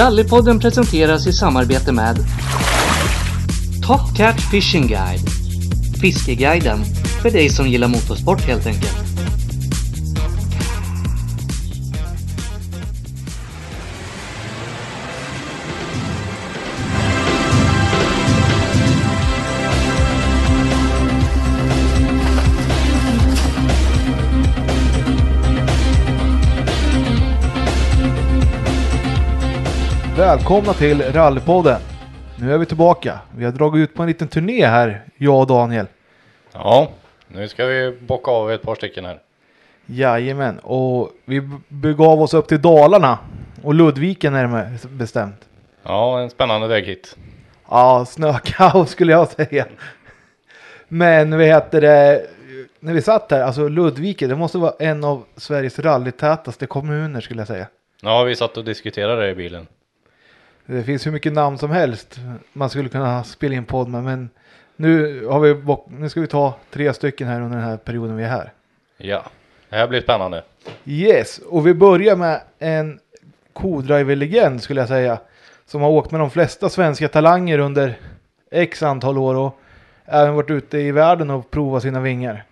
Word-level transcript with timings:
Rallypodden 0.00 0.58
presenteras 0.60 1.26
i 1.26 1.32
samarbete 1.32 1.92
med 1.92 2.16
Top 3.86 4.16
Catch 4.16 4.50
Fishing 4.50 4.88
Guide 4.88 5.30
Fiskeguiden 6.00 6.84
för 7.22 7.30
dig 7.30 7.48
som 7.48 7.68
gillar 7.68 7.88
motorsport 7.88 8.40
helt 8.40 8.66
enkelt. 8.66 9.19
Välkomna 30.20 30.72
till 30.72 31.02
Rallypodden. 31.02 31.80
Nu 32.36 32.54
är 32.54 32.58
vi 32.58 32.66
tillbaka. 32.66 33.18
Vi 33.36 33.44
har 33.44 33.52
dragit 33.52 33.82
ut 33.82 33.94
på 33.94 34.02
en 34.02 34.08
liten 34.08 34.28
turné 34.28 34.66
här, 34.66 35.04
jag 35.16 35.40
och 35.40 35.46
Daniel. 35.46 35.86
Ja, 36.52 36.90
nu 37.28 37.48
ska 37.48 37.66
vi 37.66 37.98
bocka 38.00 38.30
av 38.30 38.52
ett 38.52 38.62
par 38.62 38.74
stycken 38.74 39.04
här. 39.04 39.18
Jajamän, 39.86 40.58
och 40.58 41.10
vi 41.24 41.48
begav 41.68 42.22
oss 42.22 42.34
upp 42.34 42.48
till 42.48 42.62
Dalarna 42.62 43.18
och 43.62 43.74
Ludviken 43.74 44.32
närmare 44.32 44.78
bestämt. 44.88 45.48
Ja, 45.82 46.20
en 46.20 46.30
spännande 46.30 46.68
väg 46.68 46.84
hit. 46.84 47.16
Ja, 47.70 48.04
snökaos 48.08 48.90
skulle 48.90 49.12
jag 49.12 49.28
säga. 49.28 49.66
Men 50.88 51.30
vad 51.38 51.46
heter 51.46 51.80
det, 51.80 52.26
när 52.80 52.94
vi 52.94 53.02
satt 53.02 53.30
här, 53.30 53.42
alltså 53.42 53.68
Ludviken, 53.68 54.28
det 54.28 54.36
måste 54.36 54.58
vara 54.58 54.74
en 54.78 55.04
av 55.04 55.24
Sveriges 55.36 55.78
rallytätaste 55.78 56.66
kommuner 56.66 57.20
skulle 57.20 57.40
jag 57.40 57.48
säga. 57.48 57.66
Ja, 58.02 58.22
vi 58.22 58.36
satt 58.36 58.56
och 58.56 58.64
diskuterade 58.64 59.22
det 59.22 59.30
i 59.30 59.34
bilen. 59.34 59.66
Det 60.66 60.82
finns 60.82 61.06
hur 61.06 61.12
mycket 61.12 61.32
namn 61.32 61.58
som 61.58 61.70
helst 61.70 62.20
man 62.52 62.70
skulle 62.70 62.88
kunna 62.88 63.24
spela 63.24 63.54
in 63.54 63.64
podd 63.64 63.88
med, 63.88 64.04
men 64.04 64.30
nu, 64.76 65.26
har 65.26 65.40
vi, 65.40 65.76
nu 65.98 66.08
ska 66.08 66.20
vi 66.20 66.26
ta 66.26 66.54
tre 66.70 66.92
stycken 66.92 67.28
här 67.28 67.40
under 67.40 67.58
den 67.58 67.66
här 67.66 67.76
perioden 67.76 68.16
vi 68.16 68.24
är 68.24 68.28
här. 68.28 68.52
Ja, 68.96 69.24
det 69.68 69.76
här 69.76 69.88
blir 69.88 70.00
spännande. 70.00 70.44
Yes, 70.84 71.38
och 71.38 71.66
vi 71.66 71.74
börjar 71.74 72.16
med 72.16 72.40
en 72.58 73.00
co-driver-legend 73.52 74.62
skulle 74.62 74.80
jag 74.80 74.88
säga. 74.88 75.18
Som 75.66 75.80
har 75.82 75.90
åkt 75.90 76.10
med 76.10 76.20
de 76.20 76.30
flesta 76.30 76.68
svenska 76.68 77.08
talanger 77.08 77.58
under 77.58 77.98
x 78.50 78.82
antal 78.82 79.18
år 79.18 79.34
och 79.34 79.60
även 80.04 80.34
varit 80.34 80.50
ute 80.50 80.78
i 80.78 80.92
världen 80.92 81.30
och 81.30 81.50
provat 81.50 81.82
sina 81.82 82.00
vingar. 82.00 82.44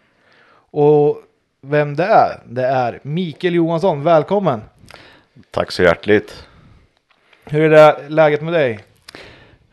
Och 0.71 1.23
vem 1.61 1.97
det 1.97 2.05
är? 2.05 2.41
Det 2.47 2.67
är 2.67 3.01
Mikael 3.03 3.55
Johansson, 3.55 4.05
välkommen! 4.05 4.63
Tack 5.51 5.73
så 5.73 5.83
hjärtligt. 5.83 6.48
Hur 7.51 7.63
är 7.63 7.71
det 7.71 8.09
läget 8.09 8.43
med 8.43 8.53
dig? 8.53 8.81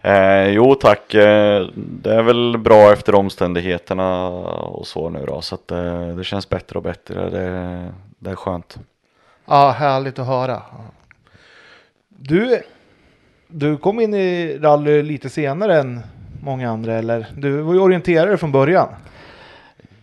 Eh, 0.01 0.49
jo 0.49 0.75
tack, 0.75 1.13
eh, 1.13 1.67
det 1.75 2.13
är 2.13 2.23
väl 2.23 2.57
bra 2.57 2.93
efter 2.93 3.15
omständigheterna 3.15 4.27
och 4.27 4.87
så 4.87 5.09
nu 5.09 5.25
då. 5.27 5.41
Så 5.41 5.55
att 5.55 5.71
eh, 5.71 6.07
det 6.07 6.23
känns 6.23 6.49
bättre 6.49 6.77
och 6.77 6.83
bättre. 6.83 7.29
Det, 7.29 7.93
det 8.19 8.29
är 8.29 8.35
skönt. 8.35 8.77
Ja, 9.45 9.71
härligt 9.71 10.19
att 10.19 10.27
höra. 10.27 10.61
Du, 12.07 12.61
du 13.47 13.77
kom 13.77 13.99
in 13.99 14.13
i 14.13 14.57
rally 14.57 15.03
lite 15.03 15.29
senare 15.29 15.79
än 15.79 16.01
många 16.43 16.69
andra 16.69 16.93
eller? 16.93 17.27
Du 17.37 17.61
var 17.61 17.73
ju 17.73 17.79
orienterare 17.79 18.37
från 18.37 18.51
början. 18.51 18.87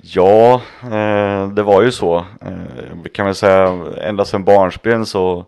Ja, 0.01 0.61
eh, 0.83 1.49
det 1.49 1.63
var 1.63 1.83
ju 1.83 1.93
så. 1.93 2.17
Eh, 2.17 3.11
kan 3.15 3.27
väl 3.27 3.35
säga 3.35 3.85
ända 4.03 4.25
sedan 4.25 4.45
barnsben 4.45 5.07
så, 5.07 5.47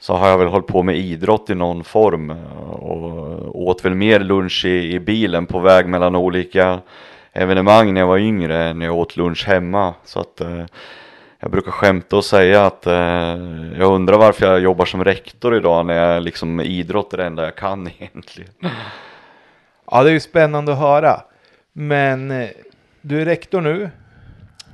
så 0.00 0.14
har 0.14 0.28
jag 0.28 0.38
väl 0.38 0.48
hållit 0.48 0.66
på 0.66 0.82
med 0.82 0.96
idrott 0.96 1.50
i 1.50 1.54
någon 1.54 1.84
form. 1.84 2.30
eh, 2.30 2.70
Och 2.70 3.66
åt 3.68 3.84
väl 3.84 3.94
mer 3.94 4.20
lunch 4.20 4.64
i, 4.64 4.92
i 4.94 5.00
bilen 5.00 5.46
på 5.46 5.58
väg 5.58 5.86
mellan 5.86 6.16
olika 6.16 6.80
evenemang 7.32 7.94
när 7.94 8.00
jag 8.00 8.08
var 8.08 8.18
yngre 8.18 8.64
än 8.64 8.80
jag 8.80 8.96
åt 8.98 9.16
lunch 9.16 9.46
hemma. 9.46 9.94
Så 10.04 10.20
att 10.20 10.40
eh, 10.40 10.64
jag 11.40 11.50
brukar 11.50 11.70
skämta 11.70 12.16
och 12.16 12.24
säga 12.24 12.66
att 12.66 12.86
eh, 12.86 12.94
jag 13.78 13.92
undrar 13.94 14.18
varför 14.18 14.46
jag 14.46 14.60
jobbar 14.60 14.84
som 14.84 15.04
rektor 15.04 15.56
idag 15.56 15.86
när 15.86 15.94
jag 15.94 16.22
liksom 16.22 16.60
idrott 16.60 17.12
är 17.12 17.16
det 17.16 17.24
enda 17.24 17.44
jag 17.44 17.56
kan 17.56 17.88
egentligen. 17.98 18.50
Ja, 19.90 20.02
det 20.02 20.10
är 20.10 20.14
ju 20.14 20.20
spännande 20.20 20.72
att 20.72 20.78
höra. 20.78 21.20
Men 21.72 22.30
eh, 22.30 22.48
du 23.00 23.20
är 23.20 23.24
rektor 23.24 23.60
nu. 23.60 23.90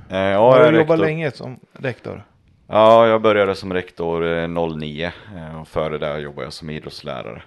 Eh, 0.09 0.17
ja, 0.17 0.51
har 0.51 0.57
jag 0.59 0.67
är 0.67 0.71
du 0.71 0.77
jobbat 0.77 0.99
rektor. 0.99 1.05
länge 1.05 1.31
som 1.31 1.59
rektor? 1.79 2.23
Ja, 2.69 3.07
jag 3.07 3.21
började 3.21 3.55
som 3.55 3.73
rektor 3.73 4.25
eh, 4.25 4.47
09 4.47 5.11
eh, 5.35 5.61
och 5.61 5.67
före 5.67 5.97
det 5.97 6.19
jobbade 6.19 6.45
jag 6.45 6.53
som 6.53 6.69
idrottslärare. 6.69 7.41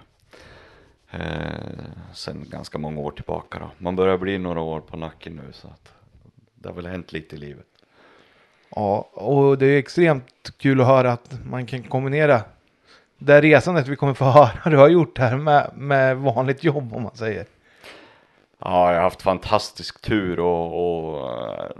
Eh, 1.11 1.19
sen 2.13 2.45
ganska 2.49 2.77
många 2.77 3.01
år 3.01 3.11
tillbaka 3.11 3.59
då. 3.59 3.71
Man 3.77 3.95
börjar 3.95 4.17
bli 4.17 4.37
några 4.37 4.61
år 4.61 4.79
på 4.81 4.97
nacken 4.97 5.35
nu 5.35 5.53
så 5.53 5.67
att 5.67 5.93
det 6.55 6.69
har 6.69 6.75
väl 6.75 6.85
hänt 6.85 7.13
lite 7.13 7.35
i 7.35 7.39
livet. 7.39 7.65
Ja, 8.69 9.09
och 9.13 9.57
det 9.57 9.65
är 9.65 9.77
extremt 9.77 10.53
kul 10.57 10.81
att 10.81 10.87
höra 10.87 11.11
att 11.11 11.39
man 11.45 11.65
kan 11.65 11.83
kombinera 11.83 12.41
det 13.17 13.41
resandet 13.41 13.87
vi 13.87 13.95
kommer 13.95 14.13
få 14.13 14.25
höra 14.25 14.51
du 14.69 14.77
har 14.77 14.89
gjort 14.89 15.17
här 15.17 15.37
med, 15.37 15.71
med 15.75 16.17
vanligt 16.17 16.63
jobb 16.63 16.93
om 16.93 17.03
man 17.03 17.15
säger. 17.15 17.45
Ja, 18.63 18.89
jag 18.89 18.97
har 18.97 19.03
haft 19.03 19.21
fantastisk 19.21 20.01
tur 20.01 20.39
och, 20.39 21.13
och 21.13 21.31
eh, 21.31 21.71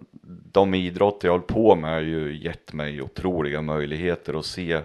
de 0.51 0.73
idrotter 0.73 1.27
jag 1.27 1.33
hållit 1.33 1.47
på 1.47 1.75
med 1.75 1.93
har 1.93 2.01
ju 2.01 2.37
gett 2.37 2.73
mig 2.73 3.01
otroliga 3.01 3.61
möjligheter 3.61 4.39
att 4.39 4.45
se 4.45 4.81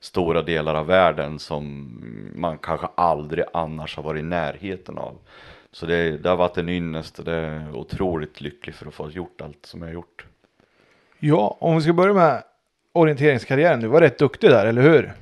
stora 0.00 0.42
delar 0.42 0.74
av 0.74 0.86
världen 0.86 1.38
som 1.38 1.90
man 2.34 2.58
kanske 2.58 2.86
aldrig 2.94 3.44
annars 3.52 3.96
har 3.96 4.02
varit 4.02 4.20
i 4.20 4.24
närheten 4.24 4.98
av. 4.98 5.18
Så 5.72 5.86
det, 5.86 6.18
det 6.18 6.28
har 6.28 6.36
varit 6.36 6.58
en 6.58 6.68
ynnest 6.68 7.18
och 7.18 7.24
det 7.24 7.34
är 7.34 7.76
otroligt 7.76 8.40
lycklig 8.40 8.74
för 8.74 8.86
att 8.86 8.94
få 8.94 9.10
gjort 9.10 9.40
allt 9.40 9.66
som 9.66 9.80
jag 9.80 9.88
har 9.88 9.94
gjort. 9.94 10.26
Ja, 11.18 11.56
om 11.60 11.76
vi 11.76 11.82
ska 11.82 11.92
börja 11.92 12.14
med 12.14 12.42
orienteringskarriären. 12.92 13.80
Du 13.80 13.86
var 13.86 14.00
rätt 14.00 14.18
duktig 14.18 14.50
där, 14.50 14.66
eller 14.66 14.82
hur? 14.82 15.12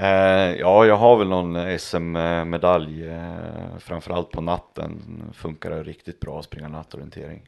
Eh, 0.00 0.56
ja, 0.58 0.86
jag 0.86 0.96
har 0.96 1.16
väl 1.16 1.28
någon 1.28 1.78
SM-medalj, 1.78 3.08
eh, 3.08 3.78
framförallt 3.78 4.30
på 4.30 4.40
natten 4.40 5.22
funkar 5.32 5.70
det 5.70 5.82
riktigt 5.82 6.20
bra 6.20 6.38
att 6.38 6.44
springa 6.44 6.68
nattorientering. 6.68 7.42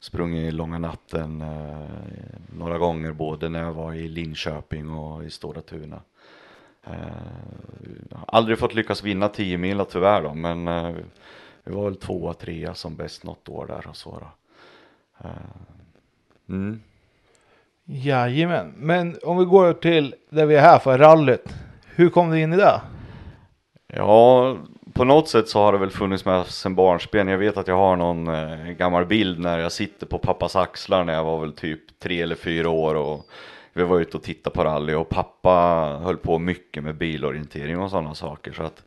Sprungit 0.00 0.54
långa 0.54 0.78
natten 0.78 1.42
eh, 1.42 2.58
några 2.58 2.78
gånger 2.78 3.12
både 3.12 3.48
när 3.48 3.62
jag 3.62 3.72
var 3.72 3.94
i 3.94 4.08
Linköping 4.08 4.90
och 4.90 5.24
i 5.24 5.30
Stora 5.30 5.60
Tuna. 5.60 6.00
Eh, 6.84 8.18
aldrig 8.26 8.58
fått 8.58 8.74
lyckas 8.74 9.02
vinna 9.02 9.28
10 9.28 9.58
mil 9.58 9.84
tyvärr 9.90 10.22
då, 10.22 10.34
men 10.34 10.68
eh, 10.68 10.94
vi 11.64 11.72
var 11.72 11.84
väl 11.84 11.96
tvåa, 11.96 12.32
trea 12.32 12.74
som 12.74 12.96
bäst 12.96 13.24
något 13.24 13.48
år 13.48 13.66
där 13.66 13.86
och 13.88 13.96
så 13.96 14.10
då. 14.10 14.28
Eh, 15.28 15.30
mm. 16.48 16.80
Jajamän, 17.84 18.74
men 18.76 19.18
om 19.22 19.38
vi 19.38 19.44
går 19.44 19.72
till 19.72 20.14
där 20.30 20.46
vi 20.46 20.56
är 20.56 20.60
här 20.60 20.78
för, 20.78 20.98
rallyt. 20.98 21.65
Hur 21.98 22.08
kom 22.08 22.30
du 22.30 22.40
in 22.40 22.52
i 22.52 22.56
det? 22.56 22.80
Ja, 23.86 24.56
på 24.92 25.04
något 25.04 25.28
sätt 25.28 25.48
så 25.48 25.58
har 25.58 25.72
det 25.72 25.78
väl 25.78 25.90
funnits 25.90 26.24
med 26.24 26.46
sedan 26.46 26.74
barnsben. 26.74 27.28
Jag 27.28 27.38
vet 27.38 27.56
att 27.56 27.68
jag 27.68 27.76
har 27.76 27.96
någon 27.96 28.28
eh, 28.28 28.66
gammal 28.66 29.06
bild 29.06 29.38
när 29.38 29.58
jag 29.58 29.72
sitter 29.72 30.06
på 30.06 30.18
pappas 30.18 30.56
axlar 30.56 31.04
när 31.04 31.12
jag 31.12 31.24
var 31.24 31.40
väl 31.40 31.52
typ 31.52 31.98
tre 31.98 32.22
eller 32.22 32.34
fyra 32.34 32.70
år 32.70 32.94
och 32.94 33.26
vi 33.72 33.82
var 33.82 34.00
ute 34.00 34.16
och 34.16 34.22
tittade 34.22 34.54
på 34.54 34.64
rally 34.64 34.94
och 34.94 35.08
pappa 35.08 35.50
höll 36.02 36.16
på 36.16 36.38
mycket 36.38 36.82
med 36.82 36.96
bilorientering 36.96 37.78
och 37.78 37.90
sådana 37.90 38.14
saker 38.14 38.52
så 38.52 38.62
att 38.62 38.84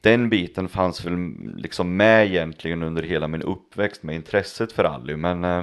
den 0.00 0.28
biten 0.28 0.68
fanns 0.68 1.04
väl 1.04 1.16
liksom 1.56 1.96
med 1.96 2.26
egentligen 2.26 2.82
under 2.82 3.02
hela 3.02 3.28
min 3.28 3.42
uppväxt 3.42 4.02
med 4.02 4.14
intresset 4.14 4.72
för 4.72 4.82
rally 4.82 5.16
men 5.16 5.44
eh, 5.44 5.62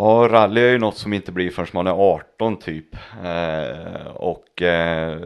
Ja, 0.00 0.28
rally 0.30 0.60
är 0.60 0.70
ju 0.70 0.78
något 0.78 0.96
som 0.96 1.12
inte 1.12 1.32
blir 1.32 1.50
förrän 1.50 1.68
man 1.72 1.86
är 1.86 2.14
18 2.14 2.56
typ. 2.56 2.96
Eh, 3.24 4.06
och 4.06 4.62
eh, 4.62 5.20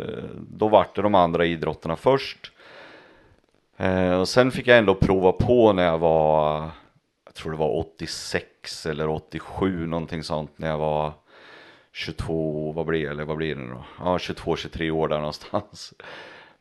då 0.51 0.69
vart 0.69 0.97
det 0.97 1.03
de 1.03 1.15
andra 1.15 1.47
idrotterna 1.47 1.97
först. 1.97 2.53
Eh, 3.77 4.21
och 4.21 4.29
sen 4.29 4.51
fick 4.51 4.67
jag 4.67 4.79
ändå 4.79 4.95
prova 4.95 5.33
på 5.33 5.73
när 5.73 5.85
jag 5.85 5.99
var, 5.99 6.61
jag 7.25 7.35
tror 7.35 7.53
det 7.53 7.59
var 7.59 7.77
86 7.77 8.87
eller 8.87 9.09
87 9.09 9.87
någonting 9.87 10.23
sånt 10.23 10.51
när 10.57 10.69
jag 10.69 10.79
var 10.79 11.13
22, 11.93 12.73
vad 12.73 12.87
blir, 12.87 13.11
eller 13.11 13.25
vad 13.25 13.37
blir 13.37 13.55
det 13.55 13.69
då? 13.69 13.85
Ja, 13.99 14.19
22, 14.19 14.57
23 14.57 14.91
år 14.91 15.09
där 15.09 15.19
någonstans. 15.19 15.95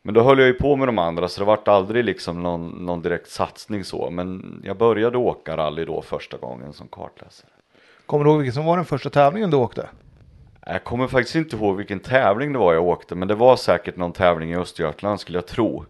Men 0.02 0.14
då 0.14 0.24
höll 0.24 0.40
jag 0.40 0.48
ju 0.48 0.54
på 0.54 0.76
med 0.76 0.88
de 0.88 0.98
andra 0.98 1.28
så 1.28 1.42
det 1.42 1.46
vart 1.46 1.68
aldrig 1.68 2.06
liksom 2.06 2.44
någon, 2.44 2.86
någon 2.86 3.02
direkt 3.02 3.30
satsning 3.30 3.84
så. 3.84 4.10
Men 4.10 4.62
jag 4.64 4.78
började 4.78 5.18
åka 5.18 5.58
rally 5.58 5.86
då 5.86 6.02
första 6.02 6.38
gången 6.38 6.74
som 6.74 6.88
kartläsare. 6.88 7.61
Kommer 8.12 8.26
du 8.26 8.32
ihåg 8.32 8.40
vilken 8.40 8.54
som 8.54 8.66
var 8.66 8.78
den 8.78 8.86
första 8.86 9.10
tävlingen 9.10 9.50
du 9.50 9.58
åkte? 9.58 9.90
Jag 10.66 10.84
kommer 10.84 11.08
faktiskt 11.08 11.36
inte 11.36 11.56
ihåg 11.56 11.78
vilken 11.78 12.00
tävling 12.00 12.54
det 12.54 12.60
var 12.60 12.74
jag 12.74 12.84
åkte, 12.84 13.16
men 13.16 13.28
det 13.28 13.36
var 13.36 13.56
säkert 13.56 13.96
någon 13.96 14.12
tävling 14.12 14.52
i 14.52 14.56
Östergötland 14.56 15.20
skulle 15.20 15.38
jag 15.38 15.48
tro. 15.48 15.86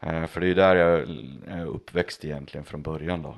Eh, 0.00 0.26
för 0.26 0.40
det 0.40 0.46
är 0.46 0.48
ju 0.48 0.54
där 0.54 0.76
jag 0.76 1.00
är 1.46 1.66
uppväxt 1.66 2.24
egentligen 2.24 2.64
från 2.64 2.82
början 2.82 3.22
då. 3.22 3.36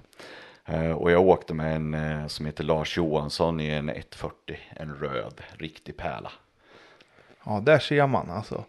Eh, 0.64 0.90
och 0.90 1.10
jag 1.10 1.26
åkte 1.28 1.54
med 1.54 1.76
en 1.76 1.94
eh, 1.94 2.26
som 2.26 2.46
heter 2.46 2.64
Lars 2.64 2.96
Johansson 2.96 3.60
i 3.60 3.68
en 3.68 3.88
140, 3.88 4.58
en 4.70 4.94
röd, 4.94 5.40
riktig 5.52 5.96
pärla. 5.96 6.32
Ja, 7.44 7.60
där 7.64 7.78
ser 7.78 8.06
man 8.06 8.30
alltså. 8.30 8.64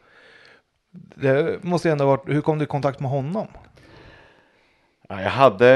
Det 0.92 1.64
måste 1.64 1.92
ändå 1.92 2.06
varit, 2.06 2.30
hur 2.30 2.42
kom 2.42 2.58
du 2.58 2.64
i 2.64 2.68
kontakt 2.68 3.00
med 3.00 3.12
honom? 3.12 3.48
Ja, 5.12 5.22
jag 5.22 5.30
hade, 5.30 5.68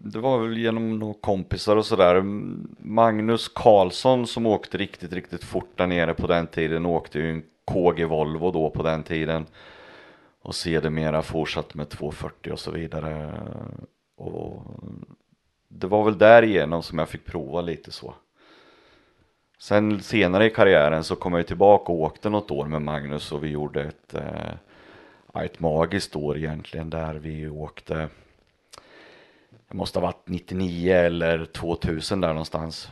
det 0.00 0.18
var 0.18 0.38
väl 0.38 0.58
genom 0.58 0.98
några 0.98 1.14
kompisar 1.20 1.76
och 1.76 1.86
sådär. 1.86 2.22
Magnus 2.78 3.48
Karlsson 3.48 4.26
som 4.26 4.46
åkte 4.46 4.78
riktigt, 4.78 5.12
riktigt 5.12 5.44
fort 5.44 5.78
där 5.78 5.86
nere 5.86 6.14
på 6.14 6.26
den 6.26 6.46
tiden. 6.46 6.86
Åkte 6.86 7.18
ju 7.18 7.30
en 7.30 7.42
KG 7.64 8.04
Volvo 8.04 8.50
då 8.50 8.70
på 8.70 8.82
den 8.82 9.02
tiden. 9.02 9.46
Och 10.42 10.54
sedermera 10.54 11.22
fortsatte 11.22 11.76
med 11.78 11.88
240 11.88 12.52
och 12.52 12.60
så 12.60 12.70
vidare. 12.70 13.40
Och 14.16 14.62
det 15.68 15.86
var 15.86 16.04
väl 16.04 16.18
därigenom 16.18 16.82
som 16.82 16.98
jag 16.98 17.08
fick 17.08 17.24
prova 17.24 17.60
lite 17.60 17.90
så. 17.92 18.14
Sen 19.58 20.00
senare 20.00 20.46
i 20.46 20.50
karriären 20.50 21.04
så 21.04 21.16
kom 21.16 21.34
jag 21.34 21.46
tillbaka 21.46 21.92
och 21.92 22.00
åkte 22.00 22.30
något 22.30 22.50
år 22.50 22.66
med 22.66 22.82
Magnus 22.82 23.32
och 23.32 23.44
vi 23.44 23.48
gjorde 23.48 23.82
ett, 23.82 24.14
eh, 24.14 25.44
ett 25.44 25.60
magiskt 25.60 26.16
år 26.16 26.36
egentligen 26.36 26.90
där 26.90 27.14
vi 27.14 27.48
åkte 27.48 28.08
det 29.68 29.76
måste 29.76 29.98
ha 29.98 30.06
varit 30.06 30.28
99 30.28 30.94
eller 30.94 31.44
2000 31.44 32.20
där 32.20 32.28
någonstans. 32.28 32.88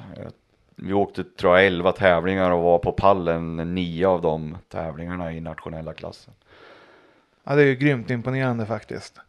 Vi 0.77 0.93
åkte 0.93 1.25
tror 1.25 1.57
jag 1.57 1.67
11 1.67 1.93
tävlingar 1.93 2.51
och 2.51 2.63
var 2.63 2.79
på 2.79 2.93
pallen 2.93 3.57
nio 3.75 4.09
av 4.09 4.23
de 4.23 4.57
tävlingarna 4.69 5.33
i 5.33 5.41
nationella 5.41 5.93
klassen. 5.95 6.35
Ja, 7.45 7.55
det 7.55 7.63
är 7.63 7.67
ju 7.67 7.75
grymt 7.75 8.11
imponerande 8.11 8.67
faktiskt. 8.67 9.21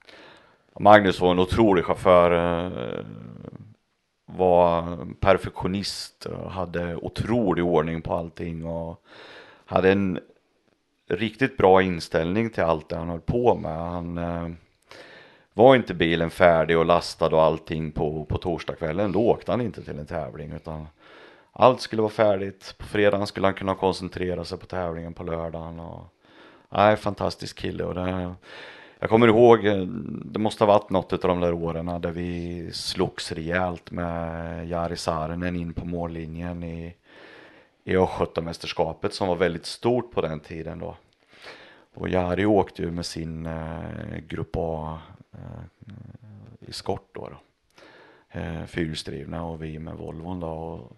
Magnus 0.80 1.20
var 1.22 1.32
en 1.32 1.40
otrolig 1.40 1.86
chaufför. 1.86 2.32
eh, 2.32 3.06
Var 4.26 4.98
perfektionist 5.20 6.26
och 6.26 6.52
hade 6.52 6.96
otrolig 6.96 7.66
ordning 7.66 8.02
på 8.02 8.14
allting 8.14 8.66
och 8.66 9.02
hade 9.66 9.92
en 9.92 10.20
riktigt 11.10 11.58
bra 11.58 11.82
inställning 11.82 12.50
till 12.50 12.64
allt 12.64 12.90
det 12.90 12.96
han 12.98 13.10
höll 13.10 13.22
på 13.22 13.56
med. 13.56 13.78
Han 13.78 14.18
eh, 14.18 14.50
var 15.58 15.76
inte 15.76 15.94
bilen 15.94 16.30
färdig 16.30 16.78
och 16.78 16.86
lastad 16.86 17.28
och 17.28 17.44
allting 17.44 17.92
på, 17.92 18.26
på 18.26 18.38
torsdagskvällen, 18.38 19.12
då 19.12 19.20
åkte 19.20 19.52
han 19.52 19.62
inte 19.62 19.84
till 19.84 20.00
en 20.00 20.06
tävling 20.06 20.52
utan 20.52 20.88
allt 21.52 21.82
skulle 21.82 22.02
vara 22.02 22.12
färdigt. 22.12 22.76
På 22.78 22.86
fredagen 22.86 23.28
skulle 23.28 23.48
han 23.48 23.54
kunna 23.54 23.76
koncentrera 23.76 24.46
sig 24.46 24.58
på 24.58 24.66
tävlingen 24.66 25.14
på 25.14 25.24
lördagen. 25.24 25.80
Och, 25.80 26.04
nej, 26.70 26.96
fantastisk 26.96 27.58
kille. 27.58 27.84
Och 27.84 27.96
det, 27.96 28.36
jag 29.00 29.10
kommer 29.10 29.28
ihåg, 29.28 29.66
eh, 29.66 29.78
det 30.26 30.40
måste 30.40 30.64
ha 30.64 30.74
varit 30.74 30.90
något 30.90 31.14
av 31.14 31.20
de 31.20 31.40
där 31.40 31.54
åren 31.54 32.02
där 32.02 32.12
vi 32.12 32.70
slogs 32.74 33.32
rejält 33.32 33.92
med 33.92 34.68
Jari 34.70 34.98
Saarinen 34.98 35.56
in 35.56 35.74
på 35.74 35.86
mållinjen 35.86 36.64
i, 36.64 36.96
i 37.84 37.98
Östgötamästerskapet 37.98 39.14
som 39.14 39.28
var 39.28 39.36
väldigt 39.36 39.66
stort 39.66 40.12
på 40.12 40.22
den 40.22 40.40
tiden 40.40 40.80
då. 40.80 40.96
Och 41.94 42.10
Jari 42.10 42.46
åkte 42.46 42.82
ju 42.82 42.92
med 42.92 43.06
sin 43.06 43.46
eh, 43.46 44.18
Grupp 44.28 44.56
A 44.56 45.00
i 46.60 46.74
skott 46.74 47.10
då. 47.14 47.30
då. 47.30 47.38
Eh, 48.40 48.66
fyrhjulsdrivna 48.66 49.44
och 49.44 49.64
vi 49.64 49.80
med 49.80 49.96
Volvon 49.96 50.40
då. 50.40 50.48
Och 50.48 50.98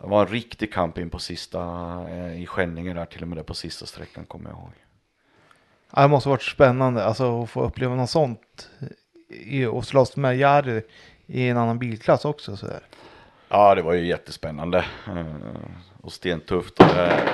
det 0.00 0.06
var 0.06 0.20
en 0.20 0.28
riktig 0.28 0.72
kamp 0.72 0.98
in 0.98 1.10
på 1.10 1.18
sista, 1.18 1.60
eh, 2.08 2.42
i 2.42 2.46
Skänninge 2.46 2.94
där 2.94 3.04
till 3.04 3.22
och 3.22 3.28
med 3.28 3.38
där 3.38 3.42
på 3.42 3.54
sista 3.54 3.86
sträckan 3.86 4.24
kommer 4.24 4.50
jag 4.50 4.58
ihåg. 4.58 4.72
Ja, 5.96 6.02
det 6.02 6.08
måste 6.08 6.28
varit 6.28 6.42
spännande 6.42 7.04
alltså, 7.04 7.42
att 7.42 7.50
få 7.50 7.62
uppleva 7.62 7.94
något 7.94 8.10
sånt 8.10 8.70
i, 9.28 9.64
och 9.64 9.84
slåss 9.84 10.16
med 10.16 10.38
Jari 10.38 10.82
i 11.26 11.48
en 11.48 11.56
annan 11.56 11.78
bilklass 11.78 12.24
också. 12.24 12.56
Så 12.56 12.66
där. 12.66 12.82
Ja, 13.48 13.74
det 13.74 13.82
var 13.82 13.92
ju 13.92 14.06
jättespännande 14.06 14.84
eh, 15.06 15.26
och 16.00 16.12
stentufft. 16.12 16.80
Och 16.80 16.86
det, 16.86 17.28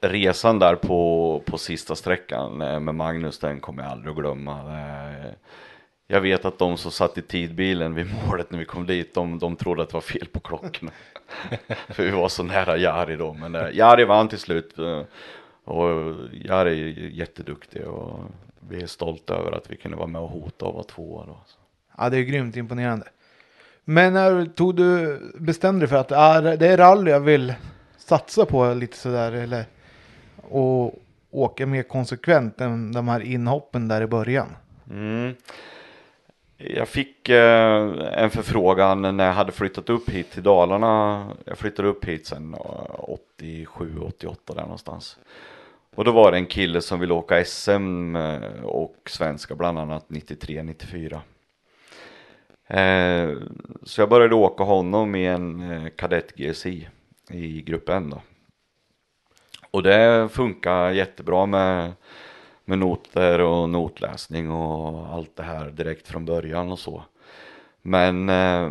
resan 0.00 0.58
där 0.58 0.74
på, 0.74 1.42
på 1.46 1.58
sista 1.58 1.96
sträckan 1.96 2.62
eh, 2.62 2.80
med 2.80 2.94
Magnus, 2.94 3.38
den 3.38 3.60
kommer 3.60 3.82
jag 3.82 3.92
aldrig 3.92 4.10
att 4.10 4.16
glömma. 4.18 4.52
Eh, 4.60 5.30
Jag 6.06 6.20
vet 6.20 6.44
att 6.44 6.58
de 6.58 6.76
som 6.76 6.90
satt 6.90 7.18
i 7.18 7.22
tidbilen 7.22 7.94
vid 7.94 8.06
målet 8.26 8.50
när 8.50 8.58
vi 8.58 8.64
kom 8.64 8.86
dit, 8.86 9.14
de, 9.14 9.38
de 9.38 9.56
trodde 9.56 9.82
att 9.82 9.88
det 9.88 9.94
var 9.94 10.00
fel 10.00 10.26
på 10.32 10.40
klockorna. 10.40 10.90
För 11.88 12.02
vi 12.04 12.10
var 12.10 12.28
så 12.28 12.42
nära 12.42 12.76
Jari 12.76 13.16
då, 13.16 13.32
men 13.32 13.54
eh, 13.54 13.68
Jari 13.72 14.04
vann 14.04 14.28
till 14.28 14.38
slut. 14.38 14.74
Och 15.64 15.88
Jari 16.32 16.80
är 16.82 17.08
jätteduktig 17.08 17.86
och 17.86 18.18
vi 18.68 18.82
är 18.82 18.86
stolta 18.86 19.34
över 19.34 19.52
att 19.52 19.70
vi 19.70 19.76
kunde 19.76 19.96
vara 19.96 20.06
med 20.06 20.20
och 20.20 20.28
hota 20.28 20.64
och 20.64 20.74
vara 20.74 20.84
tvåa 20.84 21.26
då. 21.26 21.38
Ja, 21.98 22.08
det 22.10 22.18
är 22.18 22.22
grymt 22.22 22.56
imponerande. 22.56 23.06
Men 23.84 24.12
när 24.12 24.44
tog 24.46 24.76
du, 24.76 25.18
bestämde 25.38 25.80
dig 25.80 25.88
för 25.88 25.96
att 25.96 26.12
ah, 26.12 26.40
det 26.40 26.66
är 26.66 26.76
rally 26.76 27.10
jag 27.10 27.20
vill 27.20 27.54
satsa 27.98 28.46
på 28.46 28.74
lite 28.74 28.96
sådär 28.96 29.32
eller 29.32 29.64
och 30.48 30.94
åka 31.30 31.66
mer 31.66 31.82
konsekvent 31.82 32.60
än 32.60 32.92
de 32.92 33.08
här 33.08 33.20
inhoppen 33.20 33.88
där 33.88 34.02
i 34.02 34.06
början? 34.06 34.48
Mm. 34.90 35.34
Jag 36.56 36.88
fick 36.88 37.28
eh, 37.28 37.92
en 38.12 38.30
förfrågan 38.30 39.16
när 39.16 39.26
jag 39.26 39.32
hade 39.32 39.52
flyttat 39.52 39.90
upp 39.90 40.10
hit 40.10 40.30
till 40.30 40.42
Dalarna. 40.42 41.26
Jag 41.44 41.58
flyttade 41.58 41.88
upp 41.88 42.04
hit 42.04 42.26
sen 42.26 42.54
eh, 42.54 42.60
87, 42.98 43.98
88 44.00 44.54
där 44.54 44.62
någonstans. 44.62 45.18
Och 45.94 46.04
då 46.04 46.12
var 46.12 46.32
det 46.32 46.38
en 46.38 46.46
kille 46.46 46.80
som 46.80 47.00
ville 47.00 47.14
åka 47.14 47.44
SM 47.44 48.16
eh, 48.16 48.62
och 48.64 48.96
svenska 49.06 49.54
bland 49.54 49.78
annat 49.78 50.04
93, 50.08 50.62
94. 50.62 51.20
Eh, 52.66 53.30
så 53.82 54.00
jag 54.00 54.08
började 54.08 54.34
åka 54.34 54.64
honom 54.64 55.14
i 55.14 55.26
en 55.26 55.70
eh, 55.70 55.88
kadett 55.88 56.36
GSI 56.36 56.88
i 57.30 57.62
gruppen 57.62 58.10
då. 58.10 58.20
Och 59.76 59.82
det 59.82 60.28
funkar 60.28 60.90
jättebra 60.90 61.46
med, 61.46 61.92
med 62.64 62.78
noter 62.78 63.40
och 63.40 63.70
notläsning 63.70 64.50
och 64.50 65.14
allt 65.14 65.36
det 65.36 65.42
här 65.42 65.70
direkt 65.70 66.08
från 66.08 66.24
början 66.24 66.72
och 66.72 66.78
så. 66.78 67.02
Men 67.82 68.28
eh, 68.28 68.70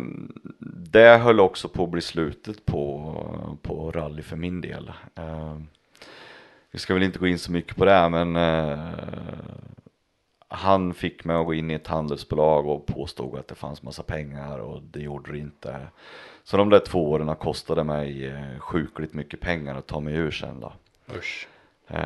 det 0.92 1.16
höll 1.16 1.40
också 1.40 1.68
på 1.68 1.84
att 1.84 1.90
bli 1.90 2.00
slutet 2.00 2.66
på, 2.66 3.14
på 3.62 3.90
rally 3.90 4.22
för 4.22 4.36
min 4.36 4.60
del. 4.60 4.92
Eh, 5.14 5.56
vi 6.70 6.78
ska 6.78 6.94
väl 6.94 7.02
inte 7.02 7.18
gå 7.18 7.26
in 7.26 7.38
så 7.38 7.52
mycket 7.52 7.76
på 7.76 7.84
det 7.84 8.08
men 8.08 8.36
eh, 8.36 8.78
han 10.48 10.94
fick 10.94 11.24
mig 11.24 11.36
att 11.36 11.46
gå 11.46 11.54
in 11.54 11.70
i 11.70 11.74
ett 11.74 11.86
handelsbolag 11.86 12.66
och 12.66 12.86
påstod 12.86 13.38
att 13.38 13.48
det 13.48 13.54
fanns 13.54 13.82
massa 13.82 14.02
pengar 14.02 14.58
och 14.58 14.82
det 14.82 15.00
gjorde 15.00 15.32
det 15.32 15.38
inte. 15.38 15.80
Så 16.44 16.56
de 16.56 16.70
där 16.70 16.78
två 16.78 17.10
åren 17.10 17.36
kostade 17.36 17.84
mig 17.84 18.26
eh, 18.26 18.58
sjukligt 18.58 19.14
mycket 19.14 19.40
pengar 19.40 19.74
att 19.74 19.86
ta 19.86 20.00
mig 20.00 20.14
ur 20.14 20.30
sen 20.30 20.60
då. 20.60 20.72
Usch. 21.14 21.48
Eh, 21.88 22.00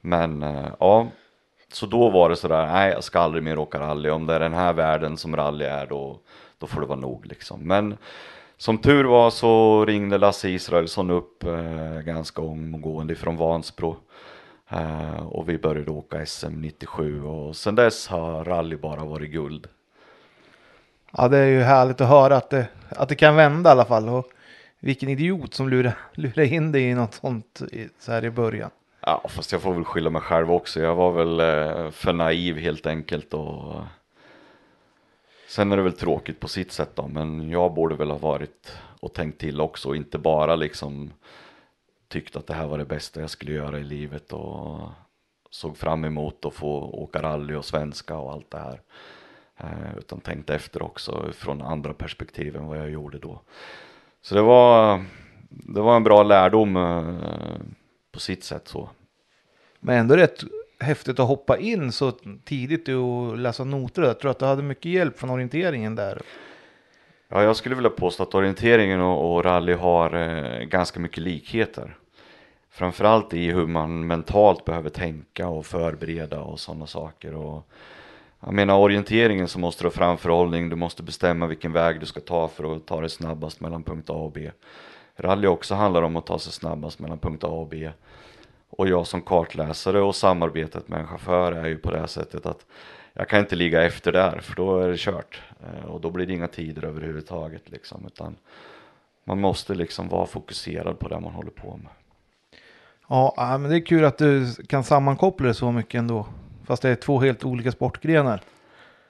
men 0.00 0.42
eh, 0.42 0.68
ja, 0.80 1.08
så 1.72 1.86
då 1.86 2.10
var 2.10 2.28
det 2.28 2.36
sådär, 2.36 2.66
nej 2.66 2.90
jag 2.90 3.04
ska 3.04 3.20
aldrig 3.20 3.42
mer 3.42 3.58
åka 3.58 3.80
rally. 3.80 4.10
Om 4.10 4.26
det 4.26 4.34
är 4.34 4.40
den 4.40 4.54
här 4.54 4.72
världen 4.72 5.16
som 5.16 5.36
rally 5.36 5.64
är 5.64 5.86
då, 5.86 6.18
då 6.58 6.66
får 6.66 6.80
det 6.80 6.86
vara 6.86 6.98
nog 6.98 7.26
liksom. 7.26 7.60
Men 7.60 7.96
som 8.56 8.78
tur 8.78 9.04
var 9.04 9.30
så 9.30 9.84
ringde 9.84 10.18
Lasse 10.18 10.48
Israelsson 10.48 11.10
upp 11.10 11.44
eh, 11.44 12.00
ganska 12.00 12.42
omgående 12.42 13.14
från 13.14 13.36
Vansbro. 13.36 13.96
Eh, 14.68 15.26
och 15.26 15.48
vi 15.48 15.58
började 15.58 15.90
åka 15.90 16.26
SM 16.26 16.60
97 16.60 17.24
och 17.24 17.56
sen 17.56 17.74
dess 17.74 18.08
har 18.08 18.44
rally 18.44 18.76
bara 18.76 19.04
varit 19.04 19.30
guld. 19.30 19.66
Ja, 21.16 21.28
det 21.28 21.38
är 21.38 21.46
ju 21.46 21.60
härligt 21.60 22.00
att 22.00 22.08
höra 22.08 22.36
att 22.36 22.50
det, 22.50 22.68
att 22.88 23.08
det 23.08 23.14
kan 23.14 23.36
vända 23.36 23.70
i 23.70 23.72
alla 23.72 23.84
fall. 23.84 24.08
Och 24.08 24.26
vilken 24.80 25.08
idiot 25.08 25.54
som 25.54 25.68
lurar, 25.68 25.98
lurar 26.14 26.52
in 26.52 26.72
dig 26.72 26.82
i 26.82 26.94
något 26.94 27.14
sånt 27.14 27.62
i, 27.72 27.88
så 27.98 28.12
här 28.12 28.24
i 28.24 28.30
början. 28.30 28.70
Ja, 29.00 29.24
fast 29.28 29.52
jag 29.52 29.62
får 29.62 29.74
väl 29.74 29.84
skylla 29.84 30.10
mig 30.10 30.22
själv 30.22 30.52
också. 30.52 30.80
Jag 30.80 30.94
var 30.94 31.12
väl 31.12 31.40
eh, 31.40 31.90
för 31.90 32.12
naiv 32.12 32.56
helt 32.58 32.86
enkelt 32.86 33.34
och 33.34 33.82
sen 35.48 35.72
är 35.72 35.76
det 35.76 35.82
väl 35.82 35.92
tråkigt 35.92 36.40
på 36.40 36.48
sitt 36.48 36.72
sätt 36.72 36.90
då, 36.94 37.08
men 37.08 37.50
jag 37.50 37.74
borde 37.74 37.94
väl 37.94 38.10
ha 38.10 38.18
varit 38.18 38.72
och 39.00 39.14
tänkt 39.14 39.40
till 39.40 39.60
också 39.60 39.88
och 39.88 39.96
inte 39.96 40.18
bara 40.18 40.56
liksom 40.56 41.12
tyckt 42.08 42.36
att 42.36 42.46
det 42.46 42.54
här 42.54 42.66
var 42.66 42.78
det 42.78 42.84
bästa 42.84 43.20
jag 43.20 43.30
skulle 43.30 43.52
göra 43.52 43.78
i 43.78 43.84
livet 43.84 44.32
och 44.32 44.88
såg 45.50 45.76
fram 45.76 46.04
emot 46.04 46.44
att 46.44 46.54
få 46.54 46.80
åka 46.82 47.22
rally 47.22 47.54
och 47.54 47.64
svenska 47.64 48.16
och 48.16 48.32
allt 48.32 48.50
det 48.50 48.58
här. 48.58 48.80
Eh, 49.56 49.98
utan 49.98 50.20
tänkte 50.20 50.54
efter 50.54 50.82
också 50.82 51.32
från 51.32 51.62
andra 51.62 51.94
perspektiv 51.94 52.56
än 52.56 52.66
vad 52.66 52.78
jag 52.78 52.90
gjorde 52.90 53.18
då. 53.18 53.40
Så 54.22 54.34
det 54.34 54.42
var, 54.42 55.04
det 55.48 55.80
var 55.80 55.96
en 55.96 56.04
bra 56.04 56.22
lärdom 56.22 56.76
eh, 56.76 57.60
på 58.12 58.20
sitt 58.20 58.44
sätt 58.44 58.68
så. 58.68 58.90
Men 59.80 59.98
ändå 59.98 60.16
rätt 60.16 60.44
häftigt 60.80 61.18
att 61.20 61.28
hoppa 61.28 61.58
in 61.58 61.92
så 61.92 62.12
tidigt 62.44 62.88
och 62.88 63.38
läsa 63.38 63.64
noter. 63.64 64.02
Jag 64.02 64.18
tror 64.18 64.30
att 64.30 64.38
du 64.38 64.44
hade 64.44 64.62
mycket 64.62 64.92
hjälp 64.92 65.18
från 65.18 65.30
orienteringen 65.30 65.94
där. 65.94 66.22
Ja, 67.28 67.42
jag 67.42 67.56
skulle 67.56 67.74
vilja 67.74 67.90
påstå 67.90 68.22
att 68.22 68.34
orienteringen 68.34 69.00
och, 69.00 69.34
och 69.34 69.44
rally 69.44 69.72
har 69.72 70.14
eh, 70.14 70.64
ganska 70.64 71.00
mycket 71.00 71.22
likheter. 71.22 71.96
Framförallt 72.70 73.34
i 73.34 73.50
hur 73.50 73.66
man 73.66 74.06
mentalt 74.06 74.64
behöver 74.64 74.90
tänka 74.90 75.48
och 75.48 75.66
förbereda 75.66 76.40
och 76.40 76.60
sådana 76.60 76.86
saker. 76.86 77.34
Och, 77.34 77.68
jag 78.40 78.54
menar 78.54 78.78
orienteringen 78.78 79.48
så 79.48 79.58
måste 79.58 79.84
du 79.84 79.86
ha 79.86 79.92
framförhållning, 79.92 80.68
du 80.68 80.76
måste 80.76 81.02
bestämma 81.02 81.46
vilken 81.46 81.72
väg 81.72 82.00
du 82.00 82.06
ska 82.06 82.20
ta 82.20 82.48
för 82.48 82.76
att 82.76 82.86
ta 82.86 83.00
dig 83.00 83.10
snabbast 83.10 83.60
mellan 83.60 83.82
punkt 83.82 84.10
A 84.10 84.12
och 84.12 84.32
B. 84.32 84.50
Rally 85.16 85.46
också 85.46 85.74
handlar 85.74 86.02
om 86.02 86.16
att 86.16 86.26
ta 86.26 86.38
sig 86.38 86.52
snabbast 86.52 86.98
mellan 86.98 87.18
punkt 87.18 87.44
A 87.44 87.48
och 87.48 87.68
B. 87.68 87.90
Och 88.70 88.88
jag 88.88 89.06
som 89.06 89.22
kartläsare 89.22 90.00
och 90.00 90.16
samarbetet 90.16 90.88
med 90.88 91.00
en 91.00 91.06
chaufför 91.06 91.52
är 91.52 91.66
ju 91.66 91.78
på 91.78 91.90
det 91.90 91.98
här 91.98 92.06
sättet 92.06 92.46
att 92.46 92.66
jag 93.12 93.28
kan 93.28 93.40
inte 93.40 93.56
ligga 93.56 93.82
efter 93.82 94.12
där 94.12 94.40
för 94.40 94.56
då 94.56 94.78
är 94.78 94.88
det 94.88 94.98
kört. 94.98 95.42
Eh, 95.60 95.84
och 95.84 96.00
då 96.00 96.10
blir 96.10 96.26
det 96.26 96.32
inga 96.32 96.48
tider 96.48 96.84
överhuvudtaget 96.84 97.70
liksom. 97.70 98.06
Utan 98.06 98.36
man 99.24 99.40
måste 99.40 99.74
liksom 99.74 100.08
vara 100.08 100.26
fokuserad 100.26 100.98
på 100.98 101.08
det 101.08 101.20
man 101.20 101.32
håller 101.32 101.50
på 101.50 101.76
med. 101.76 101.92
Ja, 103.08 103.34
äh, 103.38 103.58
men 103.58 103.70
det 103.70 103.76
är 103.76 103.86
kul 103.86 104.04
att 104.04 104.18
du 104.18 104.54
kan 104.68 104.84
sammankoppla 104.84 105.46
det 105.46 105.54
så 105.54 105.72
mycket 105.72 105.98
ändå. 105.98 106.26
Fast 106.66 106.82
det 106.82 106.88
är 106.88 106.94
två 106.94 107.20
helt 107.20 107.44
olika 107.44 107.72
sportgrenar. 107.72 108.40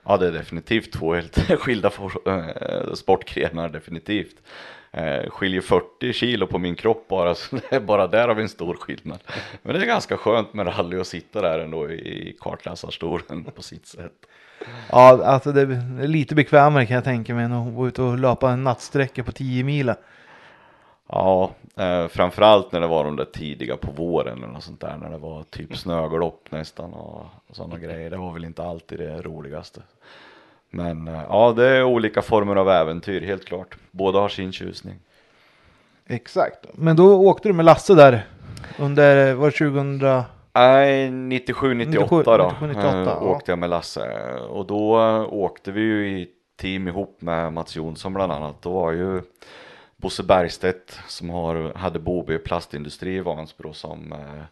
Ja, 0.05 0.17
det 0.17 0.27
är 0.27 0.33
definitivt 0.33 0.93
två 0.93 1.15
helt 1.15 1.37
skilda 1.61 1.91
eh, 2.27 2.95
sportgrenar, 2.95 3.69
definitivt. 3.69 4.37
Eh, 4.93 5.31
skiljer 5.31 5.61
40 5.61 6.13
kilo 6.13 6.47
på 6.47 6.59
min 6.59 6.75
kropp 6.75 7.09
bara, 7.09 7.35
så 7.35 7.57
det 7.71 7.77
är 7.77 7.81
bara 7.81 8.07
där 8.07 8.29
har 8.29 8.35
vi 8.35 8.43
en 8.43 8.49
stor 8.49 8.75
skillnad. 8.75 9.19
Men 9.63 9.75
det 9.75 9.83
är 9.83 9.87
ganska 9.87 10.17
skönt 10.17 10.55
med 10.55 10.67
rally 10.67 10.97
och 10.97 11.07
sitta 11.07 11.43
där 11.43 11.59
ändå 11.59 11.91
i 11.91 12.37
kartläsarstolen 12.41 13.45
på 13.57 13.63
sitt 13.63 13.87
sätt. 13.87 14.13
Ja, 14.91 15.25
alltså 15.25 15.53
det 15.53 15.61
är 15.61 16.07
lite 16.07 16.35
bekvämare 16.35 16.87
kan 16.87 16.95
jag 16.95 17.05
tänka 17.05 17.35
mig 17.35 17.45
än 17.45 17.53
att 17.53 17.75
gå 17.75 17.89
ut 17.89 17.99
och 17.99 18.19
löpa 18.19 18.51
en 18.51 18.65
nattsträcka 18.65 19.25
på 19.25 19.33
10 19.33 19.65
mila. 19.65 19.97
Ja, 21.13 21.51
eh, 21.77 22.09
framförallt 22.09 22.73
när 22.73 22.81
det 22.81 22.87
var 22.87 23.05
de 23.05 23.17
där 23.17 23.25
tidiga 23.25 23.77
på 23.77 23.91
våren 23.91 24.39
eller 24.39 24.53
något 24.53 24.65
sånt 24.65 24.81
där, 24.81 24.97
när 24.97 25.11
det 25.11 25.19
var 25.19 25.43
typ 25.43 25.77
snöglopp 25.77 26.45
nästan 26.51 26.93
och, 26.93 27.27
och 27.47 27.57
sådana 27.57 27.79
grejer. 27.79 28.11
Det 28.11 28.17
var 28.17 28.33
väl 28.33 28.45
inte 28.45 28.63
alltid 28.63 28.99
det 28.99 29.23
roligaste. 29.23 29.83
Men 30.71 31.09
eh, 31.09 31.23
ja, 31.29 31.53
det 31.57 31.67
är 31.67 31.85
olika 31.85 32.23
former 32.23 32.57
av 32.57 32.69
äventyr, 32.69 33.21
helt 33.21 33.45
klart. 33.45 33.77
Båda 33.91 34.19
har 34.19 34.29
sin 34.29 34.53
tjusning. 34.53 34.99
Exakt. 36.07 36.67
Men 36.73 36.97
då 36.97 37.29
åkte 37.29 37.49
du 37.49 37.53
med 37.53 37.65
Lasse 37.65 37.95
där 37.95 38.27
under, 38.79 39.35
var 39.35 39.47
det 39.47 39.53
2000? 39.53 40.25
Nej, 40.53 41.11
97, 41.11 41.75
98 41.75 42.37
då 42.37 42.45
97, 42.45 42.67
98, 42.67 42.99
eh, 42.99 43.05
ja. 43.07 43.21
åkte 43.21 43.53
jag 43.53 43.59
med 43.59 43.71
Lasse. 43.71 44.35
Och 44.49 44.67
då 44.67 45.01
eh, 45.01 45.33
åkte 45.33 45.73
vi 45.73 45.81
ju 45.81 46.09
i 46.09 46.29
team 46.61 46.89
ihop 46.89 47.23
med 47.23 47.53
Mats 47.53 47.77
Jonsson 47.77 48.15
bland 48.15 48.33
annat. 48.33 48.63
Då 48.63 48.73
var 48.73 48.93
ju 48.93 49.23
Bosse 50.01 50.23
Bergstedt 50.23 51.01
som 51.09 51.31
har, 51.31 51.73
hade 51.75 51.99
Bobi 51.99 52.39
plastindustri 52.39 53.17
i 53.17 53.21
Vansbro 53.21 53.73
som, 53.73 54.13
eh, 54.13 54.45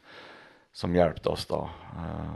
som 0.72 0.94
hjälpte 0.94 1.28
oss 1.28 1.46
då. 1.46 1.70
Eh, 1.96 2.30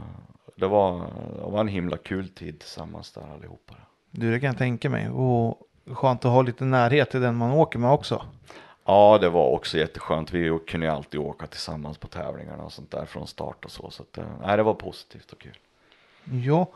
det, 0.55 0.67
var, 0.67 0.97
det 1.35 1.51
var 1.51 1.59
en 1.59 1.67
himla 1.67 1.97
kul 1.97 2.29
tid 2.29 2.59
tillsammans 2.59 3.11
där 3.11 3.21
allihopa. 3.33 3.73
Du, 4.11 4.31
det 4.31 4.39
kan 4.39 4.47
jag 4.47 4.57
tänka 4.57 4.89
mig. 4.89 5.09
Och 5.09 5.57
skönt 5.91 6.25
att 6.25 6.31
ha 6.31 6.41
lite 6.41 6.65
närhet 6.65 7.11
till 7.11 7.21
den 7.21 7.35
man 7.35 7.51
åker 7.51 7.79
med 7.79 7.91
också. 7.91 8.25
Ja, 8.85 9.17
det 9.21 9.29
var 9.29 9.49
också 9.49 9.77
jätteskönt. 9.77 10.33
Vi 10.33 10.59
kunde 10.67 10.85
ju 10.85 10.91
alltid 10.91 11.19
åka 11.19 11.47
tillsammans 11.47 11.97
på 11.97 12.07
tävlingarna 12.07 12.63
och 12.63 12.71
sånt 12.71 12.91
där 12.91 13.05
från 13.05 13.27
start 13.27 13.65
och 13.65 13.71
så. 13.71 13.89
Så 13.89 14.03
att, 14.03 14.17
eh, 14.17 14.25
nej, 14.41 14.57
det 14.57 14.63
var 14.63 14.73
positivt 14.73 15.31
och 15.31 15.39
kul. 15.39 15.57
Ja, 16.45 16.67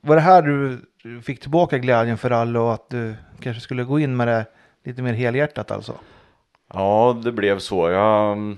var 0.00 0.16
det 0.16 0.22
här 0.22 0.42
du 0.42 0.78
fick 1.22 1.40
tillbaka 1.40 1.78
glädjen 1.78 2.18
för 2.18 2.30
alla 2.30 2.60
och 2.60 2.74
att 2.74 2.90
du 2.90 3.14
kanske 3.40 3.60
skulle 3.60 3.84
gå 3.84 4.00
in 4.00 4.16
med 4.16 4.28
det 4.28 4.46
lite 4.88 5.02
mer 5.02 5.12
helhjärtat 5.12 5.70
alltså? 5.70 5.94
Ja, 6.72 7.20
det 7.24 7.32
blev 7.32 7.58
så. 7.58 7.90
Jag, 7.90 8.56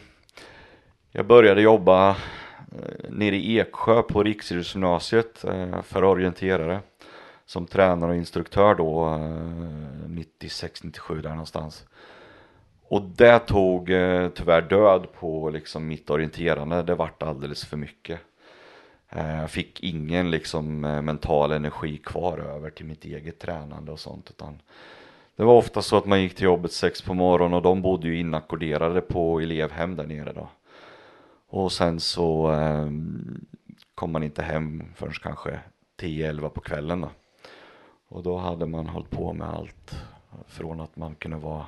jag 1.10 1.26
började 1.26 1.62
jobba 1.62 2.10
eh, 2.10 2.16
nere 3.10 3.36
i 3.36 3.58
Eksjö 3.58 4.02
på 4.02 4.22
Riksidrottsgymnasiet 4.22 5.44
eh, 5.44 5.82
för 5.82 6.04
orienterare 6.04 6.80
som 7.46 7.66
tränare 7.66 8.10
och 8.10 8.16
instruktör 8.16 8.74
då 8.74 9.06
eh, 9.06 10.08
96-97 10.08 11.22
där 11.22 11.30
någonstans. 11.30 11.84
Och 12.88 13.02
det 13.02 13.38
tog 13.38 13.86
tyvärr 14.34 14.62
död 14.62 15.06
på 15.12 15.50
liksom 15.50 15.86
mitt 15.86 16.10
orienterande. 16.10 16.82
Det 16.82 16.94
vart 16.94 17.22
alldeles 17.22 17.64
för 17.64 17.76
mycket. 17.76 18.20
Jag 19.08 19.50
fick 19.50 19.80
ingen 19.82 20.30
liksom 20.30 20.80
mental 20.80 21.52
energi 21.52 21.96
kvar 21.96 22.38
över 22.38 22.70
till 22.70 22.86
mitt 22.86 23.04
eget 23.04 23.38
tränande 23.38 23.92
och 23.92 24.00
sånt 24.00 24.30
utan 24.30 24.58
det 25.40 25.46
var 25.46 25.54
ofta 25.54 25.82
så 25.82 25.96
att 25.96 26.06
man 26.06 26.22
gick 26.22 26.34
till 26.34 26.44
jobbet 26.44 26.72
sex 26.72 27.02
på 27.02 27.14
morgonen 27.14 27.54
och 27.54 27.62
de 27.62 27.82
bodde 27.82 28.08
ju 28.08 28.20
inackorderade 28.20 29.00
på 29.00 29.40
elevhem 29.40 29.96
där 29.96 30.06
nere 30.06 30.32
då. 30.32 30.48
Och 31.48 31.72
sen 31.72 32.00
så 32.00 32.52
eh, 32.52 32.90
kom 33.94 34.12
man 34.12 34.22
inte 34.22 34.42
hem 34.42 34.84
förrän 34.94 35.12
kanske 35.12 35.60
10-11 36.00 36.48
på 36.48 36.60
kvällen 36.60 37.00
då. 37.00 37.10
Och 38.08 38.22
då 38.22 38.36
hade 38.36 38.66
man 38.66 38.86
hållit 38.86 39.10
på 39.10 39.32
med 39.32 39.48
allt 39.48 39.94
från 40.46 40.80
att 40.80 40.96
man 40.96 41.14
kunde 41.14 41.36
vara 41.36 41.66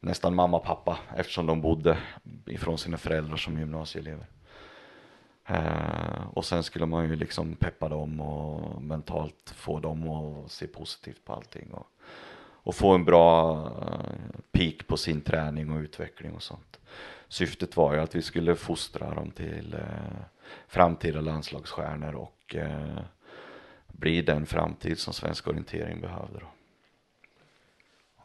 nästan 0.00 0.34
mamma 0.34 0.56
och 0.56 0.64
pappa 0.64 0.98
eftersom 1.16 1.46
de 1.46 1.60
bodde 1.60 1.98
ifrån 2.46 2.78
sina 2.78 2.96
föräldrar 2.96 3.36
som 3.36 3.58
gymnasieelever. 3.58 4.26
Eh, 5.46 6.26
och 6.32 6.44
sen 6.44 6.62
skulle 6.62 6.86
man 6.86 7.08
ju 7.08 7.16
liksom 7.16 7.56
peppa 7.56 7.88
dem 7.88 8.20
och 8.20 8.82
mentalt 8.82 9.50
få 9.56 9.80
dem 9.80 10.08
att 10.08 10.50
se 10.52 10.66
positivt 10.66 11.24
på 11.24 11.32
allting. 11.32 11.70
Och, 11.72 11.86
och 12.62 12.74
få 12.74 12.94
en 12.94 13.04
bra 13.04 13.56
eh, 13.66 14.40
peak 14.52 14.86
på 14.86 14.96
sin 14.96 15.20
träning 15.20 15.70
och 15.70 15.80
utveckling 15.80 16.32
och 16.32 16.42
sånt. 16.42 16.78
Syftet 17.28 17.76
var 17.76 17.94
ju 17.94 18.00
att 18.00 18.14
vi 18.14 18.22
skulle 18.22 18.54
fostra 18.54 19.14
dem 19.14 19.30
till 19.30 19.74
eh, 19.74 20.24
framtida 20.68 21.20
landslagsstjärnor 21.20 22.14
och 22.14 22.54
eh, 22.56 22.98
bli 23.86 24.22
den 24.22 24.46
framtid 24.46 24.98
som 24.98 25.12
svensk 25.12 25.48
orientering 25.48 26.00
behövde. 26.00 26.38
Då. 26.40 26.46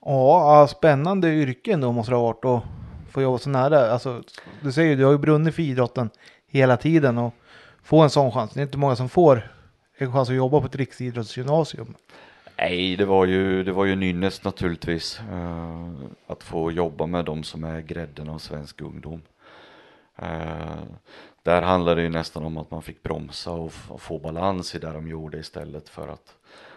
Ja, 0.01 0.59
ja, 0.59 0.67
spännande 0.67 1.33
yrke 1.33 1.73
ändå 1.73 1.91
måste 1.91 2.11
det 2.11 2.15
ha 2.15 2.23
varit 2.23 2.45
att 2.45 2.63
få 3.11 3.21
jobba 3.21 3.37
så 3.37 3.49
nära. 3.49 3.91
Alltså, 3.91 4.23
du 4.61 4.71
säger 4.71 4.89
ju, 4.89 4.95
du 4.95 5.05
har 5.05 5.11
ju 5.11 5.17
brunnit 5.17 5.55
för 5.55 5.63
idrotten 5.63 6.09
hela 6.47 6.77
tiden 6.77 7.17
och 7.17 7.33
få 7.83 8.01
en 8.01 8.09
sån 8.09 8.31
chans. 8.31 8.53
Det 8.53 8.59
är 8.59 8.63
inte 8.63 8.77
många 8.77 8.95
som 8.95 9.09
får 9.09 9.51
en 9.97 10.13
chans 10.13 10.29
att 10.29 10.35
jobba 10.35 10.59
på 10.59 10.65
ett 10.65 10.75
riksidrottsgymnasium. 10.75 11.95
Nej, 12.57 12.95
det 12.95 13.05
var 13.05 13.25
ju, 13.25 13.63
det 13.63 13.71
var 13.71 13.85
ju 13.85 13.93
en 13.93 14.03
ynnest 14.03 14.43
naturligtvis. 14.43 15.19
eh, 15.31 15.91
att 16.27 16.43
få 16.43 16.71
jobba 16.71 17.05
med 17.05 17.25
de 17.25 17.43
som 17.43 17.63
är 17.63 17.81
grädden 17.81 18.29
av 18.29 18.37
svensk 18.39 18.81
ungdom. 18.81 19.21
Eh, 20.15 20.83
där 21.43 21.61
handlade 21.61 22.01
det 22.01 22.03
ju 22.03 22.09
nästan 22.09 22.45
om 22.45 22.57
att 22.57 22.71
man 22.71 22.81
fick 22.81 23.03
bromsa 23.03 23.51
och, 23.51 23.71
och 23.89 24.01
få 24.01 24.19
balans 24.19 24.75
i 24.75 24.79
det 24.79 24.91
de 24.91 25.07
gjorde 25.07 25.37
istället 25.37 25.89
för 25.89 26.07
att, 26.07 26.35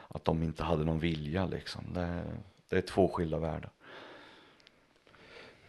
att 0.09 0.25
de 0.25 0.43
inte 0.43 0.65
hade 0.65 0.85
någon 0.85 0.99
vilja 0.99 1.47
liksom. 1.47 1.85
Det, 1.95 2.23
det 2.71 2.77
är 2.77 2.81
två 2.81 3.09
skilda 3.09 3.39
världar. 3.39 3.71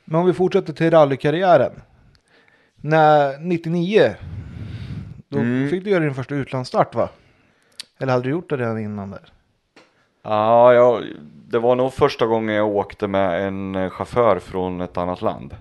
Men 0.05 0.19
om 0.19 0.25
vi 0.25 0.33
fortsätter 0.33 0.73
till 0.73 0.91
rallykarriären. 0.91 1.81
När 2.75 3.39
99, 3.39 4.15
då 5.27 5.37
Mm. 5.39 5.69
fick 5.69 5.83
du 5.83 5.89
göra 5.89 6.03
din 6.03 6.15
första 6.15 6.35
utlandsstart 6.35 6.95
va? 6.95 7.09
Eller 7.99 8.11
hade 8.13 8.23
du 8.23 8.29
gjort 8.29 8.49
det 8.49 8.57
redan 8.57 8.79
innan 8.79 9.09
där? 9.11 9.31
Ja, 10.21 10.73
jag, 10.73 11.03
det 11.47 11.59
var 11.59 11.75
nog 11.75 11.93
första 11.93 12.25
gången 12.25 12.55
jag 12.55 12.67
åkte 12.67 13.07
med 13.07 13.47
en 13.47 13.75
eh, 13.75 13.89
chaufför 13.89 14.39
från 14.39 14.81
ett 14.81 14.97
annat 14.97 15.21
land. 15.21 15.55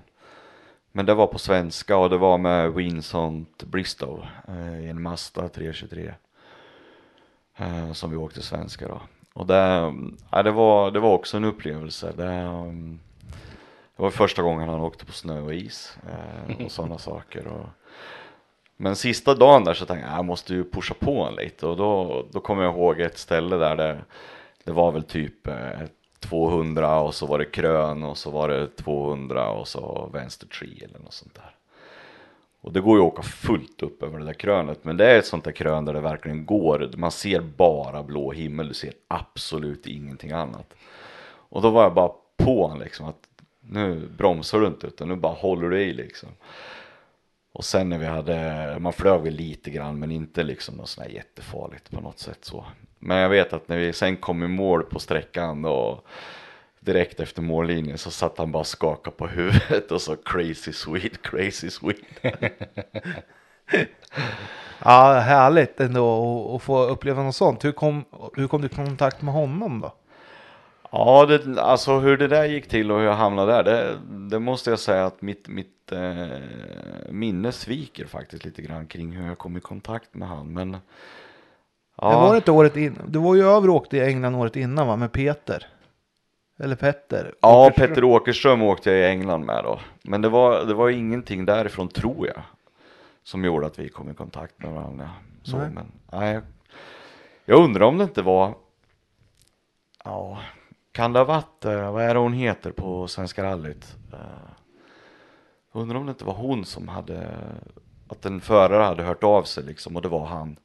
Men 0.92 1.06
det 1.06 1.14
var 1.14 1.26
på 1.26 1.38
svenska 1.38 1.96
och 1.96 2.10
det 2.10 2.18
var 2.18 2.38
med 2.38 2.72
Winsont 2.72 3.62
Bristol 3.62 4.26
eh, 4.48 4.80
i 4.84 4.88
en 4.88 5.02
Mazda 5.02 5.48
323. 5.48 6.14
Eh, 7.56 7.92
som 7.92 8.10
vi 8.10 8.16
åkte 8.16 8.42
svenska 8.42 8.88
då. 8.88 9.00
Och 9.32 9.46
det, 9.46 9.92
ja, 10.30 10.42
det, 10.42 10.50
var, 10.50 10.90
det 10.90 11.00
var 11.00 11.12
också 11.12 11.36
en 11.36 11.44
upplevelse. 11.44 12.12
Det, 12.16 12.42
um, 12.42 13.00
det 13.96 14.02
var 14.02 14.10
första 14.10 14.42
gången 14.42 14.68
han 14.68 14.80
åkte 14.80 15.06
på 15.06 15.12
snö 15.12 15.40
och 15.40 15.54
is 15.54 15.98
och 16.64 16.70
sådana 16.70 16.98
saker. 16.98 17.46
Och, 17.46 17.66
men 18.76 18.96
sista 18.96 19.34
dagen 19.34 19.64
där 19.64 19.74
så 19.74 19.86
tänkte 19.86 20.08
jag, 20.08 20.18
jag 20.18 20.24
måste 20.24 20.54
ju 20.54 20.64
pusha 20.64 20.94
på 20.94 21.18
honom 21.18 21.38
lite 21.38 21.66
och 21.66 21.76
då, 21.76 22.24
då 22.30 22.40
kommer 22.40 22.62
jag 22.62 22.74
ihåg 22.74 23.00
ett 23.00 23.18
ställe 23.18 23.56
där 23.56 23.76
det, 23.76 23.98
det 24.64 24.72
var 24.72 24.92
väl 24.92 25.02
typ 25.02 25.46
eh, 25.46 25.80
200 26.20 27.00
och 27.00 27.14
så 27.14 27.26
var 27.26 27.38
det 27.38 27.44
krön 27.44 28.02
och 28.02 28.18
så 28.18 28.30
var 28.30 28.48
det 28.48 28.76
200 28.76 29.50
och 29.50 29.68
så 29.68 30.10
vänster 30.12 30.46
tree 30.46 30.84
eller 30.84 30.98
något 30.98 31.12
sånt 31.12 31.34
där. 31.34 31.54
Och 32.60 32.72
det 32.72 32.80
går 32.80 32.98
ju 32.98 33.04
att 33.04 33.12
åka 33.12 33.22
fullt 33.22 33.82
upp 33.82 34.02
över 34.02 34.18
det 34.18 34.24
där 34.24 34.32
krönet 34.32 34.84
men 34.84 34.96
det 34.96 35.10
är 35.10 35.18
ett 35.18 35.26
sånt 35.26 35.44
där 35.44 35.52
krön 35.52 35.84
där 35.84 35.94
det 35.94 36.00
verkligen 36.00 36.46
går, 36.46 36.90
man 36.96 37.10
ser 37.10 37.40
bara 37.40 38.02
blå 38.02 38.32
himmel, 38.32 38.68
du 38.68 38.74
ser 38.74 38.92
absolut 39.08 39.86
ingenting 39.86 40.32
annat. 40.32 40.74
Och 41.22 41.62
då 41.62 41.70
var 41.70 41.82
jag 41.82 41.94
bara 41.94 42.12
på 42.36 42.62
honom 42.62 42.80
liksom 42.80 43.06
att 43.06 43.26
nu 43.60 44.08
bromsar 44.16 44.60
du 44.60 44.66
inte 44.66 44.86
utan 44.86 45.08
nu 45.08 45.16
bara 45.16 45.32
håller 45.32 45.68
du 45.68 45.80
i 45.80 45.92
liksom. 45.92 46.28
Och 47.52 47.64
sen 47.64 47.88
när 47.88 47.98
vi 47.98 48.06
hade, 48.06 48.76
man 48.78 48.92
flög 48.92 49.22
väl 49.22 49.34
lite 49.34 49.70
grann 49.70 49.98
men 49.98 50.10
inte 50.10 50.42
liksom 50.42 50.74
något 50.74 50.88
sånt 50.88 51.06
här 51.06 51.14
jättefarligt 51.14 51.90
på 51.90 52.00
något 52.00 52.18
sätt 52.18 52.44
så. 52.44 52.66
Men 53.00 53.16
jag 53.18 53.28
vet 53.28 53.52
att 53.52 53.68
när 53.68 53.76
vi 53.78 53.92
sen 53.92 54.16
kom 54.16 54.42
i 54.42 54.48
mål 54.48 54.82
på 54.82 54.98
sträckan 54.98 55.64
och 55.64 56.06
direkt 56.80 57.20
efter 57.20 57.42
mållinjen 57.42 57.98
så 57.98 58.10
satt 58.10 58.38
han 58.38 58.52
bara 58.52 58.58
och 58.60 58.66
skakade 58.66 59.16
på 59.16 59.26
huvudet 59.26 59.92
och 59.92 60.02
så 60.02 60.16
crazy 60.16 60.72
sweet, 60.72 61.22
crazy 61.22 61.70
sweet. 61.70 62.00
Ja, 64.84 65.12
härligt 65.12 65.80
ändå 65.80 66.04
att- 66.46 66.54
att 66.56 66.62
få 66.62 66.82
uppleva 66.86 67.22
något 67.22 67.34
sånt. 67.36 67.64
Hur 67.64 67.72
kom, 67.72 68.04
hur 68.36 68.46
kom 68.48 68.60
du 68.60 68.66
i 68.66 68.70
kontakt 68.70 69.22
med 69.22 69.34
honom 69.34 69.80
då? 69.80 69.94
Ja, 70.92 71.26
det, 71.26 71.60
alltså 71.62 71.98
hur 71.98 72.16
det 72.16 72.28
där 72.28 72.44
gick 72.44 72.68
till 72.68 72.92
och 72.92 72.98
hur 72.98 73.04
jag 73.06 73.14
hamnade 73.14 73.52
där, 73.52 73.62
det, 73.64 73.98
det 74.30 74.38
måste 74.38 74.70
jag 74.70 74.78
säga 74.78 75.06
att 75.06 75.22
mitt, 75.22 75.48
mitt 75.48 75.92
eh, 75.92 76.38
minne 77.10 77.52
sviker 77.52 78.06
faktiskt 78.06 78.44
lite 78.44 78.62
grann 78.62 78.86
kring 78.86 79.12
hur 79.12 79.26
jag 79.28 79.38
kom 79.38 79.56
i 79.56 79.60
kontakt 79.60 80.14
med 80.14 80.28
han. 80.28 80.52
Men 80.52 80.76
Det 82.00 82.06
var 82.06 82.36
inte 82.36 82.50
året 82.50 82.76
innan. 82.76 83.12
Du 83.12 83.18
var 83.18 83.34
ju 83.34 83.42
över 83.42 83.70
och 83.70 83.76
åkte 83.76 83.96
i 83.96 84.00
England 84.00 84.34
året 84.34 84.56
innan 84.56 84.86
va? 84.86 84.96
Med 84.96 85.12
Peter. 85.12 85.66
Eller 86.58 86.76
Petter. 86.76 87.34
Ja, 87.40 87.66
Åkerström. 87.66 87.88
Petter 87.88 88.04
Åkerström 88.04 88.62
åkte 88.62 88.90
jag 88.90 89.00
i 89.00 89.04
England 89.04 89.44
med 89.46 89.64
då. 89.64 89.80
Men 90.02 90.22
det 90.22 90.28
var, 90.28 90.64
det 90.64 90.74
var 90.74 90.88
ingenting 90.88 91.44
därifrån 91.44 91.88
tror 91.88 92.26
jag. 92.26 92.42
Som 93.22 93.44
gjorde 93.44 93.66
att 93.66 93.78
vi 93.78 93.88
kom 93.88 94.10
i 94.10 94.14
kontakt 94.14 94.58
med 94.58 94.72
varandra. 94.72 95.10
Så, 95.42 95.58
Nej. 95.58 95.70
men 95.70 95.92
nej. 96.12 96.40
Jag 97.44 97.64
undrar 97.64 97.86
om 97.86 97.98
det 97.98 98.04
inte 98.04 98.22
var. 98.22 98.54
Ja, 100.04 100.38
kan 100.92 101.12
det 101.12 101.18
ha 101.18 101.24
varit, 101.24 101.64
vad 101.64 102.02
är 102.02 102.14
det 102.14 102.20
hon 102.20 102.32
heter 102.32 102.70
på 102.72 103.08
Svenska 103.08 103.42
rallyt? 103.42 103.96
Eh, 104.12 104.18
undrar 105.72 105.98
om 105.98 106.06
det 106.06 106.10
inte 106.10 106.24
var 106.24 106.34
hon 106.34 106.64
som 106.64 106.88
hade, 106.88 107.30
att 108.08 108.26
en 108.26 108.40
förare 108.40 108.82
hade 108.82 109.02
hört 109.02 109.24
av 109.24 109.42
sig 109.42 109.64
liksom 109.64 109.96
och 109.96 110.02
det 110.02 110.08
var 110.08 110.26
han. 110.26 110.56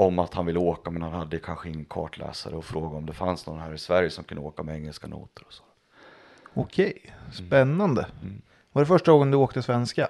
Om 0.00 0.18
att 0.18 0.34
han 0.34 0.46
ville 0.46 0.58
åka 0.58 0.90
men 0.90 1.02
han 1.02 1.12
hade 1.12 1.38
kanske 1.38 1.68
ingen 1.68 1.84
kartläsare 1.84 2.56
och 2.56 2.64
frågade 2.64 2.96
om 2.96 3.06
det 3.06 3.12
fanns 3.12 3.46
någon 3.46 3.58
här 3.58 3.74
i 3.74 3.78
Sverige 3.78 4.10
som 4.10 4.24
kunde 4.24 4.42
åka 4.42 4.62
med 4.62 4.74
engelska 4.74 5.06
noter 5.06 5.44
och 5.46 5.52
så. 5.52 5.62
Okej, 6.54 7.14
spännande. 7.32 8.06
Mm. 8.22 8.42
Var 8.72 8.82
det 8.82 8.86
första 8.86 9.12
gången 9.12 9.30
du 9.30 9.36
åkte 9.36 9.62
svenska? 9.62 10.02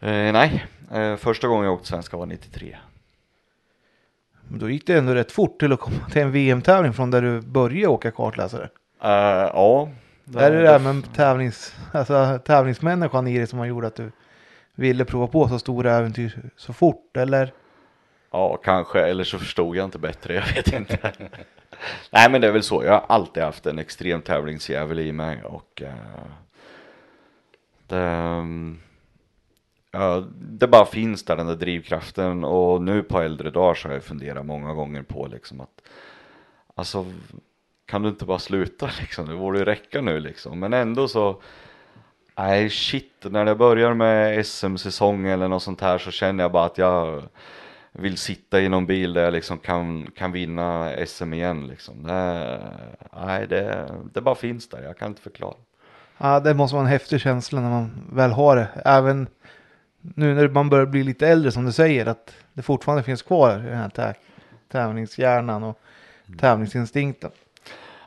Eh, 0.00 0.32
nej, 0.32 0.66
eh, 0.92 1.16
första 1.16 1.48
gången 1.48 1.64
jag 1.64 1.74
åkte 1.74 1.88
svenska 1.88 2.16
var 2.16 2.26
93. 2.26 2.76
Men 4.48 4.58
Då 4.58 4.70
gick 4.70 4.86
det 4.86 4.98
ändå 4.98 5.14
rätt 5.14 5.32
fort 5.32 5.60
till 5.60 5.72
att 5.72 5.80
komma 5.80 6.08
till 6.10 6.22
en 6.22 6.32
VM-tävling 6.32 6.92
från 6.92 7.10
där 7.10 7.22
du 7.22 7.40
började 7.40 7.88
åka 7.88 8.10
kartläsare. 8.10 8.68
Eh, 9.02 9.08
ja. 9.54 9.88
är 10.36 10.50
det 10.50 10.56
det 10.56 10.62
där 10.62 10.78
med 10.78 11.14
tävlings, 11.14 11.74
alltså, 11.92 12.38
tävlingsmänniskan 12.44 13.26
i 13.26 13.38
dig 13.38 13.46
som 13.46 13.58
har 13.58 13.66
gjort 13.66 13.84
att 13.84 13.96
du 13.96 14.12
ville 14.74 15.04
prova 15.04 15.26
på 15.26 15.48
så 15.48 15.58
stora 15.58 15.96
äventyr 15.96 16.50
så 16.56 16.72
fort? 16.72 17.16
Eller? 17.16 17.52
Ja, 18.34 18.56
kanske, 18.56 19.00
eller 19.00 19.24
så 19.24 19.38
förstod 19.38 19.76
jag 19.76 19.84
inte 19.84 19.98
bättre, 19.98 20.34
jag 20.34 20.54
vet 20.54 20.72
inte. 20.72 21.12
Nej, 22.10 22.30
men 22.30 22.40
det 22.40 22.46
är 22.46 22.52
väl 22.52 22.62
så. 22.62 22.84
Jag 22.84 22.92
har 22.92 23.04
alltid 23.08 23.42
haft 23.42 23.66
en 23.66 23.78
extrem 23.78 24.22
tävlingsjävel 24.22 24.98
i 24.98 25.12
mig 25.12 25.42
och 25.42 25.82
uh, 25.82 25.88
det, 27.86 28.00
mm, 28.00 28.80
ja, 29.90 30.24
det 30.36 30.66
bara 30.66 30.86
finns 30.86 31.24
där 31.24 31.36
den 31.36 31.46
där 31.46 31.54
drivkraften 31.54 32.44
och 32.44 32.82
nu 32.82 33.02
på 33.02 33.20
äldre 33.20 33.50
dagar 33.50 33.74
så 33.74 33.88
har 33.88 33.94
jag 33.94 34.04
funderat 34.04 34.46
många 34.46 34.72
gånger 34.72 35.02
på 35.02 35.26
liksom 35.26 35.60
att 35.60 35.82
alltså 36.74 37.06
kan 37.86 38.02
du 38.02 38.08
inte 38.08 38.24
bara 38.24 38.38
sluta 38.38 38.90
liksom, 39.00 39.26
det 39.28 39.36
borde 39.36 39.58
ju 39.58 39.64
räcka 39.64 40.00
nu 40.00 40.20
liksom, 40.20 40.60
men 40.60 40.72
ändå 40.72 41.08
så 41.08 41.42
Nej 42.36 42.70
shit, 42.70 43.12
när 43.22 43.44
det 43.44 43.54
börjar 43.54 43.94
med 43.94 44.46
SM-säsong 44.46 45.26
eller 45.26 45.48
något 45.48 45.62
sånt 45.62 45.80
här 45.80 45.98
så 45.98 46.10
känner 46.10 46.44
jag 46.44 46.52
bara 46.52 46.64
att 46.64 46.78
jag 46.78 47.22
vill 47.98 48.18
sitta 48.18 48.60
i 48.60 48.68
någon 48.68 48.86
bil 48.86 49.12
där 49.12 49.24
jag 49.24 49.32
liksom 49.32 49.58
kan, 49.58 50.10
kan 50.16 50.32
vinna 50.32 50.92
SM 51.06 51.32
igen 51.34 51.66
liksom. 51.66 52.02
Det, 52.02 52.60
nej, 53.26 53.46
det, 53.46 53.88
det 54.14 54.20
bara 54.20 54.34
finns 54.34 54.68
där, 54.68 54.82
jag 54.82 54.98
kan 54.98 55.08
inte 55.08 55.22
förklara. 55.22 55.54
Ja, 56.18 56.40
det 56.40 56.54
måste 56.54 56.74
vara 56.74 56.84
en 56.84 56.90
häftig 56.90 57.20
känsla 57.20 57.60
när 57.60 57.70
man 57.70 57.90
väl 58.12 58.30
har 58.32 58.56
det. 58.56 58.68
Även 58.84 59.26
nu 60.00 60.34
när 60.34 60.48
man 60.48 60.70
börjar 60.70 60.86
bli 60.86 61.02
lite 61.02 61.28
äldre 61.28 61.52
som 61.52 61.64
du 61.64 61.72
säger. 61.72 62.06
Att 62.06 62.34
det 62.52 62.62
fortfarande 62.62 63.02
finns 63.02 63.22
kvar 63.22 63.58
i 63.58 63.62
den 63.62 63.76
här 63.78 63.88
tä- 63.88 64.14
tävlingshjärnan 64.68 65.62
och 65.64 65.78
tävlingsinstinkten. 66.38 67.30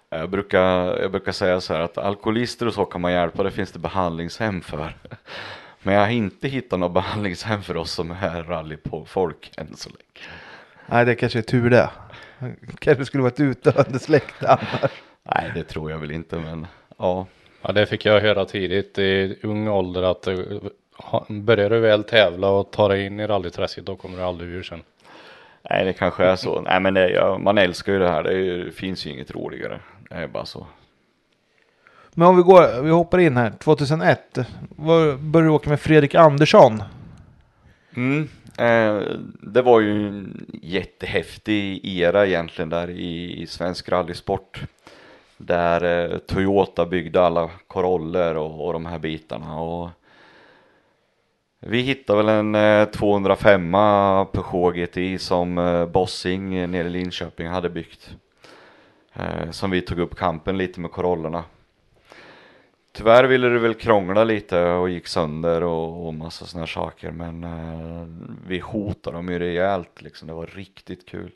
Jag 0.10 0.30
brukar, 0.30 1.00
jag 1.02 1.12
brukar 1.12 1.32
säga 1.32 1.62
så 1.62 1.74
här 1.74 1.82
att 1.82 1.98
alkoholister 1.98 2.68
och 2.68 2.74
så 2.74 2.86
kan 2.86 3.02
man 3.02 3.12
hjälpa, 3.12 3.44
det 3.44 3.52
finns 3.52 3.72
det 3.72 3.80
behandlingshem 3.80 4.62
för. 4.62 4.96
Men 5.88 5.96
jag 5.96 6.02
har 6.02 6.10
inte 6.10 6.48
hittat 6.48 6.80
något 6.80 6.94
behandlingshem 6.94 7.64
för 7.64 7.78
oss 7.78 7.92
som 7.92 8.12
är 8.12 8.44
rallyfolk 8.44 9.52
än 9.58 9.76
så 9.76 9.90
länge. 9.90 10.28
Nej, 10.86 11.06
det 11.06 11.16
kanske 11.16 11.40
är 11.40 11.44
tur 11.44 11.70
det. 11.70 11.90
Kanske 12.80 13.06
skulle 13.06 13.24
vara 13.24 13.34
ett 13.34 13.40
utdöende 13.40 14.00
släkte 14.00 14.48
annars. 14.48 14.92
Nej, 15.24 15.52
det 15.56 15.64
tror 15.64 15.92
jag 15.92 15.98
väl 15.98 16.12
inte, 16.12 16.36
men 16.36 16.68
ja. 16.98 17.26
Ja, 17.62 17.72
det 17.72 17.86
fick 17.86 18.06
jag 18.06 18.22
höra 18.22 18.46
tidigt 18.46 19.00
i 19.00 19.40
ung 19.44 19.68
ålder 19.68 20.04
att 20.04 20.28
eh, 20.28 20.38
börjar 21.28 21.70
du 21.70 21.80
väl 21.80 22.04
tävla 22.04 22.50
och 22.50 22.72
ta 22.72 22.88
dig 22.88 23.06
in 23.06 23.20
i 23.20 23.28
rallyträsket 23.28 23.86
då 23.86 23.96
kommer 23.96 24.18
du 24.18 24.24
aldrig 24.24 24.50
ur 24.50 24.64
sen. 24.64 24.82
Nej, 25.70 25.86
det 25.86 25.94
kanske 25.94 26.24
är 26.24 26.36
så. 26.36 26.62
Nej, 26.62 26.80
men 26.80 26.94
det, 26.94 27.10
ja, 27.10 27.38
man 27.38 27.58
älskar 27.58 27.94
ju 27.94 28.00
det 28.00 28.10
här. 28.10 28.24
Det, 28.24 28.34
är, 28.34 28.58
det 28.58 28.72
finns 28.72 29.06
ju 29.06 29.10
inget 29.10 29.32
roligare. 29.32 29.80
Det 30.10 30.16
är 30.16 30.28
bara 30.28 30.46
så. 30.46 30.68
Men 32.20 32.28
om 32.28 32.38
vi 32.38 32.44
går, 32.44 32.82
vi 32.82 32.90
hoppar 32.90 33.18
in 33.20 33.38
här. 33.38 33.52
2001. 33.60 34.38
Var, 34.70 35.16
började 35.16 35.50
du 35.50 35.54
åka 35.54 35.70
med 35.70 35.80
Fredrik 35.80 36.16
Andersson. 36.16 36.84
Mm. 37.96 38.28
Eh, 38.58 39.02
det 39.42 39.62
var 39.62 39.80
ju 39.80 40.08
en 40.08 40.46
jättehäftig 40.62 41.86
era 41.86 42.28
egentligen 42.28 42.70
där 42.70 42.90
i, 42.90 43.42
i 43.42 43.48
svensk 43.48 43.90
rallysport. 43.90 44.62
Där 45.38 46.12
eh, 46.12 46.18
Toyota 46.18 46.86
byggde 46.86 47.22
alla 47.22 47.50
Coroller 47.68 48.36
och, 48.36 48.66
och 48.66 48.74
de 48.74 48.86
här 48.86 49.00
bitarna. 49.00 49.60
Och 49.60 49.90
vi 51.60 51.82
hittade 51.82 52.24
väl 52.24 52.30
en 52.30 52.56
eh, 52.56 52.86
205 52.86 53.72
Peugeot 54.32 54.76
GTI 54.76 55.20
som 55.20 55.58
eh, 55.58 55.86
Bossing 55.86 56.72
nere 56.72 56.88
i 56.88 56.90
Linköping 56.90 57.48
hade 57.48 57.70
byggt. 57.70 58.16
Eh, 59.14 59.52
som 59.52 59.72
vi 59.72 59.82
tog 59.82 60.00
upp 60.00 60.16
kampen 60.16 60.58
lite 60.58 60.80
med 60.80 60.92
Corollerna. 60.92 61.44
Tyvärr 62.98 63.24
ville 63.24 63.50
det 63.50 63.60
väl 63.60 63.74
krångla 63.74 64.24
lite 64.24 64.64
och 64.64 64.90
gick 64.90 65.08
sönder 65.08 65.64
och, 65.64 66.08
och 66.08 66.14
massa 66.14 66.46
sådana 66.46 66.68
saker. 66.68 67.12
Men 67.12 67.44
eh, 67.44 68.08
vi 68.48 68.60
hotade 68.60 69.18
dem 69.18 69.30
ju 69.30 69.40
rejält 69.40 70.02
liksom. 70.02 70.28
Det 70.28 70.34
var 70.34 70.48
riktigt 70.48 71.06
kul. 71.06 71.32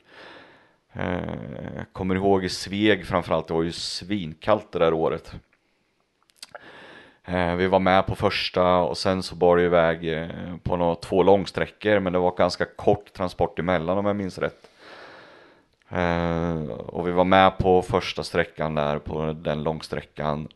Eh, 0.92 1.82
kommer 1.92 2.14
ihåg 2.14 2.44
i 2.44 2.48
Sveg 2.48 3.06
framförallt. 3.06 3.48
Det 3.48 3.54
var 3.54 3.62
ju 3.62 3.72
svinkallt 3.72 4.72
det 4.72 4.78
där 4.78 4.92
året. 4.92 5.34
Eh, 7.24 7.54
vi 7.54 7.66
var 7.66 7.78
med 7.78 8.06
på 8.06 8.14
första 8.14 8.76
och 8.76 8.98
sen 8.98 9.22
så 9.22 9.34
bar 9.34 9.56
det 9.56 9.62
iväg 9.62 10.12
eh, 10.12 10.28
på 10.62 10.76
några, 10.76 10.94
två 10.94 11.22
långsträckor. 11.22 12.00
Men 12.00 12.12
det 12.12 12.18
var 12.18 12.36
ganska 12.36 12.64
kort 12.64 13.12
transport 13.12 13.58
emellan 13.58 13.98
om 13.98 14.06
jag 14.06 14.16
minns 14.16 14.38
rätt. 14.38 14.70
Eh, 15.88 16.70
och 16.70 17.08
vi 17.08 17.12
var 17.12 17.24
med 17.24 17.58
på 17.58 17.82
första 17.82 18.22
sträckan 18.22 18.74
där 18.74 18.98
på 18.98 19.32
den 19.32 19.62
långsträckan. 19.62 20.48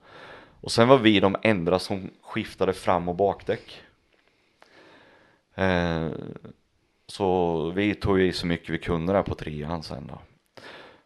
Och 0.60 0.72
sen 0.72 0.88
var 0.88 0.98
vi 0.98 1.20
de 1.20 1.36
enda 1.42 1.78
som 1.78 2.10
skiftade 2.22 2.72
fram 2.72 3.08
och 3.08 3.14
bakdäck. 3.14 3.82
Eh, 5.54 6.08
så 7.06 7.70
vi 7.70 7.94
tog 7.94 8.20
i 8.20 8.32
så 8.32 8.46
mycket 8.46 8.70
vi 8.70 8.78
kunde 8.78 9.12
där 9.12 9.22
på 9.22 9.34
trean 9.34 9.82
sen 9.82 10.06
då. 10.06 10.18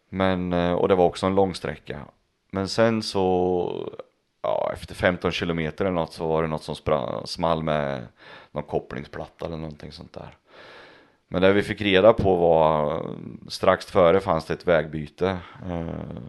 Men, 0.09 0.53
eh, 0.53 0.73
och 0.73 0.87
det 0.87 0.95
var 0.95 1.05
också 1.05 1.25
en 1.25 1.35
lång 1.35 1.55
sträcka. 1.55 2.05
Men 2.51 2.67
sen 2.67 3.03
så, 3.03 3.93
ja 4.41 4.71
efter 4.73 4.95
15 4.95 5.31
kilometer 5.31 5.85
eller 5.85 5.95
något 5.95 6.13
så 6.13 6.27
var 6.27 6.41
det 6.41 6.47
något 6.47 6.63
som 6.63 6.75
sprang, 6.75 7.27
small 7.27 7.63
med 7.63 8.07
någon 8.51 8.63
kopplingsplatta 8.63 9.45
eller 9.45 9.57
någonting 9.57 9.91
sånt 9.91 10.13
där. 10.13 10.37
Men 11.27 11.41
det 11.41 11.53
vi 11.53 11.61
fick 11.61 11.81
reda 11.81 12.13
på 12.13 12.35
var, 12.35 12.95
eh, 12.95 13.01
strax 13.47 13.85
före 13.85 14.19
fanns 14.19 14.45
det 14.45 14.53
ett 14.53 14.67
vägbyte. 14.67 15.37
Eh, 15.65 16.21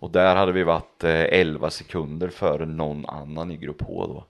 och 0.00 0.10
där 0.10 0.36
hade 0.36 0.52
vi 0.52 0.62
varit 0.62 1.04
eh, 1.04 1.10
11 1.20 1.70
sekunder 1.70 2.28
före 2.28 2.66
någon 2.66 3.06
annan 3.06 3.50
i 3.50 3.56
grupp 3.56 3.82
H 3.82 4.06
då. 4.06 4.24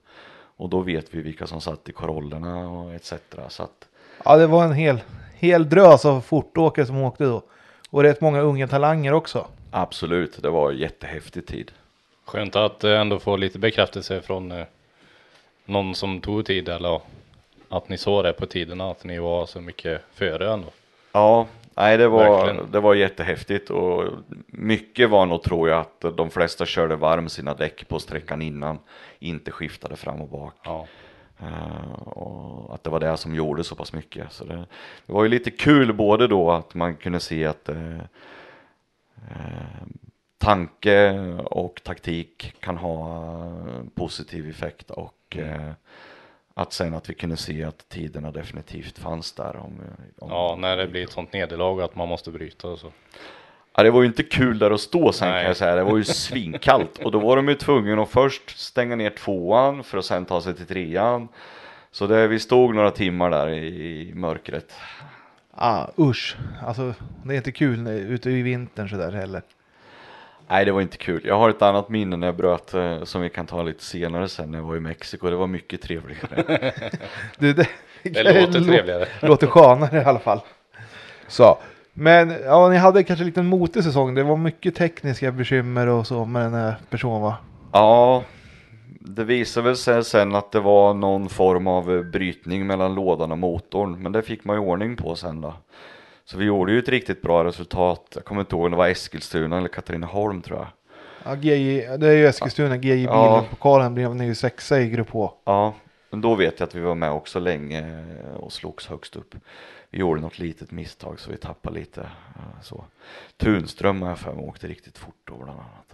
Och 0.57 0.69
då 0.69 0.79
vet 0.81 1.13
vi 1.13 1.21
vilka 1.21 1.47
som 1.47 1.61
satt 1.61 1.89
i 1.89 1.91
korollerna 1.91 2.69
och 2.69 2.93
etc. 2.93 3.13
Så 3.49 3.63
att, 3.63 3.87
Ja, 4.25 4.37
det 4.37 4.47
var 4.47 4.63
en 4.63 4.73
hel, 4.73 4.99
hel 5.35 5.69
drös 5.69 6.05
av 6.05 6.21
fortåkare 6.21 6.85
som 6.85 6.97
åkte 7.03 7.23
då. 7.23 7.41
Och 7.89 8.03
rätt 8.03 8.21
många 8.21 8.41
unga 8.41 8.67
talanger 8.67 9.13
också. 9.13 9.47
absolut, 9.71 10.41
det 10.41 10.49
var 10.49 10.71
en 10.71 10.77
jättehäftig 10.77 11.47
tid. 11.47 11.71
Skönt 12.25 12.55
att 12.55 12.83
eh, 12.83 12.99
ändå 12.99 13.19
få 13.19 13.37
lite 13.37 13.59
bekräftelse 13.59 14.21
från 14.21 14.51
eh, 14.51 14.65
någon 15.65 15.95
som 15.95 16.21
tog 16.21 16.45
tid 16.45 16.69
eller 16.69 17.01
att 17.69 17.89
ni 17.89 17.97
såg 17.97 18.23
det 18.23 18.33
på 18.33 18.45
tiderna 18.45 18.91
att 18.91 19.03
ni 19.03 19.19
var 19.19 19.45
så 19.45 19.61
mycket 19.61 20.01
före 20.13 20.53
ändå. 20.53 20.67
Ja, 21.11 21.47
nej 21.75 21.97
det 21.97 22.07
var, 22.07 22.45
Verkligen. 22.45 22.71
det 22.71 22.79
var 22.79 22.93
jättehäftigt 22.95 23.69
och 23.69 24.03
mycket 24.47 25.09
var 25.09 25.25
nog 25.25 25.43
tror 25.43 25.69
jag 25.69 25.79
att 25.79 26.17
de 26.17 26.29
flesta 26.29 26.65
körde 26.65 26.95
varm 26.95 27.29
sina 27.29 27.53
däck 27.53 27.87
på 27.87 27.99
sträckan 27.99 28.41
innan, 28.41 28.79
inte 29.19 29.51
skiftade 29.51 29.95
fram 29.95 30.21
och 30.21 30.29
bak. 30.29 30.53
Ja. 30.63 30.87
Eh, 31.39 31.91
och 31.93 32.73
att 32.73 32.83
det 32.83 32.89
var 32.89 32.99
det 32.99 33.17
som 33.17 33.35
gjorde 33.35 33.63
så 33.63 33.75
pass 33.75 33.93
mycket. 33.93 34.31
Så 34.31 34.43
det, 34.43 34.65
det 35.05 35.13
var 35.13 35.23
ju 35.23 35.29
lite 35.29 35.51
kul 35.51 35.93
både 35.93 36.27
då 36.27 36.51
att 36.51 36.73
man 36.73 36.95
kunde 36.95 37.19
se 37.19 37.45
att 37.45 37.69
eh, 37.69 37.97
tanke 40.37 41.11
och 41.45 41.81
taktik 41.83 42.53
kan 42.59 42.77
ha 42.77 43.23
positiv 43.95 44.49
effekt 44.49 44.91
och 44.91 45.37
eh, 45.37 45.71
att 46.53 46.73
sen 46.73 46.93
att 46.93 47.09
vi 47.09 47.13
kunde 47.13 47.37
se 47.37 47.63
att 47.63 47.89
tiderna 47.89 48.31
definitivt 48.31 48.99
fanns 48.99 49.31
där. 49.31 49.55
Om, 49.55 49.81
om, 50.19 50.29
ja, 50.29 50.55
när 50.59 50.77
det 50.77 50.87
blir 50.87 51.03
ett 51.03 51.11
sånt 51.11 51.33
nederlag 51.33 51.81
att 51.81 51.95
man 51.95 52.07
måste 52.07 52.31
bryta 52.31 52.67
och 52.67 52.79
så. 52.79 52.91
Ja, 53.75 53.83
det 53.83 53.91
var 53.91 54.01
ju 54.01 54.07
inte 54.07 54.23
kul 54.23 54.59
där 54.59 54.71
att 54.71 54.81
stå 54.81 55.11
sen 55.11 55.27
kan 55.27 55.35
Nej. 55.35 55.45
jag 55.45 55.57
säga. 55.57 55.75
Det 55.75 55.83
var 55.83 55.97
ju 55.97 56.03
svinkallt 56.03 56.97
och 56.97 57.11
då 57.11 57.19
var 57.19 57.35
de 57.35 57.47
ju 57.49 57.55
tvungna 57.55 58.01
att 58.01 58.09
först 58.09 58.59
stänga 58.59 58.95
ner 58.95 59.09
tvåan 59.09 59.83
för 59.83 59.97
att 59.97 60.05
sen 60.05 60.25
ta 60.25 60.41
sig 60.41 60.53
till 60.55 60.65
trean. 60.65 61.27
Så 61.91 62.07
det, 62.07 62.27
vi 62.27 62.39
stod 62.39 62.75
några 62.75 62.91
timmar 62.91 63.29
där 63.29 63.49
i, 63.49 64.09
i 64.09 64.13
mörkret. 64.13 64.73
Ah, 65.51 65.87
usch. 65.99 66.37
Alltså, 66.61 66.93
det 67.23 67.33
är 67.33 67.37
inte 67.37 67.51
kul 67.51 67.87
ute 67.87 68.29
i 68.29 68.41
vintern 68.41 68.89
sådär 68.89 69.11
heller. 69.11 69.41
Nej, 70.51 70.65
det 70.65 70.71
var 70.71 70.81
inte 70.81 70.97
kul. 70.97 71.21
Jag 71.25 71.37
har 71.37 71.49
ett 71.49 71.61
annat 71.61 71.89
minne 71.89 72.17
när 72.17 72.27
jag 72.27 72.35
bröt 72.35 72.73
eh, 72.73 73.03
som 73.03 73.21
vi 73.21 73.29
kan 73.29 73.45
ta 73.45 73.63
lite 73.63 73.83
senare 73.83 74.27
sen 74.27 74.51
när 74.51 74.57
jag 74.57 74.65
var 74.65 74.75
i 74.75 74.79
Mexiko. 74.79 75.29
Det 75.29 75.35
var 75.35 75.47
mycket 75.47 75.81
trevligare. 75.81 76.71
Du, 77.37 77.53
det, 77.53 77.67
Det 78.03 78.23
låter 78.23 78.59
lå- 78.59 78.65
trevligare. 78.65 79.07
Låter 79.21 79.47
skönare 79.47 80.01
i 80.01 80.05
alla 80.05 80.19
fall. 80.19 80.39
Så. 81.27 81.57
Men 81.93 82.35
ja, 82.45 82.69
ni 82.69 82.77
hade 82.77 83.03
kanske 83.03 83.23
en 83.23 83.27
liten 83.27 83.45
motig 83.45 83.83
säsong. 83.83 84.15
Det 84.15 84.23
var 84.23 84.37
mycket 84.37 84.75
tekniska 84.75 85.31
bekymmer 85.31 85.87
och 85.87 86.07
så 86.07 86.25
med 86.25 86.41
den 86.41 86.53
här 86.53 86.75
personen 86.89 87.21
va? 87.21 87.35
ja, 87.71 88.23
det 88.99 89.23
visade 89.23 89.65
väl 89.67 89.75
sig 89.77 90.03
sen 90.03 90.35
att 90.35 90.51
det 90.51 90.59
var 90.59 90.93
någon 90.93 91.29
form 91.29 91.67
av 91.67 91.95
eh, 91.95 92.03
brytning 92.03 92.67
mellan 92.67 92.95
lådan 92.95 93.31
och 93.31 93.37
motorn. 93.37 94.03
Men 94.03 94.11
det 94.11 94.21
fick 94.21 94.43
man 94.43 94.55
ju 94.55 94.59
ordning 94.61 94.95
på 94.95 95.15
sen 95.15 95.41
då. 95.41 95.53
Så 96.25 96.37
vi 96.37 96.45
gjorde 96.45 96.71
ju 96.71 96.79
ett 96.79 96.89
riktigt 96.89 97.21
bra 97.21 97.43
resultat. 97.43 98.11
Jag 98.15 98.25
kommer 98.25 98.41
inte 98.41 98.55
ihåg 98.55 98.65
om 98.65 98.71
det 98.71 98.77
var 98.77 98.87
Eskilstuna 98.87 99.57
eller 99.57 99.67
Katrineholm 99.67 100.41
tror 100.41 100.59
jag. 100.59 100.67
Ja, 101.23 101.35
GJ, 101.35 101.97
det 101.97 102.07
är 102.07 102.13
ju 102.13 102.27
Eskilstuna, 102.27 102.77
GJ 102.77 103.03
Ja. 103.03 103.37
bilen 103.37 103.49
pokalen 103.49 103.93
blev 103.93 104.15
ni 104.15 104.25
ju 104.25 104.35
sexa 104.35 104.79
i 104.81 104.89
grupp 104.89 105.09
H. 105.09 105.33
Ja, 105.43 105.73
men 106.09 106.21
då 106.21 106.35
vet 106.35 106.59
jag 106.59 106.67
att 106.67 106.75
vi 106.75 106.79
var 106.79 106.95
med 106.95 107.11
också 107.11 107.39
länge 107.39 108.05
och 108.35 108.53
slogs 108.53 108.87
högst 108.87 109.15
upp. 109.15 109.35
Vi 109.89 109.99
gjorde 109.99 110.21
något 110.21 110.39
litet 110.39 110.71
misstag 110.71 111.19
så 111.19 111.31
vi 111.31 111.37
tappade 111.37 111.79
lite 111.79 112.01
eh, 112.01 112.61
så. 112.61 112.85
Tunström 113.37 114.01
har 114.01 114.09
jag 114.09 114.19
för 114.19 114.33
mig 114.33 114.45
åkte 114.45 114.67
riktigt 114.67 114.97
fort 114.97 115.15
då 115.23 115.35
bland 115.35 115.59
annat. 115.59 115.93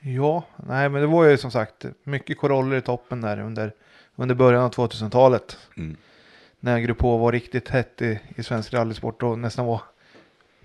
Ja, 0.00 0.42
nej 0.56 0.88
men 0.88 1.00
det 1.00 1.06
var 1.06 1.24
ju 1.24 1.36
som 1.36 1.50
sagt 1.50 1.84
mycket 2.04 2.38
koroller 2.38 2.76
i 2.76 2.80
toppen 2.80 3.20
där 3.20 3.40
under, 3.40 3.72
under 4.16 4.34
början 4.34 4.62
av 4.62 4.70
2000-talet. 4.74 5.58
Mm. 5.76 5.96
När 6.60 6.78
grupp 6.78 7.00
H 7.00 7.16
var 7.18 7.32
riktigt 7.32 7.68
hett 7.68 8.02
i, 8.02 8.20
i 8.36 8.42
svensk 8.42 8.72
rallysport 8.74 9.22
och 9.22 9.38
nästan 9.38 9.66
var, 9.66 9.80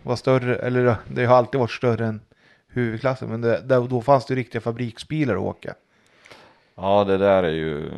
var 0.04 0.16
större, 0.16 0.56
eller 0.56 0.96
det 1.08 1.26
har 1.26 1.36
alltid 1.36 1.60
varit 1.60 1.72
större 1.72 2.06
än 2.06 2.22
huvudklassen. 2.68 3.30
Men 3.30 3.42
det, 3.42 3.62
där, 3.62 3.82
då 3.88 4.02
fanns 4.02 4.26
det 4.26 4.36
riktiga 4.36 4.62
fabriksbilar 4.62 5.36
att 5.36 5.42
åka. 5.42 5.74
Ja, 6.76 7.04
det 7.04 7.18
där 7.18 7.44
är 7.44 7.52
ju 7.52 7.92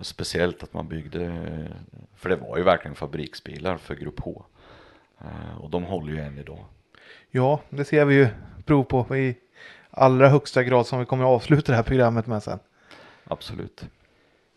speciellt 0.00 0.62
att 0.62 0.74
man 0.74 0.88
byggde, 0.88 1.44
för 2.16 2.28
det 2.28 2.36
var 2.36 2.56
ju 2.56 2.62
verkligen 2.62 2.94
fabriksbilar 2.94 3.76
för 3.76 3.94
grupp 3.94 4.20
H. 4.20 4.44
Eh, 5.20 5.60
Och 5.60 5.70
de 5.70 5.84
håller 5.84 6.12
ju 6.12 6.20
än 6.20 6.38
idag. 6.38 6.64
Ja, 7.30 7.60
det 7.70 7.84
ser 7.84 8.04
vi 8.04 8.14
ju 8.14 8.28
prov 8.64 8.84
på 8.84 9.16
i 9.16 9.36
allra 9.90 10.28
högsta 10.28 10.62
grad 10.62 10.86
som 10.86 10.98
vi 10.98 11.04
kommer 11.04 11.24
att 11.24 11.28
avsluta 11.30 11.72
det 11.72 11.76
här 11.76 11.82
programmet 11.82 12.26
med 12.26 12.42
sen. 12.42 12.58
Absolut. 13.24 13.86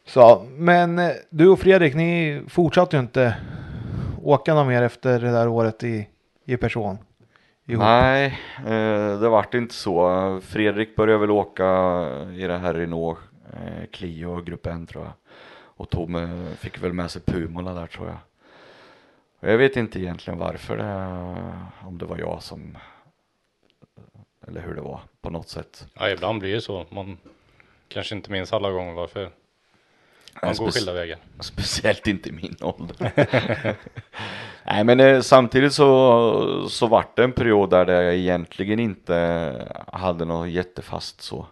Så, 0.05 0.47
men 0.51 0.99
eh, 0.99 1.11
du 1.29 1.49
och 1.49 1.59
Fredrik, 1.59 1.95
ni 1.95 2.41
fortsatte 2.47 2.95
ju 2.95 3.01
inte 3.01 3.37
åka 4.23 4.53
någon 4.53 4.67
mer 4.67 4.81
efter 4.81 5.19
det 5.19 5.31
där 5.31 5.47
året 5.47 5.83
i, 5.83 6.07
i 6.45 6.57
person. 6.57 6.97
ihop. 7.65 7.83
Nej, 7.83 8.39
eh, 8.57 9.19
det 9.19 9.29
vart 9.29 9.53
inte 9.53 9.73
så. 9.73 10.39
Fredrik 10.43 10.95
började 10.95 11.19
väl 11.19 11.31
åka 11.31 11.65
i 12.33 12.47
det 12.47 12.57
här 12.57 12.73
Renault 12.73 13.19
eh, 13.53 13.85
Clio 13.91 14.41
grupp 14.41 14.65
N 14.65 14.87
tror 14.87 15.03
jag. 15.03 15.13
Och 15.63 15.89
tog 15.89 16.09
med, 16.09 16.57
fick 16.57 16.83
väl 16.83 16.93
med 16.93 17.11
sig 17.11 17.21
Pumorna 17.21 17.73
där 17.73 17.87
tror 17.87 18.07
jag. 18.07 18.17
Och 19.39 19.49
Jag 19.49 19.57
vet 19.57 19.75
inte 19.75 19.99
egentligen 19.99 20.39
varför 20.39 20.77
det, 20.77 21.87
om 21.87 21.97
det 21.97 22.05
var 22.05 22.17
jag 22.17 22.43
som, 22.43 22.77
eller 24.47 24.61
hur 24.61 24.75
det 24.75 24.81
var 24.81 24.99
på 25.21 25.29
något 25.29 25.49
sätt. 25.49 25.85
Ja, 25.93 26.09
ibland 26.09 26.39
blir 26.39 26.53
det 26.53 26.61
så. 26.61 26.85
Man 26.89 27.17
kanske 27.87 28.15
inte 28.15 28.31
minns 28.31 28.53
alla 28.53 28.71
gånger 28.71 28.93
varför. 28.93 29.29
Man 30.43 30.55
går 30.55 30.71
skilda 30.71 30.93
vägar. 30.93 31.17
Speciellt 31.39 32.07
inte 32.07 32.29
i 32.29 32.31
min 32.31 32.55
ålder. 32.61 32.95
Nej 34.65 34.83
men 34.83 34.99
eh, 34.99 35.21
samtidigt 35.21 35.73
så, 35.73 36.67
så 36.69 36.87
vart 36.87 37.15
det 37.17 37.23
en 37.23 37.31
period 37.31 37.69
där 37.69 37.85
det 37.85 38.17
egentligen 38.17 38.79
inte 38.79 39.53
hade 39.93 40.25
något 40.25 40.49
jättefast 40.49 41.21
så. 41.21 41.45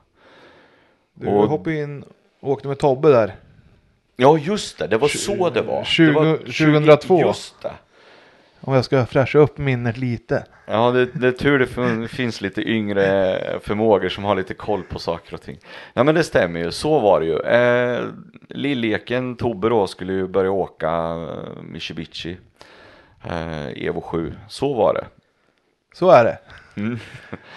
Du 1.13 1.27
och- 1.27 1.49
hoppade 1.49 1.75
in 1.81 2.03
och 2.39 2.49
åkte 2.51 2.67
med 2.67 2.79
Tobbe 2.79 3.09
där. 3.09 3.35
Ja 4.15 4.37
just 4.37 4.77
det, 4.77 4.87
det 4.87 4.97
var 4.97 5.07
så 5.07 5.49
det 5.49 5.61
var. 5.61 6.05
det 6.05 6.11
var 6.11 6.23
20- 6.37 6.37
2002. 6.37 7.19
Just 7.19 7.61
det. 7.61 7.71
Om 8.61 8.73
jag 8.73 8.85
ska 8.85 9.05
fräscha 9.05 9.39
upp 9.39 9.57
minnet 9.57 9.97
lite. 9.97 10.45
Ja 10.65 10.91
det, 10.91 11.05
det 11.05 11.27
är 11.27 11.31
tur 11.31 11.59
det 11.59 11.67
fin- 11.67 12.07
finns 12.07 12.41
lite 12.41 12.61
yngre 12.69 13.39
förmågor 13.63 14.09
som 14.09 14.23
har 14.23 14.35
lite 14.35 14.53
koll 14.53 14.83
på 14.83 14.99
saker 14.99 15.33
och 15.33 15.41
ting. 15.41 15.57
Ja 15.93 16.03
men 16.03 16.15
det 16.15 16.23
stämmer 16.23 16.59
ju, 16.59 16.71
så 16.71 16.99
var 16.99 17.19
det 17.19 17.25
ju. 17.25 17.39
Eh, 17.39 18.05
Lilleken, 18.49 19.35
Tobbe 19.35 19.69
då, 19.69 19.87
skulle 19.87 20.13
ju 20.13 20.27
börja 20.27 20.51
åka 20.51 20.89
eh, 20.89 21.61
Mitsubishi. 21.63 22.37
Eh, 23.23 23.85
Evo 23.85 24.01
7, 24.01 24.33
så 24.47 24.73
var 24.73 24.93
det. 24.93 25.05
Så 25.93 26.09
är 26.09 26.23
det. 26.23 26.37
Mm. 26.81 26.99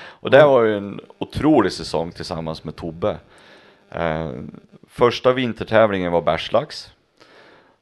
Och 0.04 0.30
det 0.30 0.44
var 0.44 0.62
ju 0.62 0.76
en 0.76 1.00
otrolig 1.18 1.72
säsong 1.72 2.10
tillsammans 2.12 2.64
med 2.64 2.76
Tobbe. 2.76 3.16
Eh, 3.90 4.30
första 4.88 5.32
vintertävlingen 5.32 6.12
var 6.12 6.22
Bergslags. 6.22 6.92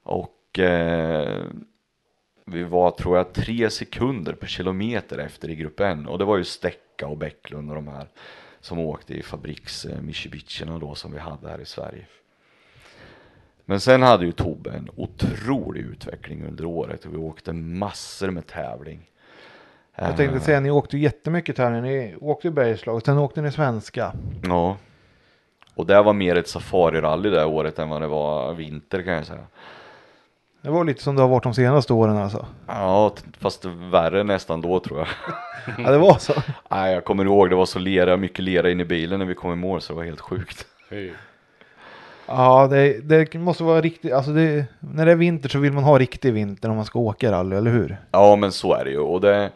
Och 0.02 0.58
eh, 0.58 1.38
vi 2.52 2.62
var 2.62 2.90
tror 2.90 3.16
jag 3.16 3.32
tre 3.32 3.70
sekunder 3.70 4.32
per 4.32 4.46
kilometer 4.46 5.18
efter 5.18 5.50
i 5.50 5.56
grupp 5.56 5.80
N. 5.80 6.06
Och 6.06 6.18
det 6.18 6.24
var 6.24 6.36
ju 6.36 6.44
Stecka 6.44 7.06
och 7.06 7.16
Bäcklund 7.16 7.68
och 7.68 7.74
de 7.74 7.88
här 7.88 8.08
som 8.60 8.78
åkte 8.78 9.14
i 9.14 9.22
fabriks 9.22 9.84
eh, 9.84 10.00
Mitsubishierna 10.00 10.78
då 10.78 10.94
som 10.94 11.12
vi 11.12 11.18
hade 11.18 11.48
här 11.48 11.60
i 11.60 11.66
Sverige. 11.66 12.06
Men 13.64 13.80
sen 13.80 14.02
hade 14.02 14.26
ju 14.26 14.32
Tobbe 14.32 14.70
en 14.70 14.90
otrolig 14.96 15.80
utveckling 15.80 16.44
under 16.44 16.64
året 16.64 17.04
och 17.04 17.14
vi 17.14 17.18
åkte 17.18 17.52
massor 17.52 18.30
med 18.30 18.46
tävling. 18.46 19.10
Jag 19.94 20.16
tänkte 20.16 20.36
Eh, 20.36 20.42
säga, 20.42 20.60
ni 20.60 20.70
åkte 20.70 20.98
jättemycket 20.98 21.56
tävlingar. 21.56 21.82
Ni 21.82 22.16
åkte 22.20 22.46
ju 22.46 22.52
bergslag, 22.52 23.02
sen 23.02 23.18
åkte 23.18 23.42
ni 23.42 23.52
svenska. 23.52 24.12
Ja. 24.42 24.76
Och 25.74 25.86
det 25.86 26.02
var 26.02 26.12
mer 26.12 26.36
ett 26.36 26.48
safarirally 26.48 27.30
det 27.30 27.44
året 27.44 27.78
än 27.78 27.88
vad 27.88 28.02
det 28.02 28.06
var 28.06 28.54
vinter 28.54 29.02
kan 29.02 29.12
jag 29.12 29.26
säga. 29.26 29.46
Det 30.62 30.70
var 30.70 30.84
lite 30.84 31.02
som 31.02 31.16
det 31.16 31.22
har 31.22 31.28
varit 31.28 31.42
de 31.42 31.54
senaste 31.54 31.92
åren 31.92 32.16
alltså. 32.16 32.46
Ja, 32.66 33.14
fast 33.38 33.64
värre 33.64 34.24
nästan 34.24 34.60
då 34.60 34.80
tror 34.80 34.98
jag. 34.98 35.08
Ja, 35.78 35.90
det 35.90 35.98
var 35.98 36.18
så. 36.18 36.32
Nej, 36.70 36.94
jag 36.94 37.04
kommer 37.04 37.24
ihåg 37.24 37.50
det 37.50 37.56
var 37.56 37.66
så 37.66 37.78
lera, 37.78 38.16
mycket 38.16 38.44
lera 38.44 38.70
in 38.70 38.80
i 38.80 38.84
bilen 38.84 39.18
när 39.18 39.26
vi 39.26 39.34
kom 39.34 39.52
i 39.52 39.56
mål 39.56 39.80
så 39.80 39.92
det 39.92 39.96
var 39.96 40.04
helt 40.04 40.20
sjukt. 40.20 40.66
Fy. 40.90 41.10
Ja, 42.26 42.66
det, 42.70 43.08
det 43.08 43.34
måste 43.34 43.64
vara 43.64 43.80
riktigt. 43.80 44.12
Alltså 44.12 44.30
det, 44.30 44.64
när 44.80 45.06
det 45.06 45.12
är 45.12 45.16
vinter 45.16 45.48
så 45.48 45.58
vill 45.58 45.72
man 45.72 45.84
ha 45.84 45.98
riktig 45.98 46.32
vinter 46.32 46.68
om 46.68 46.76
man 46.76 46.84
ska 46.84 46.98
åka 46.98 47.32
rally, 47.32 47.56
eller 47.56 47.70
hur? 47.70 47.96
Ja, 48.10 48.36
men 48.36 48.52
så 48.52 48.74
är 48.74 48.84
det 48.84 48.90
ju. 48.90 48.98
Och 48.98 49.20
det... 49.20 49.50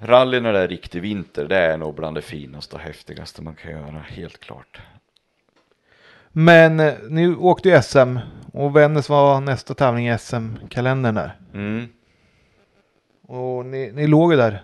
Rally 0.00 0.40
när 0.40 0.52
det 0.52 0.58
är 0.58 0.68
riktig 0.68 1.02
vinter, 1.02 1.44
det 1.44 1.56
är 1.56 1.76
nog 1.76 1.94
bland 1.94 2.16
det 2.16 2.22
finaste 2.22 2.76
och 2.76 2.82
häftigaste 2.82 3.42
man 3.42 3.54
kan 3.54 3.70
göra, 3.70 4.02
helt 4.08 4.40
klart. 4.40 4.80
Men 6.38 6.80
eh, 6.80 6.94
ni 7.08 7.28
åkte 7.36 7.68
ju 7.68 7.82
SM 7.82 8.18
och 8.52 8.76
Vännäs 8.76 9.08
var 9.08 9.40
nästa 9.40 9.74
tävling 9.74 10.08
i 10.08 10.18
SM-kalendern 10.18 11.14
där. 11.14 11.36
Mm, 11.54 11.86
Och 13.28 13.66
ni, 13.66 13.92
ni 13.94 14.06
låg 14.06 14.32
ju 14.32 14.36
där 14.38 14.62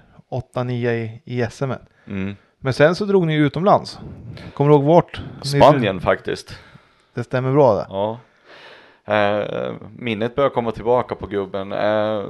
8-9 0.55 0.71
i, 0.93 1.23
i 1.25 1.47
SM. 1.51 1.73
mm. 2.07 2.37
Men 2.59 2.73
sen 2.73 2.95
så 2.95 3.05
drog 3.05 3.27
ni 3.27 3.35
utomlands. 3.35 3.99
Kommer 4.55 4.71
du 4.71 4.77
ihåg 4.77 4.85
vart? 4.85 5.21
Ni- 5.45 5.61
Spanien 5.61 6.01
faktiskt. 6.01 6.59
Det 7.15 7.25
stämmer 7.25 7.53
bra 7.53 7.75
det. 7.75 7.87
Ja. 7.89 8.19
Eh, 9.05 9.75
minnet 9.97 10.35
börjar 10.35 10.51
komma 10.51 10.73
tillbaka 10.73 11.14
på 11.14 11.27
gubben. 11.27 11.73
Eh, 11.73 12.25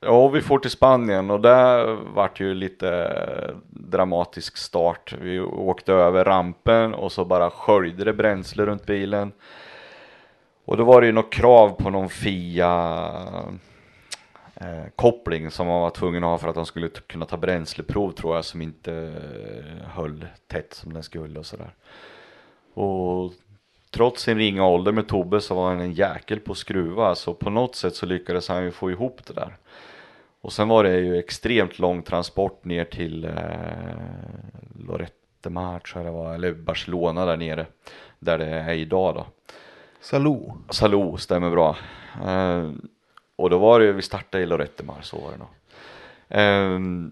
ja, 0.00 0.28
vi 0.28 0.40
får 0.40 0.58
till 0.58 0.70
Spanien 0.70 1.30
och 1.30 1.40
där 1.40 1.96
vart 2.14 2.40
ju 2.40 2.54
lite 2.54 3.54
dramatisk 3.70 4.56
start. 4.56 5.14
Vi 5.20 5.40
åkte 5.40 5.92
över 5.92 6.24
rampen 6.24 6.94
och 6.94 7.12
så 7.12 7.24
bara 7.24 7.50
sköljde 7.50 8.04
det 8.04 8.12
bränsle 8.12 8.66
runt 8.66 8.86
bilen. 8.86 9.32
Och 10.64 10.76
då 10.76 10.84
var 10.84 11.00
det 11.00 11.06
ju 11.06 11.12
något 11.12 11.32
krav 11.32 11.68
på 11.68 11.90
någon 11.90 12.08
Fia 12.08 12.72
eh, 14.54 14.84
koppling 14.96 15.50
som 15.50 15.66
man 15.66 15.80
var 15.80 15.90
tvungen 15.90 16.24
att 16.24 16.30
ha 16.30 16.38
för 16.38 16.48
att 16.48 16.54
de 16.54 16.66
skulle 16.66 16.88
kunna 16.88 17.26
ta 17.26 17.36
bränsleprov 17.36 18.10
tror 18.10 18.34
jag 18.34 18.44
som 18.44 18.62
inte 18.62 18.92
eh, 18.92 19.88
höll 19.88 20.26
tätt 20.46 20.74
som 20.74 20.92
den 20.92 21.02
skulle 21.02 21.38
och 21.38 21.46
sådär. 21.46 21.74
Och 22.74 23.32
trots 23.94 24.22
sin 24.22 24.38
ringa 24.38 24.66
ålder 24.66 24.92
med 24.92 25.08
Tobbe 25.08 25.40
så 25.40 25.54
var 25.54 25.68
han 25.68 25.80
en 25.80 25.92
jäkel 25.92 26.40
på 26.40 26.52
att 26.52 26.58
skruva 26.58 27.14
så 27.14 27.34
på 27.34 27.50
något 27.50 27.76
sätt 27.76 27.96
så 27.96 28.06
lyckades 28.06 28.48
han 28.48 28.64
ju 28.64 28.70
få 28.70 28.90
ihop 28.90 29.20
det 29.26 29.34
där. 29.34 29.56
Och 30.40 30.52
sen 30.52 30.68
var 30.68 30.84
det 30.84 30.98
ju 30.98 31.18
extremt 31.18 31.78
lång 31.78 32.02
transport 32.02 32.64
ner 32.64 32.84
till 32.84 33.24
eh, 33.24 33.30
Lorette 34.86 35.50
Mar 35.50 35.78
tror 35.78 36.04
jag 36.04 36.12
det 36.12 36.18
var, 36.18 36.34
eller 36.34 36.52
Barcelona 36.52 37.24
där 37.24 37.36
nere. 37.36 37.66
Där 38.18 38.38
det 38.38 38.46
är 38.46 38.74
idag 38.74 39.14
då. 39.14 39.26
Salou. 40.00 40.52
Salou 40.70 41.16
stämmer 41.16 41.50
bra. 41.50 41.76
Eh, 42.26 42.70
och 43.36 43.50
då 43.50 43.58
var 43.58 43.80
det, 43.80 43.92
vi 43.92 44.02
startade 44.02 44.44
i 44.44 44.46
Lorette 44.46 44.84
Mar, 44.84 45.00
så 45.02 45.20
var 45.20 45.30
det 45.30 45.38
nog. 45.38 45.48
Eh, 46.28 47.10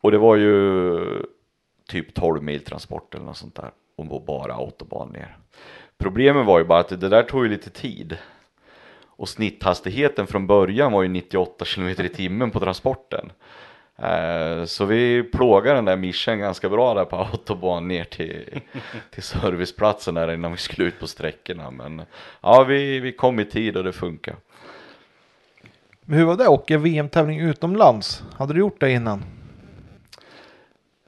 och 0.00 0.10
det 0.10 0.18
var 0.18 0.36
ju 0.36 1.26
typ 1.88 2.14
12 2.14 2.42
mil 2.42 2.64
transport 2.64 3.14
eller 3.14 3.24
något 3.24 3.36
sånt 3.36 3.54
där. 3.54 3.70
Och 3.96 4.22
bara 4.22 4.54
autobahn 4.54 5.08
ner. 5.08 5.38
Problemet 5.98 6.46
var 6.46 6.58
ju 6.58 6.64
bara 6.64 6.80
att 6.80 7.00
det 7.00 7.08
där 7.08 7.22
tog 7.22 7.44
ju 7.44 7.50
lite 7.50 7.70
tid. 7.70 8.16
Och 9.16 9.28
snitthastigheten 9.28 10.26
från 10.26 10.46
början 10.46 10.92
var 10.92 11.02
ju 11.02 11.08
98 11.08 11.64
km 11.64 11.88
i 11.88 12.08
timmen 12.08 12.50
på 12.50 12.60
transporten. 12.60 13.32
Eh, 13.96 14.64
så 14.64 14.84
vi 14.84 15.22
plågade 15.22 15.76
den 15.76 15.84
där 15.84 15.96
mischen 15.96 16.38
ganska 16.38 16.68
bra 16.68 16.94
där 16.94 17.04
på 17.04 17.16
autobahn 17.16 17.88
ner 17.88 18.04
till, 18.04 18.60
till 19.10 19.22
serviceplatsen 19.22 20.14
där 20.14 20.32
innan 20.32 20.52
vi 20.52 20.58
skulle 20.58 20.88
ut 20.88 21.00
på 21.00 21.06
sträckorna. 21.06 21.70
Men 21.70 22.02
ja, 22.40 22.64
vi, 22.64 23.00
vi 23.00 23.12
kom 23.12 23.40
i 23.40 23.44
tid 23.44 23.76
och 23.76 23.84
det 23.84 23.92
funkar. 23.92 24.36
Men 26.00 26.18
hur 26.18 26.24
var 26.24 26.36
det 26.36 26.42
att 26.42 26.48
åka 26.48 26.78
VM-tävling 26.78 27.40
utomlands? 27.40 28.22
Hade 28.36 28.52
du 28.52 28.60
gjort 28.60 28.80
det 28.80 28.90
innan? 28.90 29.24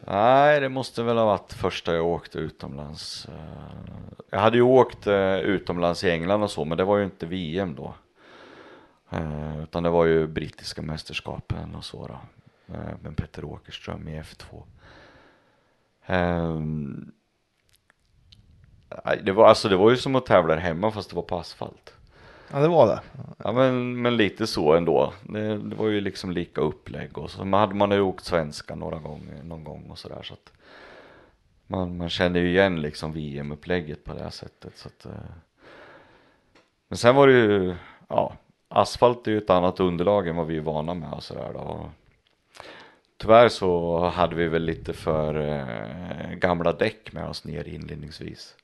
Nej, 0.08 0.60
det 0.60 0.68
måste 0.68 1.02
väl 1.02 1.16
ha 1.16 1.24
varit 1.24 1.52
första 1.52 1.94
jag 1.94 2.06
åkte 2.06 2.38
utomlands. 2.38 3.26
Eh, 3.26 4.14
jag 4.30 4.38
hade 4.38 4.56
ju 4.56 4.62
åkt 4.62 5.06
eh, 5.06 5.36
utomlands 5.38 6.04
i 6.04 6.10
England 6.10 6.42
och 6.42 6.50
så, 6.50 6.64
men 6.64 6.78
det 6.78 6.84
var 6.84 6.98
ju 6.98 7.04
inte 7.04 7.26
VM 7.26 7.74
då. 7.74 7.94
Eh, 9.10 9.62
utan 9.62 9.82
det 9.82 9.90
var 9.90 10.04
ju 10.04 10.26
brittiska 10.26 10.82
mästerskapen 10.82 11.74
och 11.74 11.84
så 11.84 12.06
då. 12.06 12.18
Med 13.02 13.16
Peter 13.16 13.44
Åkerström 13.44 14.08
i 14.08 14.20
F2. 14.20 14.62
Ehm, 16.06 17.12
det 19.22 19.32
var, 19.32 19.48
alltså 19.48 19.68
det 19.68 19.76
var 19.76 19.90
ju 19.90 19.96
som 19.96 20.16
att 20.16 20.26
tävla 20.26 20.56
hemma 20.56 20.90
fast 20.90 21.10
det 21.10 21.16
var 21.16 21.22
på 21.22 21.38
asfalt. 21.38 21.95
Ja, 22.52 22.58
det 22.58 22.68
var 22.68 22.86
det. 22.86 23.00
Ja 23.44 23.52
men, 23.52 24.02
men 24.02 24.16
lite 24.16 24.46
så 24.46 24.74
ändå. 24.74 25.12
Det, 25.22 25.58
det 25.58 25.76
var 25.76 25.88
ju 25.88 26.00
liksom 26.00 26.30
lika 26.30 26.60
upplägg 26.60 27.18
och 27.18 27.30
så 27.30 27.44
man 27.44 27.60
hade 27.60 27.74
man 27.74 27.90
ju 27.90 28.00
åkt 28.00 28.24
svenska 28.24 28.74
några 28.74 28.98
gånger, 28.98 29.42
någon 29.42 29.64
gång 29.64 29.90
och 29.90 29.98
sådär 29.98 30.22
så 30.22 30.34
att 30.34 30.52
man, 31.66 31.96
man 31.96 32.08
känner 32.08 32.40
ju 32.40 32.48
igen 32.48 32.80
liksom 32.80 33.12
VM-upplägget 33.12 34.04
på 34.04 34.14
det 34.14 34.22
här 34.22 34.30
sättet 34.30 34.76
så 34.76 34.88
att. 34.88 35.06
Eh. 35.06 35.12
Men 36.88 36.96
sen 36.96 37.14
var 37.14 37.26
det 37.26 37.32
ju, 37.32 37.74
ja, 38.08 38.36
asfalt 38.68 39.26
är 39.26 39.30
ju 39.30 39.38
ett 39.38 39.50
annat 39.50 39.80
underlag 39.80 40.28
än 40.28 40.36
vad 40.36 40.46
vi 40.46 40.56
är 40.56 40.60
vana 40.60 40.94
med 40.94 41.12
och 41.12 41.22
sådär 41.22 41.50
då. 41.52 41.90
Tyvärr 43.16 43.48
så 43.48 43.98
hade 44.08 44.34
vi 44.34 44.48
väl 44.48 44.62
lite 44.62 44.92
för 44.92 45.48
eh, 45.48 46.34
gamla 46.34 46.72
däck 46.72 47.12
med 47.12 47.28
oss 47.28 47.44
ner 47.44 47.68
inledningsvis. 47.68 48.56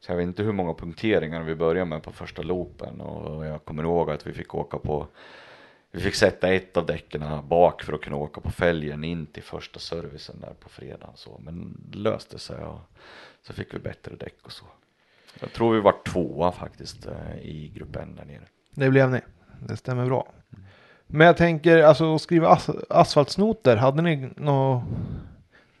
Så 0.00 0.12
jag 0.12 0.16
vet 0.16 0.26
inte 0.26 0.42
hur 0.42 0.52
många 0.52 0.74
punkteringar 0.74 1.42
vi 1.42 1.54
började 1.54 1.84
med 1.84 2.02
på 2.02 2.12
första 2.12 2.42
loopen 2.42 3.00
och 3.00 3.46
jag 3.46 3.64
kommer 3.64 3.82
ihåg 3.82 4.10
att 4.10 4.26
vi 4.26 4.32
fick 4.32 4.54
åka 4.54 4.78
på 4.78 5.06
vi 5.90 6.00
fick 6.00 6.14
sätta 6.14 6.52
ett 6.52 6.76
av 6.76 6.86
däcken 6.86 7.48
bak 7.48 7.82
för 7.82 7.92
att 7.92 8.00
kunna 8.00 8.16
åka 8.16 8.40
på 8.40 8.50
fälgen 8.50 9.04
in 9.04 9.26
till 9.26 9.42
första 9.42 9.78
servicen 9.78 10.40
där 10.40 10.54
på 10.60 10.68
fredagen 10.68 11.14
så 11.14 11.40
men 11.44 11.76
det 11.90 11.98
löste 11.98 12.38
sig 12.38 12.64
och 12.64 12.80
så 13.42 13.52
fick 13.52 13.74
vi 13.74 13.78
bättre 13.78 14.16
däck 14.16 14.36
och 14.42 14.52
så. 14.52 14.64
Jag 15.40 15.52
tror 15.52 15.74
vi 15.74 15.80
var 15.80 15.94
tvåa 16.04 16.52
faktiskt 16.52 17.06
eh, 17.06 17.38
i 17.42 17.72
gruppen 17.74 18.16
där 18.16 18.24
nere. 18.24 18.44
Det 18.70 18.90
blev 18.90 19.10
ni. 19.10 19.20
Det 19.68 19.76
stämmer 19.76 20.06
bra. 20.06 20.32
Men 21.06 21.26
jag 21.26 21.36
tänker 21.36 21.82
alltså 21.82 22.14
att 22.14 22.22
skriva 22.22 22.48
as 22.48 22.70
asfaltsnoter. 22.90 23.76
Hade 23.76 24.02
ni 24.02 24.30
något 24.36 24.84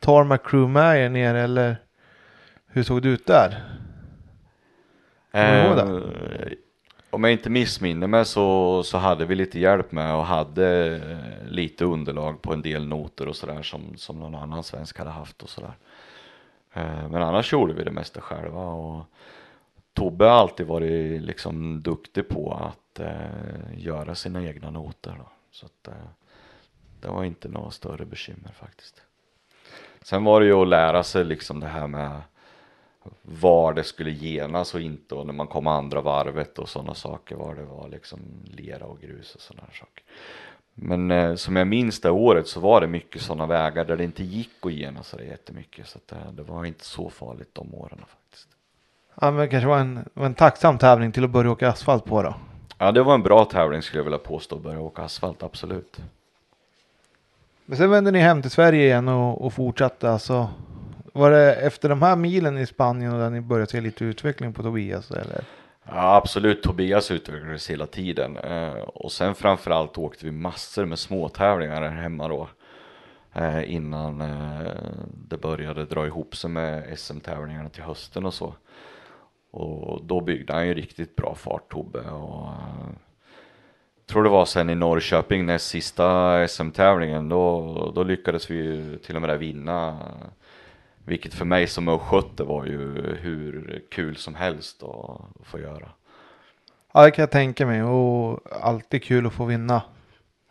Tarmac 0.00 0.40
Crew 0.44 0.72
med 0.72 1.04
er 1.04 1.08
ner 1.08 1.34
eller 1.34 1.76
hur 2.66 2.82
såg 2.82 3.02
det 3.02 3.08
ut 3.08 3.26
där? 3.26 3.77
Eh, 5.32 5.78
om 7.10 7.24
jag 7.24 7.32
inte 7.32 7.50
missminner 7.50 8.06
mig 8.06 8.24
så, 8.24 8.82
så 8.82 8.98
hade 8.98 9.24
vi 9.24 9.34
lite 9.34 9.58
hjälp 9.58 9.92
med 9.92 10.14
och 10.14 10.24
hade 10.24 10.96
eh, 10.96 11.50
lite 11.50 11.84
underlag 11.84 12.42
på 12.42 12.52
en 12.52 12.62
del 12.62 12.86
noter 12.86 13.28
och 13.28 13.36
sådär 13.36 13.62
som, 13.62 13.96
som 13.96 14.20
någon 14.20 14.34
annan 14.34 14.64
svensk 14.64 14.98
hade 14.98 15.10
haft 15.10 15.42
och 15.42 15.48
sådär. 15.48 15.72
Eh, 16.72 17.08
men 17.08 17.22
annars 17.22 17.52
gjorde 17.52 17.74
vi 17.74 17.84
det 17.84 17.90
mesta 17.90 18.20
själva 18.20 18.60
och 18.60 19.04
Tobbe 19.98 20.24
har 20.24 20.32
alltid 20.32 20.66
varit 20.66 21.22
liksom 21.22 21.82
duktig 21.82 22.28
på 22.28 22.52
att 22.52 23.00
eh, 23.00 23.78
göra 23.78 24.14
sina 24.14 24.42
egna 24.42 24.70
noter 24.70 25.14
då. 25.18 25.28
Så 25.50 25.66
att 25.66 25.88
eh, 25.88 26.08
det 27.00 27.08
var 27.08 27.24
inte 27.24 27.48
några 27.48 27.70
större 27.70 28.04
bekymmer 28.04 28.52
faktiskt. 28.52 29.02
Sen 30.02 30.24
var 30.24 30.40
det 30.40 30.46
ju 30.46 30.52
att 30.52 30.68
lära 30.68 31.02
sig 31.02 31.24
liksom 31.24 31.60
det 31.60 31.66
här 31.66 31.86
med 31.86 32.20
var 33.22 33.72
det 33.72 33.84
skulle 33.84 34.10
genas 34.10 34.74
och 34.74 34.80
inte 34.80 35.14
och 35.14 35.26
när 35.26 35.32
man 35.32 35.46
kom 35.46 35.66
andra 35.66 36.00
varvet 36.00 36.58
och 36.58 36.68
sådana 36.68 36.94
saker 36.94 37.36
var 37.36 37.54
det 37.54 37.64
var 37.64 37.88
liksom 37.88 38.20
lera 38.44 38.84
och 38.84 39.00
grus 39.00 39.34
och 39.34 39.40
sådana 39.40 39.68
saker. 39.72 40.04
Men 40.74 41.10
eh, 41.10 41.34
som 41.34 41.56
jag 41.56 41.66
minns 41.66 42.00
det 42.00 42.10
året 42.10 42.48
så 42.48 42.60
var 42.60 42.80
det 42.80 42.86
mycket 42.86 43.22
sådana 43.22 43.46
vägar 43.46 43.84
där 43.84 43.96
det 43.96 44.04
inte 44.04 44.24
gick 44.24 44.50
att 44.66 44.72
gena 44.72 45.02
så 45.02 45.20
jättemycket 45.20 45.88
så 45.88 45.98
att 45.98 46.08
det, 46.08 46.16
det 46.32 46.42
var 46.42 46.64
inte 46.64 46.84
så 46.84 47.10
farligt 47.10 47.50
de 47.52 47.74
åren 47.74 47.98
faktiskt. 48.06 48.48
Ja, 49.20 49.30
men 49.30 49.40
det 49.40 49.48
kanske 49.48 49.68
var 49.68 49.78
en, 49.78 50.08
var 50.14 50.26
en 50.26 50.34
tacksam 50.34 50.78
tävling 50.78 51.12
till 51.12 51.24
att 51.24 51.30
börja 51.30 51.50
åka 51.50 51.68
asfalt 51.68 52.04
på 52.04 52.22
då. 52.22 52.34
Ja 52.78 52.92
det 52.92 53.02
var 53.02 53.14
en 53.14 53.22
bra 53.22 53.44
tävling 53.44 53.82
skulle 53.82 53.98
jag 53.98 54.04
vilja 54.04 54.18
påstå 54.18 54.56
att 54.56 54.62
börja 54.62 54.80
åka 54.80 55.02
asfalt 55.02 55.42
absolut. 55.42 56.00
Men 57.66 57.78
sen 57.78 57.90
vände 57.90 58.10
ni 58.10 58.18
hem 58.18 58.42
till 58.42 58.50
Sverige 58.50 58.84
igen 58.84 59.08
och, 59.08 59.44
och 59.44 59.52
fortsatte 59.52 60.10
alltså. 60.10 60.48
Var 61.14 61.30
det 61.30 61.54
efter 61.54 61.88
de 61.88 62.02
här 62.02 62.16
milen 62.16 62.58
i 62.58 62.66
Spanien 62.66 63.12
och 63.12 63.18
där 63.18 63.30
ni 63.30 63.40
började 63.40 63.70
se 63.70 63.80
lite 63.80 64.04
utveckling 64.04 64.52
på 64.52 64.62
Tobias 64.62 65.10
eller? 65.10 65.44
Ja, 65.84 66.16
absolut, 66.16 66.62
Tobias 66.62 67.10
utvecklades 67.10 67.70
hela 67.70 67.86
tiden. 67.86 68.36
Eh, 68.36 68.72
och 68.72 69.12
sen 69.12 69.34
framförallt 69.34 69.98
åkte 69.98 70.24
vi 70.24 70.32
massor 70.32 70.84
med 70.84 70.98
småtävlingar 70.98 71.82
här 71.82 72.02
hemma 72.02 72.28
då. 72.28 72.48
Eh, 73.32 73.74
innan 73.74 74.20
eh, 74.20 74.72
det 75.28 75.36
började 75.36 75.84
dra 75.84 76.06
ihop 76.06 76.36
sig 76.36 76.50
med 76.50 76.98
SM-tävlingarna 76.98 77.68
till 77.68 77.82
hösten 77.82 78.26
och 78.26 78.34
så. 78.34 78.54
Och 79.50 80.04
då 80.04 80.20
byggde 80.20 80.52
han 80.52 80.66
ju 80.66 80.74
riktigt 80.74 81.16
bra 81.16 81.34
fart 81.34 81.72
Tobbe. 81.72 82.00
Och, 82.10 82.48
tror 84.08 84.24
det 84.24 84.30
var 84.30 84.44
sen 84.44 84.70
i 84.70 84.74
Norrköping 84.74 85.46
näst 85.46 85.68
sista 85.68 86.48
SM-tävlingen 86.48 87.28
då, 87.28 87.92
då 87.94 88.02
lyckades 88.02 88.50
vi 88.50 88.54
ju 88.54 88.98
till 88.98 89.16
och 89.16 89.22
med 89.22 89.30
där 89.30 89.36
vinna. 89.36 89.98
Vilket 91.08 91.34
för 91.34 91.44
mig 91.44 91.66
som 91.66 91.88
östgöte 91.88 92.44
var 92.44 92.66
ju 92.66 93.16
hur 93.20 93.82
kul 93.90 94.16
som 94.16 94.34
helst 94.34 94.82
att 94.82 95.46
få 95.46 95.58
göra. 95.58 95.88
Ja, 96.92 97.04
det 97.04 97.10
kan 97.10 97.22
jag 97.22 97.30
tänka 97.30 97.66
mig 97.66 97.82
och 97.82 98.40
alltid 98.62 99.04
kul 99.04 99.26
att 99.26 99.32
få 99.32 99.44
vinna 99.44 99.82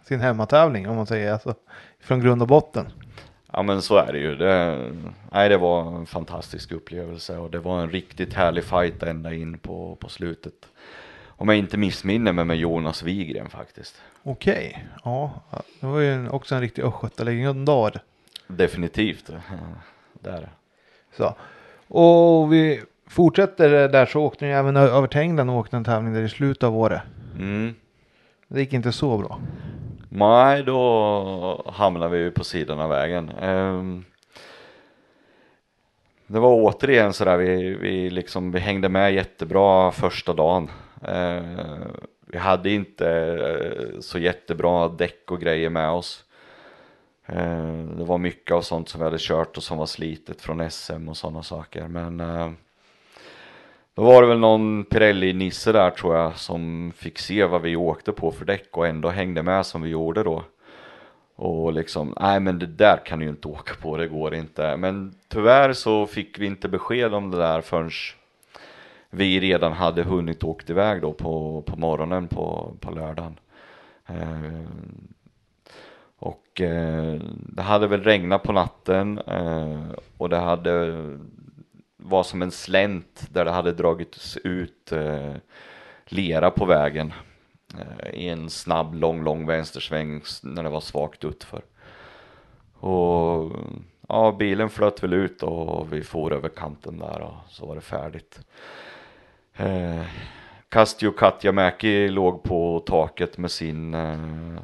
sin 0.07 0.19
hemmatävling 0.19 0.89
om 0.89 0.95
man 0.95 1.07
säger 1.07 1.33
alltså 1.33 1.55
från 1.99 2.19
grund 2.19 2.41
och 2.41 2.47
botten. 2.47 2.91
Ja 3.53 3.63
men 3.63 3.81
så 3.81 3.97
är 3.97 4.13
det 4.13 4.19
ju. 4.19 4.35
Det, 4.35 4.91
nej, 5.31 5.49
det 5.49 5.57
var 5.57 5.95
en 5.97 6.05
fantastisk 6.05 6.71
upplevelse 6.71 7.37
och 7.37 7.51
det 7.51 7.59
var 7.59 7.81
en 7.81 7.89
riktigt 7.89 8.33
härlig 8.33 8.63
fight 8.63 9.03
ända 9.03 9.33
in 9.33 9.59
på, 9.59 9.95
på 9.95 10.09
slutet. 10.09 10.67
Om 11.25 11.49
jag 11.49 11.57
inte 11.57 11.77
missminner 11.77 12.33
mig 12.33 12.45
med 12.45 12.57
Jonas 12.57 13.03
Wigren 13.03 13.49
faktiskt. 13.49 14.01
Okej, 14.23 14.87
ja, 15.03 15.41
det 15.79 15.87
var 15.87 15.99
ju 15.99 16.13
en, 16.13 16.29
också 16.29 16.55
en 16.55 16.61
riktig 16.61 16.83
östgötalegendar. 16.83 17.99
Definitivt. 18.47 19.31
Det 20.21 20.29
är 20.29 20.41
det. 20.41 20.49
Så. 21.17 21.35
Och 21.87 22.53
vi 22.53 22.81
fortsätter 23.07 23.89
där 23.89 24.05
så 24.05 24.21
åkte 24.21 24.45
ni 24.45 24.51
även 24.51 24.77
över 24.77 25.07
till 25.07 25.21
England 25.21 25.49
och 25.49 25.55
åkte 25.55 25.77
en 25.77 25.83
tävling 25.83 26.13
där 26.13 26.21
i 26.21 26.29
slutet 26.29 26.63
av 26.63 26.77
året. 26.77 27.01
Mm. 27.39 27.75
Det 28.47 28.59
gick 28.59 28.73
inte 28.73 28.91
så 28.91 29.17
bra. 29.17 29.39
Nej, 30.09 30.63
då 30.63 31.71
hamnade 31.73 32.11
vi 32.11 32.17
ju 32.17 32.31
på 32.31 32.43
sidan 32.43 32.79
av 32.79 32.89
vägen. 32.89 33.29
Ehm, 33.41 34.05
det 36.27 36.39
var 36.39 36.53
återigen 36.53 37.13
sådär, 37.13 37.37
vi, 37.37 37.73
vi, 37.73 38.09
liksom, 38.09 38.51
vi 38.51 38.59
hängde 38.59 38.89
med 38.89 39.13
jättebra 39.13 39.91
första 39.91 40.33
dagen. 40.33 40.69
Ehm, 41.07 41.57
vi 42.27 42.37
hade 42.37 42.69
inte 42.69 43.09
eh, 43.09 43.99
så 43.99 44.19
jättebra 44.19 44.87
däck 44.87 45.31
och 45.31 45.39
grejer 45.39 45.69
med 45.69 45.89
oss. 45.89 46.23
Eh, 47.27 47.77
det 47.97 48.03
var 48.03 48.17
mycket 48.17 48.51
av 48.51 48.61
sånt 48.61 48.89
som 48.89 48.99
vi 48.99 49.05
hade 49.05 49.17
kört 49.19 49.57
och 49.57 49.63
som 49.63 49.77
var 49.77 49.85
slitet 49.85 50.41
från 50.41 50.71
SM 50.71 51.09
och 51.09 51.17
sådana 51.17 51.43
saker. 51.43 51.87
Men 51.87 52.19
eh, 52.19 52.51
Då 53.95 54.03
var 54.03 54.21
det 54.21 54.27
väl 54.27 54.39
någon 54.39 54.85
Pirelli-nisse 54.85 55.71
där 55.71 55.89
tror 55.89 56.15
jag 56.15 56.37
som 56.37 56.91
fick 56.95 57.19
se 57.19 57.45
vad 57.45 57.61
vi 57.61 57.75
åkte 57.75 58.11
på 58.11 58.31
för 58.31 58.45
däck 58.45 58.77
och 58.77 58.87
ändå 58.87 59.09
hängde 59.09 59.43
med 59.43 59.65
som 59.65 59.81
vi 59.81 59.89
gjorde 59.89 60.23
då. 60.23 60.43
Och 61.35 61.73
liksom, 61.73 62.13
nej 62.19 62.39
men 62.39 62.59
det 62.59 62.65
där 62.65 63.05
kan 63.05 63.19
du 63.19 63.25
ju 63.25 63.31
inte 63.31 63.47
åka 63.47 63.73
på, 63.81 63.97
det 63.97 64.07
går 64.07 64.35
inte. 64.35 64.77
Men 64.77 65.15
tyvärr 65.27 65.73
så 65.73 66.05
fick 66.07 66.39
vi 66.39 66.45
inte 66.45 66.69
besked 66.69 67.13
om 67.13 67.31
det 67.31 67.37
där 67.37 67.61
förrän 67.61 67.91
vi 69.09 69.39
redan 69.39 69.73
hade 69.73 70.03
hunnit 70.03 70.43
åkt 70.43 70.69
iväg 70.69 71.01
då 71.01 71.13
på, 71.13 71.61
på 71.61 71.75
morgonen 71.75 72.27
på, 72.27 72.73
på 72.79 72.91
lördagen. 72.91 73.39
Eh, 74.07 74.67
och 76.57 76.61
eh, 76.61 77.19
det 77.31 77.61
hade 77.61 77.87
väl 77.87 78.03
regnat 78.03 78.43
på 78.43 78.51
natten 78.51 79.19
eh, 79.19 79.81
och 80.17 80.29
det 80.29 80.37
hade 80.37 81.03
var 81.97 82.23
som 82.23 82.41
en 82.41 82.51
slänt 82.51 83.27
där 83.29 83.45
det 83.45 83.51
hade 83.51 83.71
dragits 83.71 84.37
ut 84.37 84.91
eh, 84.91 85.33
lera 86.05 86.51
på 86.51 86.65
vägen 86.65 87.13
eh, 87.79 88.09
i 88.13 88.29
en 88.29 88.49
snabb, 88.49 88.95
lång, 88.95 89.23
lång 89.23 89.47
vänstersväng 89.47 90.21
när 90.43 90.63
det 90.63 90.69
var 90.69 90.79
svagt 90.79 91.25
utför. 91.25 91.61
Och 92.73 93.51
ja, 94.07 94.35
bilen 94.39 94.69
flöt 94.69 95.03
väl 95.03 95.13
ut 95.13 95.43
och 95.43 95.93
vi 95.93 96.03
for 96.03 96.33
över 96.33 96.49
kanten 96.49 96.99
där 96.99 97.21
och 97.21 97.35
så 97.49 97.65
var 97.65 97.75
det 97.75 97.81
färdigt. 97.81 98.39
Eh, 99.55 100.01
Kastio 100.69 101.11
Katjamäki 101.11 102.07
låg 102.07 102.43
på 102.43 102.83
taket 102.85 103.37
med 103.37 103.51
sin 103.51 103.93
eh, 103.93 104.61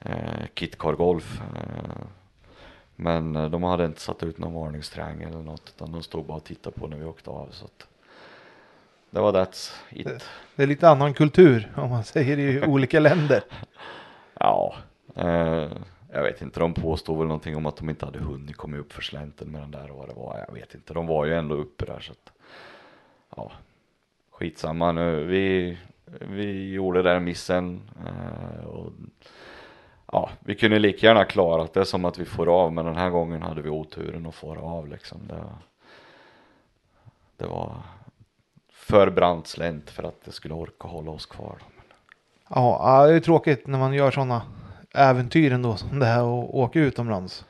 eh, 0.00 0.46
Kitcar 0.54 0.92
Golf. 0.92 1.40
Eh, 1.40 2.06
men 2.96 3.36
eh, 3.36 3.50
de 3.50 3.62
hade 3.62 3.84
inte 3.84 4.00
satt 4.00 4.22
ut 4.22 4.38
någon 4.38 4.54
varningstriangel 4.54 5.28
eller 5.28 5.42
något 5.42 5.72
utan 5.76 5.92
de 5.92 6.02
stod 6.02 6.26
bara 6.26 6.36
och 6.36 6.44
tittade 6.44 6.80
på 6.80 6.86
när 6.86 6.96
vi 6.96 7.04
åkte 7.04 7.30
av. 7.30 7.48
Så 7.50 7.64
att 7.64 7.86
det 9.10 9.20
var 9.20 9.32
that's 9.32 9.72
it. 9.90 10.24
Det 10.56 10.62
är 10.62 10.66
lite 10.66 10.88
annan 10.88 11.14
kultur 11.14 11.72
om 11.76 11.90
man 11.90 12.04
säger 12.04 12.38
i 12.38 12.62
olika 12.66 13.00
länder. 13.00 13.42
Ja, 14.34 14.74
eh, 15.14 15.68
jag 16.12 16.22
vet 16.22 16.42
inte. 16.42 16.60
De 16.60 16.74
påstod 16.74 17.18
väl 17.18 17.26
någonting 17.26 17.56
om 17.56 17.66
att 17.66 17.76
de 17.76 17.90
inte 17.90 18.04
hade 18.04 18.18
hunnit 18.18 18.56
komma 18.56 18.76
upp 18.76 18.92
för 18.92 19.02
slänten 19.02 19.48
med 19.48 19.60
den 19.60 19.70
där 19.70 19.90
och 19.90 19.96
vad 19.96 20.08
det 20.08 20.14
var. 20.14 20.44
Jag 20.48 20.54
vet 20.54 20.74
inte. 20.74 20.94
De 20.94 21.06
var 21.06 21.24
ju 21.24 21.34
ändå 21.34 21.54
uppe 21.54 21.84
där 21.84 22.00
så 22.00 22.12
att 22.12 22.32
ja, 23.36 23.52
skitsamma 24.30 24.92
nu. 24.92 25.24
Vi, 25.24 25.78
vi 26.20 26.72
gjorde 26.72 27.02
den 27.02 27.24
missen 27.24 27.80
eh, 28.06 28.64
och 28.64 28.92
ja, 30.12 30.30
vi 30.40 30.54
kunde 30.54 30.78
lika 30.78 31.06
gärna 31.06 31.24
klarat 31.24 31.72
det 31.74 31.84
som 31.84 32.04
att 32.04 32.18
vi 32.18 32.24
får 32.24 32.48
av, 32.62 32.72
men 32.72 32.84
den 32.84 32.96
här 32.96 33.10
gången 33.10 33.42
hade 33.42 33.62
vi 33.62 33.68
oturen 33.70 34.26
att 34.26 34.34
få 34.34 34.58
av 34.58 34.88
liksom. 34.88 35.18
Det, 35.28 35.44
det 37.36 37.46
var 37.46 37.72
för 38.72 39.10
brant 39.10 39.46
slänt 39.46 39.90
för 39.90 40.02
att 40.02 40.24
det 40.24 40.32
skulle 40.32 40.54
orka 40.54 40.88
hålla 40.88 41.10
oss 41.10 41.26
kvar. 41.26 41.58
Ja, 42.48 43.06
det 43.06 43.14
är 43.14 43.20
tråkigt 43.20 43.66
när 43.66 43.78
man 43.78 43.92
gör 43.94 44.10
sådana 44.10 44.42
äventyr 44.94 45.52
ändå 45.52 45.76
som 45.76 45.98
det 45.98 46.06
här 46.06 46.22
och 46.24 46.58
åka 46.58 46.80
utomlands. 46.80 47.44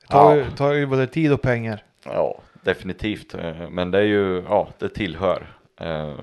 Det 0.00 0.06
tar, 0.06 0.30
Ja. 0.30 0.44
ju, 0.44 0.50
tar 0.50 0.72
ju 0.72 0.86
både 0.86 1.06
tid 1.06 1.32
och 1.32 1.42
pengar. 1.42 1.84
Ja, 2.04 2.38
definitivt. 2.62 3.34
Eh, 3.34 3.68
Men 3.70 3.90
det 3.90 3.98
är 3.98 4.02
ju, 4.02 4.44
ja, 4.48 4.68
det 4.78 4.88
tillhör. 4.88 5.46
Eh, 5.80 6.14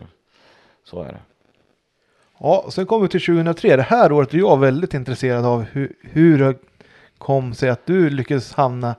Så 0.83 1.01
är 1.03 1.07
det. 1.07 1.19
Ja, 2.43 2.65
sen 2.71 2.85
kommer 2.85 3.01
vi 3.01 3.09
till 3.09 3.25
2003. 3.25 3.75
Det 3.75 3.81
här 3.81 4.11
året 4.11 4.33
är 4.33 4.37
jag 4.37 4.59
väldigt 4.59 4.93
intresserad 4.93 5.45
av 5.45 5.61
hur, 5.61 5.93
hur 6.01 6.37
det 6.39 6.55
kom 7.17 7.53
sig 7.53 7.69
att 7.69 7.85
du 7.85 8.09
lyckades 8.09 8.53
hamna 8.53 8.95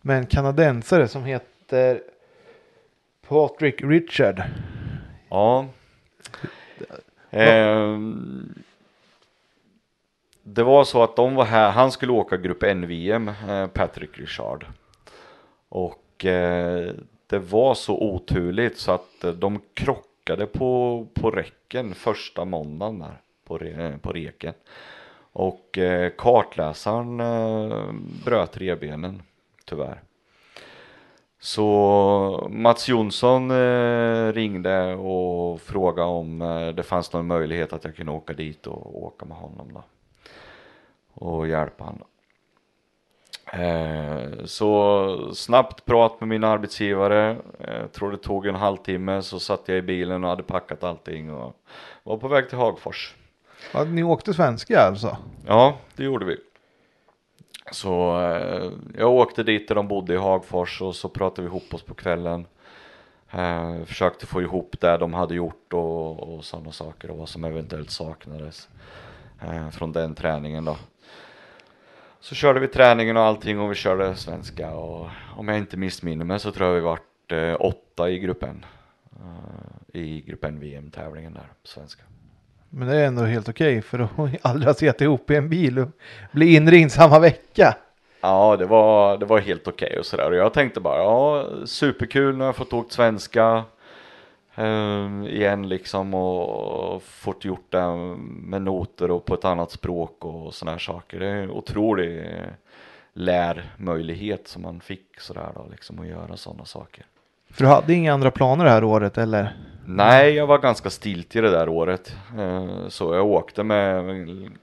med 0.00 0.18
en 0.18 0.26
kanadensare 0.26 1.08
som 1.08 1.24
heter 1.24 2.00
Patrick 3.28 3.82
Richard. 3.82 4.42
Ja. 5.28 5.66
Ehm, 7.30 8.54
det 10.42 10.62
var 10.62 10.84
så 10.84 11.02
att 11.02 11.16
de 11.16 11.34
var 11.34 11.44
här, 11.44 11.70
han 11.70 11.92
skulle 11.92 12.12
åka 12.12 12.36
grupp 12.36 12.62
N-VM, 12.62 13.28
eh, 13.48 13.66
Patrick 13.66 14.18
Richard. 14.18 14.66
Och 15.68 16.24
eh, 16.24 16.90
det 17.26 17.38
var 17.38 17.74
så 17.74 17.98
oturligt 17.98 18.78
så 18.78 18.92
att 18.92 19.24
eh, 19.24 19.30
de 19.30 19.60
krockade 19.74 20.11
på, 20.52 21.06
på 21.14 21.30
räcken 21.30 21.94
första 21.94 22.44
måndagen 22.44 22.98
där 22.98 23.20
på, 23.44 23.58
re, 23.58 23.98
på 23.98 24.12
reken. 24.12 24.54
Och 25.32 25.78
eh, 25.78 26.12
kartläsaren 26.18 27.20
eh, 27.20 27.92
bröt 28.24 28.56
revbenen 28.56 29.22
tyvärr. 29.64 30.02
Så 31.38 32.48
Mats 32.50 32.88
Jonsson 32.88 33.50
eh, 33.50 34.32
ringde 34.32 34.94
och 34.94 35.60
frågade 35.60 36.08
om 36.08 36.42
eh, 36.42 36.68
det 36.68 36.82
fanns 36.82 37.12
någon 37.12 37.26
möjlighet 37.26 37.72
att 37.72 37.84
jag 37.84 37.96
kunde 37.96 38.12
åka 38.12 38.32
dit 38.32 38.66
och 38.66 39.04
åka 39.04 39.26
med 39.26 39.36
honom 39.36 39.72
då. 39.74 39.82
Och 41.14 41.48
hjälpa 41.48 41.84
honom. 41.84 42.08
Eh, 43.52 44.44
så 44.44 45.34
snabbt 45.34 45.84
prat 45.84 46.20
med 46.20 46.28
min 46.28 46.44
arbetsgivare. 46.44 47.36
Jag 47.58 47.92
tror 47.92 48.10
det 48.10 48.18
tog 48.18 48.46
en 48.46 48.54
halvtimme 48.54 49.22
så 49.22 49.40
satt 49.40 49.68
jag 49.68 49.78
i 49.78 49.82
bilen 49.82 50.24
och 50.24 50.30
hade 50.30 50.42
packat 50.42 50.84
allting 50.84 51.30
och 51.30 51.56
var 52.02 52.16
på 52.16 52.28
väg 52.28 52.48
till 52.48 52.58
Hagfors. 52.58 53.14
Ja, 53.72 53.84
ni 53.84 54.02
åkte 54.02 54.34
svenska 54.34 54.80
alltså? 54.80 55.16
Ja, 55.46 55.76
det 55.96 56.04
gjorde 56.04 56.24
vi. 56.24 56.36
Så 57.72 58.20
eh, 58.20 58.70
jag 58.98 59.10
åkte 59.10 59.42
dit 59.42 59.68
där 59.68 59.74
de 59.74 59.88
bodde 59.88 60.14
i 60.14 60.18
Hagfors 60.18 60.82
och 60.82 60.96
så 60.96 61.08
pratade 61.08 61.42
vi 61.42 61.48
ihop 61.48 61.74
oss 61.74 61.82
på 61.82 61.94
kvällen. 61.94 62.46
Eh, 63.30 63.84
försökte 63.84 64.26
få 64.26 64.42
ihop 64.42 64.80
det 64.80 64.96
de 64.96 65.14
hade 65.14 65.34
gjort 65.34 65.72
och, 65.72 66.34
och 66.34 66.44
sådana 66.44 66.72
saker 66.72 67.10
och 67.10 67.18
vad 67.18 67.28
som 67.28 67.44
eventuellt 67.44 67.90
saknades 67.90 68.68
eh, 69.40 69.70
från 69.70 69.92
den 69.92 70.14
träningen 70.14 70.64
då. 70.64 70.76
Så 72.22 72.34
körde 72.34 72.60
vi 72.60 72.68
träningen 72.68 73.16
och 73.16 73.22
allting 73.22 73.60
och 73.60 73.70
vi 73.70 73.74
körde 73.74 74.14
svenska 74.14 74.70
och 74.70 75.08
om 75.36 75.48
jag 75.48 75.58
inte 75.58 75.76
missminner 75.76 76.24
mig 76.24 76.40
så 76.40 76.52
tror 76.52 76.68
jag 76.68 76.74
vi 76.74 76.80
vart 76.80 77.32
eh, 77.32 77.56
åtta 77.60 78.10
i 78.10 78.18
gruppen. 78.18 78.64
Eh, 79.12 80.00
I 80.00 80.20
gruppen 80.20 80.60
VM-tävlingen 80.60 81.34
där, 81.34 81.46
svenska. 81.64 82.02
Men 82.70 82.88
det 82.88 82.96
är 82.96 83.06
ändå 83.06 83.22
helt 83.22 83.48
okej 83.48 83.82
för 83.82 83.98
att 83.98 84.10
aldrig 84.42 84.66
ha 84.66 84.74
sett 84.74 85.00
ihop 85.00 85.30
i 85.30 85.36
en 85.36 85.48
bil 85.48 85.78
och 85.78 85.88
bli 86.32 86.54
inringd 86.54 86.92
samma 86.92 87.18
vecka. 87.18 87.76
Ja, 88.20 88.56
det 88.56 88.66
var, 88.66 89.18
det 89.18 89.26
var 89.26 89.38
helt 89.38 89.68
okej 89.68 89.98
och 89.98 90.06
sådär. 90.06 90.30
Och 90.30 90.36
jag 90.36 90.54
tänkte 90.54 90.80
bara, 90.80 90.98
ja, 90.98 91.46
superkul, 91.64 92.34
nu 92.36 92.40
har 92.40 92.48
jag 92.48 92.56
fått 92.56 92.72
åkt 92.72 92.92
svenska 92.92 93.64
eh, 94.54 95.34
igen 95.34 95.68
liksom 95.68 96.14
och, 96.14 97.02
fått 97.02 97.44
gjort 97.44 97.66
det 97.70 97.96
med 98.26 98.62
noter 98.62 99.10
och 99.10 99.24
på 99.24 99.34
ett 99.34 99.44
annat 99.44 99.70
språk 99.70 100.24
och 100.24 100.54
sådana 100.54 100.72
här 100.72 100.78
saker. 100.78 101.20
Det 101.20 101.26
är 101.28 101.36
en 101.36 101.50
otrolig 101.50 102.24
lärmöjlighet 103.12 104.48
som 104.48 104.62
man 104.62 104.80
fick 104.80 105.20
sådär 105.20 105.50
då, 105.54 105.66
liksom 105.70 105.98
att 105.98 106.06
göra 106.06 106.36
sådana 106.36 106.64
saker. 106.64 107.06
För 107.50 107.64
du 107.64 107.70
hade 107.70 107.94
inga 107.94 108.14
andra 108.14 108.30
planer 108.30 108.64
det 108.64 108.70
här 108.70 108.84
året 108.84 109.18
eller? 109.18 109.56
Nej, 109.86 110.34
jag 110.34 110.46
var 110.46 110.58
ganska 110.58 110.90
stiltig 110.90 111.42
det 111.42 111.50
där 111.50 111.68
året. 111.68 112.16
Eh, 112.38 112.88
Så 112.88 113.14
jag 113.14 113.26
åkte 113.26 113.62
med 113.62 114.04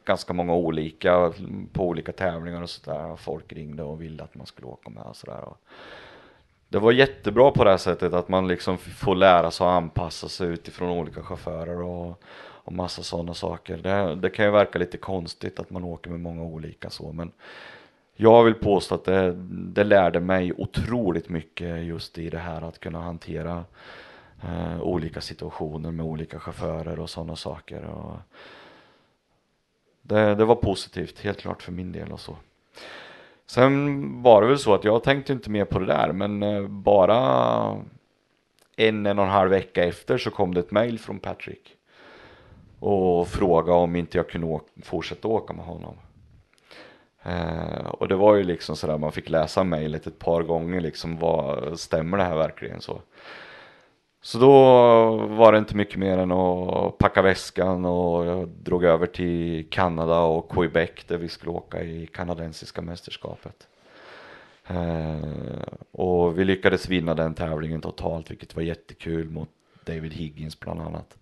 ganska 0.05 0.33
många 0.33 0.53
olika 0.53 1.33
på 1.73 1.87
olika 1.87 2.11
tävlingar 2.11 2.61
och 2.61 2.69
sådär. 2.69 3.15
Folk 3.15 3.53
ringde 3.53 3.83
och 3.83 4.01
ville 4.01 4.23
att 4.23 4.35
man 4.35 4.45
skulle 4.45 4.67
åka 4.67 4.89
med 4.89 5.03
och 5.03 5.15
sådär. 5.15 5.43
Det 6.69 6.79
var 6.79 6.91
jättebra 6.91 7.51
på 7.51 7.63
det 7.63 7.69
här 7.69 7.77
sättet 7.77 8.13
att 8.13 8.29
man 8.29 8.47
liksom 8.47 8.77
får 8.77 9.15
lära 9.15 9.51
sig 9.51 9.67
att 9.67 9.71
anpassa 9.71 10.29
sig 10.29 10.47
utifrån 10.47 10.89
olika 10.89 11.23
chaufförer 11.23 11.81
och, 11.81 12.23
och 12.69 12.73
massa 12.73 13.03
sådana 13.03 13.33
saker. 13.33 13.77
Det, 13.77 14.15
det 14.15 14.29
kan 14.29 14.45
ju 14.45 14.51
verka 14.51 14.79
lite 14.79 14.97
konstigt 14.97 15.59
att 15.59 15.69
man 15.69 15.83
åker 15.83 16.09
med 16.09 16.19
många 16.19 16.43
olika 16.43 16.89
så, 16.89 17.11
men 17.11 17.31
jag 18.15 18.43
vill 18.43 18.53
påstå 18.53 18.95
att 18.95 19.05
det, 19.05 19.33
det 19.49 19.83
lärde 19.83 20.19
mig 20.19 20.53
otroligt 20.53 21.29
mycket 21.29 21.83
just 21.85 22.17
i 22.17 22.29
det 22.29 22.37
här 22.37 22.61
att 22.61 22.79
kunna 22.79 23.01
hantera 23.01 23.65
eh, 24.43 24.81
olika 24.81 25.21
situationer 25.21 25.91
med 25.91 26.05
olika 26.05 26.39
chaufförer 26.39 26.99
och 26.99 27.09
sådana 27.09 27.35
saker. 27.35 27.83
Och 27.83 28.17
det, 30.01 30.35
det 30.35 30.45
var 30.45 30.55
positivt, 30.55 31.19
helt 31.19 31.41
klart 31.41 31.61
för 31.61 31.71
min 31.71 31.91
del 31.91 32.11
och 32.11 32.19
så. 32.19 32.35
Sen 33.49 34.21
var 34.21 34.41
det 34.41 34.47
väl 34.47 34.59
så 34.59 34.73
att 34.73 34.83
jag 34.83 35.03
tänkte 35.03 35.33
inte 35.33 35.49
mer 35.49 35.65
på 35.65 35.79
det 35.79 35.85
där, 35.85 36.11
men 36.11 36.43
eh, 36.43 36.67
bara 36.67 37.17
en, 38.75 39.05
en 39.05 39.19
och 39.19 39.25
en 39.25 39.31
halv 39.31 39.49
vecka 39.49 39.83
efter 39.83 40.17
så 40.17 40.31
kom 40.31 40.53
det 40.53 40.59
ett 40.59 40.71
mail 40.71 40.99
från 40.99 41.19
Patrick 41.19 41.75
och 42.79 43.27
frågade 43.27 43.79
om 43.79 43.95
inte 43.95 44.17
jag 44.17 44.29
kunde 44.29 44.47
åka, 44.47 44.65
fortsätta 44.83 45.27
åka 45.27 45.53
med 45.53 45.65
honom. 45.65 45.95
Eh, 47.23 47.85
och 47.85 48.07
det 48.07 48.15
var 48.15 48.35
ju 48.35 48.43
liksom 48.43 48.75
sådär, 48.75 48.97
man 48.97 49.11
fick 49.11 49.29
läsa 49.29 49.63
mejlet 49.63 50.07
ett 50.07 50.19
par 50.19 50.43
gånger 50.43 50.81
liksom, 50.81 51.17
vad, 51.17 51.79
stämmer 51.79 52.17
det 52.17 52.23
här 52.23 52.35
verkligen 52.35 52.81
så? 52.81 53.01
Så 54.21 54.37
då 54.37 54.51
var 55.15 55.51
det 55.51 55.57
inte 55.57 55.75
mycket 55.75 55.99
mer 55.99 56.17
än 56.17 56.31
att 56.31 56.97
packa 56.97 57.21
väskan 57.21 57.85
och 57.85 58.25
jag 58.25 58.47
drog 58.47 58.83
över 58.83 59.05
till 59.05 59.69
Kanada 59.69 60.19
och 60.19 60.51
Quebec 60.51 60.89
där 61.07 61.17
vi 61.17 61.29
skulle 61.29 61.51
åka 61.51 61.83
i 61.83 62.07
kanadensiska 62.07 62.81
mästerskapet. 62.81 63.67
Eh, 64.67 65.63
och 65.91 66.39
vi 66.39 66.45
lyckades 66.45 66.89
vinna 66.89 67.13
den 67.13 67.33
tävlingen 67.33 67.81
totalt 67.81 68.31
vilket 68.31 68.55
var 68.55 68.63
jättekul 68.63 69.29
mot 69.29 69.49
David 69.85 70.13
Higgins 70.13 70.59
bland 70.59 70.81
annat. 70.81 71.17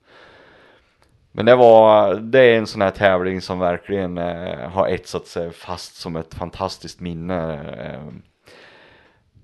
Men 1.31 1.45
det 1.45 1.55
var, 1.55 2.15
det 2.15 2.39
är 2.39 2.57
en 2.57 2.67
sån 2.67 2.81
här 2.81 2.91
tävling 2.91 3.41
som 3.41 3.59
verkligen 3.59 4.17
eh, 4.17 4.69
har 4.69 4.87
etsat 4.87 5.27
sig 5.27 5.51
fast 5.51 5.95
som 5.95 6.15
ett 6.15 6.33
fantastiskt 6.33 6.99
minne. 6.99 7.53
Eh, 7.77 8.13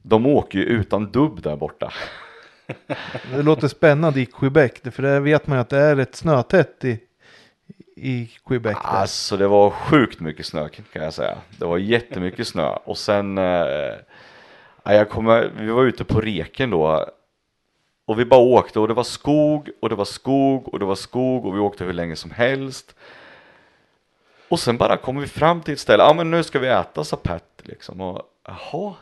de 0.01 0.25
åker 0.25 0.59
ju 0.59 0.65
utan 0.65 1.11
dubb 1.11 1.41
där 1.41 1.55
borta. 1.55 1.93
Det 3.31 3.43
låter 3.43 3.67
spännande 3.67 4.21
i 4.21 4.25
Quebec. 4.25 4.71
För 4.91 5.03
där 5.03 5.19
vet 5.19 5.47
man 5.47 5.57
ju 5.57 5.61
att 5.61 5.69
det 5.69 5.77
är 5.77 5.95
rätt 5.95 6.15
snötätt 6.15 6.85
i, 6.85 6.99
i 7.95 8.31
Quebec. 8.45 8.73
Där. 8.73 8.81
Alltså 8.83 9.37
det 9.37 9.47
var 9.47 9.69
sjukt 9.69 10.19
mycket 10.19 10.45
snö 10.45 10.69
kan 10.69 11.03
jag 11.03 11.13
säga. 11.13 11.37
Det 11.57 11.65
var 11.65 11.77
jättemycket 11.77 12.47
snö 12.47 12.69
och 12.69 12.97
sen 12.97 13.37
eh, 13.37 13.95
jag 14.83 15.09
kommer, 15.09 15.51
vi 15.59 15.71
var 15.71 15.83
ute 15.83 16.03
på 16.03 16.21
reken 16.21 16.69
då 16.69 17.05
och 18.05 18.19
vi 18.19 18.25
bara 18.25 18.39
åkte 18.39 18.79
och 18.79 18.87
det 18.87 18.93
var 18.93 19.03
skog 19.03 19.69
och 19.81 19.89
det 19.89 19.95
var 19.95 20.05
skog 20.05 20.73
och 20.73 20.79
det 20.79 20.85
var 20.85 20.95
skog 20.95 21.45
och 21.45 21.55
vi 21.55 21.59
åkte 21.59 21.83
hur 21.83 21.93
länge 21.93 22.15
som 22.15 22.31
helst. 22.31 22.95
Och 24.49 24.59
sen 24.59 24.77
bara 24.77 24.97
kom 24.97 25.19
vi 25.19 25.27
fram 25.27 25.61
till 25.61 25.73
ett 25.73 25.79
ställe, 25.79 26.03
ja 26.03 26.13
men 26.13 26.31
nu 26.31 26.43
ska 26.43 26.59
vi 26.59 26.67
äta 26.67 27.03
sa 27.03 27.17
Pat 27.17 27.61
liksom 27.63 28.01
och 28.01 28.21
jaha, 28.47 28.93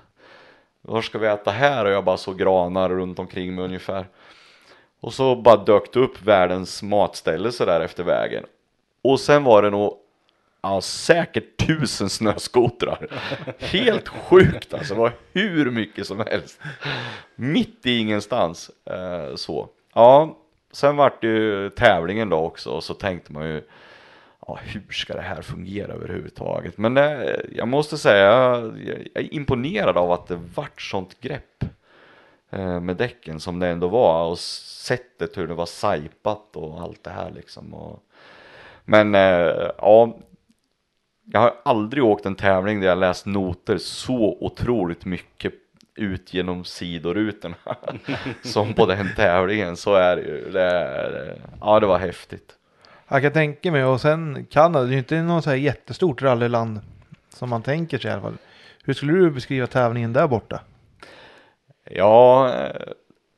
var 0.82 1.02
ska 1.02 1.18
vi 1.18 1.28
äta 1.28 1.52
här? 1.52 1.86
Och 1.86 1.92
jag 1.92 2.04
bara 2.04 2.18
såg 2.18 2.40
granar 2.40 2.90
runt 2.90 3.20
omkring 3.20 3.56
mig 3.56 3.66
ungefär. 3.66 4.08
Och 5.00 5.14
så 5.14 5.36
bara 5.36 5.58
dök 5.58 5.94
det 5.94 6.00
upp 6.00 6.22
världens 6.22 6.84
matställe 6.84 7.52
så 7.52 7.66
där 7.66 7.82
efter 7.82 8.04
vägen. 8.04 8.46
Och 9.02 9.20
sen 9.20 9.44
var 9.44 9.62
det 9.62 9.70
nog 9.70 9.98
ja, 10.62 10.82
säkert 10.82 11.58
tusen 11.68 12.10
snöskotrar. 12.10 13.08
Helt 13.60 14.08
sjukt 14.08 14.74
alltså, 14.74 14.94
det 14.94 15.00
var 15.00 15.14
hur 15.34 15.72
mycket 15.72 16.08
som 16.08 16.20
helst. 16.20 16.60
Mitt 17.36 17.86
i 17.86 17.98
ingenstans. 17.98 18.72
Eh, 18.86 19.36
så. 19.36 19.70
Ja, 19.94 20.38
sen 20.72 20.96
vart 20.96 21.22
det 21.22 21.28
ju 21.28 21.70
tävlingen 21.70 22.30
då 22.30 22.38
också 22.38 22.70
och 22.70 22.84
så 22.84 22.94
tänkte 22.94 23.34
man 23.34 23.48
ju 23.48 23.62
ja, 24.48 24.60
hur 24.64 24.82
ska 24.92 25.14
det 25.14 25.22
här 25.22 25.42
fungera 25.42 25.94
överhuvudtaget? 25.94 26.78
Men 26.78 26.94
det, 26.94 27.42
jag 27.52 27.68
måste 27.68 27.98
säga, 27.98 28.26
jag, 28.26 29.08
jag 29.14 29.24
är 29.24 29.34
imponerad 29.34 29.98
av 29.98 30.12
att 30.12 30.28
det 30.28 30.40
vart 30.56 30.82
sånt 30.82 31.22
grepp 31.22 31.64
eh, 32.50 32.80
med 32.80 32.98
däcken 32.98 33.40
som 33.40 33.60
det 33.60 33.68
ändå 33.68 33.88
var 33.88 34.26
och 34.26 34.40
sättet 34.40 35.38
hur 35.38 35.48
det 35.48 35.54
var 35.54 35.66
sajpat 35.66 36.56
och 36.56 36.82
allt 36.82 37.04
det 37.04 37.10
här 37.10 37.32
liksom. 37.32 37.74
Och, 37.74 38.04
men 38.86 39.16
eh, 39.16 39.72
ja, 39.78 40.18
jag 41.26 41.40
har 41.40 41.54
aldrig 41.64 42.04
åkt 42.04 42.26
en 42.26 42.36
tävling 42.36 42.80
där 42.80 42.88
jag 42.88 42.98
läst 42.98 43.26
noter 43.26 43.78
så 43.78 44.38
otroligt 44.40 45.06
mycket 45.06 45.54
ut 45.96 46.34
genom 46.34 46.66
sidorutorna 46.66 47.56
som 48.44 48.74
på 48.74 48.86
den 48.86 49.16
tävlingen. 49.16 49.78
Så 49.78 49.96
är 49.96 50.16
det 50.16 50.22
ju. 50.22 50.52
Det 50.52 50.70
det, 51.12 51.42
ja, 51.62 51.80
det 51.80 51.86
var 51.86 51.98
häftigt. 51.98 52.58
Jag 53.14 53.22
kan 53.22 53.32
tänka 53.32 53.72
mig 53.72 53.84
och 53.86 54.02
sen 54.02 54.46
Kanada, 54.50 54.86
det 54.86 54.90
är 54.90 54.92
ju 54.92 54.98
inte 54.98 55.22
något 55.22 55.44
så 55.44 55.50
här 55.50 55.58
jättestort 55.58 56.22
rallyland 56.22 56.80
som 57.30 57.50
man 57.50 57.62
tänker 57.62 57.98
sig 57.98 58.10
i 58.10 58.14
alla 58.14 58.22
fall. 58.22 58.38
Hur 58.84 58.94
skulle 58.94 59.14
du 59.14 59.32
beskriva 59.32 59.68
tävlingen 59.68 60.14
där 60.14 60.28
borta? 60.28 60.60
Ja, 61.90 62.54
eh, 62.54 62.82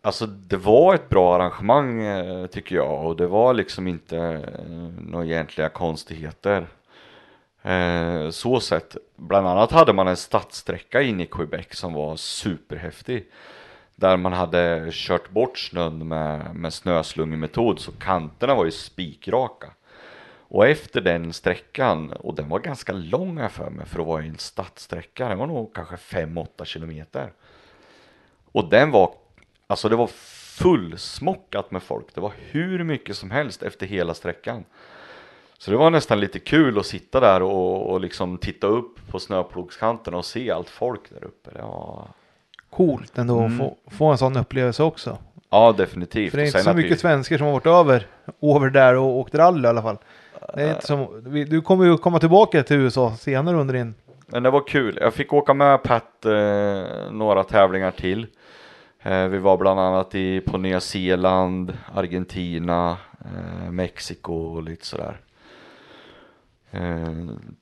alltså 0.01 0.25
det 0.25 0.57
var 0.57 0.95
ett 0.95 1.09
bra 1.09 1.35
arrangemang 1.35 2.01
eh, 2.01 2.45
tycker 2.45 2.75
jag 2.75 3.05
och 3.05 3.15
det 3.15 3.27
var 3.27 3.53
liksom 3.53 3.87
inte 3.87 4.17
eh, 4.17 4.75
några 4.99 5.25
egentliga 5.25 5.69
konstigheter. 5.69 6.67
Så 8.31 8.59
sett, 8.59 8.97
bland 9.15 9.47
annat 9.47 9.71
hade 9.71 9.93
man 9.93 10.07
en 10.07 10.17
stadssträcka 10.17 11.01
in 11.01 11.21
i 11.21 11.25
Quebec 11.25 11.67
som 11.71 11.93
var 11.93 12.15
superhäftig. 12.15 13.25
Där 13.95 14.17
man 14.17 14.33
hade 14.33 14.89
kört 14.91 15.29
bort 15.29 15.57
snön 15.57 16.07
med, 16.07 16.55
med 16.55 16.73
snöslungemetod 16.73 17.79
så 17.79 17.91
kanterna 17.91 18.55
var 18.55 18.65
ju 18.65 18.71
spikraka. 18.71 19.71
Och 20.53 20.67
efter 20.67 21.01
den 21.01 21.33
sträckan, 21.33 22.13
och 22.13 22.35
den 22.35 22.49
var 22.49 22.59
ganska 22.59 22.93
lång 22.93 23.37
här 23.37 23.49
för 23.49 23.69
mig 23.69 23.85
för 23.85 23.99
att 23.99 24.07
vara 24.07 24.23
en 24.23 24.37
stadssträcka, 24.37 25.29
den 25.29 25.37
var 25.37 25.47
nog 25.47 25.75
kanske 25.75 25.95
5-8 25.95 26.65
kilometer. 26.65 27.33
Och 28.51 28.69
den 28.69 28.91
var, 28.91 29.15
alltså 29.67 29.89
det 29.89 29.95
var 29.95 30.07
fullsmockat 30.57 31.71
med 31.71 31.83
folk. 31.83 32.15
Det 32.15 32.21
var 32.21 32.33
hur 32.37 32.83
mycket 32.83 33.17
som 33.17 33.31
helst 33.31 33.63
efter 33.63 33.85
hela 33.85 34.13
sträckan. 34.13 34.65
Så 35.57 35.71
det 35.71 35.77
var 35.77 35.89
nästan 35.89 36.19
lite 36.19 36.39
kul 36.39 36.79
att 36.79 36.85
sitta 36.85 37.19
där 37.19 37.41
och, 37.41 37.91
och 37.91 38.01
liksom 38.01 38.37
titta 38.37 38.67
upp 38.67 39.07
på 39.07 39.19
snöplogskanterna 39.19 40.17
och 40.17 40.25
se 40.25 40.51
allt 40.51 40.69
folk 40.69 41.09
där 41.09 41.23
uppe. 41.23 41.51
Det 41.51 41.61
var 41.61 42.07
Coolt 42.75 43.17
ändå 43.17 43.39
Mm. 43.39 43.51
att 43.51 43.57
få, 43.57 43.75
få 43.87 44.05
en 44.11 44.17
sån 44.17 44.37
upplevelse 44.37 44.83
också. 44.83 45.17
Ja, 45.49 45.71
definitivt. 45.77 46.31
För 46.31 46.37
det 46.37 46.43
är 46.43 46.45
inte 46.47 46.63
så 46.63 46.69
att 46.69 46.75
vi- 46.75 46.81
mycket 46.83 46.99
svenskar 46.99 47.37
som 47.37 47.45
har 47.47 47.53
varit 47.53 47.65
över, 47.67 48.07
över 48.41 48.69
där 48.69 48.95
och 48.95 49.17
åkt 49.17 49.35
rally 49.35 49.63
i 49.63 49.67
alla 49.67 49.81
fall. 49.81 49.97
Det 50.55 50.61
är 50.63 50.69
inte 50.69 50.85
som, 50.85 51.07
du 51.49 51.61
kommer 51.61 51.85
ju 51.85 51.97
komma 51.97 52.19
tillbaka 52.19 52.63
till 52.63 52.77
USA 52.77 53.15
senare 53.15 53.57
under 53.57 53.73
din... 53.73 53.93
Men 54.27 54.43
det 54.43 54.49
var 54.49 54.67
kul. 54.67 54.97
Jag 55.01 55.13
fick 55.13 55.33
åka 55.33 55.53
med 55.53 55.83
Pat 55.83 56.25
eh, 56.25 57.11
några 57.11 57.43
tävlingar 57.43 57.91
till. 57.91 58.27
Eh, 59.03 59.27
vi 59.27 59.37
var 59.37 59.57
bland 59.57 59.79
annat 59.79 60.15
i, 60.15 60.41
på 60.41 60.57
Nya 60.57 60.79
Zeeland, 60.79 61.77
Argentina, 61.93 62.97
eh, 63.25 63.71
Mexiko 63.71 64.33
och 64.33 64.63
lite 64.63 64.85
sådär. 64.85 65.19
Eh, 66.71 67.13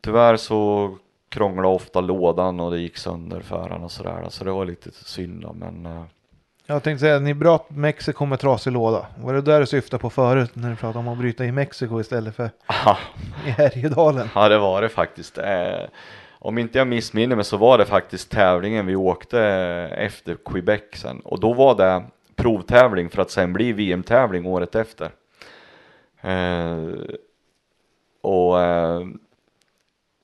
tyvärr 0.02 0.36
så 0.38 0.90
krånglade 1.32 1.68
ofta 1.68 2.02
lådan 2.02 2.60
och 2.60 2.72
det 2.72 2.80
gick 2.80 2.98
sönder 2.98 3.40
för 3.42 3.84
och 3.84 3.92
sådär. 3.92 4.26
Så 4.30 4.44
det 4.44 4.52
var 4.52 4.66
lite 4.66 4.92
synd 4.92 5.42
då, 5.42 5.54
men 5.54 5.86
eh, 5.86 6.04
Jag 6.66 6.84
tänkte 6.84 7.00
säga, 7.00 7.20
ni 7.20 7.34
bröt 7.34 7.70
Mexiko 7.70 8.26
med 8.26 8.40
trasig 8.40 8.72
låda. 8.72 9.06
Var 9.18 9.34
det 9.34 9.42
där 9.42 9.60
du 9.60 9.66
syftade 9.66 10.02
på 10.02 10.10
förut 10.10 10.52
när 10.54 10.70
du 10.70 10.76
pratade 10.76 11.00
om 11.00 11.08
att 11.08 11.18
bryta 11.18 11.46
i 11.46 11.52
Mexiko 11.52 12.00
istället 12.02 12.36
för 12.36 12.50
i 13.46 13.50
Härjedalen? 13.50 14.30
Ja, 14.36 14.50
det 14.50 14.58
var 14.58 14.82
det 14.82 14.90
faktiskt. 14.90 15.38
Eh, 15.38 15.82
om 16.40 16.58
inte 16.58 16.78
jag 16.78 16.88
missminner 16.88 17.36
mig 17.36 17.46
så 17.46 17.58
var 17.58 17.78
det 17.78 17.86
faktiskt 17.86 18.32
tävlingen 18.32 18.86
vi 18.86 18.96
åkte 18.96 19.42
eh, 19.42 20.06
efter 20.06 20.38
Quebec 20.46 20.82
sen. 20.94 21.20
Och 21.20 21.40
då 21.40 21.54
var 21.54 21.76
det 21.76 22.04
provtävling 22.36 23.10
för 23.10 23.22
att 23.22 23.32
sen 23.32 23.54
bli 23.54 23.74
VM-tävling 23.74 24.46
året 24.46 24.76
efter. 24.76 25.12
Eh, 26.22 26.88
och 28.22 28.58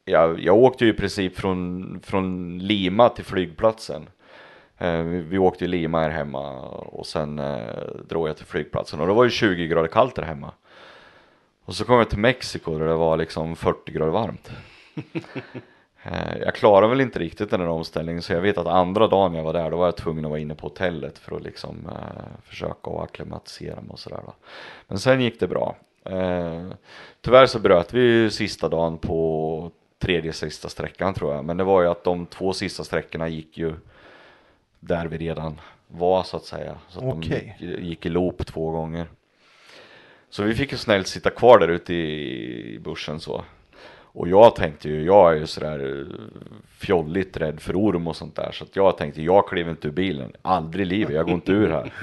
jag, 0.08 0.40
jag 0.40 0.58
åkte 0.58 0.86
ju 0.86 0.92
i 0.92 0.94
princip 0.94 1.38
från, 1.38 2.00
från 2.04 2.58
Lima 2.60 3.10
till 3.10 3.26
flygplatsen. 3.26 4.10
Eh, 4.78 5.02
vi, 5.02 5.22
vi 5.22 5.38
åkte 5.38 5.66
i 5.66 5.68
Lima 5.68 6.02
här 6.02 6.10
hemma 6.10 6.60
och 6.70 7.06
sen 7.06 7.40
eh, 7.40 7.86
drog 8.10 8.30
jag 8.30 8.38
till 8.38 8.46
flygplatsen 8.46 9.00
och 9.00 9.08
det 9.08 9.14
var 9.14 9.24
ju 9.24 9.30
20 9.30 9.68
grader 9.68 9.88
kallt 9.88 10.16
där 10.16 10.24
hemma. 10.24 10.52
Och 11.66 11.76
så 11.76 11.86
kom 11.86 11.98
jag 11.98 12.10
till 12.10 12.20
Mexiko 12.20 12.80
där 12.80 12.86
det 12.86 12.94
var 12.94 13.18
liksom 13.18 13.56
40 13.56 13.92
grader 13.92 14.12
varmt. 14.12 14.52
Eh, 16.04 16.38
jag 16.42 16.56
klarade 16.56 16.88
väl 16.88 17.02
inte 17.02 17.20
riktigt 17.20 17.50
den 17.50 17.62
här 17.62 17.68
omställningen 17.68 18.22
så 18.22 18.34
jag 18.34 18.42
vet 18.42 18.58
att 18.58 18.68
andra 18.68 19.08
dagen 19.08 19.34
jag 19.34 19.44
var 19.44 19.54
där 19.54 19.72
då 19.72 19.78
var 19.78 19.86
jag 19.86 19.98
tvungen 19.98 20.26
att 20.26 20.30
vara 20.30 20.40
inne 20.40 20.56
på 20.56 20.68
hotellet 20.68 21.18
för 21.18 21.36
att 21.36 21.44
liksom 21.44 21.76
eh, 21.90 22.40
försöka 22.44 22.92
att 22.92 23.04
acklimatisera 23.04 23.82
mig 23.82 23.90
och 23.90 24.00
sådär. 24.00 24.22
då. 24.26 24.34
Men 24.88 25.00
sen 25.00 25.22
gick 25.22 25.40
det 25.40 25.48
bra. 25.48 25.76
Eh, 26.04 26.68
tyvärr 27.22 27.46
så 27.46 27.60
bröt 27.60 27.94
vi 27.94 28.32
sista 28.32 28.70
dagen 28.70 28.98
på 28.98 29.72
tredje 30.00 30.34
sista 30.34 30.70
sträckan 30.70 31.14
tror 31.14 31.34
jag. 31.34 31.46
Men 31.46 31.58
det 31.58 31.64
var 31.64 31.82
ju 31.82 31.88
att 31.88 32.04
de 32.04 32.26
två 32.26 32.54
sista 32.54 32.84
sträckorna 32.84 33.28
gick 33.28 33.58
ju 33.58 33.74
där 34.80 35.06
vi 35.06 35.18
redan 35.18 35.60
var 35.88 36.24
så 36.24 36.38
att 36.38 36.46
säga. 36.46 36.76
Så 36.90 37.00
att 37.00 37.18
Okej. 37.18 37.56
de 37.60 37.66
gick, 37.66 37.80
gick 37.80 38.06
i 38.06 38.10
loop 38.10 38.46
två 38.46 38.72
gånger. 38.72 39.08
Så 40.30 40.44
vi 40.44 40.56
fick 40.56 40.72
ju 40.72 40.78
snällt 40.78 41.08
sitta 41.08 41.30
kvar 41.30 41.60
där 41.60 41.68
ute 41.68 41.94
i, 41.94 42.76
i 42.76 42.80
bussen 42.80 43.20
så. 43.20 43.44
Och 44.18 44.28
jag 44.28 44.56
tänkte 44.56 44.90
ju, 44.90 45.04
jag 45.04 45.34
är 45.34 45.38
ju 45.38 45.48
sådär 45.48 46.00
eh, 46.00 46.06
fjolligt 46.70 47.38
rädd 47.38 47.60
för 47.60 47.74
orm 47.76 48.08
och 48.08 48.16
sånt 48.16 48.36
där. 48.36 48.52
Så 48.52 48.64
att 48.64 48.76
jag 48.76 48.98
tänkte, 48.98 49.22
jag 49.22 49.48
kliver 49.48 49.72
inte 49.72 49.88
ur 49.88 49.92
bilen. 49.92 50.32
Aldrig 50.42 50.88
i 50.88 50.90
livet, 50.90 51.16
jag 51.16 51.26
går 51.26 51.34
inte 51.34 51.52
ur 51.52 51.70
här. 51.70 51.94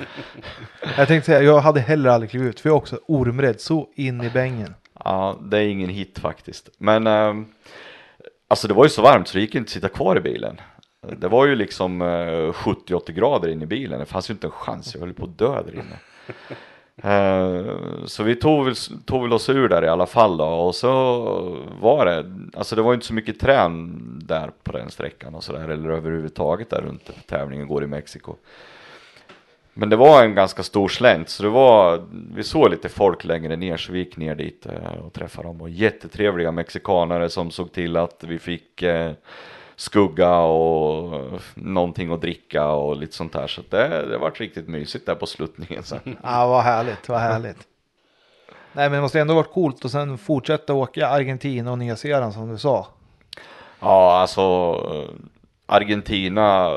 Jag 0.97 1.09
tänkte 1.09 1.27
säga, 1.27 1.43
jag 1.43 1.61
hade 1.61 1.81
heller 1.81 2.11
aldrig 2.11 2.31
klivit 2.31 2.49
ut 2.49 2.61
för 2.61 2.69
jag 2.69 2.75
är 2.75 2.79
också 2.79 2.99
ormrädd 3.07 3.61
så 3.61 3.89
in 3.95 4.23
i 4.23 4.31
bängen. 4.31 4.75
Ja, 5.05 5.39
det 5.43 5.59
är 5.59 5.67
ingen 5.67 5.89
hit 5.89 6.19
faktiskt. 6.19 6.71
Men 6.79 7.07
ehm, 7.07 7.47
alltså 8.55 8.69
det 8.69 8.75
var 8.75 8.85
ju 8.85 8.91
så 8.91 9.03
varmt 9.03 9.29
så 9.29 9.35
det 9.35 9.41
gick 9.41 9.55
inte 9.55 9.67
att 9.67 9.71
sitta 9.71 9.89
kvar 9.89 10.17
i 10.17 10.21
bilen. 10.21 10.61
Det 11.19 11.29
var 11.29 11.47
ju 11.47 11.55
liksom 11.55 12.03
eh, 12.03 12.07
70-80 12.07 13.13
grader 13.13 13.49
in 13.49 13.63
i 13.63 13.67
bilen. 13.67 13.99
Det 13.99 14.07
fanns 14.07 14.31
ju 14.31 14.33
inte 14.33 14.47
en 14.47 14.51
chans. 14.51 14.95
Jag 14.95 15.01
höll 15.01 15.15
på 15.15 15.25
att 15.25 15.39
dö 15.39 15.63
där 15.63 15.73
inne. 15.73 15.99
Eh, 16.97 17.65
så 18.05 18.23
vi 18.23 18.37
tog 18.37 18.65
väl, 18.65 18.75
tog 19.05 19.23
väl 19.23 19.33
oss 19.33 19.49
ur 19.49 19.69
där 19.69 19.85
i 19.85 19.89
alla 19.89 20.07
fall 20.07 20.37
då. 20.37 20.45
Och 20.45 20.75
så 20.75 20.91
var 21.81 22.07
det, 22.07 22.35
alltså 22.59 22.77
det 22.77 22.83
var 22.83 22.91
ju 22.91 22.95
inte 22.95 23.07
så 23.07 23.15
mycket 23.15 23.41
trän 23.41 24.01
där 24.25 24.51
på 24.63 24.73
den 24.73 24.91
sträckan 24.91 25.35
och 25.35 25.45
sådär. 25.45 25.69
Eller 25.69 25.91
överhuvudtaget 25.91 26.71
där 26.71 26.81
runt 26.81 27.11
tävlingen 27.27 27.69
går 27.69 27.85
i 27.85 27.87
Mexiko. 27.87 28.37
Men 29.75 29.89
det 29.89 29.97
var 29.97 30.25
en 30.25 30.35
ganska 30.35 30.63
stor 30.63 30.89
slänt 30.89 31.29
så 31.29 31.43
det 31.43 31.49
var, 31.49 32.05
vi 32.35 32.43
såg 32.43 32.71
lite 32.71 32.89
folk 32.89 33.25
längre 33.25 33.57
ner 33.57 33.77
så 33.77 33.93
vi 33.93 33.99
gick 33.99 34.17
ner 34.17 34.35
dit 34.35 34.67
eh, 34.67 35.07
och 35.07 35.13
träffade 35.13 35.49
dem 35.49 35.61
och 35.61 35.71
jättetrevliga 35.71 36.53
mexikanare 36.53 37.31
som 37.31 37.51
såg 37.51 37.73
till 37.73 37.97
att 37.97 38.25
vi 38.25 38.39
fick 38.39 38.83
eh, 38.83 39.13
skugga 39.77 40.37
och 40.39 41.41
någonting 41.55 42.13
att 42.13 42.21
dricka 42.21 42.67
och 42.67 42.97
lite 42.97 43.15
sånt 43.15 43.33
där. 43.33 43.47
Så 43.47 43.63
det, 43.69 44.07
det 44.09 44.19
varit 44.19 44.41
riktigt 44.41 44.69
mysigt 44.69 45.07
där 45.07 45.15
på 45.15 45.27
sluttningen 45.27 45.83
sen. 45.83 46.01
Ja, 46.23 46.47
vad 46.47 46.63
härligt, 46.63 47.09
vad 47.09 47.21
härligt. 47.21 47.59
Nej, 48.73 48.91
men 48.91 48.93
det 48.93 49.01
måste 49.01 49.21
ändå 49.21 49.35
varit 49.35 49.53
coolt 49.53 49.85
och 49.85 49.91
sen 49.91 50.19
fortsätta 50.19 50.75
åka 50.75 51.09
Argentina 51.09 51.73
och 51.73 51.79
Nya 51.79 51.97
Zeeland 51.97 52.35
som 52.35 52.49
du 52.53 52.59
sa. 52.59 52.87
Ja, 53.81 54.17
alltså 54.17 54.41
eh, 54.93 55.15
Argentina 55.67 56.71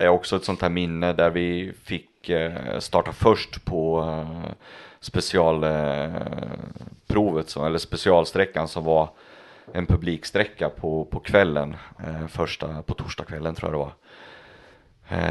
är 0.00 0.08
också 0.08 0.36
ett 0.36 0.44
sånt 0.44 0.62
här 0.62 0.68
minne 0.68 1.12
där 1.12 1.30
vi 1.30 1.72
fick 1.84 2.10
eh, 2.30 2.78
starta 2.78 3.12
först 3.12 3.64
på 3.64 4.00
eh, 4.00 4.50
specialprovet, 5.00 7.56
eh, 7.56 7.64
eller 7.64 7.78
specialsträckan 7.78 8.68
som 8.68 8.84
var 8.84 9.10
en 9.72 9.86
publiksträcka 9.86 10.68
på, 10.68 11.04
på 11.04 11.20
kvällen, 11.20 11.76
eh, 11.98 12.26
första, 12.26 12.82
på 12.82 12.94
torsdagskvällen 12.94 13.54
tror 13.54 13.72
jag 13.72 13.80
det 13.80 13.84
var. 13.84 13.92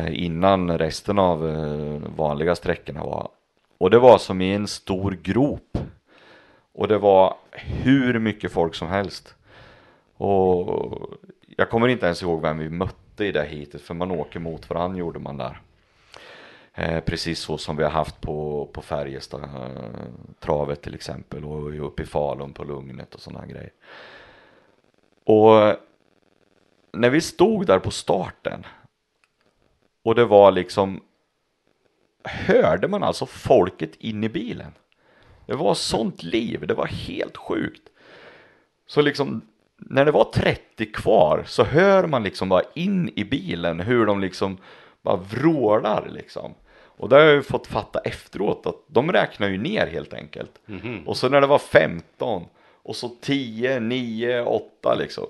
Innan 0.09 0.77
resten 0.77 1.19
av 1.19 1.39
vanliga 2.15 2.55
sträckorna 2.55 3.03
var. 3.03 3.29
Och 3.77 3.89
det 3.89 3.99
var 3.99 4.17
som 4.17 4.41
i 4.41 4.53
en 4.53 4.67
stor 4.67 5.11
grop. 5.11 5.77
Och 6.73 6.87
det 6.87 6.97
var 6.97 7.35
hur 7.51 8.19
mycket 8.19 8.51
folk 8.51 8.75
som 8.75 8.87
helst. 8.87 9.35
Och 10.17 11.09
jag 11.57 11.69
kommer 11.69 11.87
inte 11.87 12.05
ens 12.05 12.23
ihåg 12.23 12.41
vem 12.41 12.57
vi 12.57 12.69
mötte 12.69 13.25
i 13.25 13.31
det 13.31 13.45
hitet 13.45 13.81
för 13.81 13.93
man 13.93 14.11
åker 14.11 14.39
mot 14.39 14.69
varandra 14.69 14.99
gjorde 14.99 15.19
man 15.19 15.37
där. 15.37 15.61
Eh, 16.77 16.99
precis 16.99 17.39
så 17.39 17.57
som 17.57 17.77
vi 17.77 17.83
har 17.83 17.91
haft 17.91 18.21
på, 18.21 18.69
på 18.73 18.81
Färjestad, 18.81 19.43
eh, 19.43 19.49
travet 20.39 20.81
till 20.81 20.95
exempel 20.95 21.45
och 21.45 21.87
uppe 21.87 22.03
i 22.03 22.05
Falun 22.05 22.53
på 22.53 22.63
Lugnet 22.63 23.15
och 23.15 23.21
sådana 23.21 23.45
grejer. 23.45 23.71
Och 25.23 25.75
när 26.91 27.09
vi 27.09 27.21
stod 27.21 27.67
där 27.67 27.79
på 27.79 27.91
starten 27.91 28.65
och 30.03 30.15
det 30.15 30.25
var 30.25 30.51
liksom 30.51 31.01
hörde 32.23 32.87
man 32.87 33.03
alltså 33.03 33.25
folket 33.25 33.95
in 33.95 34.23
i 34.23 34.29
bilen. 34.29 34.71
Det 35.45 35.55
var 35.55 35.73
sånt 35.73 36.23
liv, 36.23 36.67
det 36.67 36.73
var 36.73 36.85
helt 36.85 37.37
sjukt. 37.37 37.89
Så 38.87 39.01
liksom 39.01 39.41
när 39.77 40.05
det 40.05 40.11
var 40.11 40.23
30 40.23 40.91
kvar 40.91 41.43
så 41.47 41.63
hör 41.63 42.07
man 42.07 42.23
liksom 42.23 42.49
bara 42.49 42.63
in 42.73 43.11
i 43.15 43.23
bilen 43.23 43.79
hur 43.79 44.05
de 44.05 44.19
liksom 44.19 44.57
bara 45.01 45.15
vrålar 45.15 46.09
liksom. 46.09 46.53
Och 46.97 47.09
det 47.09 47.15
har 47.15 47.23
jag 47.23 47.33
ju 47.33 47.41
fått 47.43 47.67
fatta 47.67 47.99
efteråt 47.99 48.67
att 48.67 48.75
de 48.87 49.11
räknar 49.11 49.47
ju 49.47 49.57
ner 49.57 49.87
helt 49.87 50.13
enkelt. 50.13 50.51
Och 51.05 51.17
så 51.17 51.29
när 51.29 51.41
det 51.41 51.47
var 51.47 51.59
15 51.59 52.45
och 52.83 52.95
så 52.95 53.09
10, 53.21 53.79
9, 53.79 54.41
8 54.41 54.95
liksom. 54.95 55.25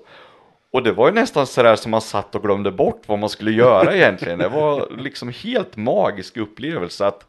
Och 0.70 0.82
det 0.82 0.92
var 0.92 1.08
ju 1.08 1.14
nästan 1.14 1.46
sådär 1.46 1.76
som 1.76 1.90
man 1.90 2.00
satt 2.00 2.34
och 2.34 2.42
glömde 2.42 2.70
bort 2.70 3.02
vad 3.06 3.18
man 3.18 3.28
skulle 3.28 3.50
göra 3.50 3.94
egentligen. 3.96 4.38
Det 4.38 4.48
var 4.48 4.96
liksom 4.98 5.28
helt 5.28 5.76
magisk 5.76 6.36
upplevelse 6.36 7.06
att 7.06 7.26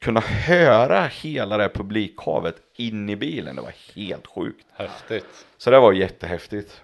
kunna 0.00 0.20
höra 0.20 1.04
hela 1.04 1.56
det 1.56 1.62
här 1.62 1.70
publikhavet 1.70 2.56
in 2.76 3.10
i 3.10 3.16
bilen. 3.16 3.56
Det 3.56 3.62
var 3.62 3.74
helt 3.94 4.26
sjukt. 4.26 4.66
Häftigt. 4.72 5.46
Så 5.58 5.70
det 5.70 5.80
var 5.80 5.92
jättehäftigt. 5.92 6.82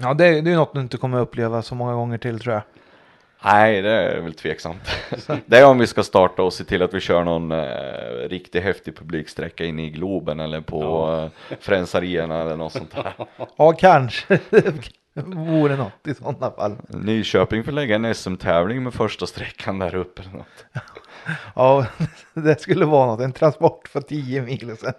Ja, 0.00 0.14
det, 0.14 0.40
det 0.40 0.50
är 0.50 0.56
något 0.56 0.74
du 0.74 0.80
inte 0.80 0.96
kommer 0.96 1.20
uppleva 1.20 1.62
så 1.62 1.74
många 1.74 1.94
gånger 1.94 2.18
till 2.18 2.40
tror 2.40 2.54
jag. 2.54 2.62
Nej, 3.44 3.82
det 3.82 3.90
är 3.90 4.20
väl 4.20 4.34
tveksamt. 4.34 4.90
det 5.46 5.58
är 5.58 5.66
om 5.66 5.78
vi 5.78 5.86
ska 5.86 6.02
starta 6.02 6.42
och 6.42 6.52
se 6.52 6.64
till 6.64 6.82
att 6.82 6.94
vi 6.94 7.00
kör 7.00 7.24
någon 7.24 7.52
eh, 7.52 8.28
riktigt 8.28 8.62
häftig 8.62 8.96
publiksträcka 8.96 9.64
inne 9.64 9.86
i 9.86 9.90
Globen 9.90 10.40
eller 10.40 10.60
på 10.60 11.10
eh, 11.50 11.56
Friends 11.60 11.94
Arena 11.94 12.40
eller 12.40 12.56
något 12.56 12.72
sånt 12.72 12.94
där. 12.94 13.14
Ja, 13.56 13.72
kanske. 13.72 14.38
Vore 15.24 15.76
något 15.76 16.06
i 16.06 16.14
sådana 16.14 16.50
fall. 16.50 16.76
Nyköping 16.88 17.64
får 17.64 17.72
lägga 17.72 17.94
en 17.94 18.14
SM-tävling 18.14 18.82
med 18.82 18.94
första 18.94 19.26
sträckan 19.26 19.78
där 19.78 19.94
uppe. 19.94 20.22
Eller 20.22 20.32
något. 20.32 20.64
Ja, 21.54 21.86
det 22.34 22.60
skulle 22.60 22.84
vara 22.84 23.06
något. 23.06 23.20
En 23.20 23.32
transport 23.32 23.88
för 23.88 24.00
10 24.00 24.42
mil 24.42 24.70
och 24.70 24.78
sen 24.78 24.92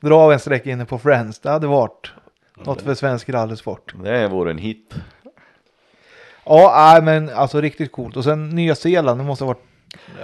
dra 0.00 0.14
av 0.14 0.32
en 0.32 0.38
sträcka 0.38 0.70
inne 0.70 0.84
på 0.84 0.98
Friends. 0.98 1.38
Det 1.38 1.50
hade 1.50 1.66
varit 1.66 2.12
något 2.54 2.82
för 2.82 2.94
svensk 2.94 3.28
rallysport. 3.28 3.94
Det 4.04 4.28
vore 4.28 4.50
en 4.50 4.58
hit. 4.58 4.94
Ja, 6.44 6.92
nej, 6.92 7.02
men 7.02 7.36
alltså 7.36 7.60
riktigt 7.60 7.92
coolt. 7.92 8.16
Och 8.16 8.24
sen 8.24 8.48
Nya 8.48 8.74
Zeeland, 8.74 9.20
det 9.20 9.24
måste 9.24 9.44
ha 9.44 9.46
varit. 9.46 9.64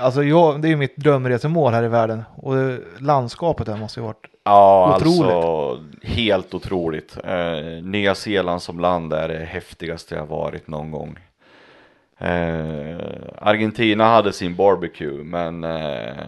Alltså 0.01 0.23
jag, 0.23 0.63
det 0.63 0.69
är 0.69 0.71
ju 0.71 0.77
mitt 0.77 0.97
drömresemål 0.97 1.73
här 1.73 1.83
i 1.83 1.89
världen. 1.89 2.25
Och 2.37 2.55
landskapet 2.99 3.67
där 3.67 3.77
måste 3.77 4.01
ju 4.01 4.07
varit. 4.07 4.27
Ja, 4.45 4.97
Otroligt. 4.97 5.33
alltså 5.33 5.85
helt 6.03 6.55
otroligt. 6.55 7.17
Eh, 7.25 7.83
Nya 7.83 8.15
Zeeland 8.15 8.63
som 8.63 8.81
land 8.81 9.13
är 9.13 9.29
det 9.29 9.45
häftigaste 9.45 10.15
jag 10.15 10.27
varit 10.27 10.69
någon 10.69 10.91
gång. 10.91 11.19
Eh, 12.19 12.99
Argentina 13.39 14.05
hade 14.05 14.33
sin 14.33 14.57
barbecue, 14.57 15.25
men 15.25 15.65
eh, 15.65 16.27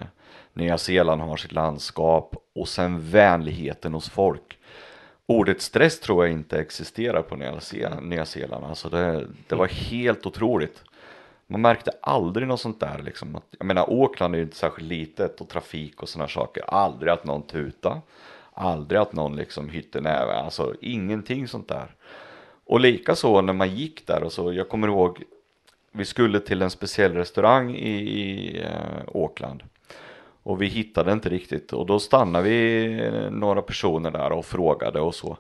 Nya 0.55 0.79
Zeeland 0.79 1.21
har 1.23 1.37
sitt 1.37 1.53
landskap 1.53 2.35
och 2.55 2.69
sen 2.69 3.11
vänligheten 3.11 3.95
hos 3.95 4.11
folk. 4.11 4.59
Ordet 5.31 5.63
stress 5.63 6.01
tror 6.01 6.25
jag 6.25 6.33
inte 6.33 6.59
existerar 6.59 7.23
på 7.23 7.37
Nya 7.37 7.61
Zeeland. 7.61 8.09
Nya 8.09 8.27
Zeeland. 8.27 8.65
Alltså 8.65 8.89
det, 8.89 9.27
det 9.49 9.55
var 9.55 9.67
helt 9.67 10.27
otroligt. 10.27 10.85
Man 11.47 11.61
märkte 11.61 11.91
aldrig 12.03 12.49
något 12.49 12.61
sånt 12.61 12.81
där 12.81 13.03
liksom. 13.03 13.37
Att, 13.37 13.45
jag 13.59 13.67
menar 13.67 13.83
Auckland 13.83 14.35
är 14.35 14.39
ju 14.39 14.45
inte 14.45 14.57
särskilt 14.57 14.89
litet 14.89 15.41
och 15.41 15.49
trafik 15.49 16.03
och 16.03 16.09
sådana 16.09 16.29
saker. 16.29 16.65
Aldrig 16.69 17.13
att 17.13 17.25
någon 17.25 17.43
tuta. 17.43 18.01
Aldrig 18.53 19.01
att 19.01 19.13
någon 19.13 19.37
liksom 19.37 19.69
hytte 19.69 20.01
näve. 20.01 20.33
Alltså 20.33 20.75
ingenting 20.81 21.49
sånt 21.49 21.69
där. 21.69 21.95
Och 22.65 22.81
likaså 22.81 23.41
när 23.41 23.53
man 23.53 23.77
gick 23.77 24.07
där 24.07 24.23
och 24.23 24.33
så. 24.33 24.53
Jag 24.53 24.69
kommer 24.69 24.89
ihåg. 24.89 25.23
Vi 25.93 26.05
skulle 26.05 26.41
till 26.41 26.63
en 26.63 26.71
speciell 26.71 27.15
restaurang 27.15 27.75
i, 27.75 27.91
i 27.91 28.61
eh, 28.63 29.15
Auckland. 29.15 29.63
Och 30.51 30.63
vi 30.63 30.67
hittade 30.67 31.13
inte 31.13 31.29
riktigt. 31.29 31.73
Och 31.73 31.87
då 31.87 31.99
stannade 31.99 32.45
vi 32.45 32.85
eh, 33.05 33.31
några 33.31 33.63
personer 33.63 34.11
där 34.11 34.33
och 34.33 34.47
frågade 34.47 35.01
och 35.01 35.15
så. 35.15 35.39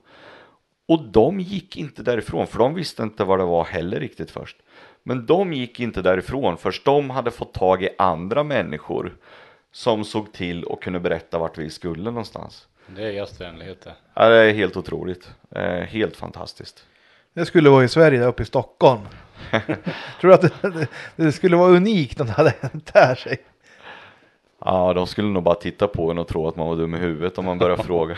Och 0.89 1.03
de 1.03 1.41
gick 1.41 1.77
inte 1.77 2.03
därifrån 2.03 2.47
för 2.47 2.59
de 2.59 2.75
visste 2.75 3.03
inte 3.03 3.25
vad 3.25 3.39
det 3.39 3.45
var 3.45 3.65
heller 3.65 4.01
riktigt 4.01 4.31
först. 4.31 4.57
Men 5.03 5.27
de 5.27 5.53
gick 5.53 5.81
inte 5.81 6.03
därifrån 6.03 6.57
först 6.57 6.85
de 6.85 7.11
hade 7.11 7.31
fått 7.31 7.55
tag 7.55 7.83
i 7.83 7.89
andra 7.99 8.43
människor 8.43 9.17
som 9.73 10.05
såg 10.05 10.33
till 10.33 10.65
och 10.65 10.83
kunde 10.83 11.01
berätta 11.01 11.39
vart 11.39 11.59
vi 11.59 11.71
skulle 11.71 12.05
någonstans. 12.05 12.67
Det 12.87 13.03
är 13.03 13.11
gästvänlighet 13.11 13.81
det. 13.81 13.95
Ja, 14.15 14.29
det 14.29 14.37
är 14.37 14.53
helt 14.53 14.77
otroligt. 14.77 15.31
Eh, 15.51 15.63
helt 15.63 16.17
fantastiskt. 16.17 16.85
Det 17.35 17.47
skulle 17.47 17.71
vara 17.71 17.85
i 17.85 17.89
Sverige 17.89 18.21
där 18.21 18.29
uppe 18.29 18.43
i 18.43 18.47
Stockholm. 18.47 19.01
Tror 20.21 20.31
du 20.31 20.35
att 20.35 20.41
det, 20.41 20.71
det, 20.71 20.89
det 21.17 21.33
skulle 21.33 21.57
vara 21.57 21.71
unikt 21.71 22.21
om 22.21 22.27
det 22.27 22.33
hade 22.33 22.55
hänt 22.61 22.93
där 22.95 23.15
sig? 23.15 23.39
Ja, 24.65 24.93
de 24.93 25.07
skulle 25.07 25.29
nog 25.29 25.43
bara 25.43 25.55
titta 25.55 25.89
på 25.89 26.11
en 26.11 26.19
och 26.19 26.29
tro 26.29 26.49
att 26.49 26.57
man 26.57 26.69
var 26.69 26.77
dum 26.77 26.95
i 26.95 26.99
huvudet 26.99 27.39
om 27.39 27.45
man 27.45 27.59
börjar 27.59 27.77
fråga. 27.83 28.17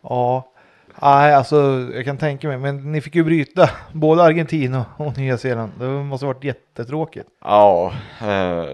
Ja, 0.00 0.52
nej 1.02 1.34
alltså 1.34 1.88
jag 1.94 2.04
kan 2.04 2.18
tänka 2.18 2.48
mig. 2.48 2.58
Men 2.58 2.92
ni 2.92 3.00
fick 3.00 3.14
ju 3.14 3.24
bryta 3.24 3.70
både 3.92 4.22
Argentina 4.22 4.86
och 4.96 5.18
Nya 5.18 5.38
Zeeland. 5.38 5.72
Det 5.78 5.86
måste 5.88 6.26
ha 6.26 6.32
varit 6.32 6.44
jättetråkigt. 6.44 7.28
Ja, 7.44 7.92
eh, 8.22 8.64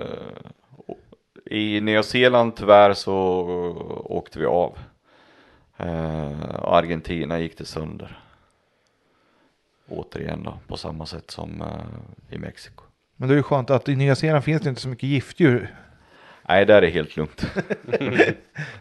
i 1.46 1.80
Nya 1.80 2.02
Zeeland 2.02 2.56
tyvärr 2.56 2.92
så 2.92 3.14
åkte 4.04 4.38
vi 4.38 4.46
av. 4.46 4.78
Eh, 5.76 6.32
Argentina 6.62 7.38
gick 7.38 7.58
det 7.58 7.64
sönder. 7.64 8.18
Återigen 9.88 10.42
då, 10.42 10.58
på 10.66 10.76
samma 10.76 11.06
sätt 11.06 11.30
som 11.30 11.62
eh, 11.62 12.34
i 12.34 12.38
Mexiko. 12.38 12.84
Men 13.16 13.28
det 13.28 13.34
är 13.34 13.36
ju 13.36 13.42
skönt 13.42 13.70
att 13.70 13.88
i 13.88 13.96
Nya 13.96 14.14
Zeeland 14.16 14.44
finns 14.44 14.62
det 14.62 14.68
inte 14.68 14.80
så 14.80 14.88
mycket 14.88 15.08
giftdjur. 15.08 15.74
Nej, 16.48 16.66
där 16.66 16.82
är 16.82 16.90
helt 16.90 17.16
lugnt. 17.16 17.46
Det 17.84 18.34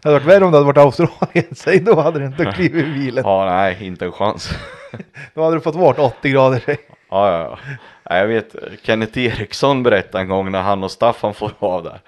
hade 0.04 0.14
varit 0.14 0.26
värre 0.26 0.44
om 0.44 0.50
det 0.52 0.58
hade 0.58 0.66
varit 0.66 0.76
Australien. 0.76 1.46
Säg 1.54 1.80
då 1.80 2.00
hade 2.00 2.18
du 2.18 2.26
inte 2.26 2.44
klivit 2.44 2.86
i 2.86 2.92
bilen. 2.92 3.24
Ja, 3.26 3.44
nej, 3.44 3.86
inte 3.86 4.04
en 4.04 4.12
chans. 4.12 4.50
Då 5.34 5.42
hade 5.44 5.56
du 5.56 5.60
fått 5.60 5.74
vart 5.74 5.98
80 5.98 6.30
grader. 6.30 6.62
Ja, 6.66 6.76
ja, 7.08 7.38
ja. 7.38 7.58
Ja, 8.02 8.16
Jag 8.16 8.26
vet, 8.26 8.56
Kenneth 8.82 9.18
Eriksson 9.18 9.82
berättade 9.82 10.22
en 10.22 10.28
gång 10.28 10.52
när 10.52 10.62
han 10.62 10.84
och 10.84 10.90
Staffan 10.90 11.34
får 11.34 11.52
av 11.58 11.82
där. 11.84 12.00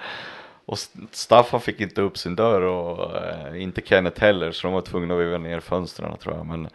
Och 0.67 0.79
Staffan 1.11 1.61
fick 1.61 1.81
inte 1.81 2.01
upp 2.01 2.19
sin 2.19 2.37
dörr 2.37 2.61
och 2.63 3.17
eh, 3.17 3.63
inte 3.63 3.81
Kenneth 3.85 4.21
heller 4.21 4.53
så 4.53 4.67
de 4.67 4.75
var 4.75 4.81
tvungna 4.81 5.15
att 5.15 5.21
veva 5.21 5.39
ner 5.39 5.61
fönstren 5.61 6.17
tror 6.17 6.37
jag. 6.37 6.47
Men 6.47 6.69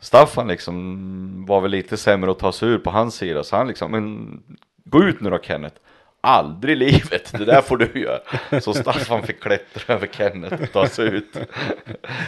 Staffan 0.00 0.48
liksom 0.48 1.46
var 1.46 1.60
väl 1.60 1.70
lite 1.70 1.96
sämre 1.96 2.30
att 2.30 2.38
ta 2.38 2.52
sig 2.52 2.68
ur 2.68 2.78
på 2.78 2.90
hans 2.90 3.14
sida 3.14 3.44
så 3.44 3.56
han 3.56 3.68
liksom, 3.68 3.90
men 3.90 4.40
gå 4.84 5.04
ut 5.04 5.20
nu 5.20 5.30
då 5.30 5.38
Kenneth. 5.38 5.76
Aldrig 6.20 6.72
i 6.72 6.76
livet, 6.76 7.32
det 7.32 7.44
där 7.44 7.62
får 7.62 7.76
du 7.76 8.00
göra. 8.00 8.60
Så 8.60 8.74
Staffan 8.74 9.22
fick 9.22 9.40
klättra 9.42 9.94
över 9.94 10.06
Kenneth 10.06 10.62
och 10.62 10.72
ta 10.72 10.86
sig 10.86 11.06
ut. 11.08 11.36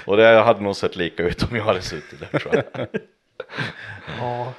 Och 0.06 0.16
det 0.16 0.40
hade 0.42 0.60
nog 0.60 0.76
sett 0.76 0.96
lika 0.96 1.22
ut 1.22 1.42
om 1.50 1.56
jag 1.56 1.64
hade 1.64 1.82
suttit 1.82 2.20
där 2.20 2.38
tror 2.38 2.54
jag. 2.54 2.86
Ja. 4.18 4.52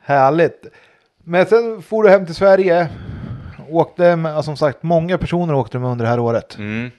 Härligt. 0.00 0.66
Men 1.18 1.46
sen 1.46 1.82
for 1.82 2.02
du 2.02 2.08
hem 2.08 2.26
till 2.26 2.34
Sverige. 2.34 2.88
Åkte 3.68 4.16
med, 4.16 4.34
ja, 4.34 4.42
som 4.42 4.56
sagt, 4.56 4.82
många 4.82 5.18
personer 5.18 5.54
åkte 5.54 5.78
med 5.78 5.90
under 5.90 6.04
det 6.04 6.10
här 6.10 6.18
året. 6.18 6.58
Mm, 6.58 6.90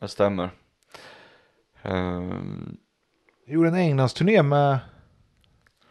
det 0.00 0.08
stämmer. 0.08 0.50
Ehm, 1.82 2.76
Gjorde 3.46 3.68
en 3.68 3.74
Englandsturné 3.74 4.42
med, 4.42 4.78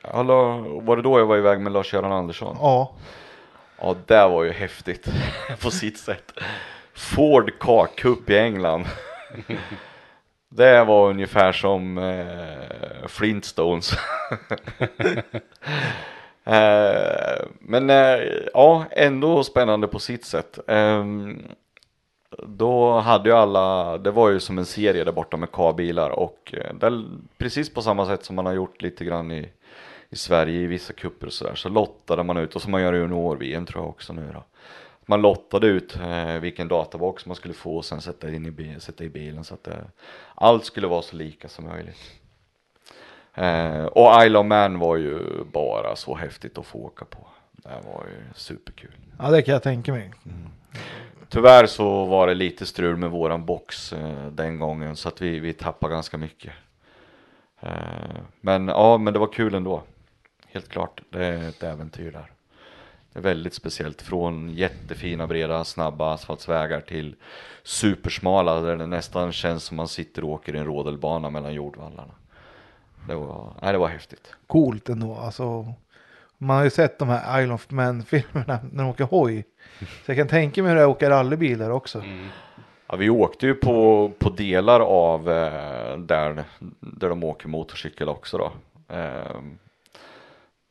Alla, 0.02 0.34
var 0.82 0.96
det 0.96 1.02
då 1.02 1.20
jag 1.20 1.26
var 1.26 1.38
iväg 1.38 1.60
med 1.60 1.72
Lars-Göran 1.74 2.12
Andersson? 2.12 2.58
Ja. 2.60 2.96
Ja, 3.82 3.96
det 4.06 4.28
var 4.28 4.44
ju 4.44 4.52
häftigt 4.52 5.08
på 5.62 5.72
sitt 5.72 5.98
sätt. 5.98 6.34
Ford 6.94 7.52
Car-cup 7.60 8.30
i 8.30 8.38
England. 8.38 8.86
Det 10.50 10.84
var 10.84 11.10
ungefär 11.10 11.52
som 11.52 11.98
eh, 11.98 13.08
Flintstones. 13.08 13.92
eh, 16.44 17.46
men 17.60 17.90
eh, 17.90 18.20
ja, 18.54 18.86
ändå 18.92 19.44
spännande 19.44 19.88
på 19.88 20.00
sitt 20.00 20.26
sätt. 20.26 20.60
Ehm, 20.68 21.44
då 22.44 23.00
hade 23.00 23.30
ju 23.30 23.36
alla, 23.36 23.98
det 23.98 24.12
var 24.12 24.30
ju 24.30 24.40
som 24.40 24.58
en 24.58 24.66
serie 24.66 25.04
där 25.04 25.12
borta 25.12 25.38
med 25.38 25.52
K-bilar 25.52 26.10
och 26.10 26.54
eh, 26.58 26.74
där, 26.76 27.04
precis 27.38 27.74
på 27.74 27.82
samma 27.82 28.06
sätt 28.06 28.26
som 28.26 28.36
man 28.36 28.46
har 28.46 28.54
gjort 28.54 28.82
lite 28.82 29.06
grann 29.06 29.32
i, 29.32 29.50
i 30.10 30.16
Sverige 30.16 30.62
i 30.62 30.68
vissa 30.68 30.94
kupper 30.94 31.28
och 31.28 31.34
sådär 31.34 31.56
så 31.56 31.70
lottade 31.70 32.24
man 32.24 32.38
ut 32.38 32.56
och 32.56 32.62
som 32.62 32.72
man 32.72 32.82
gör 32.82 32.96
i 32.96 32.98
junior-VM 32.98 33.66
tror 33.66 33.84
jag 33.84 33.90
också 33.90 34.14
nu 34.14 34.30
då. 34.34 34.44
Man 35.06 35.22
lottade 35.22 35.68
ut 35.68 35.96
eh, 35.96 36.38
vilken 36.40 36.68
databox 36.68 37.26
man 37.26 37.36
skulle 37.36 37.54
få 37.54 37.78
och 37.78 37.86
sen 37.86 38.02
sätta 38.02 38.32
in 38.32 38.46
i, 38.46 38.52
bil, 38.52 38.82
sätta 38.82 39.04
i 39.04 39.10
bilen 39.10 39.44
så 39.44 39.54
att 39.54 39.64
det, 39.64 39.86
allt 40.36 40.66
skulle 40.66 40.88
vara 40.88 41.02
så 41.02 41.16
lika 41.16 41.48
som 41.48 41.66
möjligt. 41.66 41.98
Eh, 43.34 43.86
och 43.86 44.26
Isle 44.26 44.40
of 44.40 44.46
Man 44.46 44.80
var 44.80 44.96
ju 44.96 45.44
bara 45.52 45.96
så 45.96 46.16
häftigt 46.16 46.58
att 46.58 46.66
få 46.66 46.78
åka 46.80 47.06
på. 47.06 47.28
Det 47.52 47.70
var 47.86 48.06
ju 48.06 48.34
superkul. 48.36 48.96
ja, 49.20 49.32
det 49.32 49.42
kan 49.42 49.54
jag 49.54 49.64
tänka 49.64 49.92
mig. 49.92 50.12
Tyvärr 51.30 51.66
så 51.66 52.06
var 52.06 52.28
det 52.28 52.34
lite 52.34 52.66
strul 52.66 52.98
med 52.98 53.12
våran 53.12 53.46
box 53.46 53.94
eh, 53.94 54.28
den 54.32 54.60
gången 54.60 54.96
så 54.96 55.08
att 55.08 55.22
vi, 55.22 55.40
vi 55.40 55.54
tappade 55.54 55.94
ganska 55.94 56.18
mycket. 56.18 56.54
Eh, 57.60 57.70
men 58.42 58.68
ja, 58.68 58.98
men 58.98 59.14
det 59.14 59.20
var 59.20 59.34
kul 59.34 59.56
ändå. 59.56 59.84
Helt 60.58 60.70
klart, 60.70 61.02
det 61.10 61.26
är 61.26 61.50
ett 61.50 61.64
äventyr 61.64 62.12
där. 62.12 62.32
Det 63.14 63.20
är 63.20 63.24
väldigt 63.24 63.54
speciellt 63.54 64.02
från 64.02 64.50
jättefina 64.50 65.28
breda 65.28 65.64
snabba 65.64 66.14
asfaltsvägar 66.14 66.82
till 66.82 67.16
supersmala 67.64 68.62
där 68.62 68.78
det 68.78 68.86
nästan 68.86 69.32
känns 69.32 69.64
som 69.64 69.78
man 69.78 69.88
sitter 69.88 70.24
och 70.24 70.30
åker 70.30 70.56
i 70.56 70.60
en 70.60 70.66
rodelbana 70.66 71.30
mellan 71.30 71.54
jordvallarna. 71.54 72.14
Det 73.08 73.16
var, 73.16 73.54
nej, 73.62 73.72
det 73.72 73.78
var 73.78 73.88
häftigt. 73.88 74.36
Coolt 74.48 74.90
ändå. 74.90 75.16
Alltså, 75.16 75.74
man 76.38 76.58
har 76.58 76.64
ju 76.64 76.70
sett 76.70 77.00
de 77.00 77.10
här 77.10 77.42
Isle 77.42 77.54
of 77.54 77.72
Man-filmerna 77.72 78.60
när 78.72 78.84
de 78.84 78.90
åker 78.90 79.04
hoj. 79.04 79.46
Så 79.80 80.12
jag 80.12 80.18
kan 80.18 80.28
tänka 80.28 80.64
mig 80.64 80.70
hur 80.70 80.76
det 80.76 80.82
är 80.82 80.86
att 80.86 80.96
åka 80.96 81.10
rallybilar 81.10 81.70
också. 81.70 82.04
Ja, 82.88 82.96
vi 82.96 83.10
åkte 83.10 83.46
ju 83.46 83.54
på, 83.54 84.12
på 84.20 84.30
delar 84.30 84.80
av 84.80 85.30
eh, 85.30 85.98
där, 85.98 86.44
där 86.80 87.10
de 87.10 87.24
åker 87.24 87.48
motorcykel 87.48 88.10
också 88.10 88.38
då. 88.38 88.52
Eh, 88.96 89.42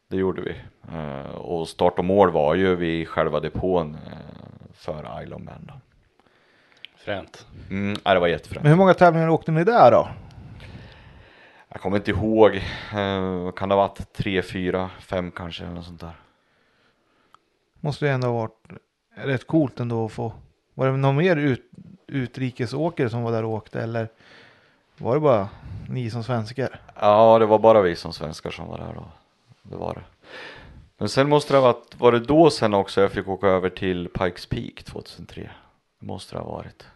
det 0.08 0.16
gjorde 0.16 0.42
vi. 0.42 0.54
Eh, 0.96 1.30
och 1.30 1.68
start 1.68 1.98
och 1.98 2.04
mål 2.04 2.30
var 2.30 2.54
ju 2.54 2.74
vid 2.76 3.08
själva 3.08 3.40
depån 3.40 3.94
eh, 3.94 4.12
för 4.74 5.22
Isle 5.22 5.34
of 5.34 5.42
Man 5.42 5.66
då. 5.68 5.74
Fränt. 6.96 7.46
Mm, 7.70 7.96
ja, 8.04 8.14
det 8.14 8.20
var 8.20 8.28
jättefränt. 8.28 8.62
Men 8.62 8.72
hur 8.72 8.78
många 8.78 8.94
tävlingar 8.94 9.28
åkte 9.28 9.52
ni 9.52 9.64
där 9.64 9.90
då? 9.90 10.08
Jag 11.68 11.80
kommer 11.80 11.96
inte 11.96 12.10
ihåg. 12.10 12.56
Eh, 12.56 13.52
kan 13.52 13.68
det 13.68 13.74
ha 13.74 13.82
varit 13.82 14.12
tre, 14.12 14.42
fyra, 14.42 14.90
fem 15.00 15.30
kanske 15.30 15.64
eller 15.64 15.74
något 15.74 15.84
sånt 15.84 16.00
där. 16.00 16.16
Måste 17.80 18.04
det 18.04 18.10
ändå 18.10 18.26
ha 18.26 18.34
varit 18.34 18.68
rätt 19.14 19.46
coolt 19.46 19.80
ändå 19.80 20.04
att 20.04 20.12
få. 20.12 20.32
Var 20.74 20.86
det 20.86 20.96
någon 20.96 21.16
mer 21.16 21.36
ut, 21.36 21.70
utrikesåkare 22.06 23.10
som 23.10 23.22
var 23.22 23.32
där 23.32 23.44
och 23.44 23.50
åkte 23.50 23.82
eller 23.82 24.08
var 24.98 25.14
det 25.14 25.20
bara 25.20 25.48
ni 25.88 26.10
som 26.10 26.24
svenskar? 26.24 26.80
Ja, 27.00 27.38
det 27.38 27.46
var 27.46 27.58
bara 27.58 27.82
vi 27.82 27.96
som 27.96 28.12
svenskar 28.12 28.50
som 28.50 28.68
var 28.68 28.78
där 28.78 28.94
då. 28.94 29.04
Det 29.70 29.76
var 29.76 29.94
det. 29.94 30.04
Men 30.98 31.08
sen 31.08 31.28
måste 31.28 31.54
det 31.54 31.58
ha 31.58 31.72
varit, 31.72 32.00
var 32.00 32.12
det 32.12 32.20
då 32.20 32.50
sen 32.50 32.74
också 32.74 33.00
jag 33.00 33.12
fick 33.12 33.28
åka 33.28 33.46
över 33.46 33.70
till 33.70 34.08
Pikes 34.08 34.46
Peak 34.46 34.82
2003? 34.84 35.50
Det 36.00 36.06
måste 36.06 36.34
det 36.34 36.40
ha 36.40 36.52
varit. 36.52 36.86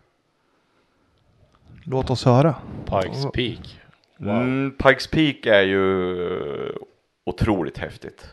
Låt 1.84 2.10
oss 2.10 2.24
höra. 2.24 2.54
Pikes 2.84 3.22
Peak. 3.32 3.80
Wow. 4.16 4.36
Mm, 4.36 4.76
Pikes 4.78 5.06
Peak 5.06 5.46
är 5.46 5.62
ju 5.62 6.76
otroligt 7.24 7.78
häftigt. 7.78 8.26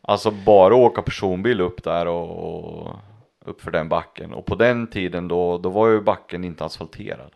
Alltså 0.00 0.30
bara 0.30 0.74
åka 0.74 1.02
personbil 1.02 1.60
upp 1.60 1.84
där 1.84 2.06
och, 2.06 2.84
och 2.84 2.96
upp 3.44 3.60
för 3.60 3.70
den 3.70 3.88
backen. 3.88 4.34
Och 4.34 4.46
på 4.46 4.54
den 4.54 4.86
tiden 4.86 5.28
då, 5.28 5.58
då 5.58 5.68
var 5.68 5.88
ju 5.88 6.00
backen 6.00 6.44
inte 6.44 6.64
asfalterad. 6.64 7.32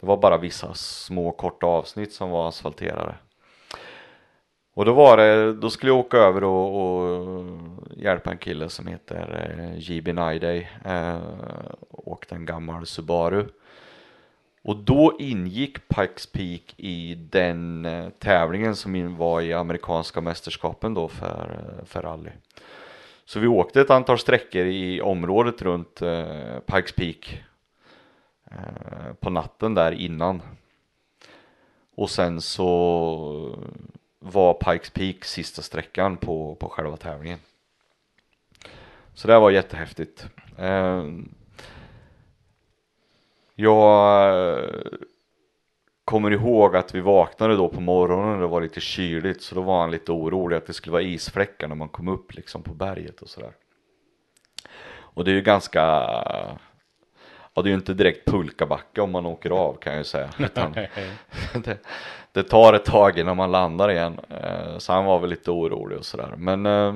Det 0.00 0.06
var 0.06 0.16
bara 0.16 0.38
vissa 0.38 0.74
små 0.74 1.32
korta 1.32 1.66
avsnitt 1.66 2.12
som 2.12 2.30
var 2.30 2.48
asfalterade. 2.48 3.14
Och 4.78 4.84
då 4.84 4.92
var 4.92 5.16
det, 5.16 5.52
då 5.52 5.70
skulle 5.70 5.92
jag 5.92 5.98
åka 5.98 6.16
över 6.16 6.44
och, 6.44 6.80
och 6.80 7.44
hjälpa 7.96 8.30
en 8.30 8.38
kille 8.38 8.68
som 8.68 8.86
heter 8.86 9.54
eh, 9.58 9.78
JB 9.78 10.06
Niday. 10.06 10.68
Eh, 10.84 11.18
åkte 11.90 12.34
en 12.34 12.46
gammal 12.46 12.86
Subaru. 12.86 13.46
Och 14.62 14.76
då 14.76 15.16
ingick 15.18 15.88
Pikes 15.88 16.26
Peak 16.26 16.74
i 16.76 17.14
den 17.14 17.84
eh, 17.84 18.08
tävlingen 18.08 18.76
som 18.76 19.16
var 19.16 19.40
i 19.40 19.52
amerikanska 19.52 20.20
mästerskapen 20.20 20.94
då 20.94 21.08
för, 21.08 21.60
eh, 21.78 21.84
för 21.84 22.02
rally. 22.02 22.30
Så 23.24 23.40
vi 23.40 23.46
åkte 23.46 23.80
ett 23.80 23.90
antal 23.90 24.18
sträckor 24.18 24.66
i 24.66 25.00
området 25.00 25.62
runt 25.62 26.02
eh, 26.02 26.58
Pikes 26.66 26.92
Peak 26.92 27.42
eh, 28.50 29.12
på 29.20 29.30
natten 29.30 29.74
där 29.74 29.92
innan. 29.92 30.42
Och 31.96 32.10
sen 32.10 32.40
så 32.40 33.58
var 34.18 34.54
Pikes 34.54 34.90
Peak 34.90 35.24
sista 35.24 35.62
sträckan 35.62 36.16
på, 36.16 36.54
på 36.54 36.68
själva 36.68 36.96
tävlingen. 36.96 37.38
Så 39.14 39.28
det 39.28 39.38
var 39.38 39.50
jättehäftigt. 39.50 40.26
Eh, 40.58 41.04
jag 43.54 44.58
eh, 44.58 44.68
kommer 46.04 46.30
ihåg 46.30 46.76
att 46.76 46.94
vi 46.94 47.00
vaknade 47.00 47.56
då 47.56 47.68
på 47.68 47.80
morgonen 47.80 48.34
och 48.34 48.40
det 48.40 48.46
var 48.46 48.60
lite 48.60 48.80
kyligt 48.80 49.42
så 49.42 49.54
då 49.54 49.60
var 49.60 49.80
han 49.80 49.90
lite 49.90 50.12
orolig 50.12 50.56
att 50.56 50.66
det 50.66 50.72
skulle 50.72 50.92
vara 50.92 51.02
isfläckar 51.02 51.68
när 51.68 51.74
man 51.74 51.88
kom 51.88 52.08
upp 52.08 52.34
liksom 52.34 52.62
på 52.62 52.74
berget 52.74 53.22
och 53.22 53.28
sådär. 53.28 53.52
Och 54.90 55.24
det 55.24 55.30
är 55.30 55.34
ju 55.34 55.42
ganska, 55.42 55.80
ja 57.54 57.62
det 57.62 57.62
är 57.62 57.68
ju 57.68 57.74
inte 57.74 57.94
direkt 57.94 58.30
pulkabacke 58.30 59.00
om 59.00 59.10
man 59.10 59.26
åker 59.26 59.50
av 59.50 59.74
kan 59.74 59.92
jag 59.92 60.00
ju 60.00 60.04
säga. 60.04 60.30
Utan 60.38 60.72
det, 61.64 61.78
det 62.32 62.42
tar 62.42 62.72
ett 62.72 62.84
tag 62.84 63.18
innan 63.18 63.36
man 63.36 63.52
landar 63.52 63.90
igen. 63.90 64.20
Eh, 64.30 64.78
så 64.78 64.92
han 64.92 65.04
var 65.04 65.18
väl 65.18 65.30
lite 65.30 65.50
orolig 65.50 65.98
och 65.98 66.04
sådär. 66.04 66.34
Men 66.36 66.66
eh, 66.66 66.94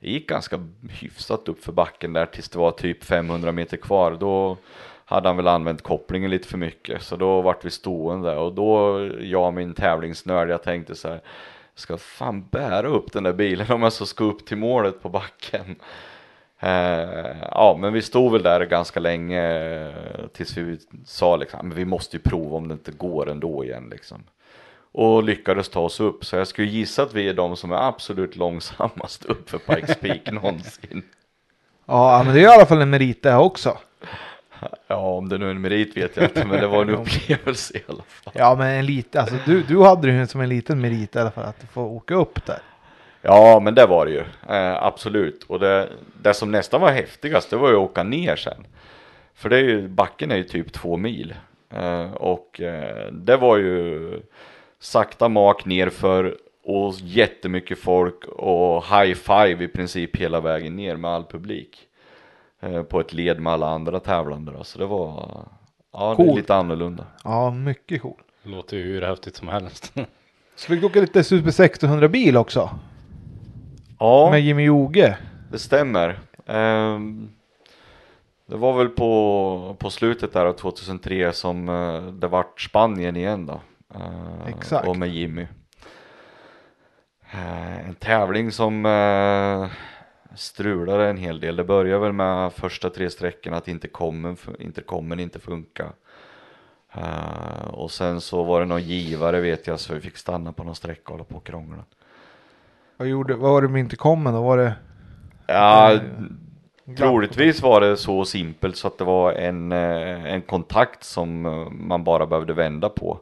det 0.00 0.10
gick 0.10 0.28
ganska 0.28 0.68
hyfsat 0.90 1.48
upp 1.48 1.64
för 1.64 1.72
backen 1.72 2.12
där 2.12 2.26
tills 2.26 2.48
det 2.48 2.58
var 2.58 2.70
typ 2.70 3.04
500 3.04 3.52
meter 3.52 3.76
kvar. 3.76 4.16
Då 4.20 4.56
hade 5.04 5.28
han 5.28 5.36
väl 5.36 5.48
använt 5.48 5.82
kopplingen 5.82 6.30
lite 6.30 6.48
för 6.48 6.58
mycket. 6.58 7.02
Så 7.02 7.16
då 7.16 7.40
vart 7.40 7.64
vi 7.64 7.70
stående 7.70 8.36
och 8.36 8.54
då, 8.54 9.00
jag 9.20 9.54
min 9.54 9.74
tävlingsnörd, 9.74 10.50
jag 10.50 10.62
tänkte 10.62 10.94
så 10.94 11.08
här. 11.08 11.14
"Jag 11.14 11.80
Ska 11.80 11.98
fan 11.98 12.48
bära 12.48 12.88
upp 12.88 13.12
den 13.12 13.22
där 13.22 13.32
bilen 13.32 13.72
om 13.72 13.82
jag 13.82 13.92
så 13.92 14.06
ska 14.06 14.24
upp 14.24 14.46
till 14.46 14.56
målet 14.56 15.02
på 15.02 15.08
backen. 15.08 15.76
Eh, 16.60 17.36
ja, 17.50 17.76
men 17.80 17.92
vi 17.92 18.02
stod 18.02 18.32
väl 18.32 18.42
där 18.42 18.64
ganska 18.64 19.00
länge 19.00 19.42
eh, 19.86 20.26
tills 20.32 20.56
vi 20.56 20.78
sa 21.04 21.36
liksom, 21.36 21.68
men 21.68 21.76
vi 21.76 21.84
måste 21.84 22.16
ju 22.16 22.22
prova 22.22 22.56
om 22.56 22.68
det 22.68 22.72
inte 22.72 22.92
går 22.92 23.30
ändå 23.30 23.64
igen 23.64 23.88
liksom. 23.90 24.24
Och 24.92 25.22
lyckades 25.22 25.68
ta 25.68 25.80
oss 25.80 26.00
upp, 26.00 26.24
så 26.24 26.36
jag 26.36 26.48
skulle 26.48 26.68
gissa 26.68 27.02
att 27.02 27.14
vi 27.14 27.28
är 27.28 27.34
de 27.34 27.56
som 27.56 27.72
är 27.72 27.88
absolut 27.88 28.36
långsammast 28.36 29.24
upp 29.24 29.50
för 29.50 29.58
Pikes 29.58 29.96
Peak 29.96 30.30
någonsin. 30.32 31.02
Ja, 31.86 32.22
men 32.24 32.34
det 32.34 32.40
är 32.40 32.44
i 32.44 32.46
alla 32.46 32.66
fall 32.66 32.82
en 32.82 32.90
merit 32.90 33.22
det 33.22 33.36
också. 33.36 33.78
Ja, 34.86 34.96
om 34.96 35.28
det 35.28 35.38
nu 35.38 35.46
är 35.46 35.50
en 35.50 35.60
merit 35.60 35.96
vet 35.96 36.16
jag 36.16 36.24
inte, 36.24 36.44
men 36.44 36.60
det 36.60 36.66
var 36.66 36.82
en 36.82 36.90
upplevelse 36.94 37.78
i 37.78 37.82
alla 37.88 38.02
fall. 38.02 38.32
Ja, 38.36 38.54
men 38.58 38.66
en 38.66 38.86
liten, 38.86 39.20
alltså 39.20 39.36
du, 39.46 39.62
du 39.62 39.82
hade 39.82 40.06
det 40.06 40.12
ju 40.12 40.26
som 40.26 40.40
en 40.40 40.48
liten 40.48 40.80
merit 40.80 41.16
i 41.16 41.18
alla 41.18 41.30
fall 41.30 41.44
att 41.44 41.64
få 41.72 41.82
åka 41.82 42.14
upp 42.14 42.46
där. 42.46 42.58
Ja, 43.28 43.60
men 43.60 43.74
det 43.74 43.86
var 43.86 44.06
det 44.06 44.12
ju. 44.12 44.24
Eh, 44.48 44.82
absolut. 44.82 45.44
Och 45.44 45.60
det, 45.60 45.88
det 46.22 46.34
som 46.34 46.50
nästan 46.50 46.80
var 46.80 46.90
häftigast, 46.90 47.50
det 47.50 47.56
var 47.56 47.68
ju 47.68 47.74
att 47.74 47.90
åka 47.90 48.02
ner 48.02 48.36
sen. 48.36 48.66
För 49.34 49.48
det 49.48 49.56
är 49.56 49.62
ju, 49.62 49.88
backen 49.88 50.30
är 50.30 50.36
ju 50.36 50.44
typ 50.44 50.72
två 50.72 50.96
mil. 50.96 51.34
Eh, 51.70 52.12
och 52.12 52.60
eh, 52.60 53.12
det 53.12 53.36
var 53.36 53.56
ju 53.56 54.12
sakta 54.78 55.28
mak 55.28 55.64
nerför 55.64 56.36
och 56.64 56.94
jättemycket 57.00 57.78
folk 57.78 58.24
och 58.24 58.84
high 58.84 59.14
five 59.14 59.64
i 59.64 59.68
princip 59.68 60.16
hela 60.16 60.40
vägen 60.40 60.76
ner 60.76 60.96
med 60.96 61.10
all 61.10 61.24
publik. 61.24 61.78
Eh, 62.60 62.82
på 62.82 63.00
ett 63.00 63.12
led 63.12 63.40
med 63.40 63.52
alla 63.52 63.68
andra 63.68 64.00
tävlande 64.00 64.52
då. 64.52 64.64
Så 64.64 64.78
det 64.78 64.86
var, 64.86 65.30
ja 65.92 66.10
det 66.10 66.16
Coolt. 66.16 66.36
lite 66.36 66.54
annorlunda. 66.54 67.06
Ja, 67.24 67.50
mycket 67.50 68.02
cool. 68.02 68.20
Låter 68.42 68.76
ju 68.76 68.82
hur 68.82 69.02
häftigt 69.02 69.36
som 69.36 69.48
helst. 69.48 69.92
Så 70.56 70.66
fick 70.66 70.80
du 70.80 70.86
åka 70.86 71.00
lite 71.00 71.24
Super 71.24 71.48
1600 71.48 72.08
bil 72.08 72.36
också. 72.36 72.70
Ja. 73.98 74.30
Med 74.30 74.40
Jimmy 74.40 74.64
Joge. 74.64 75.18
Det 75.50 75.58
stämmer. 75.58 76.18
Ehm, 76.46 77.30
det 78.46 78.56
var 78.56 78.78
väl 78.78 78.88
på, 78.88 79.76
på 79.78 79.90
slutet 79.90 80.32
där 80.32 80.46
av 80.46 80.52
2003 80.52 81.32
som 81.32 81.68
eh, 81.68 82.02
det 82.02 82.28
vart 82.28 82.60
Spanien 82.60 83.16
igen 83.16 83.46
då. 83.46 83.60
Eh, 83.94 84.48
Exakt. 84.48 84.88
Och 84.88 84.96
med 84.96 85.08
Jimmy. 85.08 85.46
Eh, 87.30 87.88
en 87.88 87.94
tävling 87.94 88.52
som 88.52 88.86
eh, 88.86 89.66
strulade 90.34 91.08
en 91.08 91.16
hel 91.16 91.40
del. 91.40 91.56
Det 91.56 91.64
började 91.64 92.00
väl 92.00 92.12
med 92.12 92.52
första 92.52 92.90
tre 92.90 93.10
sträckorna 93.10 93.56
att 93.56 93.68
inte 93.68 93.88
kommer, 93.88 94.36
inte 94.58 94.82
kommer 94.82 95.20
inte 95.20 95.38
funka. 95.38 95.92
Och 97.66 97.90
sen 97.90 98.20
så 98.20 98.42
var 98.42 98.60
det 98.60 98.66
någon 98.66 98.82
givare 98.82 99.40
vet 99.40 99.66
jag 99.66 99.80
så 99.80 99.94
vi 99.94 100.00
fick 100.00 100.16
stanna 100.16 100.52
på 100.52 100.64
någon 100.64 100.74
sträcka 100.74 101.02
och 101.04 101.10
hålla 101.10 101.24
på 101.24 101.36
och 101.36 101.46
krångla. 101.46 101.84
Vad, 102.96 103.08
gjorde, 103.08 103.34
vad 103.36 103.50
var 103.52 103.62
det 103.62 103.68
med 103.68 103.80
inte 103.80 103.96
kommer 103.96 104.32
då? 104.32 104.42
Var 104.42 104.56
det? 104.56 104.74
Ja, 105.46 105.92
Eh, 105.92 106.00
troligtvis 106.96 107.62
var 107.62 107.80
det 107.80 107.96
så 107.96 108.24
simpelt 108.24 108.76
så 108.76 108.86
att 108.88 108.98
det 108.98 109.04
var 109.04 109.32
en, 109.32 109.72
eh, 109.72 110.24
en 110.34 110.42
kontakt 110.42 111.04
som 111.04 111.46
eh, 111.46 111.70
man 111.70 112.04
bara 112.04 112.26
behövde 112.26 112.52
vända 112.52 112.88
på 112.88 113.20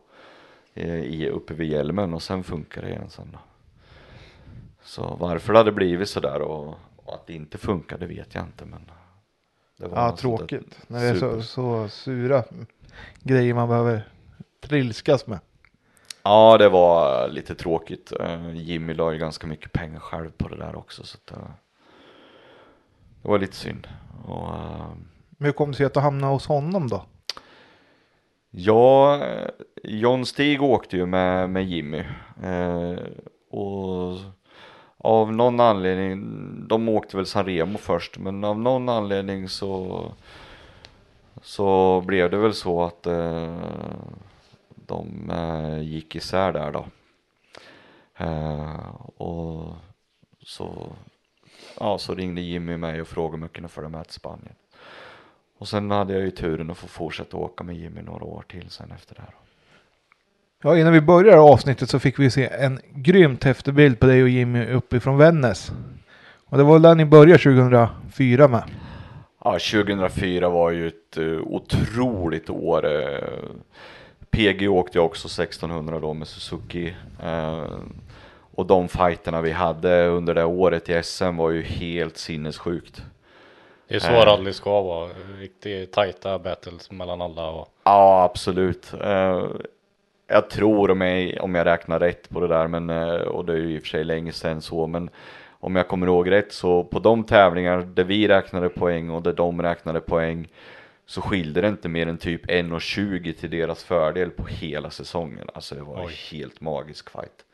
eh, 0.74 0.94
i, 0.94 1.28
uppe 1.28 1.54
vid 1.54 1.70
hjälmen 1.70 2.14
och 2.14 2.22
sen 2.22 2.44
funkar 2.44 2.82
det 2.82 2.88
igen 2.88 3.10
sen 3.10 3.28
då. 3.32 3.38
Så 4.82 5.16
varför 5.20 5.52
det 5.52 5.58
hade 5.58 5.72
blivit 5.72 6.08
sådär 6.08 6.40
och, 6.42 6.74
och 6.96 7.14
att 7.14 7.26
det 7.26 7.32
inte 7.34 7.58
funkade 7.58 8.06
vet 8.06 8.34
jag 8.34 8.44
inte 8.44 8.64
men 8.64 8.90
det 9.78 9.88
var 9.88 9.98
Ja, 9.98 10.16
tråkigt. 10.16 10.78
När 10.86 11.00
det 11.00 11.06
är 11.08 11.14
så, 11.14 11.42
så 11.42 11.88
sura 11.88 12.44
grejer 13.22 13.54
man 13.54 13.68
behöver 13.68 14.08
trilskas 14.62 15.26
med. 15.26 15.38
Ja, 16.24 16.58
det 16.58 16.68
var 16.68 17.28
lite 17.28 17.54
tråkigt. 17.54 18.12
Eh, 18.20 18.56
Jimmy 18.56 18.94
la 18.94 19.12
ju 19.12 19.18
ganska 19.18 19.46
mycket 19.46 19.72
pengar 19.72 20.00
själv 20.00 20.30
på 20.30 20.48
det 20.48 20.56
där 20.56 20.76
också 20.76 21.02
så 21.04 21.18
att 21.18 21.36
eh, 21.36 21.48
det 23.22 23.28
var 23.28 23.38
lite 23.38 23.56
synd. 23.56 23.88
Och, 24.26 24.48
eh, 24.48 24.92
Men 25.30 25.46
hur 25.46 25.52
kom 25.52 25.70
det 25.70 25.76
sig 25.76 25.86
att 25.86 25.94
du 25.94 26.00
hamnade 26.00 26.32
hos 26.32 26.46
honom 26.46 26.88
då? 26.88 27.04
Ja, 28.50 29.20
John 29.82 30.26
Stig 30.26 30.62
åkte 30.62 30.96
ju 30.96 31.06
med, 31.06 31.50
med 31.50 31.64
Jimmy. 31.64 32.04
Eh, 32.42 32.98
och 33.50 34.18
av 34.98 35.32
någon 35.32 35.60
anledning, 35.60 36.24
de 36.68 36.88
åkte 36.88 37.16
väl 37.16 37.26
San 37.26 37.46
Remo 37.46 37.78
först, 37.78 38.18
men 38.18 38.44
av 38.44 38.58
någon 38.58 38.88
anledning 38.88 39.48
så 39.48 40.04
så 41.42 42.00
blev 42.00 42.30
det 42.30 42.36
väl 42.36 42.54
så 42.54 42.82
att 42.82 43.06
eh, 43.06 43.56
de 44.86 45.30
eh, 45.30 45.82
gick 45.82 46.16
isär 46.16 46.52
där 46.52 46.72
då. 46.72 46.86
Eh, 48.16 48.94
och 49.16 49.74
så, 50.42 50.92
ja, 51.80 51.98
så 51.98 52.14
ringde 52.14 52.40
Jimmy 52.40 52.76
mig 52.76 53.00
och 53.00 53.08
frågade 53.08 53.34
om 53.34 53.42
jag 53.42 53.52
kunde 53.52 53.68
följa 53.68 53.88
med 53.88 54.04
till 54.04 54.14
Spanien. 54.14 54.54
Och 55.58 55.68
sen 55.68 55.90
hade 55.90 56.12
jag 56.12 56.22
ju 56.22 56.30
turen 56.30 56.70
att 56.70 56.78
få 56.78 56.86
fortsätta 56.86 57.36
åka 57.36 57.64
med 57.64 57.76
Jimmy 57.76 58.02
några 58.02 58.24
år 58.24 58.44
till 58.48 58.70
sen 58.70 58.92
efter 58.92 59.14
det 59.14 59.22
här. 59.22 59.34
Ja, 60.62 60.78
innan 60.78 60.92
vi 60.92 61.00
börjar 61.00 61.36
avsnittet 61.36 61.90
så 61.90 61.98
fick 61.98 62.18
vi 62.18 62.30
se 62.30 62.48
en 62.48 62.80
grymt 62.90 63.44
häftig 63.44 63.74
bild 63.74 64.00
på 64.00 64.06
dig 64.06 64.22
och 64.22 64.28
Jimmy 64.28 64.66
uppifrån 64.66 65.18
Vännäs. 65.18 65.72
Och 66.46 66.58
det 66.58 66.64
var 66.64 66.78
där 66.78 66.94
ni 66.94 67.04
började 67.04 67.38
2004 67.38 68.48
med. 68.48 68.62
Ja, 69.44 69.50
2004 69.52 70.48
var 70.48 70.70
ju 70.70 70.88
ett 70.88 71.18
uh, 71.18 71.40
otroligt 71.40 72.50
år. 72.50 72.86
PG 74.34 74.68
åkte 74.70 74.98
jag 74.98 75.04
också 75.04 75.42
1600 75.42 76.00
då 76.00 76.14
med 76.14 76.28
Suzuki. 76.28 76.94
Uh, 77.24 77.78
och 78.54 78.66
de 78.66 78.88
fighterna 78.88 79.40
vi 79.40 79.50
hade 79.50 80.06
under 80.06 80.34
det 80.34 80.44
året 80.44 80.88
i 80.88 81.02
SM 81.02 81.36
var 81.36 81.50
ju 81.50 81.62
helt 81.62 82.16
sinnessjukt. 82.16 83.02
Det 83.88 83.94
är 83.94 83.98
så 83.98 84.12
Eh. 84.12 84.24
rally 84.24 84.52
ska 84.52 84.82
vara. 84.82 85.08
Riktigt 85.38 85.92
tajta 85.92 86.38
battles 86.38 86.90
mellan 86.90 87.22
alla 87.22 87.50
och 87.50 87.68
Ja, 87.84 88.22
absolut. 88.22 88.92
Eh, 89.04 89.44
jag 90.26 90.50
tror 90.50 90.90
om 90.90 91.00
jag, 91.00 91.36
om 91.40 91.54
jag 91.54 91.66
räknar 91.66 92.00
rätt 92.00 92.28
på 92.28 92.40
det 92.40 92.48
där, 92.48 92.66
men, 92.66 92.90
eh, 92.90 93.14
och 93.14 93.44
det 93.44 93.52
är 93.52 93.56
ju 93.56 93.74
i 93.74 93.78
och 93.78 93.82
för 93.82 93.88
sig 93.88 94.04
länge 94.04 94.32
sedan 94.32 94.62
så, 94.62 94.86
men 94.86 95.10
om 95.60 95.76
jag 95.76 95.88
kommer 95.88 96.06
ihåg 96.06 96.30
rätt 96.30 96.52
så 96.52 96.84
på 96.84 96.98
de 96.98 97.24
tävlingar 97.24 97.78
där 97.94 98.04
vi 98.04 98.28
räknade 98.28 98.68
poäng 98.68 99.10
och 99.10 99.22
där 99.22 99.32
de 99.32 99.62
räknade 99.62 100.00
poäng 100.00 100.48
så 101.06 101.20
skilde 101.20 101.60
det 101.60 101.68
inte 101.68 101.88
mer 101.88 102.06
än 102.06 102.18
typ 102.18 102.46
1,20 102.46 103.32
till 103.32 103.50
deras 103.50 103.84
fördel 103.84 104.30
på 104.30 104.44
hela 104.44 104.90
säsongen. 104.90 105.48
Alltså 105.54 105.74
det 105.74 105.82
var 105.82 105.98
en 105.98 106.06
Oj. 106.06 106.12
helt 106.30 106.60
magisk 106.60 107.10
fight. 107.10 107.44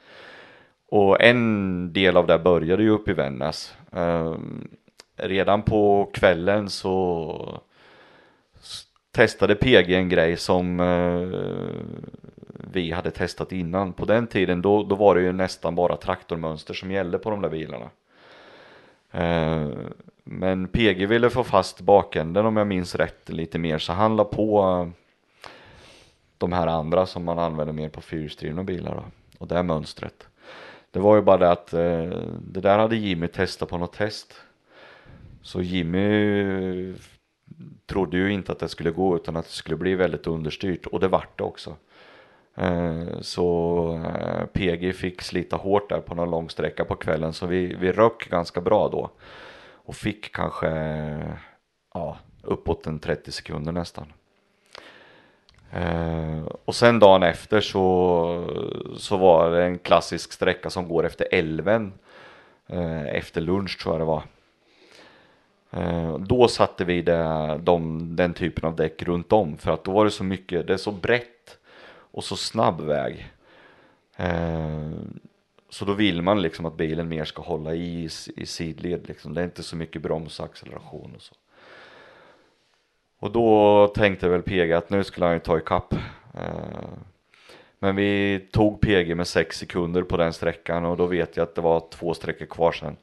Och 0.89 1.23
en 1.23 1.93
del 1.93 2.17
av 2.17 2.27
det 2.27 2.39
började 2.39 2.83
ju 2.83 2.91
upp 2.91 3.09
i 3.09 3.13
Vännäs. 3.13 3.75
Ehm, 3.93 4.69
redan 5.17 5.63
på 5.63 6.11
kvällen 6.15 6.71
så 6.71 7.61
testade 9.13 9.55
PG 9.55 9.95
en 9.95 10.09
grej 10.09 10.37
som 10.37 10.81
eh, 10.81 11.41
vi 12.73 12.91
hade 12.91 13.11
testat 13.11 13.53
innan. 13.53 13.93
På 13.93 14.05
den 14.05 14.27
tiden 14.27 14.63
då, 14.63 14.83
då 14.83 14.95
var 14.95 15.15
det 15.15 15.21
ju 15.21 15.33
nästan 15.33 15.75
bara 15.75 15.97
traktormönster 15.97 16.75
som 16.75 16.91
gällde 16.91 17.19
på 17.19 17.31
de 17.31 17.43
där 17.43 17.49
bilarna. 17.49 17.91
Eh, 19.13 19.69
men 20.33 20.69
PG 20.69 21.07
ville 21.07 21.31
få 21.31 21.45
fast 21.45 21.81
bakänden 21.81 22.47
om 22.47 22.57
jag 22.57 22.67
minns 22.67 22.95
rätt 22.95 23.29
lite 23.29 23.59
mer 23.59 23.79
så 23.79 23.93
han 23.93 24.17
la 24.17 24.25
på 24.25 24.61
eh, 24.61 24.89
de 26.39 26.53
här 26.53 26.67
andra 26.67 27.07
som 27.07 27.25
man 27.25 27.39
använder 27.39 27.73
mer 27.73 27.89
på 27.89 28.01
fyrhjulsdrivna 28.01 28.65
bilar 28.65 28.95
då. 28.95 29.05
Och 29.39 29.49
det 29.49 29.55
här 29.55 29.63
mönstret. 29.63 30.29
Det 30.91 30.99
var 30.99 31.17
ju 31.17 31.23
bara 31.23 31.37
det 31.37 31.51
att 31.51 31.73
eh, 31.73 32.09
det 32.41 32.61
där 32.61 32.79
hade 32.79 32.97
Jimmy 32.97 33.29
testat 33.29 33.69
på 33.69 33.79
något 33.79 33.93
test. 33.93 34.35
Så 35.43 35.63
Jimmy 35.63 36.41
eh, 36.41 36.95
trodde 37.87 38.17
ju 38.17 38.33
inte 38.33 38.53
att 38.53 38.59
det 38.59 38.69
skulle 38.69 38.91
gå 38.91 39.17
utan 39.17 39.37
att 39.37 39.45
det 39.45 39.53
skulle 39.53 39.77
bli 39.77 39.95
väldigt 39.95 40.27
understyrt 40.27 40.87
och 40.87 41.01
det 41.01 41.09
vart 41.09 41.39
det 41.39 41.45
också. 41.45 41.77
Så 43.21 44.49
PG 44.53 44.95
fick 44.95 45.23
slita 45.23 45.57
hårt 45.57 45.89
där 45.89 46.01
på 46.01 46.15
någon 46.15 46.31
lång 46.31 46.51
sträcka 46.51 46.85
på 46.85 46.95
kvällen 46.95 47.33
så 47.33 47.47
vi, 47.47 47.77
vi 47.81 47.93
röck 47.93 48.29
ganska 48.31 48.61
bra 48.61 48.89
då. 48.89 49.11
Och 49.91 49.97
fick 49.97 50.33
kanske 50.33 50.69
ja, 51.95 52.19
uppåt 52.43 52.87
en 52.87 52.99
30 52.99 53.33
sekunder 53.33 53.73
nästan. 53.73 54.13
Eh, 55.73 56.43
och 56.65 56.75
sen 56.75 56.99
dagen 56.99 57.23
efter 57.23 57.61
så, 57.61 58.45
så 58.97 59.17
var 59.17 59.51
det 59.51 59.65
en 59.65 59.79
klassisk 59.79 60.33
sträcka 60.33 60.71
som 60.71 60.89
går 60.89 61.07
efter 61.07 61.27
älven. 61.31 61.93
Eh, 62.67 63.07
efter 63.07 63.41
lunch 63.41 63.79
tror 63.83 63.95
jag 63.95 64.01
det 64.01 64.05
var. 64.05 64.23
Eh, 65.71 66.19
då 66.19 66.49
satte 66.49 66.85
vi 66.85 67.03
det, 67.03 67.61
de, 67.63 68.09
den 68.17 68.35
typen 68.35 68.65
av 68.65 68.77
däck 68.77 69.03
runt 69.03 69.33
om 69.33 69.59
för 69.59 69.71
att 69.71 69.85
då 69.85 69.93
var 69.93 70.05
det 70.05 70.11
så 70.11 70.25
mycket, 70.25 70.67
det 70.67 70.73
är 70.73 70.77
så 70.77 70.93
brett 70.93 71.59
och 71.91 72.25
så 72.25 72.37
snabb 72.37 72.81
väg. 72.81 73.31
Eh, 74.17 74.91
så 75.71 75.85
då 75.85 75.93
vill 75.93 76.23
man 76.23 76.43
liksom 76.43 76.67
att 76.67 76.77
bilen 76.77 77.09
mer 77.09 77.25
ska 77.25 77.43
hålla 77.43 77.75
i, 77.75 78.09
i 78.37 78.47
sidled 78.47 79.09
liksom. 79.09 79.35
Det 79.35 79.41
är 79.41 79.45
inte 79.45 79.63
så 79.63 79.77
mycket 79.77 80.03
broms 80.03 80.41
och 80.41 80.47
acceleration 80.47 81.13
och 81.17 81.23
så. 81.23 81.35
Och 83.19 83.33
då 83.33 83.87
tänkte 83.89 84.29
väl 84.29 84.43
PG 84.43 84.73
att 84.73 84.91
nu 84.91 85.05
skulle 85.05 85.27
han 85.27 85.35
ju 85.35 85.41
ta 85.41 85.59
ikapp. 85.59 85.95
Eh, 86.35 86.89
men 87.79 87.97
vi 87.97 88.41
tog 88.53 88.81
PG 88.81 89.17
med 89.17 89.27
sex 89.27 89.59
sekunder 89.59 90.03
på 90.03 90.17
den 90.17 90.33
sträckan 90.33 90.85
och 90.85 90.97
då 90.97 91.07
vet 91.07 91.37
jag 91.37 91.45
att 91.45 91.55
det 91.55 91.61
var 91.61 91.83
två 91.91 92.15
sträckor 92.15 92.47
kvar 92.47 92.73
sen. 92.73 92.97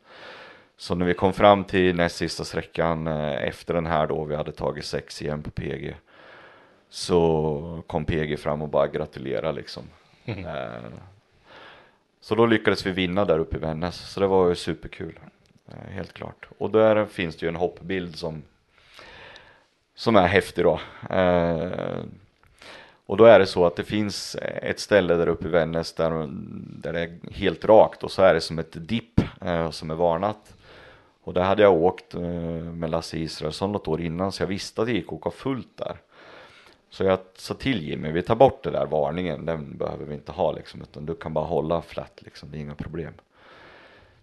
Så 0.78 0.96
när 0.96 1.06
vi 1.06 1.14
kom 1.14 1.34
fram 1.34 1.64
till 1.64 1.96
näst 1.96 2.16
sista 2.16 2.44
sträckan 2.44 3.08
eh, 3.08 3.48
efter 3.48 3.74
den 3.74 3.86
här 3.86 4.08
då 4.08 4.24
vi 4.24 4.36
hade 4.36 4.52
tagit 4.52 4.86
sex 4.86 5.22
igen 5.22 5.44
på 5.44 5.52
PG. 5.52 5.96
Så 6.90 7.84
kom 7.88 8.06
PG 8.06 8.40
fram 8.40 8.62
och 8.62 8.70
bara 8.70 8.88
gratulera 8.88 9.52
liksom. 9.52 9.84
Eh, 10.26 10.92
så 12.28 12.36
då 12.36 12.46
lyckades 12.46 12.86
vi 12.86 12.92
vinna 12.92 13.26
där 13.26 13.40
uppe 13.40 13.56
i 13.56 13.60
Vännäs. 13.60 13.96
Så 13.96 14.20
det 14.20 14.28
var 14.28 14.50
ju 14.50 14.56
superkul. 14.56 15.20
Eh, 15.68 15.94
helt 15.94 16.14
klart. 16.14 16.48
Och 16.58 16.72
där 16.72 17.06
finns 17.06 17.36
det 17.36 17.46
ju 17.46 17.48
en 17.48 17.56
hoppbild 17.56 18.16
som 18.16 18.44
som 19.96 20.16
är 20.16 20.28
häftig 20.28 20.64
då. 20.64 20.80
Eh, 21.10 22.00
och 23.06 23.18
då 23.18 23.26
är 23.26 23.40
det 23.40 23.46
så 23.46 23.66
att 23.66 23.76
det 23.76 23.84
finns 23.84 24.36
ett 24.42 24.80
ställe 24.80 25.16
där 25.16 25.28
uppe 25.28 25.48
i 25.48 25.52
Vännäs 25.52 25.94
där, 25.94 26.28
där 26.82 26.94
det 26.94 27.00
är 27.00 27.20
helt 27.32 27.66
rakt 27.66 28.04
och 28.04 28.12
så 28.12 28.22
är 28.22 28.34
det 28.34 28.42
som 28.42 28.60
ett 28.60 28.88
dipp 28.88 29.22
eh, 29.42 29.72
som 29.72 29.92
är 29.92 29.96
varnat. 29.96 30.56
Och 31.24 31.34
där 31.34 31.44
hade 31.44 31.62
jag 31.62 31.74
åkt 31.74 32.14
eh, 32.14 32.22
med 32.22 32.90
Lasse 32.90 33.18
Israelsson 33.18 33.72
något 33.72 33.88
år 33.88 34.02
innan 34.02 34.32
så 34.32 34.44
jag 34.44 34.48
visste 34.48 34.82
att 34.82 34.88
det 34.88 34.94
gick 34.94 35.08
att 35.08 35.14
åka 35.14 35.32
fullt 35.32 35.78
där. 35.78 35.98
Så 36.90 37.04
jag 37.04 37.20
sa 37.36 37.54
till 37.54 37.90
Jimmy, 37.90 38.12
vi 38.12 38.22
tar 38.22 38.36
bort 38.36 38.64
den 38.64 38.74
där 38.74 38.86
varningen, 38.86 39.46
den 39.46 39.78
behöver 39.78 40.06
vi 40.06 40.14
inte 40.14 40.32
ha 40.32 40.52
liksom, 40.52 40.82
utan 40.82 41.06
du 41.06 41.16
kan 41.16 41.34
bara 41.34 41.46
hålla 41.46 41.82
flat 41.82 42.20
liksom, 42.22 42.52
det 42.52 42.58
är 42.58 42.60
inga 42.60 42.76
problem. 42.76 43.14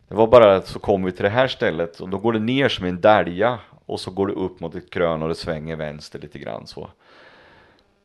Det 0.08 0.14
var 0.14 0.26
bara 0.26 0.56
att 0.56 0.66
så 0.66 0.78
kom 0.78 1.04
vi 1.04 1.12
till 1.12 1.22
det 1.22 1.28
här 1.30 1.48
stället 1.48 2.00
och 2.00 2.08
då 2.08 2.18
går 2.18 2.32
det 2.32 2.38
ner 2.38 2.68
som 2.68 2.84
en 2.84 3.00
dälja 3.00 3.58
och 3.86 4.00
så 4.00 4.10
går 4.10 4.26
det 4.26 4.32
upp 4.32 4.60
mot 4.60 4.74
ett 4.74 4.90
krön 4.90 5.22
och 5.22 5.28
det 5.28 5.34
svänger 5.34 5.76
vänster 5.76 6.18
lite 6.18 6.38
grann 6.38 6.66
så. 6.66 6.90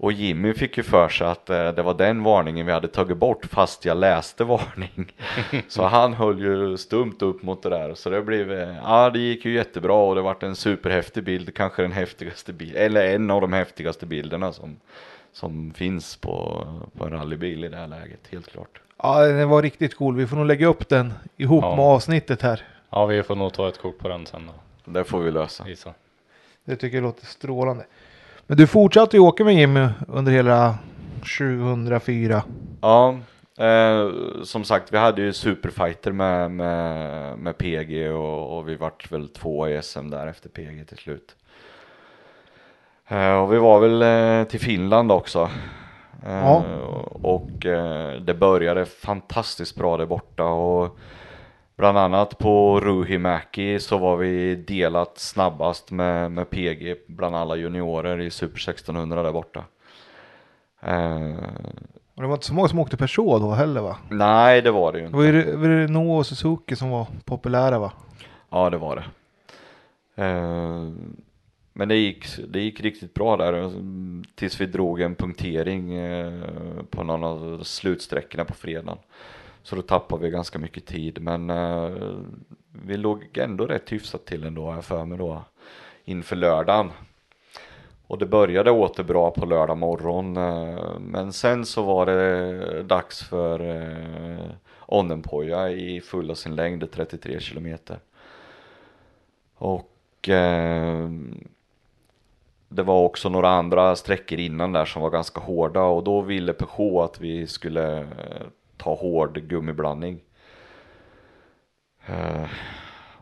Och 0.02 0.12
Jimmy 0.12 0.54
fick 0.54 0.78
ju 0.78 0.84
för 0.84 1.10
sig 1.10 1.28
att 1.28 1.50
eh, 1.50 1.70
det 1.72 1.82
var 1.82 1.94
den 1.94 2.24
varningen 2.24 2.66
vi 2.66 2.72
hade 2.72 2.88
tagit 2.88 3.18
bort 3.18 3.46
fast 3.46 3.86
jag 3.86 3.98
läste 3.98 4.44
varning. 4.44 5.14
Så 5.68 5.84
han 5.84 6.14
höll 6.14 6.40
ju 6.40 6.78
stumt 6.78 7.18
upp 7.22 7.44
mot 7.44 7.64
det 7.64 7.70
där. 7.70 7.94
Så 7.94 8.10
det 8.10 8.22
blev, 8.22 8.52
eh, 8.54 8.76
ja 8.84 9.10
det 9.10 9.20
gick 9.20 9.46
ju 9.46 9.54
jättebra 9.54 9.94
och 9.94 10.16
det 10.16 10.22
vart 10.22 10.44
en 10.44 10.56
superhäftig 10.56 11.24
bild. 11.24 11.54
Kanske 11.56 11.82
den 11.82 11.92
häftigaste 11.92 12.54
bilden, 12.54 12.82
eller 12.82 13.16
en 13.16 13.32
av 13.32 13.42
de 13.42 13.54
häftigaste 13.54 14.06
bilderna 14.06 14.54
som, 14.54 14.80
som 15.34 15.72
finns 15.74 16.18
på, 16.18 16.68
på 16.98 17.06
en 17.06 17.12
rallybil 17.12 17.64
i 17.64 17.68
det 17.70 17.78
här 17.78 17.88
läget, 17.88 18.20
helt 18.32 18.48
klart. 18.52 18.82
Ja, 18.98 19.26
den 19.26 19.50
var 19.50 19.62
riktigt 19.62 19.96
cool. 19.96 20.16
Vi 20.16 20.28
får 20.28 20.38
nog 20.38 20.46
lägga 20.46 20.68
upp 20.68 20.90
den 20.90 21.14
ihop 21.38 21.64
Ja. 21.64 21.76
med 21.76 21.86
avsnittet 21.86 22.42
här. 22.42 22.62
Ja, 22.90 23.06
vi 23.06 23.24
får 23.24 23.36
nog 23.36 23.54
ta 23.54 23.68
ett 23.70 23.78
kort 23.82 23.98
på 23.98 24.08
den 24.08 24.26
sen 24.26 24.50
då. 24.86 24.92
Det 24.92 25.04
får 25.04 25.20
vi 25.20 25.32
lösa. 25.32 25.64
Visa. 25.64 25.94
Det 26.66 26.76
tycker 26.76 26.98
jag 26.98 27.04
låter 27.04 27.26
strålande. 27.26 27.86
Men 28.50 28.58
du 28.58 28.68
fortsatte 28.68 29.18
ju 29.18 29.24
åka 29.24 29.44
med 29.44 29.54
Jimmy 29.56 29.88
under 30.08 30.32
hela 30.32 30.78
2004. 31.40 32.44
Ja, 32.82 33.18
eh, 33.58 34.10
som 34.44 34.64
sagt, 34.64 34.94
vi 34.94 34.98
hade 34.98 35.22
ju 35.22 35.34
superfighter 35.34 36.12
med, 36.12 36.52
med, 36.52 37.38
med 37.38 37.58
PG 37.58 38.12
och, 38.12 38.58
och 38.58 38.70
vi 38.70 38.76
vart 38.76 39.12
väl 39.12 39.28
två 39.28 39.68
i 39.70 39.82
SM 39.82 40.10
där 40.10 40.28
efter 40.28 40.50
PG 40.50 40.88
till 40.88 40.98
slut. 40.98 41.36
Eh, 43.08 43.34
och 43.34 43.54
vi 43.54 43.58
var 43.58 43.80
väl 43.80 44.02
eh, 44.02 44.48
till 44.48 44.60
Finland 44.60 45.12
också. 45.12 45.50
Eh, 46.26 46.40
Ja. 46.40 46.64
Och 47.12 47.66
eh, 47.66 48.22
det 48.22 48.34
började 48.34 48.86
fantastiskt 48.86 49.76
bra 49.76 49.98
där 49.98 50.06
borta 50.06 50.44
och 50.44 50.98
bland 51.80 51.98
annat 51.98 52.38
på 52.38 52.80
Ruhimäki 52.80 53.80
så 53.80 53.98
var 53.98 54.18
vi 54.18 54.56
delat 54.56 55.18
snabbast 55.20 55.92
med, 55.92 56.32
med 56.32 56.50
PG 56.50 56.96
bland 57.08 57.36
alla 57.36 57.56
juniorer 57.56 58.20
i 58.22 58.30
Super 58.32 58.58
1600 58.58 59.24
där 59.24 59.32
borta. 59.32 59.64
Eh, 60.82 61.34
Och 62.16 62.22
det 62.22 62.28
var 62.28 62.34
inte 62.34 62.46
så 62.46 62.54
många 62.54 62.68
som 62.68 62.80
åkte 62.80 62.98
Peugeot 62.98 63.42
då 63.42 63.52
heller 63.52 63.82
va? 63.82 63.98
Nej, 64.10 64.62
det 64.62 64.72
var 64.72 64.92
det 64.92 65.00
ju 65.00 65.08
Det 65.08 65.16
var 65.18 65.24
ju 65.24 65.40
inte. 65.40 65.52
Re- 65.52 65.68
Renault 65.82 66.20
och 66.20 66.26
Suzuki 66.26 66.76
som 66.76 66.90
var 66.90 67.08
populära 67.26 67.80
va? 67.80 67.92
Ja, 68.50 68.70
det 68.70 68.78
var 68.78 68.96
det. 68.96 69.04
Eh, 70.24 70.90
men 71.74 71.88
det 71.88 71.96
gick, 71.96 72.26
det 72.48 72.60
gick 72.60 72.82
riktigt 72.82 73.14
bra 73.14 73.38
där 73.38 73.54
mm, 73.54 74.24
tills 74.36 74.62
vi 74.62 74.66
drog 74.66 75.02
en 75.02 75.16
punktering 75.16 75.94
eh, 75.96 76.34
på 76.90 77.04
någon 77.04 77.24
av 77.24 77.64
slutsträckorna 77.64 78.46
på 78.46 78.54
fredagen. 78.54 78.98
Så 79.70 79.76
då 79.76 79.82
tappade 79.82 80.24
vi 80.24 80.30
ganska 80.30 80.60
mycket 80.60 80.86
tid, 80.86 81.22
men 81.22 81.50
eh, 81.50 81.92
vi 82.72 82.98
låg 82.98 83.38
ändå 83.38 83.66
rätt 83.66 83.92
hyfsat 83.92 84.26
till 84.26 84.44
ändå, 84.44 84.66
har 84.66 84.74
jag 84.74 84.86
för 84.86 85.06
mig 85.06 85.18
då, 85.18 85.44
inför 86.04 86.36
lördagen. 86.36 86.92
Och 88.08 88.18
det 88.18 88.26
började 88.26 88.72
åter 88.72 89.04
bra 89.04 89.32
på 89.32 89.46
lördag 89.46 89.78
morgon, 89.78 90.38
eh, 90.38 91.00
men 91.00 91.34
sen 91.34 91.66
så 91.66 91.84
var 91.84 92.06
det 92.06 92.84
dags 92.84 93.24
för 93.24 93.60
eh, 93.60 94.52
Onnenpoja 94.86 95.70
i 95.70 96.02
fulla 96.02 96.36
sin 96.36 96.56
längd, 96.56 96.92
33 96.92 97.40
kilometer. 97.40 98.00
Och 99.56 100.30
eh, 100.30 101.10
det 102.70 102.84
var 102.84 103.02
också 103.02 103.30
några 103.30 103.50
andra 103.50 103.96
sträckor 103.96 104.40
innan 104.40 104.74
där 104.74 104.86
som 104.86 105.02
var 105.02 105.10
ganska 105.10 105.40
hårda 105.42 105.82
och 105.82 106.04
då 106.04 106.22
ville 106.22 106.54
Peugeot 106.54 107.10
att 107.10 107.22
vi 107.22 107.48
skulle 107.48 108.00
eh, 108.00 108.48
ta 108.80 108.96
hård 108.96 109.48
gummiblandning. 109.48 110.22
Eh, 112.06 112.48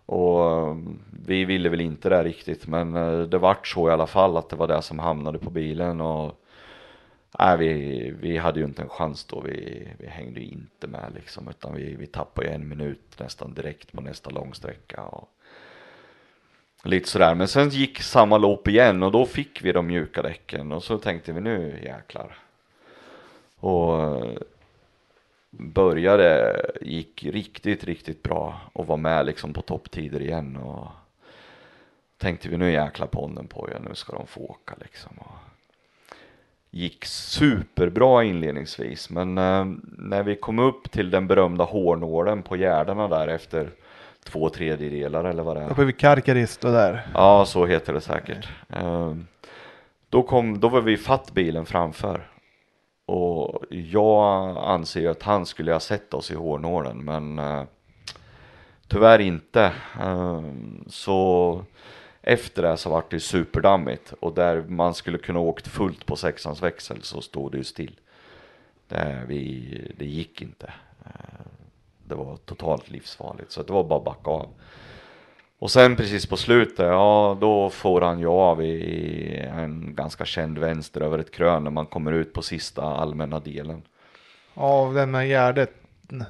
och 0.06 0.62
mm, 0.72 1.00
vi 1.28 1.46
ville 1.46 1.70
väl 1.70 1.82
inte 1.82 2.10
det 2.10 2.24
riktigt 2.24 2.68
men 2.68 2.96
eh, 2.96 3.20
det 3.20 3.38
vart 3.38 3.68
så 3.68 3.90
i 3.90 3.92
alla 3.92 4.08
fall 4.08 4.38
att 4.38 4.50
det 4.50 4.56
var 4.56 4.68
det 4.68 4.82
som 4.82 5.00
hamnade 5.00 5.40
på 5.40 5.50
bilen 5.50 6.02
och 6.02 6.44
Nej, 7.40 7.58
vi, 7.58 8.12
vi 8.20 8.38
hade 8.38 8.60
ju 8.60 8.66
inte 8.66 8.82
en 8.82 8.90
chans 8.90 9.26
då, 9.26 9.42
vi, 9.42 9.88
vi 10.00 10.08
hängde 10.08 10.40
ju 10.40 10.46
inte 10.46 10.88
med 10.88 11.12
liksom 11.16 11.48
utan 11.48 11.76
vi, 11.76 11.96
vi 11.96 12.08
tappade 12.08 12.48
ju 12.48 12.54
en 12.54 12.70
minut 12.70 13.16
nästan 13.20 13.54
direkt 13.54 13.92
på 13.92 14.02
nästa 14.02 14.30
långsträcka 14.30 15.02
och 15.02 15.30
lite 16.84 17.10
sådär. 17.10 17.36
Men 17.36 17.48
sen 17.48 17.70
gick 17.70 18.02
samma 18.02 18.38
lopp 18.38 18.68
igen 18.68 19.04
och 19.04 19.12
då 19.12 19.26
fick 19.26 19.64
vi 19.64 19.72
de 19.72 19.88
mjuka 19.88 20.22
däcken 20.22 20.72
och 20.72 20.84
så 20.84 20.98
tänkte 20.98 21.34
vi 21.34 21.42
nu 21.42 21.80
jäklar. 21.84 22.38
Och 23.60 24.02
eh, 24.02 24.38
började, 25.50 26.62
gick 26.82 27.24
riktigt, 27.24 27.84
riktigt 27.84 28.24
bra 28.24 28.62
och 28.74 28.88
var 28.88 28.98
med 28.98 29.26
liksom 29.26 29.54
på 29.54 29.62
topptider 29.62 30.22
igen 30.22 30.56
och 30.58 30.88
tänkte 32.18 32.50
vi 32.50 32.58
nu 32.58 32.72
jäklar 32.72 33.08
på 33.08 33.32
den 33.36 33.48
på 33.48 33.70
nu 33.90 33.96
ska 33.96 34.14
de 34.14 34.28
få 34.28 34.40
åka 34.40 34.76
liksom. 34.82 35.12
Och 35.18 35.36
gick 36.72 37.06
superbra 37.06 38.24
inledningsvis 38.24 39.10
men 39.10 39.38
eh, 39.38 39.66
när 39.98 40.24
vi 40.24 40.36
kom 40.36 40.60
upp 40.60 40.92
till 40.92 41.10
den 41.10 41.28
berömda 41.28 41.64
hårnålen 41.64 42.44
på 42.44 42.56
gärdena 42.56 43.08
där 43.08 43.28
efter 43.28 43.70
två 44.24 44.50
tredjedelar 44.50 45.24
eller 45.24 45.44
vad 45.44 45.58
det 45.58 45.62
är. 45.62 45.72
Uppe 45.72 45.86
vid 45.86 45.98
Karkarist 45.98 46.66
och 46.66 46.72
där. 46.72 47.08
Ja, 47.14 47.46
så 47.46 47.66
heter 47.66 47.94
det 47.94 48.02
säkert. 48.02 48.50
Ehm, 48.70 49.28
Då, 50.10 50.24
kom, 50.24 50.60
då 50.60 50.70
var 50.70 50.82
vi 50.82 50.98
fatt 50.98 51.34
bilen 51.34 51.66
framför. 51.66 52.28
Och 53.08 53.64
jag 53.70 54.58
anser 54.58 55.02
ju 55.02 55.08
att 55.08 55.24
han 55.24 55.46
skulle 55.46 55.74
ha 55.74 55.80
sett 55.80 56.14
oss 56.14 56.32
i 56.32 56.36
hårnålen, 56.36 56.98
men 56.98 57.40
eh, 57.40 57.64
tyvärr 58.88 59.20
inte. 59.20 59.74
Ehm, 60.02 60.84
Så 60.88 61.62
efter 62.22 62.62
det 62.64 62.78
så 62.78 62.90
vart 62.90 63.12
det 63.12 63.20
superdammigt 63.20 64.14
och 64.20 64.34
där 64.34 64.64
man 64.68 64.94
skulle 64.94 65.18
kunna 65.18 65.40
åkt 65.40 65.68
fullt 65.68 66.06
på 66.06 66.16
sexans 66.16 66.62
växel 66.64 67.02
så 67.04 67.22
stod 67.22 67.52
det 67.52 67.58
ju 67.58 67.64
still. 67.64 68.00
Det, 68.88 69.24
vi, 69.28 69.92
det 69.98 70.06
gick 70.06 70.42
inte. 70.42 70.74
Eh, 71.06 71.46
det 72.04 72.16
var 72.16 72.38
totalt 72.38 72.90
livsfarligt 72.90 73.52
så 73.52 73.64
det 73.64 73.74
var 73.74 73.84
bara 73.84 74.00
att 74.00 74.06
backa 74.06 74.32
av. 74.32 74.50
Och 75.60 75.72
sen 75.72 75.96
precis 75.96 76.26
på 76.26 76.38
slutet, 76.38 76.80
ja 76.86 77.38
då 77.42 77.70
får 77.70 78.02
han 78.02 78.20
ju 78.20 78.28
av 78.28 78.64
i 78.64 79.38
en 79.58 79.96
ganska 79.96 80.26
känd 80.26 80.58
vänster 80.58 81.02
över 81.02 81.20
ett 81.20 81.32
krön 81.32 81.64
när 81.64 81.72
man 81.72 81.86
kommer 81.86 82.12
ut 82.12 82.34
på 82.34 82.42
sista 82.42 82.82
allmänna 82.84 83.40
delen. 83.40 83.82
Av 84.54 84.94
den 84.94 85.12
med 85.12 85.28
Gärdet. 85.28 85.72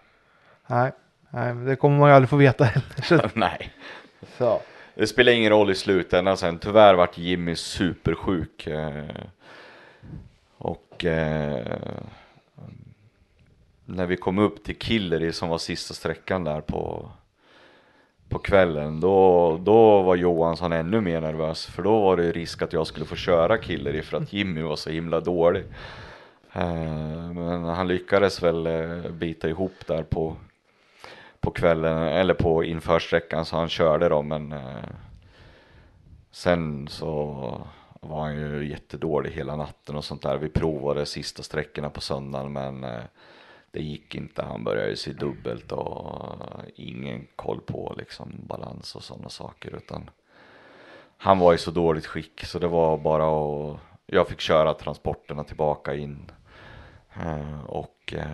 Nej, 0.68 0.92
nej 1.30 1.56
det 1.56 1.76
kommer 1.76 2.00
man 2.00 2.10
ju 2.10 2.16
aldrig 2.16 2.30
få 2.30 2.36
veta 2.36 2.64
heller. 2.64 3.32
Nej, 3.40 3.74
så. 4.38 4.62
det 4.96 5.08
spelar 5.08 5.32
ingen 5.32 5.50
roll 5.50 5.72
i 5.72 5.76
slutändan 5.76 6.38
sen. 6.38 6.60
Tyvärr 6.60 6.94
vart 6.94 7.18
Jimmy 7.18 7.56
supersjuk. 7.56 8.68
Eh, 8.68 9.06
och 10.58 11.06
eh, 11.06 11.78
när 13.86 14.06
vi 14.06 14.18
kom 14.18 14.40
upp 14.40 14.64
till 14.64 14.80
Killery 14.80 15.32
som 15.32 15.50
var 15.50 15.58
sista 15.58 15.94
sträckan 15.94 16.44
där 16.44 16.62
på, 16.62 17.10
på 18.30 18.40
kvällen. 18.40 19.00
Då, 19.00 19.58
då 19.64 20.02
var 20.02 20.16
Johansson 20.16 20.72
ännu 20.72 21.02
mer 21.02 21.22
nervös. 21.22 21.66
För 21.66 21.84
då 21.84 22.02
var 22.02 22.18
det 22.18 22.32
risk 22.32 22.62
att 22.62 22.74
jag 22.74 22.88
skulle 22.88 23.06
få 23.06 23.16
köra 23.16 23.58
Killery 23.58 24.02
för 24.02 24.18
att 24.18 24.34
Jimmy 24.34 24.62
var 24.62 24.76
så 24.76 24.90
himla 24.90 25.20
dålig. 25.20 25.64
Eh, 26.56 27.34
men 27.34 27.64
han 27.64 27.88
lyckades 27.88 28.44
väl 28.44 28.68
eh, 28.68 29.12
bita 29.12 29.50
ihop 29.50 29.88
där 29.88 30.04
på 30.04 30.36
på 31.40 31.52
kvällen 31.52 31.98
eller 31.98 32.34
på 32.34 32.64
införsträckan 32.64 33.46
så 33.46 33.56
han 33.58 33.70
körde 33.70 34.10
då 34.10 34.22
men 34.22 34.52
eh, 34.52 34.90
sen 36.32 36.88
så 36.88 37.08
var 38.02 38.22
han 38.22 38.36
ju 38.36 38.70
jättedålig 38.70 39.32
hela 39.32 39.56
natten 39.56 39.96
och 39.96 40.06
sånt 40.06 40.22
där. 40.22 40.38
Vi 40.38 40.50
provade 40.50 41.06
sista 41.06 41.44
sträckorna 41.44 41.90
på 41.90 42.02
söndagen 42.02 42.54
men 42.54 42.82
det 43.72 43.82
gick 43.82 44.16
inte. 44.16 44.44
Han 44.44 44.64
började 44.64 44.90
ju 44.90 44.96
se 44.96 45.12
dubbelt 45.12 45.72
och 45.72 46.36
ingen 46.76 47.28
koll 47.36 47.62
på 47.62 47.96
liksom 47.98 48.32
balans 48.48 48.96
och 48.96 49.04
sådana 49.04 49.30
saker 49.30 49.76
utan 49.76 50.10
han 51.18 51.40
var 51.40 51.54
i 51.54 51.58
så 51.58 51.72
dåligt 51.72 52.06
skick 52.06 52.46
så 52.46 52.60
det 52.60 52.68
var 52.68 52.98
bara 52.98 53.26
att 53.26 53.80
jag 54.06 54.28
fick 54.28 54.40
köra 54.40 54.74
transporterna 54.74 55.44
tillbaka 55.44 55.96
in 55.96 56.32
och 57.68 58.14
eh, 58.14 58.26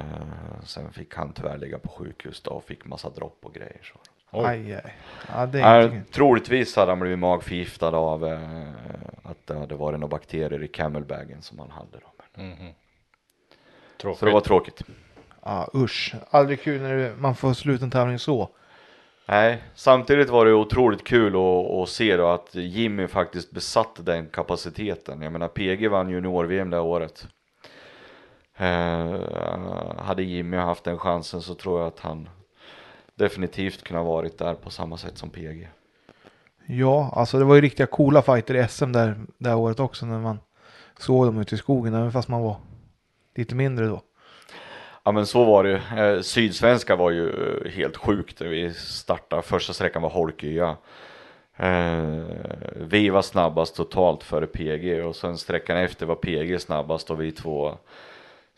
sen 0.64 0.94
fick 0.94 1.16
han 1.16 1.34
tyvärr 1.34 1.58
ligga 1.58 1.80
på 1.80 1.90
sjukhus 1.90 2.42
då 2.42 2.52
och 2.52 2.64
fick 2.64 2.86
massa 2.86 3.10
dropp 3.10 3.40
och 3.42 3.54
grejer. 3.54 3.82
Så. 3.84 4.00
Oj. 4.32 4.46
Aj, 4.46 4.74
aj. 4.74 4.96
Ja, 5.34 5.46
det 5.46 5.60
är 5.62 5.80
Eh, 5.80 5.96
inte... 5.96 6.12
troligtvis 6.12 6.76
hade 6.76 6.92
han 6.92 7.00
blivit 7.00 7.20
magförgiftad 7.20 7.88
av 7.98 8.26
eh, 8.26 8.40
att 9.24 9.48
det 9.48 9.60
hade 9.60 9.76
varit 9.76 10.00
några 10.00 10.12
bakterier 10.12 10.64
i 10.64 10.68
camelbagen 10.68 11.42
som 11.42 11.60
han 11.60 11.72
hade. 11.72 11.98
Då. 12.02 12.42
Mhm. 12.44 12.56
Så 12.58 14.08
det 14.08 14.16
Tråkigt. 14.16 14.34
var 14.34 14.42
tråkigt. 14.42 14.82
Ja, 15.44 15.70
usch. 15.76 16.16
Aldrig 16.30 16.62
kul 16.62 16.82
när 16.82 17.16
man 17.18 17.36
får 17.36 17.54
sluta 17.54 17.86
en 17.86 17.92
tävling 17.92 18.20
så. 18.20 18.50
Nej, 19.26 19.64
samtidigt 19.76 20.30
var 20.30 20.46
det 20.46 20.54
otroligt 20.54 21.04
kul 21.04 21.36
att, 21.36 21.72
att 21.82 21.90
se 21.90 22.18
då 22.18 22.28
att 22.28 22.56
Jimmy 22.56 23.08
faktiskt 23.08 23.52
besatte 23.52 24.02
den 24.02 24.28
kapaciteten. 24.28 25.22
Jag 25.22 25.32
menar 25.32 25.48
PG 25.48 25.88
vann 25.90 26.10
junior-VM 26.10 26.70
det 26.70 26.80
året. 26.80 27.28
Eh, 28.58 29.16
hade 29.98 30.24
Jimmy 30.24 30.58
haft 30.58 30.84
den 30.84 30.98
chansen 30.98 31.42
så 31.42 31.56
tror 31.56 31.80
jag 31.80 31.88
att 31.88 32.00
han 32.00 32.30
definitivt 33.16 33.84
kunde 33.84 34.04
ha 34.04 34.12
varit 34.12 34.38
där 34.38 34.54
på 34.54 34.70
samma 34.70 34.98
sätt 34.98 35.18
som 35.18 35.30
PG. 35.30 35.70
Ja, 36.66 37.12
alltså 37.16 37.40
det 37.40 37.46
var 37.46 37.56
ju 37.56 37.62
riktiga 37.62 37.88
coola 37.88 38.22
fighter 38.22 38.56
i 38.56 38.68
SM 38.68 38.92
där, 38.92 39.20
det 39.38 39.50
här 39.50 39.58
året 39.58 39.80
också 39.80 40.06
när 40.06 40.20
man 40.20 40.40
såg 41.00 41.26
dem 41.26 41.40
ute 41.40 41.56
i 41.56 41.58
skogen, 41.58 41.94
även 41.94 42.12
fast 42.12 42.28
man 42.30 42.42
var 42.42 42.56
lite 43.36 43.56
mindre 43.56 43.86
då. 43.86 44.02
Ja 45.04 45.12
men 45.12 45.26
så 45.26 45.44
var 45.44 45.64
det 45.64 45.70
ju. 45.70 46.00
Eh, 46.00 46.22
Sydsvenska 46.22 46.96
var 46.96 47.12
ju 47.12 47.30
eh, 47.30 47.72
helt 47.72 47.98
sjukt. 47.98 48.42
Vi 48.42 48.74
startade, 48.74 49.42
första 49.42 49.74
sträckan 49.74 50.02
var 50.02 50.10
Holkya. 50.10 50.78
Eh, 51.58 52.24
vi 52.76 53.10
var 53.10 53.22
snabbast 53.22 53.76
totalt 53.76 54.24
före 54.24 54.48
PG 54.48 55.06
och 55.06 55.16
sen 55.16 55.38
sträckan 55.38 55.78
efter 55.78 56.06
var 56.06 56.16
PG 56.16 56.62
snabbast 56.62 57.12
och 57.12 57.22
vi 57.22 57.32
två. 57.32 57.78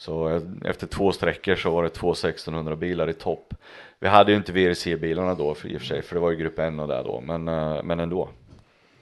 Så 0.04 0.30
eh, 0.30 0.42
efter 0.66 0.88
två 0.88 1.12
sträckor 1.12 1.56
så 1.56 1.72
var 1.72 1.84
det 1.84 1.90
två 1.90 2.12
1600 2.12 2.76
bilar 2.76 3.10
i 3.10 3.14
topp. 3.14 3.54
Vi 4.00 4.08
hade 4.08 4.32
ju 4.32 4.38
inte 4.38 4.52
VRC-bilarna 4.52 5.36
då 5.36 5.56
för, 5.56 5.68
i 5.68 5.78
och 5.78 5.82
för 5.82 5.88
sig, 5.88 6.02
för 6.02 6.16
det 6.16 6.22
var 6.22 6.32
ju 6.32 6.38
grupp 6.38 6.60
N 6.60 6.80
och 6.80 6.88
där 6.88 7.04
då, 7.04 7.22
men, 7.22 7.48
eh, 7.48 7.84
men 7.84 8.00
ändå. 8.00 8.30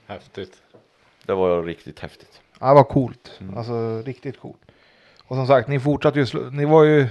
Häftigt. 0.06 0.62
Det 1.26 1.34
var 1.34 1.62
riktigt 1.62 2.00
häftigt. 2.00 2.40
Ja, 2.60 2.68
det 2.68 2.74
var 2.74 2.84
coolt. 2.84 3.38
Mm. 3.40 3.58
Alltså 3.58 4.02
riktigt 4.02 4.40
coolt. 4.40 4.60
Och 5.24 5.36
som 5.36 5.46
sagt, 5.46 5.68
ni 5.68 5.80
fortsatte 5.80 6.20
ju, 6.20 6.50
ni 6.50 6.64
var 6.64 6.84
ju 6.84 7.06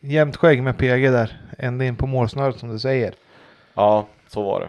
jämnt 0.00 0.36
skägg 0.36 0.62
med 0.62 0.78
PG 0.78 1.10
där, 1.10 1.40
ända 1.58 1.84
in 1.84 1.96
på 1.96 2.06
målsnöret 2.06 2.58
som 2.58 2.68
du 2.68 2.78
säger. 2.78 3.14
Ja, 3.74 4.06
så 4.28 4.42
var 4.42 4.60
det. 4.60 4.68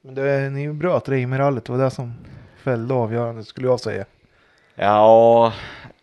Men 0.00 0.14
det, 0.14 0.50
ni 0.50 0.72
bröt 0.72 1.08
Reimerrallyt, 1.08 1.64
det 1.64 1.72
var 1.72 1.84
det 1.84 1.90
som 1.90 2.14
fällde 2.56 2.94
avgörandet 2.94 3.46
skulle 3.46 3.66
jag 3.66 3.80
säga. 3.80 4.04
Ja, 4.74 5.52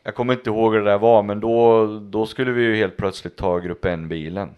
jag 0.05 0.15
kommer 0.15 0.33
inte 0.33 0.49
ihåg 0.49 0.73
hur 0.73 0.81
det 0.81 0.91
där 0.91 0.97
var, 0.97 1.23
men 1.23 1.39
då, 1.39 1.87
då 1.99 2.25
skulle 2.25 2.51
vi 2.51 2.63
ju 2.63 2.75
helt 2.75 2.97
plötsligt 2.97 3.35
ta 3.35 3.59
grupp 3.59 3.85
N-bilen. 3.85 4.49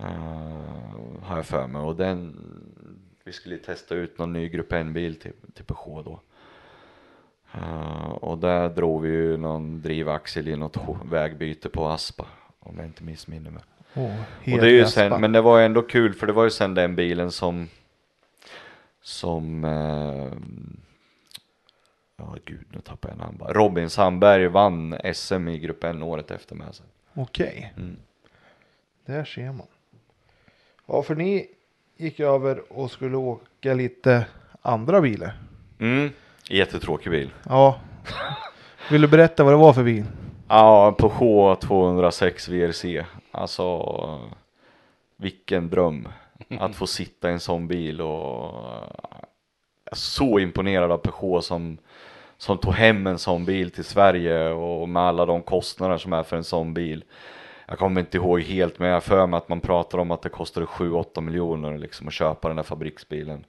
Uh, 0.00 1.22
har 1.22 1.36
jag 1.36 1.46
för 1.46 1.66
mig. 1.66 1.82
Och 1.82 1.96
den, 1.96 2.36
vi 3.24 3.32
skulle 3.32 3.56
testa 3.56 3.94
ut 3.94 4.18
någon 4.18 4.32
ny 4.32 4.48
grupp 4.48 4.72
N-bil 4.72 5.20
till, 5.20 5.32
till 5.54 5.64
Peugeot 5.64 6.04
då. 6.04 6.20
Eh, 7.52 8.10
och 8.10 8.38
där 8.38 8.68
drog 8.68 9.02
vi 9.02 9.08
ju 9.08 9.36
någon 9.36 9.82
drivaxel 9.82 10.48
i 10.48 10.56
något 10.56 10.76
vägbyte 11.10 11.68
på 11.68 11.88
Aspa. 11.88 12.26
Om 12.60 12.76
jag 12.76 12.86
inte 12.86 13.04
missminner 13.04 13.50
mig. 13.50 13.62
Åh, 13.94 14.54
Och 14.54 14.60
det 14.60 14.66
är 14.66 14.70
ju 14.70 14.86
sen, 14.86 15.20
men 15.20 15.32
det 15.32 15.40
var 15.40 15.60
ändå 15.60 15.82
kul 15.82 16.14
för 16.14 16.26
det 16.26 16.32
var 16.32 16.44
ju 16.44 16.50
sen 16.50 16.74
den 16.74 16.96
bilen 16.96 17.30
som 17.30 17.68
som 19.02 19.64
eh, 19.64 20.32
ja 22.18 22.36
gud 22.44 22.64
nu 22.72 22.80
tappar 22.80 23.08
jag 23.08 23.18
namn 23.18 23.36
bara. 23.38 23.52
Robin 23.52 23.90
Sandberg 23.90 24.46
vann 24.48 24.96
SM 25.14 25.48
i 25.48 25.58
grupp 25.58 25.84
N 25.84 26.02
året 26.02 26.30
efter 26.30 26.54
med 26.54 26.74
sig. 26.74 26.86
Okej, 27.14 27.72
Mm. 27.76 27.96
där 29.06 29.24
ser 29.24 29.52
man. 29.52 29.66
Ja, 30.86 31.02
för 31.02 31.14
ni 31.14 31.46
gick 31.96 32.20
över 32.20 32.72
och 32.72 32.90
skulle 32.90 33.16
åka 33.16 33.74
lite 33.74 34.26
andra 34.62 35.00
bilar. 35.00 35.32
Mm. 35.78 36.10
Jättetråkig 36.50 37.10
bil. 37.12 37.30
Ja. 37.44 37.80
Vill 38.90 39.00
du 39.02 39.08
berätta 39.08 39.44
vad 39.44 39.52
det 39.52 39.56
var 39.56 39.72
för 39.72 39.82
bil? 39.84 40.04
Ja, 40.48 40.92
Peugeot 40.98 41.60
206 41.60 42.48
VRC. 42.48 43.04
Alltså 43.30 43.82
vilken 45.16 45.68
dröm 45.70 46.08
att 46.58 46.76
få 46.76 46.86
sitta 46.86 47.28
i 47.30 47.32
en 47.32 47.40
sån 47.40 47.68
bil 47.68 48.00
och 48.00 48.54
jag 49.84 49.92
är 49.92 49.96
så 49.96 50.38
imponerad 50.38 50.92
av 50.92 50.98
Peugeot 50.98 51.44
som 51.44 51.78
som 52.38 52.58
tog 52.58 52.72
hem 52.72 53.06
en 53.06 53.18
sån 53.18 53.44
bil 53.44 53.70
till 53.70 53.84
Sverige 53.84 54.48
och 54.48 54.88
med 54.88 55.02
alla 55.02 55.26
de 55.26 55.42
kostnader 55.42 55.98
som 55.98 56.12
är 56.12 56.22
för 56.22 56.36
en 56.36 56.44
sån 56.44 56.74
bil. 56.74 57.04
Jag 57.66 57.78
kommer 57.78 58.00
inte 58.00 58.16
ihåg 58.16 58.40
helt 58.40 58.78
men 58.78 58.88
jag 58.88 58.96
har 58.96 59.00
för 59.00 59.26
mig 59.26 59.38
att 59.38 59.48
man 59.48 59.60
pratar 59.60 59.98
om 59.98 60.10
att 60.10 60.22
det 60.22 60.28
kostade 60.28 60.66
7-8 60.66 61.20
miljoner 61.20 61.78
liksom 61.78 62.08
att 62.08 62.14
köpa 62.14 62.48
den 62.48 62.56
där 62.56 62.62
fabriksbilen. 62.62 63.44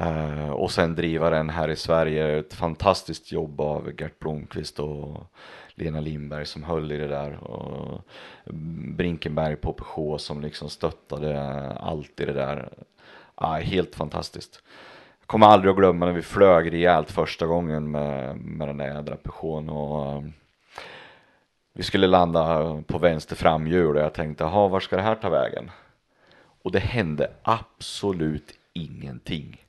Uh, 0.00 0.50
och 0.50 0.70
sen 0.70 0.94
driva 0.94 1.30
den 1.30 1.50
här 1.50 1.68
i 1.68 1.76
Sverige. 1.76 2.38
Ett 2.38 2.54
fantastiskt 2.54 3.32
jobb 3.32 3.60
av 3.60 3.92
Gert 4.00 4.18
Blomqvist 4.18 4.78
och 4.78 5.26
Lena 5.74 6.00
Lindberg 6.00 6.46
som 6.46 6.62
höll 6.62 6.92
i 6.92 6.96
det 6.96 7.08
där. 7.08 7.44
Och 7.44 8.00
Brinkenberg 8.96 9.56
på 9.56 9.72
Peugeot 9.72 10.20
som 10.20 10.40
liksom 10.40 10.68
stöttade 10.68 11.40
allt 11.72 12.20
i 12.20 12.24
det 12.24 12.32
där. 12.32 12.72
Uh, 13.42 13.48
helt 13.48 13.94
fantastiskt. 13.94 14.62
Kommer 15.26 15.46
aldrig 15.46 15.70
att 15.70 15.76
glömma 15.76 16.06
när 16.06 16.12
vi 16.12 16.22
flög 16.22 16.72
rejält 16.72 17.10
första 17.10 17.46
gången 17.46 17.90
med, 17.90 18.36
med 18.36 18.68
den 18.68 18.76
där 18.76 18.86
jädra 18.86 19.16
Peugeoten 19.16 19.70
och 19.70 20.16
um, 20.16 20.32
vi 21.74 21.82
skulle 21.82 22.06
landa 22.06 22.82
på 22.86 22.98
vänster 22.98 23.36
framhjul 23.36 23.96
och 23.96 24.02
jag 24.02 24.14
tänkte, 24.14 24.44
jaha, 24.44 24.68
var 24.68 24.80
ska 24.80 24.96
det 24.96 25.02
här 25.02 25.14
ta 25.14 25.28
vägen? 25.28 25.70
Och 26.62 26.72
det 26.72 26.78
hände 26.78 27.30
absolut 27.42 28.54
ingenting. 28.72 29.64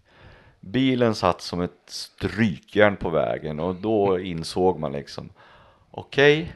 Bilen 0.60 1.16
satt 1.16 1.41
som 1.41 1.62
ett 1.62 1.82
strykjärn 1.86 2.95
på 2.95 3.10
vägen 3.10 3.60
och 3.60 3.76
då 3.76 4.20
insåg 4.20 4.80
man 4.80 4.91
liksom 4.91 5.30
Okej, 5.95 6.55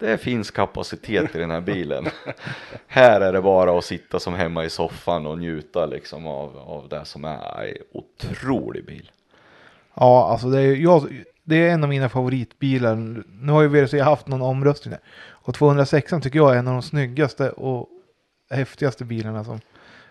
det 0.00 0.18
finns 0.18 0.50
kapacitet 0.50 1.34
i 1.34 1.38
den 1.38 1.50
här 1.50 1.60
bilen. 1.60 2.06
Här 2.86 3.20
är 3.20 3.32
det 3.32 3.42
bara 3.42 3.78
att 3.78 3.84
sitta 3.84 4.20
som 4.20 4.34
hemma 4.34 4.64
i 4.64 4.70
soffan 4.70 5.26
och 5.26 5.38
njuta 5.38 5.86
liksom 5.86 6.26
av, 6.26 6.58
av 6.58 6.88
det 6.88 7.04
som 7.04 7.24
är 7.24 7.66
en 7.66 7.74
otrolig 7.92 8.84
bil. 8.84 9.10
Ja, 9.94 10.28
alltså 10.30 10.50
det 10.50 10.60
är, 10.60 10.76
jag, 10.76 11.24
det 11.44 11.56
är 11.56 11.72
en 11.72 11.82
av 11.82 11.88
mina 11.88 12.08
favoritbilar. 12.08 12.96
Nu 13.40 13.52
har 13.52 13.62
ju 13.62 13.68
VRC 13.68 14.00
haft 14.00 14.26
någon 14.26 14.42
omröstning 14.42 14.90
där. 14.92 15.00
Och 15.30 15.54
206 15.54 16.12
tycker 16.22 16.38
jag 16.38 16.54
är 16.54 16.58
en 16.58 16.68
av 16.68 16.72
de 16.74 16.82
snyggaste 16.82 17.50
och 17.50 17.88
häftigaste 18.50 19.04
bilarna 19.04 19.44
som, 19.44 19.60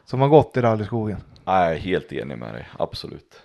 som 0.05 0.21
har 0.21 0.27
gått 0.27 0.57
i 0.57 0.61
rallyskogen. 0.61 1.17
Jag 1.45 1.71
är 1.71 1.75
helt 1.75 2.13
enig 2.13 2.37
med 2.37 2.53
dig, 2.53 2.67
absolut. 2.79 3.41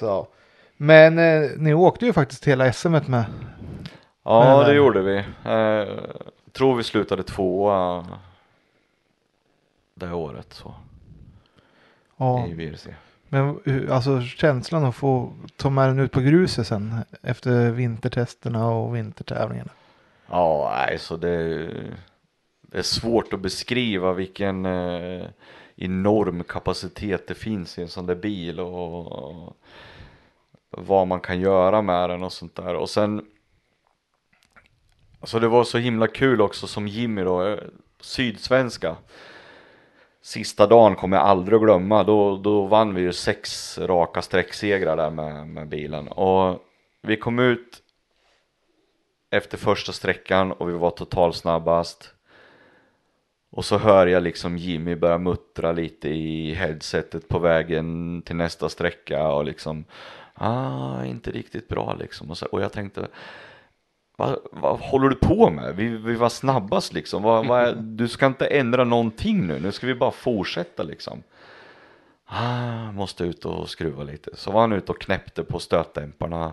Så. 0.00 0.28
Men 0.76 1.18
eh, 1.18 1.50
ni 1.56 1.74
åkte 1.74 2.06
ju 2.06 2.12
faktiskt 2.12 2.44
hela 2.44 2.72
SM 2.72 2.96
med. 3.06 3.24
Ja, 4.30 4.56
Men, 4.56 4.64
det 4.66 4.70
eh, 4.72 4.76
gjorde 4.76 5.00
vi. 5.02 5.16
Eh, 5.44 6.04
tror 6.52 6.76
vi 6.76 6.82
slutade 6.82 7.22
tvåa 7.22 8.06
det 9.94 10.12
året 10.12 10.52
så, 10.52 10.74
Ja, 12.16 12.46
i 12.46 12.54
VRC. 12.54 12.86
men 13.28 13.60
hur- 13.64 13.90
alltså 13.90 14.20
känslan 14.22 14.84
att 14.84 14.94
få 14.94 15.32
ta 15.56 15.70
med 15.70 15.88
den 15.88 15.98
ut 15.98 16.12
på 16.12 16.20
gruset 16.20 16.66
sen 16.66 16.94
efter 17.22 17.70
vintertesterna 17.70 18.70
och 18.70 18.96
vintertävlingarna. 18.96 19.70
Ja, 20.30 20.72
nej, 20.86 20.98
så 20.98 21.16
det, 21.16 21.66
det 22.60 22.78
är 22.78 22.82
svårt 22.82 23.32
att 23.32 23.40
beskriva 23.40 24.12
vilken 24.12 24.66
eh, 24.66 25.26
enorm 25.76 26.44
kapacitet 26.44 27.26
det 27.28 27.34
finns 27.34 27.78
i 27.78 27.82
en 27.82 27.88
sån 27.88 28.06
där 28.06 28.14
bil 28.14 28.60
och, 28.60 29.06
och 29.12 29.56
vad 30.70 31.06
man 31.06 31.20
kan 31.20 31.40
göra 31.40 31.82
med 31.82 32.10
den 32.10 32.22
och 32.22 32.32
sånt 32.32 32.54
där. 32.56 32.74
Och 32.74 32.90
sen, 32.90 33.24
alltså 35.20 35.38
det 35.38 35.48
var 35.48 35.64
så 35.64 35.78
himla 35.78 36.06
kul 36.06 36.40
också 36.40 36.66
som 36.66 36.88
Jimmy 36.88 37.22
då, 37.22 37.46
eh, 37.46 37.58
sydsvenska. 38.00 38.96
Sista 40.22 40.66
dagen 40.66 40.96
kommer 40.96 41.16
jag 41.16 41.26
aldrig 41.26 41.56
att 41.56 41.62
glömma, 41.62 42.04
då, 42.04 42.36
då 42.36 42.66
vann 42.66 42.94
vi 42.94 43.00
ju 43.00 43.12
sex 43.12 43.78
raka 43.78 44.22
sträcksegrar 44.22 44.96
där 44.96 45.10
med, 45.10 45.48
med 45.48 45.68
bilen. 45.68 46.08
Och 46.08 46.62
vi 47.02 47.16
kom 47.16 47.38
ut 47.38 47.82
efter 49.30 49.58
första 49.58 49.92
sträckan 49.92 50.52
och 50.52 50.68
vi 50.68 50.72
var 50.72 50.90
totalsnabbast. 50.90 52.14
Och 53.50 53.64
så 53.64 53.78
hör 53.78 54.06
jag 54.06 54.22
liksom 54.22 54.56
Jimmy 54.56 54.94
börja 54.94 55.18
muttra 55.18 55.72
lite 55.72 56.08
i 56.08 56.54
headsetet 56.54 57.28
på 57.28 57.38
vägen 57.38 58.22
till 58.22 58.36
nästa 58.36 58.68
sträcka 58.68 59.28
och 59.28 59.44
liksom 59.44 59.84
ah, 60.34 61.04
inte 61.04 61.30
riktigt 61.30 61.68
bra 61.68 61.96
liksom. 61.98 62.30
Och, 62.30 62.38
så, 62.38 62.46
och 62.46 62.62
jag 62.62 62.72
tänkte 62.72 63.08
vad, 64.18 64.38
vad 64.52 64.78
håller 64.78 65.08
du 65.08 65.14
på 65.14 65.50
med? 65.50 65.76
Vi, 65.76 65.88
vi 65.88 66.14
var 66.14 66.28
snabbast 66.28 66.92
liksom. 66.92 67.22
Vad, 67.22 67.46
vad 67.46 67.60
är, 67.60 67.74
du 67.74 68.08
ska 68.08 68.26
inte 68.26 68.46
ändra 68.46 68.84
någonting 68.84 69.46
nu. 69.46 69.60
Nu 69.60 69.72
ska 69.72 69.86
vi 69.86 69.94
bara 69.94 70.10
fortsätta 70.10 70.82
liksom. 70.82 71.22
Ah, 72.26 72.92
måste 72.92 73.24
ut 73.24 73.44
och 73.44 73.70
skruva 73.70 74.02
lite. 74.02 74.36
Så 74.36 74.50
var 74.50 74.60
han 74.60 74.72
ute 74.72 74.92
och 74.92 75.00
knäppte 75.00 75.44
på 75.44 75.58
stötdämparna 75.58 76.52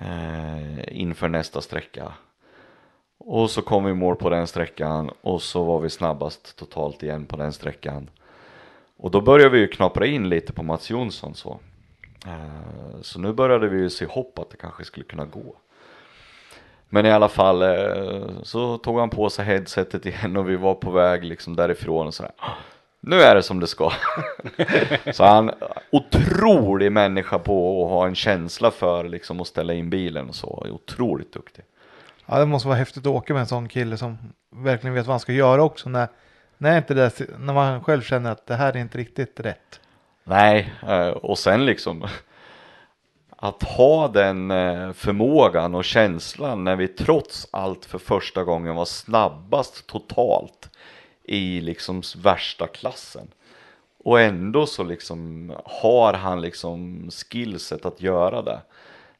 eh, 0.00 1.00
inför 1.00 1.28
nästa 1.28 1.60
sträcka. 1.60 2.12
Och 3.18 3.50
så 3.50 3.62
kom 3.62 3.84
vi 3.84 3.90
i 3.90 3.94
mål 3.94 4.16
på 4.16 4.30
den 4.30 4.46
sträckan 4.46 5.10
och 5.20 5.42
så 5.42 5.64
var 5.64 5.80
vi 5.80 5.90
snabbast 5.90 6.56
totalt 6.56 7.02
igen 7.02 7.26
på 7.26 7.36
den 7.36 7.52
sträckan. 7.52 8.10
Och 8.96 9.10
då 9.10 9.20
började 9.20 9.50
vi 9.50 9.58
ju 9.58 9.68
knapra 9.68 10.06
in 10.06 10.28
lite 10.28 10.52
på 10.52 10.62
Mats 10.62 10.90
Jonsson 10.90 11.34
så. 11.34 11.60
Eh, 12.26 13.00
så 13.02 13.20
nu 13.20 13.32
började 13.32 13.68
vi 13.68 13.78
ju 13.78 13.90
se 13.90 14.06
hopp 14.06 14.38
att 14.38 14.50
det 14.50 14.56
kanske 14.56 14.84
skulle 14.84 15.06
kunna 15.06 15.24
gå. 15.24 15.56
Men 16.94 17.06
i 17.06 17.10
alla 17.10 17.28
fall 17.28 17.62
eh, 17.62 18.42
så 18.42 18.78
tog 18.78 18.98
han 18.98 19.10
på 19.10 19.30
sig 19.30 19.44
headsetet 19.44 20.06
igen 20.06 20.36
och 20.36 20.50
vi 20.50 20.56
var 20.56 20.74
på 20.74 20.90
väg 20.90 21.24
liksom 21.24 21.56
därifrån 21.56 22.06
och 22.06 22.14
sådär. 22.14 22.32
Nu 23.00 23.20
är 23.20 23.34
det 23.34 23.42
som 23.42 23.60
det 23.60 23.66
ska. 23.66 23.92
så 25.12 25.24
han, 25.24 25.50
otrolig 25.90 26.92
människa 26.92 27.38
på 27.38 27.84
att 27.84 27.90
ha 27.90 28.06
en 28.06 28.14
känsla 28.14 28.70
för 28.70 29.04
liksom 29.04 29.40
att 29.40 29.46
ställa 29.46 29.74
in 29.74 29.90
bilen 29.90 30.28
och 30.28 30.34
så. 30.34 30.66
Otroligt 30.70 31.32
duktig. 31.32 31.64
Ja, 32.26 32.38
det 32.38 32.46
måste 32.46 32.68
vara 32.68 32.78
häftigt 32.78 33.06
att 33.06 33.12
åka 33.12 33.32
med 33.32 33.40
en 33.40 33.46
sån 33.46 33.68
kille 33.68 33.96
som 33.96 34.18
verkligen 34.50 34.94
vet 34.94 35.06
vad 35.06 35.12
han 35.12 35.20
ska 35.20 35.32
göra 35.32 35.62
också. 35.62 35.88
När, 35.88 36.08
när, 36.58 36.78
inte 36.78 36.94
det, 36.94 37.20
när 37.38 37.54
man 37.54 37.84
själv 37.84 38.02
känner 38.02 38.32
att 38.32 38.46
det 38.46 38.54
här 38.54 38.76
är 38.76 38.80
inte 38.80 38.98
riktigt 38.98 39.40
rätt. 39.40 39.80
Nej, 40.24 40.72
eh, 40.88 41.08
och 41.08 41.38
sen 41.38 41.64
liksom 41.64 42.06
att 43.44 43.62
ha 43.62 44.08
den 44.08 44.50
eh, 44.50 44.92
förmågan 44.92 45.74
och 45.74 45.84
känslan 45.84 46.64
när 46.64 46.76
vi 46.76 46.88
trots 46.88 47.48
allt 47.50 47.84
för 47.84 47.98
första 47.98 48.44
gången 48.44 48.74
var 48.74 48.84
snabbast 48.84 49.86
totalt 49.86 50.70
i 51.24 51.60
liksom 51.60 52.02
värsta 52.16 52.66
klassen. 52.66 53.28
Och 54.04 54.20
ändå 54.20 54.66
så 54.66 54.84
liksom 54.84 55.52
har 55.64 56.12
han 56.12 56.40
liksom 56.40 57.08
skillset 57.10 57.86
att 57.86 58.00
göra 58.00 58.42
det. 58.42 58.60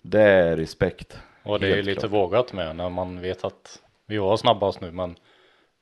Det 0.02 0.22
är 0.22 0.56
respekt. 0.56 1.18
Och 1.42 1.60
det 1.60 1.78
är 1.78 1.82
lite 1.82 2.00
klart. 2.00 2.12
vågat 2.12 2.52
med 2.52 2.76
när 2.76 2.90
man 2.90 3.20
vet 3.20 3.44
att 3.44 3.82
vi 4.06 4.18
var 4.18 4.36
snabbast 4.36 4.80
nu 4.80 4.90
men 4.90 5.16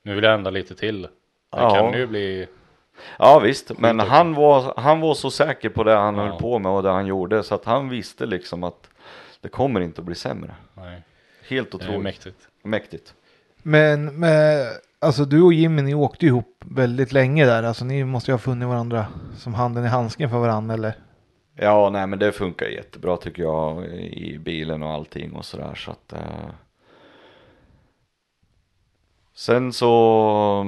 nu 0.03 0.15
vill 0.15 0.25
jag 0.25 0.35
ändra 0.35 0.51
lite 0.51 0.75
till. 0.75 1.03
Det 1.03 1.09
Ja. 1.51 1.75
kan 1.75 1.93
ju 1.99 2.07
bli 2.07 2.47
Ja 3.19 3.39
visst, 3.39 3.79
men 3.79 4.01
han 4.01 4.35
var, 4.35 4.75
han 4.77 5.01
var 5.01 5.15
så 5.15 5.31
säker 5.31 5.69
på 5.69 5.85
det 5.85 5.95
han 5.97 6.15
Ja. 6.17 6.23
höll 6.27 6.39
på 6.41 6.59
med 6.59 6.73
och 6.73 6.83
det 6.83 6.91
han 6.91 7.07
gjorde 7.07 7.43
så 7.43 7.55
att 7.55 7.65
han 7.65 7.89
visste 7.89 8.27
liksom 8.27 8.65
att 8.65 8.91
det 9.41 9.49
kommer 9.49 9.81
inte 9.81 10.01
att 10.01 10.05
bli 10.07 10.15
sämre. 10.15 10.55
nej, 10.75 11.03
Helt 11.49 11.71
det 11.73 11.77
är 11.77 11.77
otroligt. 11.77 12.03
mäktigt. 12.03 12.49
Mäktigt. 12.63 13.15
Men 13.63 14.05
med, 14.21 14.67
alltså 14.99 15.25
du 15.25 15.43
och 15.43 15.53
Jimmy, 15.53 15.83
ni 15.83 15.95
åkte 15.95 16.27
ihop 16.27 16.65
väldigt 16.67 17.13
länge 17.13 17.47
där. 17.47 17.63
Alltså 17.63 17.85
ni 17.85 18.05
måste 18.05 18.31
ju 18.31 18.33
ha 18.35 18.39
funnit 18.39 18.69
varandra 18.69 19.07
som 19.37 19.55
handen 19.55 19.85
i 19.85 19.89
handsken 19.89 20.31
för 20.31 20.39
varandra 20.39 20.75
eller? 20.75 20.93
Ja, 21.57 21.91
nej 21.91 22.07
men 22.07 22.19
det 22.19 22.33
funkar 22.33 22.67
jättebra 22.67 23.17
tycker 23.17 23.43
jag 23.43 23.87
i 23.97 24.39
bilen 24.39 24.83
och 24.83 24.91
allting 24.91 25.33
och 25.33 25.45
sådär 25.45 25.75
så 25.75 25.91
att 25.91 26.13
eh... 26.13 26.19
Sen 29.35 29.73
så 29.73 30.67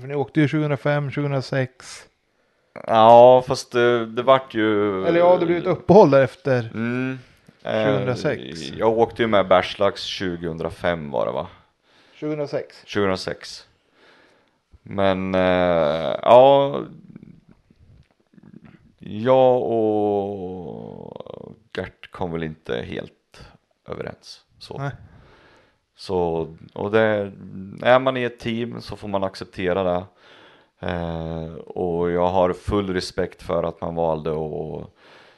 För 0.00 0.06
ni 0.06 0.14
åkte 0.14 0.40
ju 0.40 0.48
2005, 0.48 1.10
2006. 1.10 2.06
Ja 2.86 3.44
fast 3.46 3.72
det, 3.72 4.06
det 4.06 4.22
vart 4.22 4.54
ju 4.54 5.04
Eller 5.06 5.18
ja, 5.18 5.36
det 5.36 5.46
blev 5.46 5.58
ett 5.58 5.66
uppehåll 5.66 6.10
där 6.10 6.22
efter. 6.22 6.70
mm, 6.74 7.18
eh, 7.62 7.84
2006. 7.84 8.60
Jag 8.78 8.98
åkte 8.98 9.22
ju 9.22 9.28
med 9.28 9.48
Bergslags 9.48 10.18
2005 10.18 11.10
var 11.10 11.26
det 11.26 11.32
va? 11.32 11.46
2006. 12.20 12.80
2006 12.80 13.66
Men 14.82 15.34
eh, 15.34 16.16
ja 16.22 16.80
Jag 18.98 19.62
och 19.62 21.56
Gert 21.76 22.10
kom 22.10 22.32
väl 22.32 22.42
inte 22.42 22.76
helt 22.76 23.12
överens 23.88 24.40
så. 24.58 24.78
Nej. 24.78 24.90
Så, 25.96 26.48
och 26.74 26.90
det, 26.90 27.32
är 27.82 27.98
man 27.98 28.16
i 28.16 28.22
ett 28.22 28.38
team 28.38 28.80
så 28.80 28.96
får 28.96 29.08
man 29.08 29.24
acceptera 29.24 29.82
det. 29.82 30.04
Eh, 30.80 31.54
och 31.54 32.10
jag 32.10 32.28
har 32.28 32.52
full 32.52 32.94
respekt 32.94 33.42
för 33.42 33.62
att 33.62 33.80
man 33.80 33.94
valde 33.94 34.30
att 34.30 34.90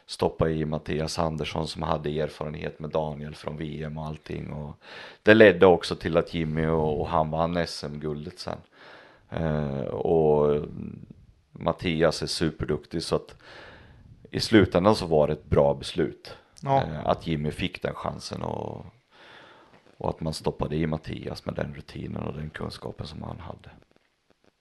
stoppa 0.06 0.50
i 0.50 0.64
Mattias 0.64 1.18
Andersson 1.18 1.68
som 1.68 1.82
hade 1.82 2.20
erfarenhet 2.20 2.80
med 2.80 2.90
Daniel 2.90 3.34
från 3.34 3.56
VM 3.56 3.98
och 3.98 4.06
allting. 4.06 4.52
Och 4.52 4.76
det 5.22 5.34
ledde 5.34 5.66
också 5.66 5.94
till 5.96 6.16
att 6.16 6.34
Jimmy 6.34 6.66
och, 6.66 7.00
och 7.00 7.08
han 7.08 7.30
vann 7.30 7.66
SM-guldet 7.66 8.38
sen. 8.38 8.58
Eh, 9.30 9.84
och 9.84 10.64
Mattias 11.52 12.22
är 12.22 12.26
superduktig 12.26 13.02
så 13.02 13.16
att 13.16 13.34
i 14.30 14.40
slutändan 14.40 14.94
så 14.94 15.06
var 15.06 15.26
det 15.26 15.32
ett 15.32 15.50
bra 15.50 15.74
beslut. 15.74 16.36
Ja. 16.62 16.82
Eh, 16.82 17.06
att 17.06 17.26
Jimmy 17.26 17.50
fick 17.50 17.82
den 17.82 17.94
chansen 17.94 18.42
och, 18.42 18.86
och 19.98 20.10
att 20.10 20.20
man 20.20 20.32
stoppade 20.32 20.76
i 20.76 20.86
Mattias 20.86 21.46
med 21.46 21.54
den 21.54 21.74
rutinen 21.74 22.22
och 22.22 22.34
den 22.34 22.50
kunskapen 22.50 23.06
som 23.06 23.22
han 23.22 23.40
hade. 23.40 23.70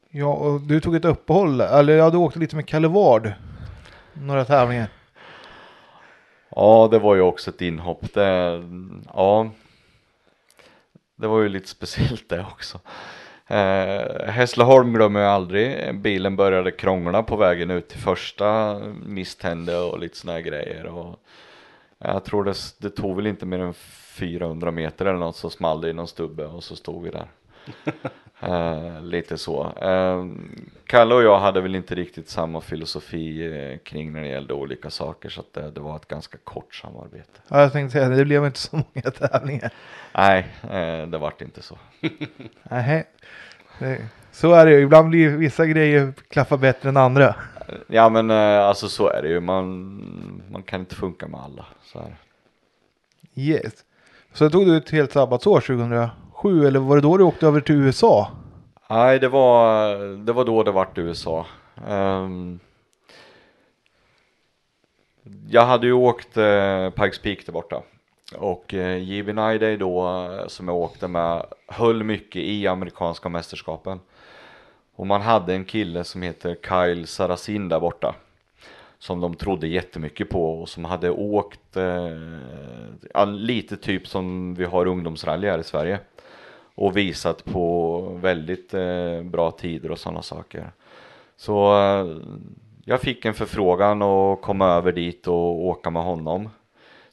Ja, 0.09 0.33
och 0.33 0.61
du 0.61 0.79
tog 0.79 0.95
ett 0.95 1.05
uppehåll. 1.05 1.61
Eller 1.61 1.97
ja, 1.97 2.09
du 2.09 2.17
åkte 2.17 2.39
lite 2.39 2.55
med 2.55 2.67
Kalle 2.67 2.87
Ward. 2.87 3.31
Några 4.13 4.45
tävlingar. 4.45 4.87
Ja, 6.49 6.87
det 6.91 6.99
var 6.99 7.15
ju 7.15 7.21
också 7.21 7.51
ett 7.51 7.61
inhopp. 7.61 8.13
Det, 8.13 8.63
ja, 9.13 9.49
det 11.15 11.27
var 11.27 11.41
ju 11.41 11.49
lite 11.49 11.67
speciellt 11.67 12.29
det 12.29 12.45
också. 12.51 12.79
Eh, 13.47 14.27
Hässleholm 14.27 14.93
glömmer 14.93 15.19
jag 15.19 15.29
aldrig. 15.31 15.95
Bilen 16.01 16.35
började 16.35 16.71
krångla 16.71 17.23
på 17.23 17.35
vägen 17.35 17.71
ut 17.71 17.89
till 17.89 17.99
första 17.99 18.79
misstände 19.05 19.77
och 19.77 19.99
lite 19.99 20.31
här 20.31 20.39
grejer. 20.39 20.85
Och 20.85 21.19
jag 21.99 22.25
tror 22.25 22.43
det, 22.43 22.53
det 22.77 22.89
tog 22.89 23.15
väl 23.15 23.27
inte 23.27 23.45
mer 23.45 23.59
än 23.59 23.73
400 23.73 24.71
meter 24.71 25.05
eller 25.05 25.19
något 25.19 25.35
så 25.35 25.49
small 25.49 25.81
det 25.81 25.89
i 25.89 25.93
någon 25.93 26.07
stubbe 26.07 26.45
och 26.45 26.63
så 26.63 26.75
stod 26.75 27.03
vi 27.03 27.09
där. 27.09 27.27
Eh, 28.39 29.01
lite 29.01 29.37
så. 29.37 29.73
Eh, 29.81 30.25
Kalle 30.85 31.15
och 31.15 31.23
jag 31.23 31.39
hade 31.39 31.61
väl 31.61 31.75
inte 31.75 31.95
riktigt 31.95 32.29
samma 32.29 32.61
filosofi 32.61 33.45
eh, 33.45 33.77
kring 33.77 34.13
när 34.13 34.21
det 34.21 34.27
gällde 34.27 34.53
olika 34.53 34.89
saker 34.89 35.29
så 35.29 35.41
att 35.41 35.53
det, 35.53 35.71
det 35.71 35.79
var 35.79 35.95
ett 35.95 36.07
ganska 36.07 36.37
kort 36.43 36.75
samarbete. 36.75 37.39
Ja, 37.47 37.61
jag 37.61 37.71
tänkte 37.71 37.93
säga 37.93 38.09
det. 38.09 38.15
Det 38.15 38.25
blev 38.25 38.45
inte 38.45 38.59
så 38.59 38.75
många 38.75 39.11
tävlingar. 39.11 39.71
Nej, 40.13 40.47
eh, 40.63 41.07
det 41.07 41.17
vart 41.17 41.41
inte 41.41 41.61
så. 41.61 41.77
Nej. 42.63 43.07
Så 44.31 44.53
är 44.53 44.65
det 44.65 44.71
ju. 44.71 44.81
Ibland 44.81 45.09
blir 45.09 45.29
vissa 45.29 45.65
grejer 45.65 46.13
klaffa 46.29 46.57
bättre 46.57 46.89
än 46.89 46.97
andra. 46.97 47.35
Ja 47.87 48.09
men 48.09 48.31
eh, 48.31 48.67
alltså 48.67 48.89
så 48.89 49.09
är 49.09 49.21
det 49.21 49.29
ju. 49.29 49.39
Man, 49.39 50.43
man 50.51 50.63
kan 50.63 50.79
inte 50.79 50.95
funka 50.95 51.27
med 51.27 51.39
alla. 51.39 51.65
Så 51.83 51.99
här. 51.99 52.15
Yes. 53.35 53.73
Så 54.33 54.49
tog 54.49 54.65
du 54.65 54.77
ett 54.77 54.89
helt 54.89 55.11
sabbatsår 55.11 55.59
2007 55.59 56.67
eller 56.67 56.79
var 56.79 56.95
det 56.95 57.01
då 57.01 57.17
du 57.17 57.23
åkte 57.23 57.47
över 57.47 57.61
till 57.61 57.75
USA? 57.75 58.31
Nej, 58.89 59.19
det 59.19 59.29
var, 59.29 59.95
det 60.25 60.33
var 60.33 60.45
då 60.45 60.63
det 60.63 60.71
vart 60.71 60.97
USA. 60.97 61.45
Ehm, 61.87 62.59
jag 65.49 65.65
hade 65.65 65.87
ju 65.87 65.93
åkt 65.93 66.37
uh, 66.37 66.89
Pikes 66.89 67.19
Peak 67.19 67.45
där 67.45 67.53
borta. 67.53 67.81
Och 68.37 68.73
uh, 68.73 68.97
JB 68.97 69.27
Niday 69.27 69.77
då, 69.77 70.07
eh, 70.07 70.47
som 70.47 70.67
jag 70.67 70.77
åkte 70.77 71.07
med, 71.07 71.45
höll 71.67 72.03
mycket 72.03 72.41
i 72.41 72.67
amerikanska 72.67 73.29
mästerskapen. 73.29 73.99
Och 74.97 75.07
man 75.07 75.21
hade 75.21 75.53
en 75.53 75.65
kille 75.65 76.03
som 76.03 76.21
heter 76.21 76.55
Kyle 76.63 77.07
Sarasin 77.07 77.69
där 77.69 77.79
borta. 77.79 78.15
Som 78.99 79.21
de 79.21 79.35
trodde 79.35 79.67
jättemycket 79.67 80.29
på 80.29 80.61
och 80.61 80.69
som 80.69 80.85
hade 80.85 81.09
åkt 81.09 81.77
eh, 81.77 83.25
lite 83.27 83.77
typ 83.77 84.07
som 84.07 84.55
vi 84.55 84.65
har 84.65 84.85
ungdomsrally 84.87 85.47
här 85.47 85.59
i 85.59 85.63
Sverige 85.63 85.99
och 86.75 86.97
visat 86.97 87.45
på 87.45 87.99
väldigt 88.21 88.73
eh, 88.73 89.21
bra 89.23 89.51
tider 89.51 89.91
och 89.91 89.99
sådana 89.99 90.21
saker. 90.21 90.71
Så 91.35 91.79
eh, 91.79 92.17
jag 92.85 93.01
fick 93.01 93.25
en 93.25 93.33
förfrågan 93.33 94.01
och 94.01 94.41
kom 94.41 94.61
över 94.61 94.91
dit 94.91 95.27
och 95.27 95.65
åka 95.65 95.89
med 95.89 96.03
honom. 96.03 96.49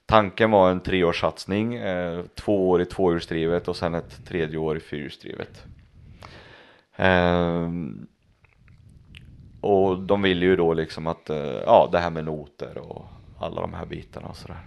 Tanken 0.06 0.50
var 0.50 0.70
en 0.70 0.80
treårssatsning, 0.80 1.74
eh, 1.74 2.20
två 2.34 2.70
år 2.70 2.82
i 2.82 2.84
tvåhjulsdrivet 2.84 3.68
och 3.68 3.76
sen 3.76 3.94
ett 3.94 4.26
tredje 4.26 4.58
år 4.58 4.76
i 4.76 4.80
fyrhjulsdrivet. 4.80 5.64
Ehm, 6.96 8.06
och 9.60 9.98
de 9.98 10.22
ville 10.22 10.46
ju 10.46 10.56
då 10.56 10.74
liksom 10.74 11.06
att, 11.06 11.30
eh, 11.30 11.36
ja 11.66 11.88
det 11.92 11.98
här 11.98 12.10
med 12.10 12.24
noter 12.24 12.78
och 12.78 13.04
alla 13.40 13.60
de 13.60 13.74
här 13.74 13.86
bitarna 13.86 14.28
och 14.28 14.36
sådär. 14.36 14.60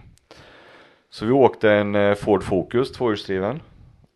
Så 1.10 1.26
vi 1.26 1.32
åkte 1.32 1.70
en 1.72 1.94
eh, 1.94 2.14
Ford 2.14 2.42
Focus 2.42 2.92
tvåhjulsdriven. 2.92 3.60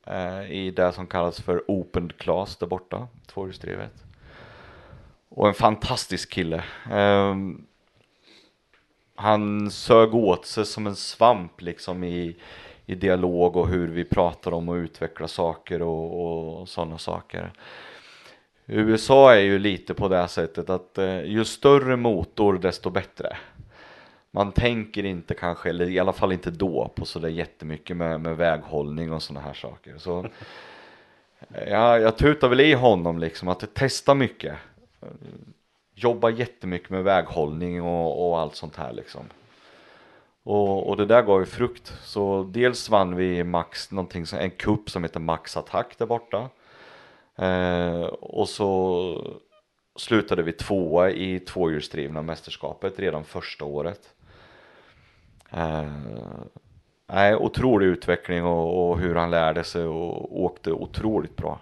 eh, 0.07 0.53
i 0.53 0.71
det 0.71 0.93
som 0.93 1.07
kallas 1.07 1.41
för 1.41 1.63
Open 1.69 2.13
Class 2.19 2.57
där 2.57 2.67
borta, 2.67 3.09
tvåhjulsdrivet. 3.27 4.05
Och 5.29 5.49
en 5.49 5.55
fantastisk 5.55 6.33
kille. 6.33 6.65
Eh, 6.91 7.37
han 9.15 9.71
sög 9.71 10.15
åt 10.15 10.47
sig 10.47 10.67
som 10.67 10.87
en 10.87 10.97
svamp 10.97 11.61
liksom 11.61 12.05
i, 12.05 12.37
i 12.87 12.95
dialog 12.95 13.57
och 13.57 13.69
hur 13.69 13.89
vi 13.89 14.05
pratar 14.05 14.53
om 14.53 14.69
att 14.69 14.77
utveckla 14.77 15.29
saker 15.29 15.83
och, 15.83 16.61
och 16.61 16.69
sådana 16.69 16.99
saker. 16.99 17.53
USA 18.67 19.35
är 19.35 19.41
ju 19.41 19.59
lite 19.59 19.95
på 19.95 20.09
det 20.09 20.29
sättet 20.29 20.71
att 20.71 20.99
eh, 20.99 21.23
ju 21.25 21.45
större 21.45 21.97
motor 21.97 22.59
desto 22.59 22.91
bättre. 22.91 23.37
Man 24.31 24.53
tänker 24.53 25.05
inte 25.05 25.35
kanske, 25.35 25.69
eller 25.69 25.91
i 25.91 25.99
alla 25.99 26.13
fall 26.13 26.33
inte 26.33 26.51
då, 26.51 26.93
på 26.95 27.05
sådär 27.05 27.29
jättemycket 27.29 27.97
med, 27.97 28.21
med 28.21 28.37
väghållning 28.37 29.13
och 29.13 29.23
sådana 29.23 29.47
här 29.47 29.55
saker. 29.55 29.99
Så 29.99 30.27
eh, 31.49 31.69
ja, 31.69 31.99
jag 31.99 32.17
tutar 32.17 32.49
väl 32.49 32.61
i 32.61 32.73
honom 32.73 33.19
liksom 33.19 33.49
att 33.49 33.75
testa 33.75 34.15
mycket. 34.15 34.55
Jobba 35.95 36.31
jättemycket 36.31 36.91
med 36.91 37.05
väghållning 37.05 37.83
och, 37.83 38.29
och 38.29 38.39
allt 38.41 38.57
sånt 38.57 38.77
här 38.77 38.93
liksom. 38.93 39.23
Och, 40.43 40.89
och 40.89 40.97
det 40.97 41.07
där 41.07 41.23
gav 41.23 41.41
ju 41.41 41.47
frukt. 41.47 41.93
Så 42.03 42.43
dels 42.43 42.89
vann 42.89 43.17
vi 43.17 43.45
Max, 43.45 43.91
någonting 43.91 44.27
som, 44.27 44.39
en 44.39 44.51
kupp 44.51 44.91
som 44.91 45.03
heter 45.03 45.21
Max 45.21 45.57
Attack 45.57 45.99
där 45.99 46.07
borta. 46.07 46.49
Eh, 47.37 48.03
och 48.05 48.49
så 48.49 49.39
slutade 49.97 50.43
vi 50.43 50.53
tvåa 50.53 51.11
i 51.11 51.41
tvåhjulsdrivna 51.41 52.23
mästerskapet 52.23 52.99
redan 52.99 53.25
första 53.25 53.65
året. 53.65 54.15
Eh, 55.51 57.37
otrolig 57.39 57.87
utveckling 57.87 58.45
och, 58.45 58.91
och, 58.91 58.99
hur 58.99 59.15
han 59.15 59.31
lärde 59.31 59.65
sig 59.65 59.85
och 59.85 60.43
åkte 60.43 60.73
otroligt 60.73 61.37
bra. 61.37 61.61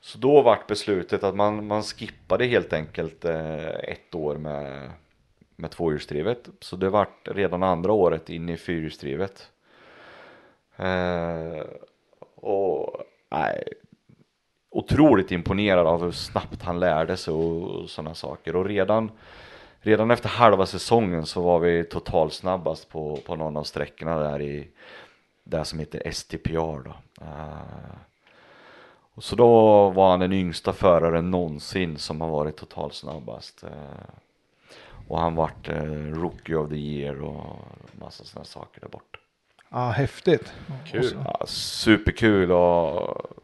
Så 0.00 0.18
då 0.18 0.42
vart 0.42 0.66
beslutet 0.66 1.24
att 1.24 1.34
man, 1.34 1.66
man 1.66 1.82
skippade 1.82 2.44
helt 2.44 2.72
enkelt 2.72 3.24
eh, 3.24 3.66
ett 3.66 4.14
år 4.14 4.36
med, 4.36 4.90
med 5.56 5.70
tvåhjulsdrivet. 5.70 6.48
Så 6.60 6.76
det 6.76 6.90
vart 6.90 7.28
redan 7.28 7.62
andra 7.62 7.92
året 7.92 8.30
in 8.30 8.48
i 8.48 8.56
fyrhjulsdrivet. 8.56 9.50
Eh, 10.76 11.64
och 12.34 13.02
nej, 13.30 13.64
otroligt 14.72 15.32
imponerad 15.32 15.86
av 15.86 16.04
hur 16.04 16.12
snabbt 16.12 16.62
han 16.62 16.80
lärde 16.80 17.16
sig 17.16 17.34
och 17.34 17.90
sådana 17.90 18.14
saker. 18.14 18.56
Och 18.56 18.64
redan, 18.64 19.10
redan 19.80 20.10
efter 20.10 20.28
halva 20.28 20.66
säsongen 20.66 21.26
så 21.26 21.42
var 21.42 21.58
vi 21.58 21.84
totalt 21.84 22.32
snabbast 22.32 22.88
på, 22.88 23.16
på 23.16 23.36
någon 23.36 23.56
av 23.56 23.64
sträckorna 23.64 24.18
där 24.18 24.40
i 24.40 24.68
det 25.44 25.64
som 25.64 25.78
heter 25.78 26.10
STPR 26.10 26.84
då. 26.84 26.94
Uh, 27.22 27.94
och 29.14 29.24
så 29.24 29.36
då 29.36 29.90
var 29.90 30.10
han 30.10 30.20
den 30.20 30.32
yngsta 30.32 30.72
föraren 30.72 31.30
någonsin 31.30 31.98
som 31.98 32.20
har 32.20 32.30
varit 32.30 32.56
totalt 32.56 32.94
snabbast. 32.94 33.64
Uh, 33.64 33.70
och 35.08 35.20
han 35.20 35.34
vart 35.34 35.68
uh, 35.68 36.14
Rookie 36.14 36.56
of 36.56 36.68
the 36.68 36.76
Year 36.76 37.22
och 37.22 37.56
massa 37.92 38.24
sådana 38.24 38.44
saker 38.44 38.80
där 38.80 38.88
borta. 38.88 39.18
Ja, 39.68 39.88
häftigt. 39.88 40.52
Kul. 40.86 41.16
Ja, 41.24 41.46
superkul 41.46 42.52
och 42.52 43.41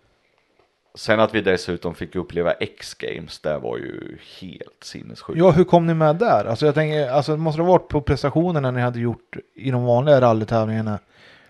Sen 0.98 1.20
att 1.20 1.34
vi 1.34 1.40
dessutom 1.40 1.94
fick 1.94 2.16
uppleva 2.16 2.52
X-games, 2.52 3.40
det 3.40 3.58
var 3.58 3.76
ju 3.76 4.18
helt 4.40 4.84
sinnessjukt. 4.84 5.38
Ja, 5.38 5.50
hur 5.50 5.64
kom 5.64 5.86
ni 5.86 5.94
med 5.94 6.16
där? 6.16 6.44
Alltså 6.44 6.66
jag 6.66 6.74
tänker, 6.74 7.10
alltså 7.10 7.32
det 7.32 7.38
måste 7.38 7.62
ha 7.62 7.68
varit 7.68 7.88
på 7.88 8.00
prestationerna 8.00 8.70
ni 8.70 8.80
hade 8.80 9.00
gjort 9.00 9.36
i 9.54 9.70
de 9.70 9.84
vanliga 9.84 10.20
rallytävlingarna. 10.20 10.98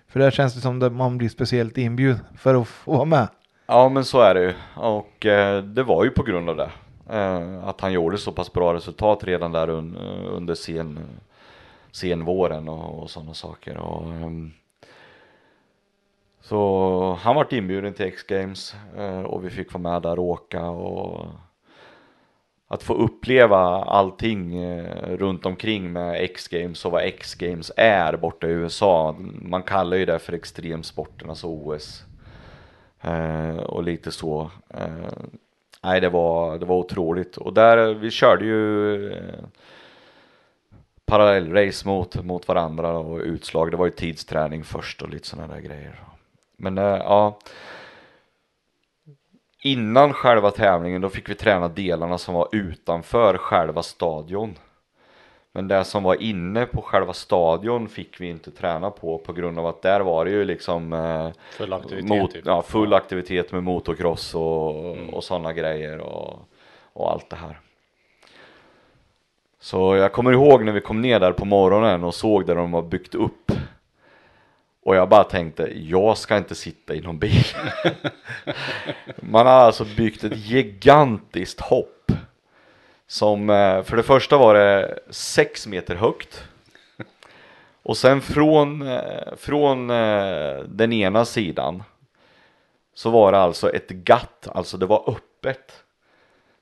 För 0.09 0.21
där 0.21 0.31
känns 0.31 0.55
det 0.55 0.61
som 0.61 0.83
att 0.83 0.93
man 0.93 1.19
blir 1.19 1.29
speciellt 1.29 1.79
inbjuden 1.79 2.21
för 2.39 2.55
att 2.55 2.69
få 2.69 2.93
vara 2.93 3.05
med. 3.05 3.29
Ja, 3.67 3.89
men 3.89 4.05
så 4.05 4.21
är 4.21 4.35
det 4.35 4.43
ju. 4.43 4.55
Och 4.75 5.27
eh, 5.27 5.63
det 5.63 5.83
var 5.83 6.05
ju 6.05 6.11
på 6.11 6.23
grund 6.23 6.51
av 6.51 6.57
det. 6.57 6.71
Eh, 7.11 7.69
att 7.69 7.81
han 7.81 7.93
gjorde 7.93 8.19
så 8.19 8.33
pass 8.33 8.53
bra 8.53 8.75
resultat 8.75 9.25
redan 9.25 9.53
där 9.53 9.71
un, 9.71 9.97
under 10.33 10.55
sen, 10.55 10.99
senvåren 11.93 12.69
och, 12.69 13.03
och 13.03 13.11
sådana 13.11 13.35
saker. 13.35 13.77
Och, 13.77 14.03
um, 14.03 14.53
så 16.49 17.19
han 17.21 17.37
vart 17.37 17.53
inbjuden 17.53 17.95
till 17.95 18.07
X-games 18.07 18.75
eh, 18.97 19.21
och 19.21 19.45
vi 19.45 19.51
fick 19.51 19.73
vara 19.73 19.93
med 19.93 20.03
där 20.03 20.19
och 20.19 20.25
åka 20.25 20.71
och 20.71 21.27
att 22.69 22.83
få 22.83 22.95
uppleva 22.95 23.59
allting 23.85 24.57
eh, 24.57 25.17
runt 25.17 25.47
omkring 25.47 25.93
med 25.93 26.25
X-games 26.25 26.85
och 26.85 26.93
vad 26.93 27.03
X-games 27.03 27.73
är 27.77 28.17
borta 28.17 28.47
i 28.47 28.51
USA. 28.51 29.17
Man 29.43 29.63
kallar 29.63 29.97
ju 29.97 30.05
det 30.05 30.19
för 30.19 30.33
extremsporten, 30.33 31.31
alltså 31.31 31.47
OS. 31.47 32.05
Eh, 33.01 33.57
och 33.57 33.83
lite 33.83 34.13
så. 34.13 34.51
Nej, 35.83 36.01
det 36.01 36.09
var, 36.09 36.59
det 36.59 36.67
var 36.67 36.77
otroligt. 36.77 37.37
Och 37.37 37.55
där, 37.55 37.95
vi 37.95 38.11
körde 38.11 38.45
ju 38.45 39.13
parallellrace 41.07 41.89
mot, 41.89 42.25
mot 42.25 42.49
varandra 42.49 42.99
och 42.99 43.21
utslag. 43.21 43.71
Det 43.71 43.77
var 43.77 43.87
ju 43.87 43.93
tidsträning 43.93 44.65
först 44.65 45.03
och 45.03 45.09
lite 45.09 45.27
sådana 45.27 45.55
där 45.55 45.61
grejer. 45.61 46.09
Men 46.61 46.79
äh, 46.79 46.85
ja. 46.85 47.39
Innan 49.63 50.13
själva 50.13 50.51
tävlingen 50.51 51.03
då 51.03 51.09
fick 51.09 51.29
vi 51.29 51.35
träna 51.35 51.69
delarna 51.69 52.19
som 52.19 52.35
var 52.35 52.49
utanför 52.53 53.39
själva 53.39 53.83
stadion. 53.83 54.55
Men 55.53 55.69
det 55.69 55.85
som 55.85 56.03
var 56.03 56.23
inne 56.23 56.67
på 56.67 56.83
själva 56.83 57.13
stadion 57.13 57.89
fick 57.89 58.21
vi 58.21 58.27
inte 58.27 58.51
träna 58.51 58.91
på 58.91 59.19
på 59.19 59.33
grund 59.33 59.59
av 59.59 59.67
att 59.67 59.83
där 59.83 60.01
var 60.01 60.25
det 60.25 60.31
ju 60.31 60.45
liksom 60.45 60.93
eh, 60.93 61.31
full, 61.51 61.73
aktivitet, 61.73 62.09
mot, 62.09 62.33
typ. 62.33 62.47
ja, 62.47 62.63
full 62.63 62.95
aktivitet 62.95 63.53
med 63.53 63.63
motocross 63.63 64.35
och, 64.35 64.75
mm. 64.97 65.15
och 65.15 65.25
sådana 65.25 65.53
grejer 65.53 65.99
och, 65.99 66.39
och 66.93 67.13
allt 67.13 67.31
det 67.31 67.37
här. 67.37 67.61
Så 69.61 69.97
jag 69.97 70.13
kommer 70.13 70.33
ihåg 70.33 70.65
när 70.65 70.73
vi 70.73 70.81
kom 70.81 71.01
ner 71.01 71.21
där 71.21 71.33
på 71.33 71.45
morgonen 71.45 72.05
och 72.05 72.15
såg 72.15 72.47
där 72.47 72.55
de 72.55 72.73
har 72.73 72.83
byggt 72.83 73.15
upp 73.15 73.53
och 74.89 74.97
jag 74.97 75.09
bara 75.09 75.25
tänkte, 75.25 75.71
jag 75.75 76.19
ska 76.19 76.37
inte 76.37 76.55
sitta 76.55 76.95
i 76.95 77.01
någon 77.01 77.19
bil. 77.19 77.45
Man 79.17 79.47
har 79.47 79.53
alltså 79.53 79.85
byggt 79.97 80.25
ett 80.25 80.37
gigantiskt 80.37 81.61
hopp. 81.61 82.13
Som, 83.07 83.51
eh, 83.51 83.83
för 83.83 83.97
det 83.97 84.03
första 84.03 84.39
var 84.39 84.55
det 84.55 84.99
sex 85.11 85.67
meter 85.67 85.95
högt. 85.95 86.45
Och 87.83 87.97
sen 87.97 88.21
från, 88.21 88.83
eh, 88.83 89.37
från 89.37 89.91
eh, 89.91 90.59
den 90.69 90.93
ena 90.93 91.25
sidan 91.25 91.83
så 92.95 93.11
var 93.11 93.33
det 93.33 93.39
alltså 93.39 93.71
ett 93.71 93.89
gatt, 93.89 94.49
alltså 94.55 94.77
det 94.77 94.87
var 94.87 95.11
öppet. 95.11 95.85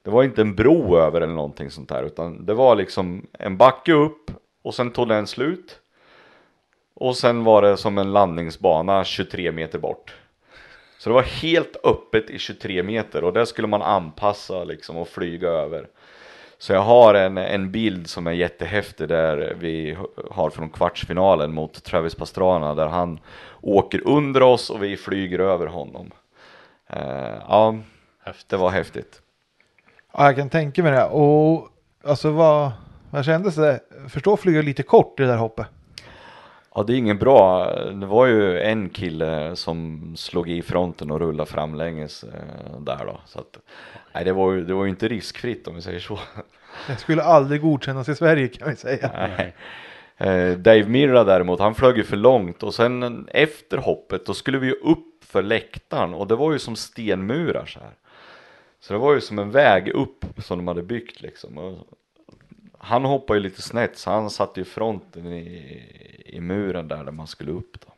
Det 0.03 0.11
var 0.11 0.25
inte 0.25 0.41
en 0.41 0.55
bro 0.55 0.99
över 0.99 1.21
eller 1.21 1.35
någonting 1.35 1.71
sånt 1.71 1.89
där 1.89 2.03
utan 2.03 2.47
det 2.47 2.55
var 2.55 2.77
liksom 2.77 3.27
en 3.33 3.57
backe 3.57 3.93
upp 3.93 4.31
och 4.63 4.75
sen 4.75 4.91
tog 4.91 5.09
den 5.09 5.27
slut. 5.27 5.81
Och 7.01 7.17
sen 7.17 7.45
var 7.45 7.63
det 7.63 7.77
som 7.77 7.99
en 7.99 8.13
landningsbana 8.13 9.05
23 9.05 9.53
meter 9.53 9.79
bort. 9.79 10.15
Så 10.99 11.11
det 11.11 11.15
var 11.15 11.23
helt 11.23 11.77
öppet 11.85 12.31
i 12.31 12.39
23 12.39 12.83
meter 12.83 13.25
och 13.25 13.33
det 13.33 13.47
skulle 13.47 13.69
man 13.69 13.83
anpassa 13.83 14.65
liksom 14.65 14.97
och 14.97 15.09
flyga 15.09 15.49
över. 15.49 15.89
Så 16.59 16.73
jag 16.73 16.81
har 16.81 17.15
en, 17.15 17.39
en 17.39 17.71
bild 17.71 18.11
som 18.11 18.27
är 18.27 18.33
jättehäftig 18.33 19.09
där 19.09 19.57
vi 19.61 19.97
har 20.31 20.51
från 20.51 20.71
kvartsfinalen 20.71 21.53
mot 21.55 21.85
Travis 21.85 22.15
Pastrana 22.15 22.75
där 22.75 22.87
han 22.87 23.21
åker 23.61 24.09
under 24.09 24.43
oss 24.43 24.71
och 24.71 24.83
vi 24.83 24.97
flyger 24.97 25.39
över 25.39 25.67
honom. 25.67 26.11
Uh, 26.97 27.35
ja, 27.49 27.77
häftigt. 28.25 28.49
det 28.49 28.57
var 28.57 28.71
häftigt. 28.71 29.23
Ja, 30.13 30.25
jag 30.25 30.37
kan 30.37 30.51
tänka 30.51 30.83
mig 30.83 30.93
det. 30.93 31.05
Och 31.05 31.69
alltså 32.05 32.31
vad, 32.31 32.73
vad 33.11 33.25
kändes 33.25 33.55
det? 33.55 33.81
Förstå 34.09 34.33
att 34.33 34.41
flyga 34.41 34.63
lite 34.63 34.83
kort 34.83 35.21
i 35.21 35.23
det 35.23 35.29
där 35.29 35.37
hoppet. 35.37 35.67
Ja, 36.77 36.83
det 36.83 36.93
är 36.93 36.97
ingen 36.97 37.19
bra. 37.19 37.71
Det 37.91 38.07
var 38.07 38.27
ju 38.27 38.61
en 38.61 38.89
kille 38.89 39.57
som 39.57 40.01
slog 40.17 40.51
i 40.51 40.63
fronten 40.63 41.11
och 41.11 41.21
rullade 41.21 41.51
framlänges 41.51 42.25
eh, 42.25 42.81
där 42.81 43.05
då. 43.07 43.21
Så 43.27 43.39
att, 43.39 43.59
nej, 44.15 44.25
det 44.25 44.33
var 44.33 44.53
ju 44.53 44.65
det 44.65 44.75
var 44.75 44.85
ju 44.85 44.91
inte 44.91 45.09
riskfritt 45.09 45.69
om 45.69 45.75
vi 45.75 45.83
säger 45.83 46.01
så. 46.01 46.19
Det 46.87 46.97
skulle 46.97 47.23
aldrig 47.23 47.61
godkännas 47.61 48.09
i 48.09 48.15
Sverige 48.15 48.49
kan 48.49 48.71
vi 48.71 48.77
säga. 48.77 49.11
Nej. 49.13 49.55
Eh, 50.17 50.59
Dave 50.59 50.85
Mirra 50.89 51.25
däremot, 51.25 51.61
han 51.61 51.75
flög 51.75 51.97
ju 51.97 52.05
för 52.05 52.17
långt 52.17 52.63
och 52.63 52.75
sen 52.75 53.29
efter 53.33 53.79
hoppet 53.79 54.27
då 54.27 54.35
skulle 54.35 54.59
vi 54.59 54.67
ju 54.67 54.73
upp 54.73 55.25
för 55.25 55.43
läktaren 55.43 56.15
och 56.15 56.27
det 56.27 56.37
var 56.37 56.53
ju 56.53 56.59
som 56.59 56.77
stenmurar 56.77 57.67
så 57.67 57.81
här. 57.81 57.95
Så 58.81 58.93
det 58.93 58.99
var 58.99 59.15
ju 59.15 59.21
som 59.21 59.39
en 59.39 59.51
väg 59.51 59.89
upp 59.89 60.25
som 60.39 60.59
de 60.59 60.69
hade 60.69 60.83
byggt 60.83 61.21
liksom. 61.21 61.79
Han 62.87 63.05
hoppade 63.05 63.39
ju 63.39 63.43
lite 63.43 63.63
snett 63.63 63.99
så 63.99 64.11
han 64.11 64.31
satte 64.31 64.61
ju 64.61 64.65
fronten 64.65 65.27
i, 65.27 65.83
i 66.27 66.41
muren 66.41 66.89
där, 66.89 67.05
där 67.05 67.13
man 67.13 67.27
skulle 67.27 67.53
upp 67.53 67.81
då. 67.87 67.93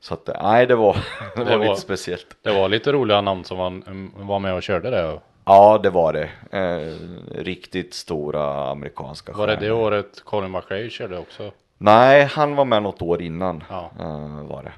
Så 0.00 0.14
att 0.14 0.30
nej 0.42 0.66
det 0.66 0.74
var, 0.74 0.96
det, 1.36 1.44
det 1.44 1.56
var, 1.56 1.64
lite 1.64 1.80
speciellt. 1.80 2.36
Det 2.42 2.52
var 2.52 2.68
lite 2.68 2.92
roliga 2.92 3.20
namn 3.20 3.44
som 3.44 3.58
var, 3.58 3.82
var 4.24 4.38
med 4.38 4.54
och 4.54 4.62
körde 4.62 4.90
det. 4.90 5.20
Ja 5.44 5.80
det 5.82 5.90
var 5.90 6.12
det. 6.12 6.30
Eh, 6.58 6.94
riktigt 7.42 7.94
stora 7.94 8.70
amerikanska 8.70 9.32
Var 9.32 9.46
det 9.46 9.56
det 9.56 9.72
året 9.72 10.24
Colin 10.24 10.50
McRae 10.50 10.90
körde 10.90 11.18
också? 11.18 11.52
Nej 11.78 12.24
han 12.24 12.56
var 12.56 12.64
med 12.64 12.82
något 12.82 13.02
år 13.02 13.22
innan. 13.22 13.64
Ja. 13.70 13.90
Eh, 14.00 14.46
var 14.46 14.62
det. 14.62 14.72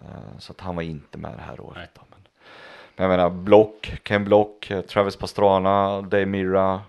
Eh, 0.00 0.38
så 0.38 0.52
att 0.52 0.60
han 0.60 0.76
var 0.76 0.82
inte 0.82 1.18
med 1.18 1.32
det 1.36 1.42
här 1.42 1.60
året. 1.60 1.90
Då, 1.94 2.02
men, 2.10 2.18
men 2.96 3.10
jag 3.10 3.16
menar 3.16 3.30
Block, 3.30 3.94
Ken 4.02 4.24
Block, 4.24 4.72
Travis 4.88 5.16
Pastrana, 5.16 6.02
Dave 6.02 6.26
Mirra 6.26 6.80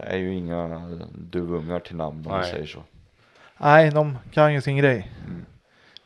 är 0.00 0.16
ju 0.16 0.34
inga 0.34 0.90
duvungar 1.14 1.80
till 1.80 1.96
namn 1.96 2.26
om 2.26 2.32
man 2.32 2.44
säger 2.44 2.66
så. 2.66 2.82
Nej, 3.58 3.90
de 3.90 4.18
kan 4.32 4.54
ju 4.54 4.60
sin 4.60 4.76
grej. 4.76 5.12
Mm. 5.26 5.46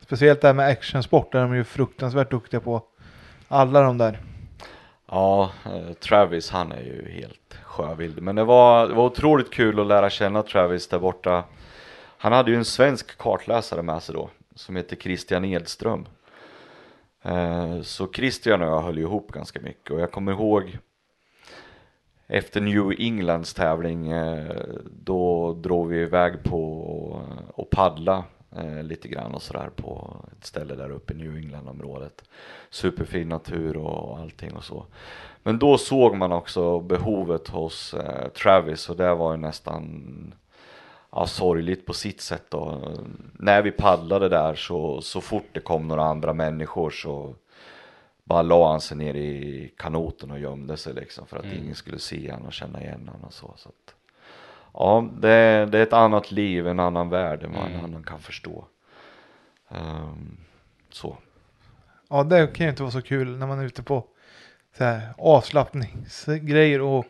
Speciellt 0.01 0.41
det 0.41 0.47
här 0.47 0.53
med 0.53 0.67
actionsport 0.67 1.31
där 1.31 1.41
de 1.41 1.51
är 1.51 1.55
ju 1.55 1.63
fruktansvärt 1.63 2.31
duktiga 2.31 2.59
på. 2.59 2.83
Alla 3.47 3.81
de 3.81 3.97
där. 3.97 4.19
Ja, 5.11 5.51
eh, 5.65 5.93
Travis 5.93 6.49
han 6.51 6.71
är 6.71 6.81
ju 6.81 7.11
helt 7.11 7.57
sjövild. 7.63 8.21
Men 8.21 8.35
det 8.35 8.43
var, 8.43 8.87
det 8.87 8.93
var 8.93 9.05
otroligt 9.05 9.51
kul 9.51 9.79
att 9.79 9.87
lära 9.87 10.09
känna 10.09 10.43
Travis 10.43 10.87
där 10.87 10.99
borta. 10.99 11.43
Han 12.17 12.33
hade 12.33 12.51
ju 12.51 12.57
en 12.57 12.65
svensk 12.65 13.17
kartläsare 13.17 13.81
med 13.81 14.03
sig 14.03 14.15
då, 14.15 14.29
som 14.55 14.75
heter 14.75 14.95
Christian 14.95 15.45
Edström. 15.45 16.05
Eh, 17.23 17.81
Så 17.81 18.11
Christian 18.13 18.61
och 18.61 18.67
jag 18.67 18.81
höll 18.81 18.97
ju 18.97 19.03
ihop 19.03 19.31
ganska 19.31 19.59
mycket 19.61 19.91
och 19.91 19.99
jag 19.99 20.11
kommer 20.11 20.31
ihåg 20.31 20.77
efter 22.29 22.61
New 22.61 22.91
Englands 22.97 23.53
tävling 23.53 24.11
eh, 24.11 24.55
då 24.91 25.53
drog 25.53 25.87
vi 25.87 26.01
iväg 26.01 26.43
på 26.43 26.81
och 27.53 27.69
paddla 27.69 28.23
eh, 28.55 28.83
lite 28.83 29.07
grann 29.07 29.33
och 29.35 29.41
sådär 29.41 29.69
på 29.75 30.15
ett 30.37 30.45
ställe 30.45 30.75
där 30.75 30.91
uppe 30.91 31.13
i 31.13 31.17
New 31.17 31.37
England-området. 31.37 32.23
Superfin 32.69 33.29
natur 33.29 33.77
och 33.77 34.19
allting 34.19 34.51
och 34.55 34.63
så. 34.63 34.85
Men 35.43 35.59
då 35.59 35.77
såg 35.77 36.15
man 36.15 36.31
också 36.31 36.79
behovet 36.79 37.47
hos 37.47 37.93
eh, 37.93 38.27
Travis 38.27 38.89
och 38.89 38.97
det 38.97 39.15
var 39.15 39.31
ju 39.31 39.37
nästan 39.37 40.33
ja, 41.11 41.27
sorgligt 41.27 41.85
på 41.85 41.93
sitt 41.93 42.21
sätt 42.21 42.45
då. 42.49 42.93
När 43.33 43.61
vi 43.61 43.71
paddlade 43.71 44.29
där 44.29 44.55
så, 44.55 45.01
så 45.01 45.21
fort 45.21 45.49
det 45.51 45.59
kom 45.59 45.87
några 45.87 46.03
andra 46.03 46.33
människor 46.33 46.89
så 46.89 47.35
bara 48.29 48.41
la 48.41 48.71
han 48.71 48.81
sig 48.81 48.97
ner 48.97 49.13
i 49.13 49.71
kanoten 49.77 50.31
och 50.31 50.39
gömde 50.39 50.77
sig 50.77 50.93
liksom 50.93 51.27
för 51.27 51.37
att 51.37 51.45
ingen 51.45 51.75
skulle 51.75 51.99
se 51.99 52.31
han 52.31 52.45
och 52.45 52.53
känna 52.53 52.81
igen 52.81 53.09
han 53.11 53.23
och 53.23 53.33
så. 53.33 53.53
så 53.57 53.69
att, 53.69 53.95
ja, 54.73 55.09
det, 55.13 55.65
det 55.65 55.77
är 55.77 55.83
ett 55.83 55.93
annat 55.93 56.31
liv, 56.31 56.67
en 56.67 56.79
annan 56.79 57.09
värld 57.09 57.43
än 57.43 57.53
vad 57.53 57.71
en 57.71 57.85
annan 57.85 58.03
kan 58.03 58.19
förstå. 58.19 58.65
Ehm, 59.69 60.37
så. 60.89 61.17
Ja, 62.09 62.23
det 62.23 62.47
kan 62.47 62.65
ju 62.65 62.69
inte 62.69 62.83
vara 62.83 62.91
så 62.91 63.01
kul 63.01 63.37
när 63.37 63.47
man 63.47 63.59
är 63.59 63.65
ute 63.65 63.83
på 63.83 64.05
så 64.77 64.83
här 64.83 65.13
avslappningsgrejer 65.17 66.81
och 66.81 67.05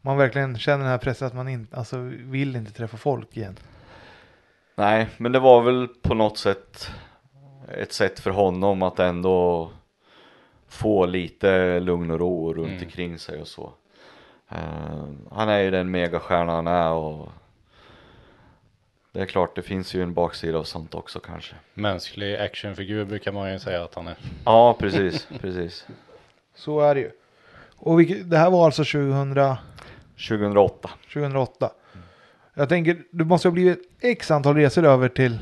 man 0.00 0.16
verkligen 0.16 0.58
känner 0.58 0.78
den 0.78 0.90
här 0.90 0.98
pressen 0.98 1.26
att 1.26 1.34
man 1.34 1.48
inte, 1.48 1.76
alltså 1.76 1.98
vill 2.08 2.56
inte 2.56 2.72
träffa 2.72 2.96
folk 2.96 3.36
igen. 3.36 3.56
Nej, 4.74 5.08
men 5.16 5.32
det 5.32 5.38
var 5.38 5.62
väl 5.62 5.88
på 5.88 6.14
något 6.14 6.38
sätt 6.38 6.90
ett 7.68 7.92
sätt 7.92 8.20
för 8.20 8.30
honom 8.30 8.82
att 8.82 8.98
ändå 8.98 9.70
få 10.70 11.06
lite 11.06 11.80
lugn 11.80 12.10
och 12.10 12.18
ro 12.18 12.52
runt 12.54 12.68
Mm. 12.70 12.82
omkring 12.84 13.18
sig 13.18 13.40
och 13.40 13.48
så. 13.48 13.72
Eh, 14.48 15.04
han 15.30 15.48
är 15.48 15.58
ju 15.58 15.70
den 15.70 15.90
megastjärna 15.90 16.52
han 16.52 16.66
är 16.66 16.90
och 16.90 17.28
det 19.12 19.20
är 19.20 19.26
klart, 19.26 19.56
det 19.56 19.62
finns 19.62 19.94
ju 19.94 20.02
en 20.02 20.14
baksida 20.14 20.58
av 20.58 20.64
sånt 20.64 20.94
också 20.94 21.20
kanske. 21.20 21.54
Mänsklig 21.74 22.36
actionfigur 22.36 23.04
brukar 23.04 23.32
man 23.32 23.52
ju 23.52 23.58
säga 23.58 23.84
att 23.84 23.94
han 23.94 24.08
är. 24.08 24.16
Ja, 24.44 24.76
precis, 24.78 25.28
precis. 25.40 25.86
Så 26.54 26.80
är 26.80 26.94
det 26.94 27.00
ju. 27.00 27.10
Och 27.76 28.00
vilket, 28.00 28.30
det 28.30 28.38
här 28.38 28.50
var 28.50 28.64
alltså 28.64 28.84
2000, 28.84 29.34
2008. 30.28 30.90
2008. 31.12 31.70
Jag 32.54 32.68
tänker, 32.68 33.02
du 33.10 33.24
måste 33.24 33.48
ha 33.48 33.52
blivit 33.52 33.78
x 34.00 34.30
antal 34.30 34.56
resor 34.56 34.84
över 34.84 35.08
till 35.08 35.38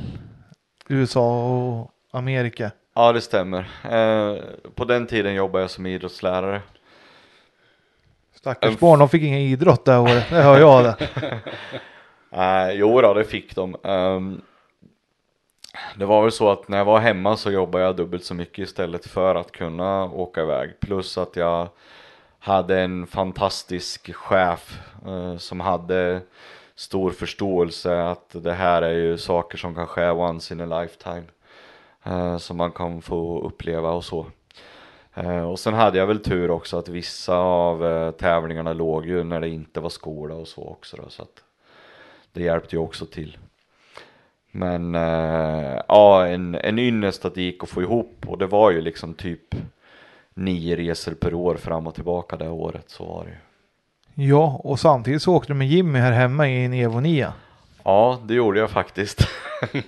USA 0.88 1.46
och 1.56 1.90
Amerika. 2.10 2.70
Ja, 2.98 3.12
det 3.12 3.20
stämmer. 3.20 3.70
Eh, 3.84 4.42
på 4.74 4.84
den 4.84 5.06
tiden 5.06 5.34
jobbade 5.34 5.62
jag 5.64 5.70
som 5.70 5.86
idrottslärare. 5.86 6.62
Stackars 8.34 8.78
barn, 8.78 8.98
de 8.98 9.08
fick 9.08 9.22
ingen 9.22 9.40
idrott 9.40 9.84
det 9.84 9.92
här 9.92 10.00
året. 10.00 10.24
Det 10.30 10.42
hör 10.42 10.58
jag 10.58 10.84
det. 10.84 11.08
Uh, 12.32 12.72
jo 12.72 13.00
då, 13.00 13.14
det 13.14 13.24
fick 13.24 13.54
de. 13.54 13.76
Ehm, 13.84 14.40
det 15.96 16.04
var 16.04 16.22
väl 16.22 16.32
så 16.32 16.50
att 16.50 16.68
när 16.68 16.78
jag 16.78 16.84
var 16.84 16.98
hemma 16.98 17.36
så 17.36 17.50
jobbade 17.50 17.84
jag 17.84 17.96
dubbelt 17.96 18.24
så 18.24 18.34
mycket 18.34 18.58
istället 18.58 19.06
för 19.06 19.34
att 19.34 19.52
kunna 19.52 20.04
åka 20.04 20.42
iväg. 20.42 20.80
Plus 20.80 21.18
att 21.18 21.36
jag 21.36 21.68
hade 22.38 22.80
en 22.80 23.06
fantastisk 23.06 24.14
chef 24.14 24.80
eh, 25.06 25.36
som 25.36 25.60
hade 25.60 26.20
stor 26.74 27.10
förståelse 27.10 28.02
att 28.02 28.30
det 28.42 28.52
här 28.52 28.82
är 28.82 28.94
ju 28.94 29.18
saker 29.18 29.58
som 29.58 29.74
kan 29.74 29.86
ske 29.86 30.10
once 30.10 30.54
in 30.54 30.60
a 30.72 30.80
lifetime 30.80 31.24
eh, 32.04 32.36
som 32.36 32.56
man 32.56 32.70
kan 32.70 33.02
få 33.02 33.40
uppleva 33.40 33.90
och 33.90 34.04
så. 34.04 34.26
Eh, 35.14 35.50
och 35.50 35.58
sen 35.58 35.74
hade 35.74 35.98
jag 35.98 36.06
väl 36.06 36.18
tur 36.22 36.50
också 36.50 36.78
att 36.78 36.88
vissa 36.88 37.36
av 37.36 37.86
eh, 37.86 38.10
tävlingarna 38.10 38.72
låg 38.72 39.06
ju 39.06 39.24
när 39.24 39.40
det 39.40 39.48
inte 39.48 39.80
var 39.80 39.90
skola 39.90 40.34
och 40.34 40.48
så 40.48 40.64
också 40.68 40.96
då, 40.96 41.08
så 41.08 41.22
att 41.22 41.42
det 42.32 42.42
hjälpte 42.42 42.76
ju 42.76 42.82
också 42.82 43.06
till. 43.06 43.38
Men 44.50 44.94
eh, 44.94 45.80
ja, 45.88 46.26
en, 46.26 46.54
en 46.54 46.78
ynnest 46.78 47.24
att 47.24 47.34
det 47.34 47.42
gick 47.42 47.62
att 47.62 47.68
få 47.68 47.82
ihop 47.82 48.24
och 48.26 48.38
det 48.38 48.46
var 48.46 48.70
ju 48.70 48.80
liksom 48.80 49.14
typ 49.14 49.54
nio 50.34 50.76
resor 50.76 51.12
per 51.12 51.34
år 51.34 51.54
fram 51.54 51.86
och 51.86 51.94
tillbaka 51.94 52.36
det 52.36 52.48
året, 52.48 52.90
så 52.90 53.04
var 53.04 53.24
det 53.24 53.30
ju. 53.30 53.36
Ja, 54.28 54.60
och 54.64 54.80
samtidigt 54.80 55.22
så 55.22 55.34
åkte 55.34 55.52
du 55.52 55.56
med 55.56 55.68
Jimmy 55.68 55.98
här 55.98 56.12
hemma 56.12 56.48
i 56.48 56.64
en 56.64 56.72
Evo 56.72 57.00
9. 57.00 57.32
Ja, 57.88 58.18
det 58.24 58.34
gjorde 58.34 58.60
jag 58.60 58.70
faktiskt. 58.70 59.28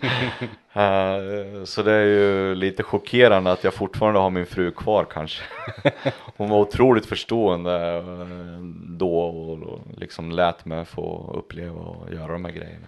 Eh, 0.72 1.64
så 1.64 1.82
det 1.82 1.92
är 1.92 2.04
ju 2.04 2.54
lite 2.54 2.82
chockerande 2.82 3.52
att 3.52 3.64
jag 3.64 3.74
fortfarande 3.74 4.20
har 4.20 4.30
min 4.30 4.46
fru 4.46 4.70
kvar 4.70 5.06
kanske. 5.12 5.42
Hon 6.36 6.50
var 6.50 6.58
otroligt 6.58 7.06
förstående 7.06 7.96
eh, 7.96 8.58
då 8.86 9.20
och 9.20 9.80
liksom 9.96 10.30
lät 10.30 10.64
mig 10.64 10.84
få 10.84 11.34
uppleva 11.34 11.80
och 11.80 12.12
göra 12.12 12.32
de 12.32 12.44
här 12.44 12.52
grejerna. 12.52 12.86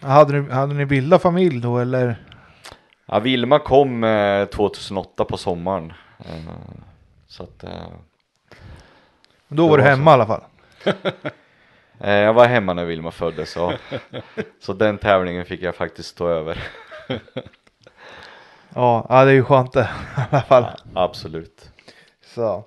Hade, 0.00 0.32
du, 0.32 0.50
hade 0.50 0.74
ni 0.74 0.86
bildat 0.86 1.22
familj 1.22 1.60
då 1.60 1.78
eller? 1.78 2.16
Ja, 3.06 3.18
Vilma 3.18 3.58
kom 3.58 4.04
eh, 4.04 4.44
2008 4.44 5.24
på 5.24 5.36
sommaren. 5.36 5.92
Eh, 6.18 6.52
så 7.26 7.42
att 7.42 7.64
eh, 7.64 7.70
Då 9.48 9.68
var 9.68 9.78
du 9.78 9.84
hemma 9.84 10.10
i 10.10 10.14
alla 10.14 10.26
fall. 10.26 10.42
eh, 12.02 12.12
jag 12.12 12.32
var 12.32 12.46
hemma 12.46 12.74
när 12.74 12.84
Vilma 12.84 13.10
föddes 13.10 13.50
så, 13.50 13.72
så 14.60 14.72
den 14.72 14.98
tävlingen 14.98 15.44
fick 15.44 15.62
jag 15.62 15.74
faktiskt 15.74 16.08
stå 16.08 16.28
över. 16.28 16.68
Ja, 18.74 19.06
ja 19.08 19.24
det 19.24 19.30
är 19.30 19.34
ju 19.34 19.44
skönt 19.44 19.72
det 19.72 19.80
i 20.16 20.20
alla 20.30 20.42
fall. 20.42 20.66
Absolut. 20.94 21.70
Så. 22.24 22.64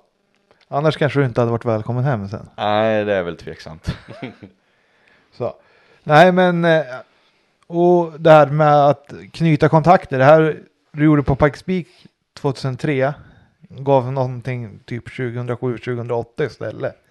Annars 0.68 0.96
kanske 0.96 1.20
du 1.20 1.26
inte 1.26 1.40
hade 1.40 1.50
varit 1.50 1.64
välkommen 1.64 2.04
hem 2.04 2.28
sen. 2.28 2.48
Nej, 2.56 3.04
det 3.04 3.14
är 3.14 3.22
väl 3.22 3.36
tveksamt. 3.36 3.96
Så. 5.32 5.54
Nej 6.02 6.32
men, 6.32 6.64
eh, 6.64 6.84
och 7.66 8.20
det 8.20 8.30
här 8.30 8.46
med 8.46 8.86
att 8.86 9.12
knyta 9.32 9.68
kontakter. 9.68 10.18
Det 10.18 10.24
här 10.24 10.58
du 10.92 11.04
gjorde 11.04 11.22
på 11.22 11.36
Pikes 11.36 11.62
Peak 11.62 11.86
2003. 12.34 13.14
Gav 13.68 14.12
någonting 14.12 14.78
typ 14.84 15.08
2007-2008 15.08 16.46
istället. 16.46 17.05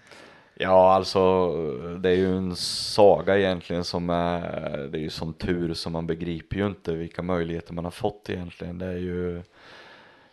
Ja, 0.58 0.92
alltså 0.94 1.52
det 1.98 2.08
är 2.10 2.14
ju 2.14 2.36
en 2.36 2.56
saga 2.56 3.38
egentligen 3.38 3.84
som 3.84 4.10
är, 4.10 4.78
det 4.92 4.98
är 4.98 5.02
ju 5.02 5.10
som 5.10 5.32
tur 5.32 5.74
så 5.74 5.90
man 5.90 6.06
begriper 6.06 6.56
ju 6.56 6.66
inte 6.66 6.92
vilka 6.92 7.22
möjligheter 7.22 7.74
man 7.74 7.84
har 7.84 7.90
fått 7.90 8.30
egentligen. 8.30 8.78
Det 8.78 8.86
är 8.86 8.96
ju 8.96 9.42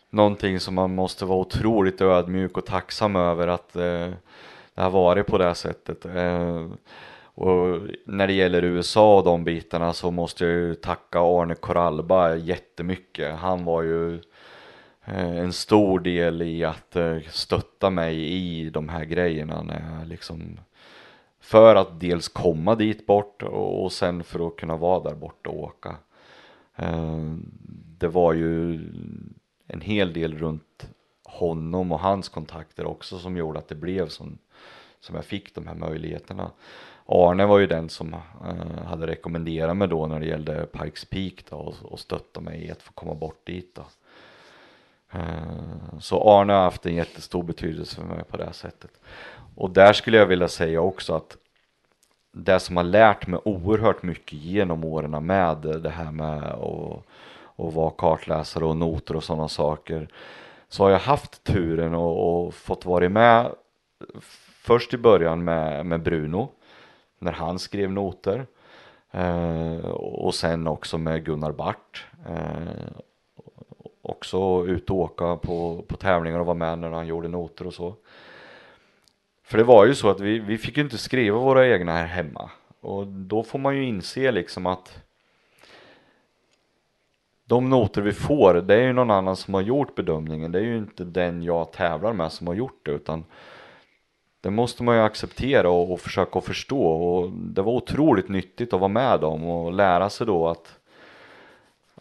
någonting 0.09 0.59
som 0.59 0.75
man 0.75 0.95
måste 0.95 1.25
vara 1.25 1.39
otroligt 1.39 2.01
ödmjuk 2.01 2.57
och 2.57 2.65
tacksam 2.65 3.15
över 3.15 3.47
att 3.47 3.75
eh, 3.75 4.09
det 4.73 4.81
har 4.81 4.89
varit 4.89 5.27
på 5.27 5.37
det 5.37 5.45
här 5.45 5.53
sättet. 5.53 6.05
Eh, 6.05 6.67
och 7.35 7.79
när 8.05 8.27
det 8.27 8.33
gäller 8.33 8.63
USA 8.63 9.17
och 9.17 9.23
de 9.23 9.43
bitarna 9.43 9.93
så 9.93 10.11
måste 10.11 10.45
jag 10.45 10.53
ju 10.53 10.75
tacka 10.75 11.19
Arne 11.19 11.55
Coralba 11.55 12.35
jättemycket. 12.35 13.35
Han 13.35 13.65
var 13.65 13.81
ju 13.81 14.15
eh, 14.15 14.21
Eh, 15.05 15.38
en 15.38 15.53
stor 15.53 15.99
del 15.99 16.41
i 16.41 16.63
att 16.63 16.95
eh, 16.95 17.17
stötta 17.30 17.89
mig 17.89 18.27
i 18.27 18.69
de 18.69 18.89
här 18.89 19.05
grejerna 19.05 19.63
när 19.63 19.97
jag 19.99 20.07
liksom 20.07 20.59
för 21.39 21.75
att 21.75 21.99
dels 21.99 22.27
komma 22.27 22.75
dit 22.75 23.05
bort 23.05 23.43
och, 23.43 23.91
sen 23.91 24.23
för 24.23 24.47
att 24.47 24.55
kunna 24.55 24.77
vara 24.77 25.03
där 25.03 25.15
borta 25.15 25.49
och 25.49 25.63
åka. 25.63 25.95
Eh, 26.75 27.35
det 27.97 28.07
var 28.07 28.34
ju 28.34 28.73
en 29.67 29.81
hel 29.81 30.13
del 30.13 30.38
runt 30.38 30.88
honom 31.23 31.91
och 31.91 31.99
hans 31.99 32.30
kontakter 32.30 32.85
också 32.85 33.19
som 33.19 33.38
gjorde 33.38 33.59
att 33.59 33.67
det 33.67 33.75
blev 33.75 34.07
som, 34.07 34.38
som 34.99 35.15
jag 35.15 35.25
fick 35.25 35.55
de 35.55 35.67
här 35.67 35.75
möjligheterna. 35.75 36.51
Arne 37.05 37.45
var 37.45 37.59
ju 37.59 37.67
den 37.67 37.89
som 37.89 38.15
hade 38.85 39.07
rekommenderat 39.07 39.77
mig 39.77 39.88
då 39.88 40.07
när 40.07 40.19
det 40.19 40.25
gällde 40.25 40.65
Pikes 40.65 41.05
Peak 41.05 41.45
då 41.49 41.55
och, 41.55 41.75
och 41.81 41.99
stötta 41.99 42.41
mig 42.41 42.65
i 42.65 42.71
att 42.71 42.81
få 42.81 42.91
komma 42.91 43.13
bort 43.13 43.45
dit 43.45 43.75
då. 43.75 43.85
Eh, 45.14 45.99
så 45.99 46.40
Arne 46.40 46.53
har 46.53 46.61
haft 46.61 46.85
en 46.85 46.95
jättestor 46.95 47.44
betydelse 47.44 47.95
för 47.95 48.03
mig 48.03 48.23
på 48.23 48.38
det 48.38 48.45
här 48.45 48.52
sättet. 48.52 48.91
Och 49.56 49.69
där 49.69 49.94
skulle 49.94 50.18
jag 50.18 50.26
vilja 50.26 50.48
säga 50.48 50.81
också 50.81 51.15
att 51.15 51.38
det 52.34 52.60
som 52.60 52.77
har 52.77 52.84
lärt 52.84 53.27
mig 53.27 53.40
oerhört 53.45 54.03
mycket 54.03 54.34
genom 54.34 54.84
åren 54.84 55.26
med 55.26 55.57
det 55.57 55.90
här 55.90 56.11
med 56.11 56.44
att, 56.44 57.06
att 57.56 57.73
vara 57.73 57.91
kartläsare 57.91 58.65
och 58.65 58.77
noter 58.77 59.15
och 59.15 59.23
sådana 59.23 59.48
saker 59.48 60.07
så 60.68 60.84
har 60.84 60.90
jag 60.90 60.99
haft 60.99 61.44
turen 61.44 61.94
och, 61.94 62.45
och 62.45 62.53
fått 62.53 62.85
vara 62.85 63.10
med 63.10 63.52
först 64.64 64.94
i 64.94 64.98
början 64.98 65.44
med, 65.44 65.85
med 65.85 66.03
Bruno 66.03 66.49
när 67.19 67.31
han 67.31 67.60
skrev 67.60 67.91
noter 67.91 68.45
eh, 69.11 69.85
och 69.90 70.35
sen 70.35 70.68
också 70.68 70.98
med 70.98 71.26
Gunnar 71.26 71.52
Bart 71.52 72.07
eh, 72.26 73.03
också 74.03 74.65
ut 74.67 74.89
och 74.89 74.97
åka 74.97 75.35
på, 75.35 75.85
på 75.88 75.97
tävlingar 75.97 76.39
och 76.39 76.45
vara 76.45 76.57
med 76.57 76.80
när 76.80 76.91
han 76.91 77.07
gjorde 77.07 77.27
noter 77.27 77.67
och 77.67 77.73
så. 77.73 77.95
För 79.43 79.57
det 79.57 79.63
var 79.63 79.85
ju 79.85 79.95
så 79.95 80.09
att 80.09 80.19
vi, 80.19 80.39
vi 80.39 80.57
fick 80.57 80.77
ju 80.77 80.84
inte 80.84 80.97
skriva 80.97 81.38
våra 81.38 81.67
egna 81.67 81.91
här 81.91 82.05
hemma 82.05 82.49
och 82.81 83.07
då 83.07 83.43
får 83.43 83.59
man 83.59 83.75
ju 83.75 83.84
inse 83.84 84.31
liksom 84.31 84.65
att 84.65 85.03
de 87.45 87.69
noter 87.69 88.01
vi 88.01 88.11
får, 88.11 88.53
det 88.53 88.75
är 88.75 88.81
ju 88.81 88.93
någon 88.93 89.11
annan 89.11 89.35
som 89.35 89.53
har 89.53 89.61
gjort 89.61 89.95
bedömningen. 89.95 90.51
Det 90.51 90.59
är 90.59 90.63
ju 90.63 90.77
inte 90.77 91.03
den 91.03 91.43
jag 91.43 91.71
tävlar 91.71 92.13
med 92.13 92.31
som 92.31 92.47
har 92.47 92.53
gjort 92.53 92.85
det 92.85 92.91
utan 92.91 93.25
det 94.41 94.49
måste 94.49 94.84
man 94.84 94.95
ju 94.95 95.01
acceptera 95.01 95.69
och, 95.69 95.91
och 95.91 95.99
försöka 95.99 96.41
förstå 96.41 96.81
och 96.81 97.31
det 97.31 97.61
var 97.61 97.73
otroligt 97.73 98.30
nyttigt 98.30 98.73
att 98.73 98.80
vara 98.80 98.88
med 98.88 99.19
dem 99.19 99.43
och 99.43 99.73
lära 99.73 100.09
sig 100.09 100.27
då 100.27 100.47
att 100.47 100.80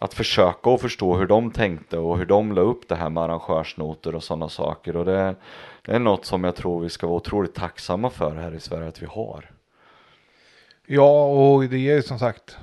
att 0.03 0.15
försöka 0.15 0.71
och 0.71 0.81
förstå 0.81 1.17
hur 1.17 1.27
de 1.27 1.51
tänkte 1.51 1.99
och 1.99 2.19
hur 2.19 2.27
de 2.27 2.53
la 2.53 2.61
upp 2.61 2.89
det 2.89 2.95
här 2.95 3.11
med 3.11 3.23
arrangörsnoter 3.23 4.15
och 4.15 4.23
sådana 4.23 4.49
saker 4.49 4.97
och 4.97 5.05
det, 5.05 5.35
det 5.83 5.93
är 5.93 5.99
något 5.99 6.25
som 6.25 6.45
jag 6.45 6.57
tror 6.57 6.81
vi 6.81 6.89
ska 6.89 7.07
vara 7.07 7.17
otroligt 7.17 7.55
tacksamma 7.55 8.11
för 8.11 8.37
här 8.37 8.55
i 8.55 8.61
Sverige 8.61 8.89
att 8.89 9.03
vi 9.03 9.07
har. 9.07 9.51
Ja, 10.87 11.25
och 11.25 11.65
det 11.65 11.79
ger 11.79 11.95
ju 11.95 12.03
som 12.03 12.19
sagt 12.19 12.59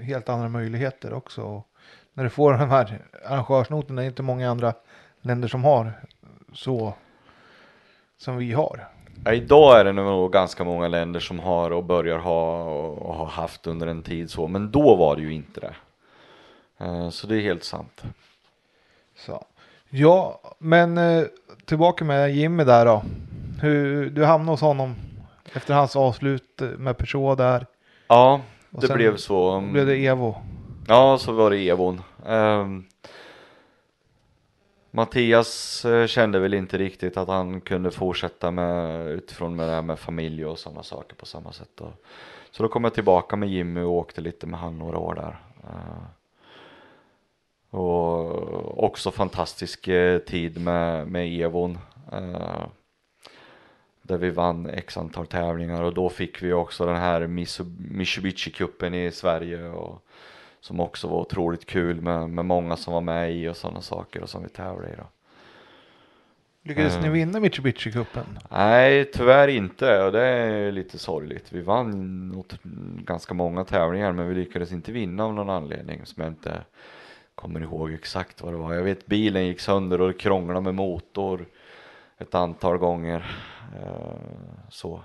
helt 0.00 0.28
andra 0.28 0.48
möjligheter 0.48 1.12
också. 1.12 1.42
Och 1.42 1.66
när 2.14 2.24
du 2.24 2.30
får 2.30 2.52
de 2.52 2.70
här 2.70 3.02
arrangörsnoterna, 3.24 4.00
det 4.00 4.06
är 4.06 4.08
inte 4.08 4.22
många 4.22 4.50
andra 4.50 4.74
länder 5.20 5.48
som 5.48 5.64
har 5.64 5.92
så 6.52 6.94
som 8.18 8.36
vi 8.36 8.52
har. 8.52 8.88
Ja, 9.24 9.32
idag 9.32 9.80
är 9.80 9.84
det 9.84 9.92
nog 9.92 10.32
ganska 10.32 10.64
många 10.64 10.88
länder 10.88 11.20
som 11.20 11.38
har 11.38 11.70
och 11.70 11.84
börjar 11.84 12.18
ha 12.18 12.64
och 12.90 13.14
har 13.14 13.26
haft 13.26 13.66
under 13.66 13.86
en 13.86 14.02
tid 14.02 14.30
så, 14.30 14.48
men 14.48 14.70
då 14.70 14.96
var 14.96 15.16
det 15.16 15.22
ju 15.22 15.32
inte 15.32 15.60
det. 15.60 15.74
Eh, 16.80 17.10
så 17.10 17.26
det 17.26 17.36
är 17.36 17.40
helt 17.40 17.64
sant. 17.64 18.02
Så. 19.16 19.44
Ja, 19.90 20.40
men 20.58 20.98
eh, 20.98 21.24
tillbaka 21.64 22.04
med 22.04 22.36
Jimmy 22.36 22.64
där 22.64 22.86
då. 22.86 23.02
Hur, 23.60 24.10
du 24.10 24.24
hamnade 24.24 24.52
hos 24.52 24.60
honom 24.60 24.94
efter 25.52 25.74
hans 25.74 25.96
avslut 25.96 26.62
med 26.78 26.98
Peugeot 26.98 27.38
där. 27.38 27.66
Ja, 28.06 28.40
det 28.70 28.94
blev 28.94 29.16
så. 29.16 29.60
blev 29.60 29.86
det 29.86 30.06
Evo. 30.06 30.36
Ja, 30.88 31.18
så 31.18 31.32
var 31.32 31.50
det 31.50 31.68
Evon. 31.68 32.02
Um, 32.26 32.86
Mattias 34.90 35.84
eh, 35.84 36.06
kände 36.06 36.38
väl 36.38 36.54
inte 36.54 36.78
riktigt 36.78 37.16
att 37.16 37.28
han 37.28 37.60
kunde 37.60 37.90
fortsätta 37.90 38.50
med 38.50 39.06
utifrån 39.08 39.56
med 39.56 39.68
det 39.68 39.74
här 39.74 39.82
med 39.82 39.98
familj 39.98 40.46
och 40.46 40.58
sådana 40.58 40.82
saker 40.82 41.16
på 41.16 41.26
samma 41.26 41.52
sätt. 41.52 41.80
Och, 41.80 41.92
så 42.50 42.62
då 42.62 42.68
kom 42.68 42.84
jag 42.84 42.94
tillbaka 42.94 43.36
med 43.36 43.48
Jimmy 43.48 43.80
och 43.80 43.92
åkte 43.92 44.20
lite 44.20 44.46
med 44.46 44.60
han 44.60 44.78
några 44.78 44.98
år 44.98 45.14
där. 45.14 45.40
Uh, 45.64 46.04
och 47.70 48.84
också 48.84 49.10
fantastisk 49.10 49.88
eh, 49.88 50.18
tid 50.18 50.60
med, 50.60 51.08
med 51.08 51.40
Evon. 51.40 51.78
Uh, 52.12 52.66
där 54.02 54.18
vi 54.18 54.30
vann 54.30 54.66
x 54.66 54.96
antal 54.96 55.26
tävlingar 55.26 55.82
och 55.82 55.94
då 55.94 56.08
fick 56.08 56.42
vi 56.42 56.52
också 56.52 56.86
den 56.86 56.96
här 56.96 57.20
Mitsubishi-cupen 57.26 58.94
i 58.94 59.10
Sverige 59.10 59.68
och 59.68 60.06
som 60.60 60.80
också 60.80 61.08
var 61.08 61.20
otroligt 61.20 61.66
kul 61.66 62.00
med, 62.00 62.30
med 62.30 62.44
många 62.44 62.76
som 62.76 62.94
var 62.94 63.00
med 63.00 63.32
i 63.32 63.48
och 63.48 63.56
sådana 63.56 63.80
saker 63.80 64.22
och 64.22 64.28
som 64.28 64.42
vi 64.42 64.48
tävlade 64.48 64.92
i 64.92 64.96
då. 64.96 65.06
Lyckades 66.62 66.96
Eh. 66.96 67.02
ni 67.02 67.08
vinna 67.08 67.38
Mitsubishi-cupen? 67.38 68.24
Nej, 68.50 69.10
tyvärr 69.12 69.48
inte 69.48 70.02
och 70.02 70.12
det 70.12 70.22
är 70.22 70.72
lite 70.72 70.98
sorgligt. 70.98 71.52
Vi 71.52 71.60
vann 71.60 72.44
ganska 73.06 73.34
många 73.34 73.64
tävlingar 73.64 74.12
men 74.12 74.28
vi 74.28 74.34
lyckades 74.34 74.72
inte 74.72 74.92
vinna 74.92 75.24
av 75.24 75.34
någon 75.34 75.50
anledning 75.50 76.06
som 76.06 76.22
jag 76.22 76.32
inte 76.32 76.64
kommer 77.40 77.60
ihåg 77.60 77.92
exakt 77.92 78.42
vad 78.42 78.52
det 78.52 78.56
var. 78.56 78.74
Jag 78.74 78.82
vet 78.82 79.06
bilen 79.06 79.46
gick 79.46 79.60
sönder 79.60 80.00
och 80.00 80.08
det 80.08 80.14
krånglade 80.18 80.60
med 80.60 80.74
motor 80.74 81.46
ett 82.18 82.34
antal 82.34 82.78
gånger. 82.78 83.36
Eh, 83.76 84.14
så. 84.68 85.00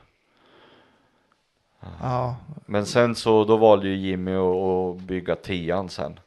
Ja, 2.01 2.35
Men 2.65 2.85
sen 2.85 3.15
så 3.15 3.43
då 3.43 3.57
valde 3.57 3.87
ju 3.87 3.95
Jimmy 3.95 4.35
att, 4.35 4.55
att 4.55 5.01
bygga 5.01 5.35
tian 5.35 5.89
sen. 5.89 6.19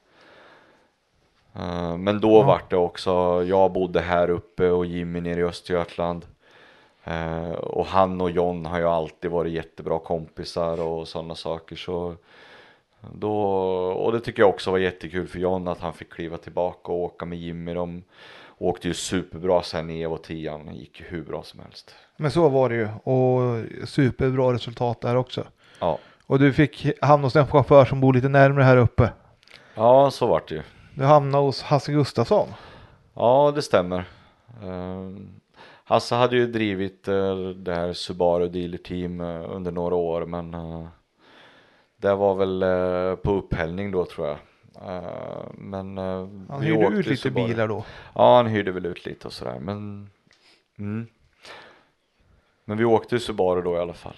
Eh, 1.54 1.96
Men 1.96 2.20
då 2.20 2.32
Ja. 2.32 2.42
vart 2.42 2.70
det 2.70 2.76
också, 2.76 3.44
jag 3.46 3.72
bodde 3.72 4.00
här 4.00 4.30
uppe 4.30 4.70
och 4.70 4.86
Jimmy 4.86 5.20
nere 5.20 5.40
i 5.40 5.44
Östergötland. 5.44 6.26
Eh, 7.04 7.50
Och 7.50 7.86
han 7.86 8.20
och 8.20 8.30
John 8.30 8.66
har 8.66 8.78
ju 8.78 8.84
alltid 8.88 9.30
varit 9.30 9.52
jättebra 9.52 9.98
kompisar 9.98 10.80
och 10.80 11.08
sådana 11.08 11.34
saker 11.34 11.76
så 11.76 12.14
då, 13.12 13.32
och 13.92 14.12
det 14.12 14.20
tycker 14.20 14.42
jag 14.42 14.48
också 14.48 14.70
var 14.70 14.78
jättekul 14.78 15.28
för 15.28 15.38
John 15.38 15.68
att 15.68 15.80
han 15.80 15.92
fick 15.92 16.12
kliva 16.12 16.36
tillbaka 16.36 16.92
och 16.92 16.98
åka 16.98 17.24
med 17.26 17.38
Jimmy. 17.38 17.74
De 17.74 18.02
åkte 18.58 18.88
ju 18.88 18.94
superbra 18.94 19.62
sen 19.62 19.90
i 19.90 20.02
Evo 20.02 20.16
10 20.16 20.58
det 20.58 20.72
gick 20.72 21.00
ju 21.00 21.06
hur 21.06 21.22
bra 21.22 21.42
som 21.42 21.60
helst. 21.60 21.94
men 22.16 22.30
så 22.30 22.48
var 22.48 22.68
det 22.68 22.74
ju. 22.74 22.88
Och 23.02 23.64
superbra 23.88 24.52
resultat 24.52 25.00
där 25.00 25.16
också. 25.16 25.44
Ja, 25.80 25.98
Och 26.26 26.38
du 26.38 26.52
fick 26.52 26.86
hamna 27.00 27.26
hos 27.26 27.36
en 27.36 27.46
chaufför 27.46 27.84
som 27.84 28.00
bor 28.00 28.14
lite 28.14 28.28
närmare 28.28 28.64
här 28.64 28.76
uppe. 28.76 29.12
ja 29.74 30.10
så 30.10 30.26
vart 30.26 30.48
det 30.48 30.54
ju. 30.54 30.62
Du 30.94 31.04
hamnade 31.04 31.44
hos 31.44 31.62
Hasse 31.62 31.92
Gustafsson. 31.92 32.48
Ja, 33.14 33.52
det 33.54 33.62
stämmer. 33.62 34.04
Uh, 34.64 35.16
Hasse 35.84 36.14
hade 36.14 36.36
ju 36.36 36.46
drivit 36.46 37.08
uh, 37.08 37.48
det 37.48 37.74
här 37.74 37.92
Subaru 37.92 38.48
Dealer 38.48 38.78
Team 38.78 39.20
uh, 39.20 39.56
under 39.56 39.72
några 39.72 39.94
år 39.94 40.26
men 40.26 40.54
uh, 40.54 40.86
det 42.00 42.14
var 42.14 42.34
väl 42.34 42.62
uh, 42.62 43.16
på 43.16 43.32
upphällning 43.32 43.90
då 43.90 44.04
tror 44.04 44.26
jag. 44.26 44.38
Uh, 44.82 45.50
men 45.54 45.98
uh, 45.98 46.28
Han 46.48 46.60
vi 46.60 46.66
hyrde 46.66 46.86
åkte 46.86 46.98
ut 46.98 47.06
lite 47.06 47.30
bilar 47.30 47.68
då. 47.68 47.84
Ja, 48.14 48.36
han 48.36 48.46
hyrde 48.46 48.72
väl 48.72 48.86
ut 48.86 49.06
lite 49.06 49.26
och 49.26 49.32
sådär 49.32 49.58
men 49.60 50.10
mm. 50.78 51.06
Men 52.64 52.78
vi 52.78 52.84
åkte 52.84 53.18
Subaru 53.18 53.62
då 53.62 53.76
i 53.76 53.78
alla 53.78 53.94
fall. 53.94 54.16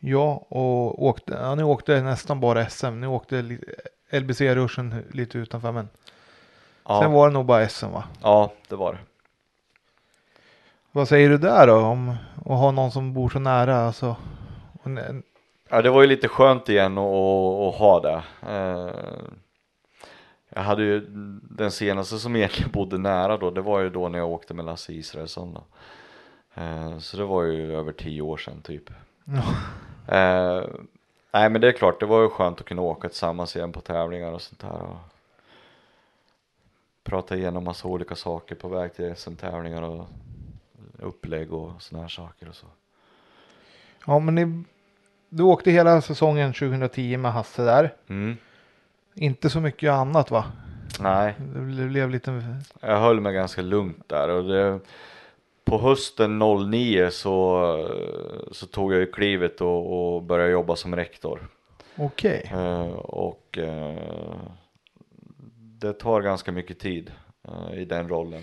Ja, 0.00 0.46
och 0.48 1.04
åkte, 1.04 1.32
ja, 1.32 1.54
ni 1.54 1.62
åkte 1.62 2.02
nästan 2.02 2.40
bara 2.40 2.68
SM. 2.68 3.00
Ni 3.00 3.06
åkte 3.06 3.58
LBC-ruschen 4.10 5.04
lite 5.10 5.38
utanför 5.38 5.72
men 5.72 5.88
Ja, 6.88 7.02
sen 7.02 7.12
var 7.12 7.28
det 7.28 7.34
nog 7.34 7.46
bara 7.46 7.68
SM 7.68 7.86
va? 7.86 8.04
ja 8.22 8.52
det 8.68 8.76
var 8.76 8.92
det. 8.92 8.98
Vad 10.92 11.08
säger 11.08 11.28
du 11.28 11.38
där 11.38 11.66
då 11.66 11.76
om 11.76 12.08
att 12.36 12.46
ha 12.46 12.70
någon 12.70 12.90
som 12.90 13.12
bor 13.12 13.28
så 13.28 13.38
nära 13.38 13.76
alltså? 13.76 14.16
Ja, 15.68 15.82
det 15.82 15.90
var 15.90 16.02
ju 16.02 16.08
lite 16.08 16.28
skönt 16.28 16.68
igen 16.68 16.98
att, 16.98 17.74
ha 17.74 18.00
det. 18.02 18.24
Eh, 18.52 19.24
Jag 20.48 20.62
hade 20.62 20.82
ju 20.82 21.00
den 21.50 21.70
senaste 21.70 22.18
som 22.18 22.36
egentligen 22.36 22.70
bodde 22.72 22.98
nära 22.98 23.36
då, 23.36 23.50
det 23.50 23.60
var 23.60 23.80
ju 23.80 23.90
då 23.90 24.08
när 24.08 24.18
jag 24.18 24.28
åkte 24.30 24.54
med 24.54 24.64
Lasse 24.64 24.92
Israelsson 24.92 25.54
då. 25.54 25.64
Eh, 26.62 26.98
Så 26.98 27.16
det 27.16 27.24
var 27.24 27.42
ju 27.42 27.76
över 27.76 27.92
tio 27.92 28.22
år 28.22 28.36
sedan 28.36 28.62
typ. 28.62 28.90
Eh, 30.08 30.64
Nej 31.32 31.50
men 31.50 31.60
det 31.60 31.68
är 31.68 31.72
klart, 31.72 32.00
det 32.00 32.06
var 32.06 32.22
ju 32.22 32.28
skönt 32.28 32.60
att 32.60 32.66
kunna 32.66 32.82
åka 32.82 33.08
tillsammans 33.08 33.56
igen 33.56 33.72
på 33.72 33.80
tävlingar 33.80 34.32
och 34.32 34.42
sånt 34.42 34.60
där. 34.60 34.82
Och 34.82 34.96
prata 37.04 37.36
igenom 37.36 37.64
massa 37.64 37.88
olika 37.88 38.14
saker 38.14 38.54
på 38.54 38.68
väg 38.68 38.94
till 38.94 39.16
SM-tävlingar 39.16 39.82
och 39.82 40.06
upplägg 40.98 41.52
och 41.52 41.82
såna 41.82 42.02
här 42.02 42.08
saker 42.08 42.48
och 42.48 42.54
så. 42.54 42.66
ja 44.06 44.18
men 44.18 44.34
ni, 44.34 44.64
du 45.28 45.42
åkte 45.42 45.70
hela 45.70 46.00
säsongen 46.00 46.52
2010 46.52 47.16
med 47.16 47.32
Hasse 47.32 47.64
där. 47.64 47.94
Mm. 48.08 48.36
Inte 49.14 49.50
så 49.50 49.60
mycket 49.60 49.90
annat 49.90 50.30
va? 50.30 50.44
Nej, 51.00 51.34
Det 51.54 51.60
blev 51.86 52.10
lite 52.10 52.56
Jag 52.80 53.00
höll 53.00 53.20
mig 53.20 53.34
ganska 53.34 53.62
lugnt 53.62 54.08
där 54.08 54.28
och 54.28 54.44
det, 54.44 54.80
på 55.64 55.78
hösten 55.78 56.38
09 56.38 57.10
så, 57.10 57.88
så 58.52 58.66
tog 58.66 58.92
jag 58.92 59.00
ju 59.00 59.06
klivet 59.06 59.60
och, 59.60 60.14
och 60.14 60.22
började 60.22 60.50
jobba 60.50 60.76
som 60.76 60.96
rektor. 60.96 61.48
okej. 61.96 62.50
Eh, 62.52 62.88
och 62.96 63.58
eh, 63.58 64.36
det 65.80 65.92
tar 65.92 66.22
ganska 66.22 66.52
mycket 66.52 66.78
tid 66.78 67.12
eh, 67.48 67.78
i 67.78 67.84
den 67.84 68.08
rollen, 68.08 68.42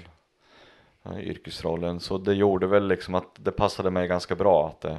yrkesrollen. 1.20 2.00
Så 2.00 2.18
det 2.18 2.34
gjorde 2.34 2.68
väl 2.68 2.88
liksom 2.88 3.16
att 3.16 3.36
det 3.36 3.52
passade 3.52 3.92
mig 3.92 4.08
ganska 4.08 4.36
bra 4.36 4.68
att 4.68 4.82
det 4.82 4.98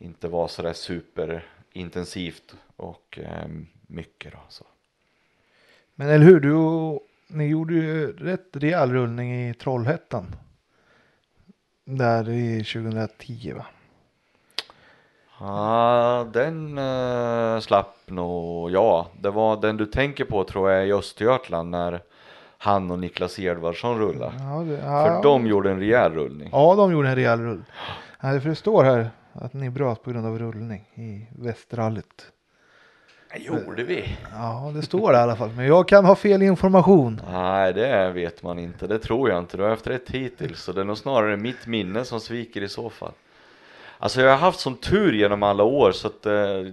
inte 0.00 0.28
var 0.28 0.48
sådär 0.48 0.72
superintensivt 0.72 2.54
och 2.76 3.18
eh, 3.22 3.48
mycket 3.86 4.32
då. 4.32 4.38
Så. 4.48 4.64
Men 5.94 6.08
eller 6.08 6.24
hur, 6.24 6.40
du, 6.40 6.54
ni 7.28 7.46
gjorde 7.46 7.74
ju 7.74 8.12
rätt 8.12 8.48
rejäl 8.52 8.92
rullning 8.92 9.48
i 9.48 9.54
Trollhättan. 9.54 10.26
Där 11.84 12.28
i 12.28 12.64
2010 12.64 13.52
va? 13.56 13.66
Ja, 15.40 16.26
den 16.32 16.78
uh, 16.78 17.60
slapp 17.60 17.96
nog, 18.06 18.70
ja. 18.70 19.08
Det 19.20 19.30
var 19.30 19.60
den 19.60 19.76
du 19.76 19.86
tänker 19.86 20.24
på 20.24 20.44
tror 20.44 20.70
jag 20.70 20.88
i 20.88 20.92
Östergötland 20.92 21.70
när 21.70 22.02
han 22.58 22.90
och 22.90 22.98
Niklas 22.98 23.38
Edvardsson 23.38 23.98
rullade. 23.98 24.32
Ja, 24.38 24.62
det, 24.62 24.72
ja, 24.72 25.04
För 25.04 25.22
de 25.22 25.46
gjorde 25.46 25.70
en 25.70 25.78
rejäl 25.78 26.12
rullning. 26.12 26.48
Ja, 26.52 26.74
de 26.74 26.92
gjorde 26.92 27.08
en 27.08 27.14
rejäl 27.14 27.40
rull. 27.40 27.64
Ja, 28.20 28.40
för 28.40 28.48
det 28.48 28.54
står 28.54 28.84
här 28.84 29.10
att 29.32 29.52
ni 29.52 29.70
bröt 29.70 30.02
på 30.02 30.10
grund 30.10 30.26
av 30.26 30.38
rullning 30.38 30.90
i 30.94 31.26
västrallet. 31.38 32.32
Gjorde 33.36 33.82
vi? 33.82 34.16
Ja, 34.32 34.72
det 34.74 34.82
står 34.82 35.12
det 35.12 35.18
i 35.18 35.20
alla 35.20 35.36
fall. 35.36 35.50
Men 35.50 35.66
jag 35.66 35.88
kan 35.88 36.04
ha 36.04 36.14
fel 36.14 36.42
information. 36.42 37.20
Nej, 37.30 37.72
det 37.72 38.10
vet 38.10 38.42
man 38.42 38.58
inte. 38.58 38.86
Det 38.86 38.98
tror 38.98 39.30
jag 39.30 39.38
inte. 39.38 39.56
Du 39.56 39.62
har 39.62 39.70
haft 39.70 39.86
rätt 39.86 40.10
hittills. 40.10 40.62
Så 40.62 40.72
det 40.72 40.80
är 40.80 40.84
nog 40.84 40.98
snarare 40.98 41.36
mitt 41.36 41.66
minne 41.66 42.04
som 42.04 42.20
sviker 42.20 42.62
i 42.62 42.68
så 42.68 42.90
fall. 42.90 43.12
Alltså 43.98 44.20
jag 44.20 44.30
har 44.30 44.38
haft 44.38 44.60
sån 44.60 44.76
tur 44.76 45.12
genom 45.12 45.42
alla 45.42 45.64
år 45.64 45.92
så 45.92 46.06
att 46.06 46.26
eh, 46.26 46.72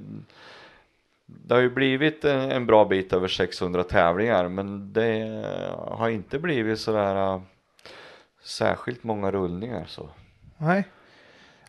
det 1.26 1.54
har 1.54 1.62
ju 1.62 1.70
blivit 1.70 2.26
en, 2.26 2.52
en, 2.52 2.66
bra 2.66 2.86
bit 2.86 3.14
över 3.14 3.28
600 3.28 3.84
tävlingar 3.84 4.48
men 4.48 4.94
det 4.94 5.44
har 5.78 6.10
inte 6.10 6.40
blivit 6.40 6.80
sådär 6.80 7.36
uh, 7.36 7.42
särskilt 8.44 9.04
många 9.04 9.32
rullningar 9.32 9.86
så. 9.88 10.10
Nej. 10.58 10.86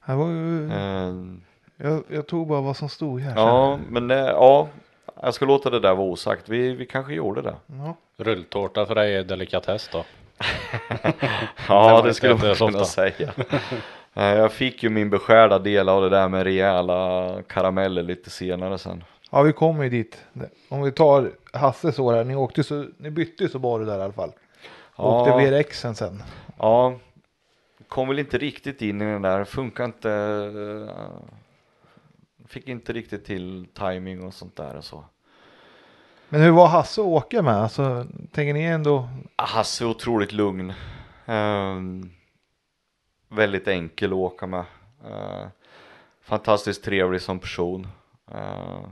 Det 0.09 0.15
var 0.15 0.29
ju... 0.29 0.67
Uh, 0.67 1.35
jag, 1.77 2.03
jag, 2.09 2.27
tog 2.27 2.47
bara 2.47 2.61
vad 2.61 2.77
som 2.77 2.89
stod 2.89 3.21
här. 3.21 3.37
Ja, 3.37 3.79
men 3.89 4.09
det, 4.09 4.15
ja, 4.15 4.69
jag 5.23 5.35
ska 5.35 5.45
låta 5.45 5.71
det 5.71 5.81
där 5.81 5.95
vara 5.95 6.07
osagt. 6.07 6.49
Vi, 6.49 6.75
vi 6.75 6.87
kanske 6.87 7.15
gjorde 7.15 7.43
det. 7.43 7.55
Ja. 7.67 7.97
Rulltårta 8.17 8.87
för 8.87 8.95
dig 8.95 9.17
är 9.17 9.25
delikatess 9.25 9.89
då? 9.93 10.05
ja, 11.69 12.03
det 12.03 12.15
skulle 12.15 12.35
man 12.35 12.55
kunna 12.55 12.85
säga. 12.85 13.33
Jag 14.13 14.53
fick 14.53 14.83
ju 14.83 14.89
min 14.89 15.11
beskärda 15.11 15.59
del 15.59 15.89
av 15.89 16.03
det 16.03 16.09
där 16.09 16.29
med 16.29 16.45
rejäla 16.45 17.33
karameller 17.47 18.03
lite 18.03 18.31
senare 18.31 18.79
sen. 18.79 19.05
Ja, 19.31 19.43
vi 19.43 19.53
kommer 19.53 19.85
ju 19.85 19.91
dit. 19.91 20.25
Om 20.69 20.83
vi 20.83 20.93
tar 20.93 21.31
Hasses 21.53 21.99
år 21.99 22.13
här. 22.13 22.25
Ni, 22.25 22.37
åkte 22.37 22.65
så, 22.65 22.87
ni 22.99 23.11
bytte 23.11 23.43
ju 23.43 23.49
så 23.49 23.59
bra 23.59 23.79
där 23.79 23.99
i 23.99 24.03
alla 24.03 24.13
fall. 24.13 24.33
Ja. 24.97 25.21
Åkte 25.21 25.51
VRXen 25.51 25.95
sen. 25.95 26.23
Ja, 26.59 26.95
kom 27.89 28.09
väl 28.09 28.19
inte 28.19 28.39
riktigt 28.39 28.83
in 28.83 29.03
i 29.03 29.05
den 29.05 29.23
där. 29.23 29.45
Funkar 29.45 29.85
inte. 29.85 30.95
Fick 32.47 32.69
inte 32.69 32.93
riktigt 32.93 33.25
till 33.25 33.67
timing 33.75 34.25
och 34.25 34.35
sånt 34.35 34.57
där 34.57 34.77
och 34.77 34.85
så. 34.85 35.05
Men 36.29 36.41
hur 36.41 36.51
var 36.51 36.67
Hasse 36.67 37.01
att 37.01 37.07
åka 37.07 37.43
med? 37.43 37.55
Alltså, 37.55 38.07
tänker 38.33 38.55
ni 38.55 38.63
ändå? 38.63 39.09
Hasse 39.37 39.85
är 39.85 39.89
otroligt 39.89 40.33
lugn. 40.33 40.73
Um, 41.27 42.11
väldigt 43.29 43.69
enkel 43.69 44.13
att 44.13 44.17
åka 44.17 44.47
med. 44.47 44.65
Uh, 45.05 45.47
fantastiskt 46.21 46.85
trevlig 46.85 47.23
som 47.23 47.39
person. 47.39 47.87
Uh, 48.35 48.89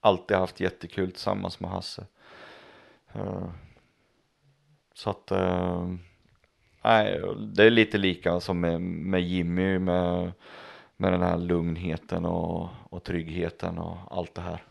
alltid 0.00 0.36
haft 0.36 0.60
jättekul 0.60 1.10
tillsammans 1.10 1.60
med 1.60 1.70
Hasse. 1.70 2.06
Uh, 3.16 3.50
så 4.94 5.10
att, 5.10 5.32
nej, 6.82 7.20
det 7.54 7.64
är 7.64 7.70
lite 7.70 7.98
lika 7.98 8.40
som 8.40 8.60
med, 8.60 8.80
med 8.80 9.22
Jimmy 9.22 9.78
med, 9.78 10.32
med 10.96 11.12
den 11.12 11.22
här 11.22 11.36
lugnheten 11.36 12.24
och, 12.24 12.68
och 12.90 13.04
tryggheten 13.04 13.78
och 13.78 13.96
allt 14.10 14.34
det 14.34 14.42
här. 14.42 14.62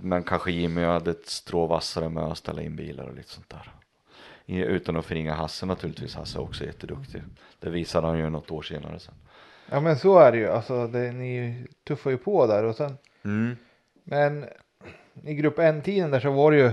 men 0.00 0.22
kanske 0.22 0.52
Jimmy 0.52 0.84
hade 0.84 1.10
ett 1.10 1.26
strå 1.26 1.66
vassare 1.66 2.08
med 2.08 2.22
att 2.22 2.38
ställa 2.38 2.62
in 2.62 2.76
bilar 2.76 3.04
och 3.04 3.14
lite 3.14 3.30
sånt 3.30 3.48
där. 3.50 3.72
Utan 4.46 4.96
att 4.96 5.06
förringa 5.06 5.34
Hasse 5.34 5.66
naturligtvis. 5.66 6.14
Hasse 6.14 6.38
är 6.38 6.42
också 6.42 6.64
jätteduktig. 6.64 7.22
Det 7.58 7.70
visade 7.70 8.06
han 8.06 8.18
ju 8.18 8.30
något 8.30 8.50
år 8.50 8.62
senare 8.62 8.98
sen. 9.00 9.14
Ja 9.70 9.80
men 9.80 9.98
så 9.98 10.18
är 10.18 10.32
det 10.32 10.38
ju. 10.38 10.48
Alltså 10.48 10.86
det, 10.86 11.12
ni 11.12 11.64
tuffar 11.84 12.10
ju 12.10 12.18
på 12.18 12.46
där 12.46 12.64
och 12.64 12.76
sen. 12.76 12.98
Mm. 13.24 13.56
Men 14.04 14.44
i 15.24 15.34
grupp 15.34 15.58
N-tiden 15.58 16.10
där 16.10 16.20
så 16.20 16.30
var 16.30 16.52
det 16.52 16.58
ju 16.58 16.72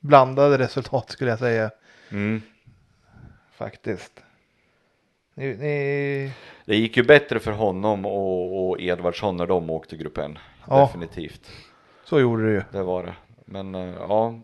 blandade 0.00 0.58
resultat 0.58 1.10
skulle 1.10 1.30
jag 1.30 1.38
säga. 1.38 1.70
Mm. 2.10 2.42
Faktiskt. 3.56 4.22
Ni, 5.34 5.46
ni... 5.46 6.32
Det 6.64 6.76
gick 6.76 6.96
ju 6.96 7.02
bättre 7.02 7.38
för 7.38 7.52
honom 7.52 8.06
och, 8.06 8.68
och 8.68 8.80
Edvardsson 8.80 9.36
när 9.36 9.46
de 9.46 9.70
åkte 9.70 9.96
grupp 9.96 10.18
N. 10.18 10.38
Ja. 10.68 10.80
Definitivt. 10.80 11.50
Så 12.04 12.20
gjorde 12.20 12.46
det 12.46 12.52
ju. 12.52 12.62
Det 12.72 12.82
var 12.82 13.02
det. 13.02 13.14
Men 13.44 13.74
eh, 13.74 13.94
ja. 13.98 14.34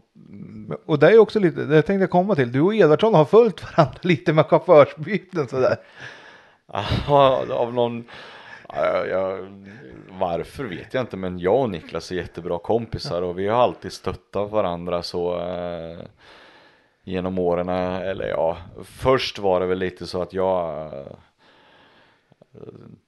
Och 0.86 0.98
det 0.98 1.10
är 1.10 1.18
också 1.18 1.38
lite, 1.38 1.64
det 1.64 1.82
tänkte 1.82 2.02
jag 2.02 2.10
komma 2.10 2.34
till. 2.34 2.52
Du 2.52 2.60
och 2.60 2.74
Edvardsson 2.74 3.14
har 3.14 3.24
följt 3.24 3.62
varandra 3.62 3.98
lite 4.02 4.32
med 4.32 4.46
chaufförsbyten 4.46 5.48
sådär. 5.48 5.76
Ja, 7.06 7.44
av 7.50 7.74
någon, 7.74 8.04
ja, 8.76 9.06
jag, 9.06 9.48
varför 10.08 10.64
vet 10.64 10.94
jag 10.94 11.02
inte 11.02 11.16
men 11.16 11.38
jag 11.38 11.60
och 11.60 11.70
Niklas 11.70 12.10
är 12.10 12.16
jättebra 12.16 12.58
kompisar 12.58 13.22
och 13.22 13.38
vi 13.38 13.48
har 13.48 13.62
alltid 13.62 13.92
stöttat 13.92 14.50
varandra 14.50 15.02
så 15.02 15.40
eh, 15.40 15.98
genom 17.04 17.38
åren. 17.38 17.68
Eller 17.68 18.28
ja, 18.28 18.58
först 18.84 19.38
var 19.38 19.60
det 19.60 19.66
väl 19.66 19.78
lite 19.78 20.06
så 20.06 20.22
att 20.22 20.32
jag 20.32 20.86
eh, 20.94 21.12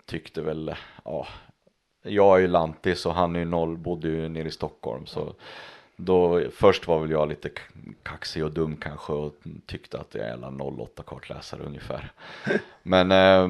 tyckte 0.07 0.43
väl, 0.43 0.75
ja, 1.05 1.27
jag 2.03 2.37
är 2.37 2.41
ju 2.41 2.49
lantis 2.49 3.07
och 3.07 3.15
han 3.15 3.37
är 3.37 3.41
ju 3.41 3.45
noll, 3.45 3.77
bodde 3.77 4.09
ju 4.09 4.29
nere 4.29 4.49
i 4.49 4.51
Stockholm 4.51 5.07
så 5.07 5.35
då, 5.97 6.43
först 6.53 6.87
var 6.87 6.99
väl 6.99 7.11
jag 7.11 7.29
lite 7.29 7.51
kaxig 8.03 8.45
och 8.45 8.53
dum 8.53 8.77
kanske 8.77 9.13
och 9.13 9.35
tyckte 9.67 9.99
att 9.99 10.15
jag 10.15 10.27
är 10.27 10.33
en 10.33 10.61
08 10.61 11.03
kartläsare 11.03 11.63
ungefär. 11.63 12.13
Men 12.83 13.13
eh, 13.13 13.49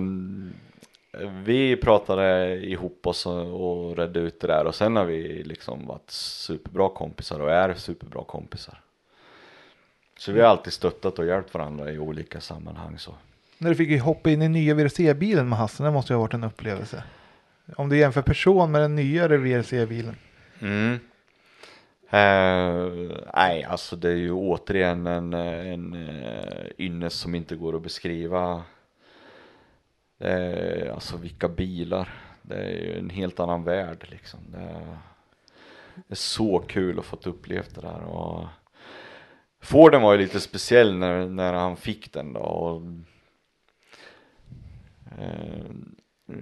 vi 1.44 1.76
pratade 1.76 2.56
ihop 2.66 3.06
oss 3.06 3.26
och, 3.26 3.96
redde 3.96 4.20
ut 4.20 4.40
det 4.40 4.46
där 4.46 4.64
och 4.64 4.74
sen 4.74 4.96
har 4.96 5.04
vi 5.04 5.42
liksom 5.42 5.86
varit 5.86 6.10
superbra 6.10 6.88
kompisar 6.88 7.40
och 7.40 7.52
är 7.52 7.74
superbra 7.74 8.24
kompisar. 8.24 8.80
Så 10.18 10.32
vi 10.32 10.40
har 10.40 10.48
alltid 10.48 10.72
stöttat 10.72 11.18
och 11.18 11.26
hjälpt 11.26 11.54
varandra 11.54 11.92
i 11.92 11.98
olika 11.98 12.40
sammanhang 12.40 12.98
så. 12.98 13.14
När 13.58 13.70
du 13.70 13.76
fick 13.76 14.00
hoppa 14.00 14.30
in 14.30 14.42
i 14.42 14.48
nya 14.48 14.74
VRC-bilen 14.74 15.48
med 15.48 15.58
Hasse, 15.58 15.82
det 15.82 15.90
måste 15.90 16.12
ju 16.12 16.16
ha 16.16 16.22
varit 16.22 16.34
en 16.34 16.44
upplevelse. 16.44 17.02
Om 17.76 17.88
du 17.88 17.98
jämför 17.98 18.22
person 18.22 18.70
med 18.70 18.80
den 18.80 18.94
nyare 18.94 19.36
VRC-bilen. 19.36 20.16
Mm. 20.60 20.98
Uh, 22.12 23.10
nej, 23.34 23.64
alltså 23.64 23.96
det 23.96 24.08
är 24.08 24.16
ju 24.16 24.32
återigen 24.32 25.06
en, 25.06 25.32
en 25.34 25.94
uh, 25.94 26.66
ynnest 26.78 27.20
som 27.20 27.34
inte 27.34 27.56
går 27.56 27.76
att 27.76 27.82
beskriva. 27.82 28.62
Uh, 30.24 30.94
alltså 30.94 31.16
vilka 31.16 31.48
bilar. 31.48 32.08
Det 32.42 32.56
är 32.56 32.70
ju 32.70 32.98
en 32.98 33.10
helt 33.10 33.40
annan 33.40 33.64
värld 33.64 34.06
liksom. 34.10 34.40
Det 34.46 34.58
är, 34.58 34.98
det 35.94 36.12
är 36.12 36.14
så 36.14 36.58
kul 36.58 36.98
att 36.98 37.04
få 37.04 37.16
uppleva 37.24 37.66
det 37.74 37.80
där. 37.80 38.02
Och 38.02 38.46
Forden 39.60 40.02
var 40.02 40.12
ju 40.12 40.18
lite 40.18 40.40
speciell 40.40 40.94
när, 40.94 41.26
när 41.26 41.52
han 41.52 41.76
fick 41.76 42.12
den 42.12 42.32
då. 42.32 42.40
Och, 42.40 42.82
uh, 45.18 45.70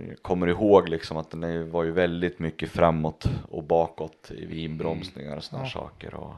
jag 0.09 0.23
kommer 0.23 0.47
ihåg 0.47 0.89
liksom 0.89 1.17
att 1.17 1.31
den 1.31 1.71
var 1.71 1.85
ju 1.85 1.91
väldigt 1.91 2.39
mycket 2.39 2.71
framåt 2.71 3.29
och 3.49 3.63
bakåt 3.63 4.31
i 4.31 4.65
inbromsningar 4.65 5.37
och 5.37 5.45
sådana 5.45 5.65
mm. 5.65 5.71
saker. 5.71 6.15
Och 6.15 6.35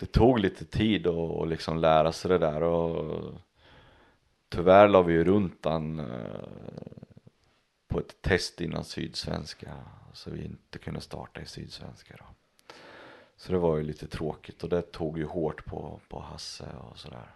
det 0.00 0.06
tog 0.06 0.38
lite 0.38 0.64
tid 0.64 1.06
att 1.06 1.48
liksom 1.48 1.78
lära 1.78 2.12
sig 2.12 2.28
det 2.28 2.38
där 2.38 2.62
och 2.62 3.34
tyvärr 4.52 4.88
la 4.88 5.02
vi 5.02 5.12
ju 5.12 5.24
runt 5.24 5.62
den 5.62 6.00
eh, 6.00 6.06
på 7.88 7.98
ett 7.98 8.22
test 8.22 8.60
innan 8.60 8.84
Sydsvenska 8.84 9.70
så 10.12 10.30
vi 10.30 10.44
inte 10.44 10.78
kunde 10.78 11.00
starta 11.00 11.40
i 11.40 11.46
Sydsvenska 11.46 12.14
då. 12.18 12.24
Så 13.36 13.52
det 13.52 13.58
var 13.58 13.76
ju 13.76 13.82
lite 13.82 14.06
tråkigt 14.06 14.62
och 14.62 14.68
det 14.68 14.82
tog 14.82 15.18
ju 15.18 15.26
hårt 15.26 15.64
på, 15.64 16.00
på 16.08 16.20
Hasse 16.20 16.64
och 16.90 16.98
sådär. 16.98 17.26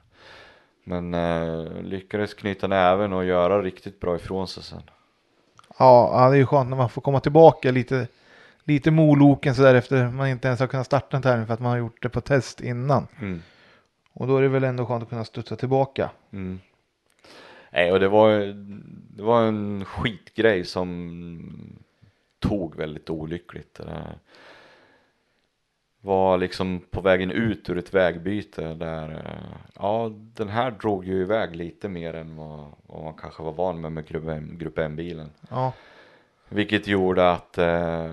Men 0.84 1.14
eh, 1.14 1.82
lyckades 1.82 2.34
knyta 2.34 2.66
näven 2.66 3.12
och 3.12 3.24
göra 3.24 3.62
riktigt 3.62 4.00
bra 4.00 4.16
ifrån 4.16 4.48
sig 4.48 4.62
sen. 4.62 4.82
Ja, 5.78 6.28
det 6.30 6.36
är 6.36 6.38
ju 6.38 6.46
skönt 6.46 6.70
när 6.70 6.76
man 6.76 6.90
får 6.90 7.02
komma 7.02 7.20
tillbaka 7.20 7.70
lite, 7.70 8.08
lite 8.64 8.90
moloken 8.90 9.54
sådär 9.54 9.74
efter 9.74 10.10
man 10.10 10.28
inte 10.28 10.48
ens 10.48 10.60
har 10.60 10.66
kunnat 10.66 10.86
starta 10.86 11.16
en 11.16 11.22
tävling 11.22 11.46
för 11.46 11.54
att 11.54 11.60
man 11.60 11.70
har 11.70 11.78
gjort 11.78 12.02
det 12.02 12.08
på 12.08 12.20
test 12.20 12.60
innan. 12.60 13.06
Mm. 13.20 13.42
Och 14.12 14.26
då 14.26 14.36
är 14.36 14.42
det 14.42 14.48
väl 14.48 14.64
ändå 14.64 14.86
skönt 14.86 15.02
att 15.02 15.08
kunna 15.08 15.24
studsa 15.24 15.56
tillbaka. 15.56 16.10
Mm. 16.32 16.60
Nej, 17.76 17.92
och 17.92 18.00
det 18.00 18.08
var, 18.08 18.30
det 19.16 19.22
var 19.22 19.42
en 19.42 19.84
skitgrej 19.84 20.64
som 20.64 21.76
tog 22.38 22.76
väldigt 22.76 23.10
olyckligt. 23.10 23.74
Det 23.74 24.18
var 26.00 26.38
liksom 26.38 26.80
på 26.90 27.00
vägen 27.00 27.30
ut 27.30 27.70
ur 27.70 27.78
ett 27.78 27.94
vägbyte 27.94 28.74
där, 28.74 29.30
ja 29.74 30.12
den 30.34 30.48
här 30.48 30.70
drog 30.70 31.04
ju 31.04 31.20
iväg 31.20 31.56
lite 31.56 31.88
mer 31.88 32.14
än 32.14 32.36
vad, 32.36 32.64
vad 32.86 33.04
man 33.04 33.14
kanske 33.14 33.42
var 33.42 33.52
van 33.52 33.80
med 33.80 33.92
med 33.92 34.58
grupp 34.58 34.78
M-bilen. 34.78 35.30
Ja. 35.50 35.72
Vilket 36.48 36.86
gjorde 36.86 37.30
att 37.30 37.58
eh, 37.58 38.10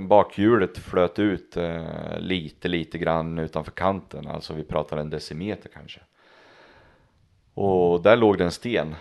bakhjulet 0.00 0.78
flöt 0.78 1.18
ut 1.18 1.56
eh, 1.56 2.18
lite, 2.18 2.68
lite 2.68 2.98
grann 2.98 3.38
utanför 3.38 3.72
kanten. 3.72 4.26
Alltså 4.26 4.54
vi 4.54 4.64
pratar 4.64 4.96
en 4.96 5.10
decimeter 5.10 5.68
kanske. 5.68 6.00
Och 7.54 8.02
där 8.02 8.16
låg 8.16 8.38
det 8.38 8.44
en 8.44 8.50
sten. 8.50 8.94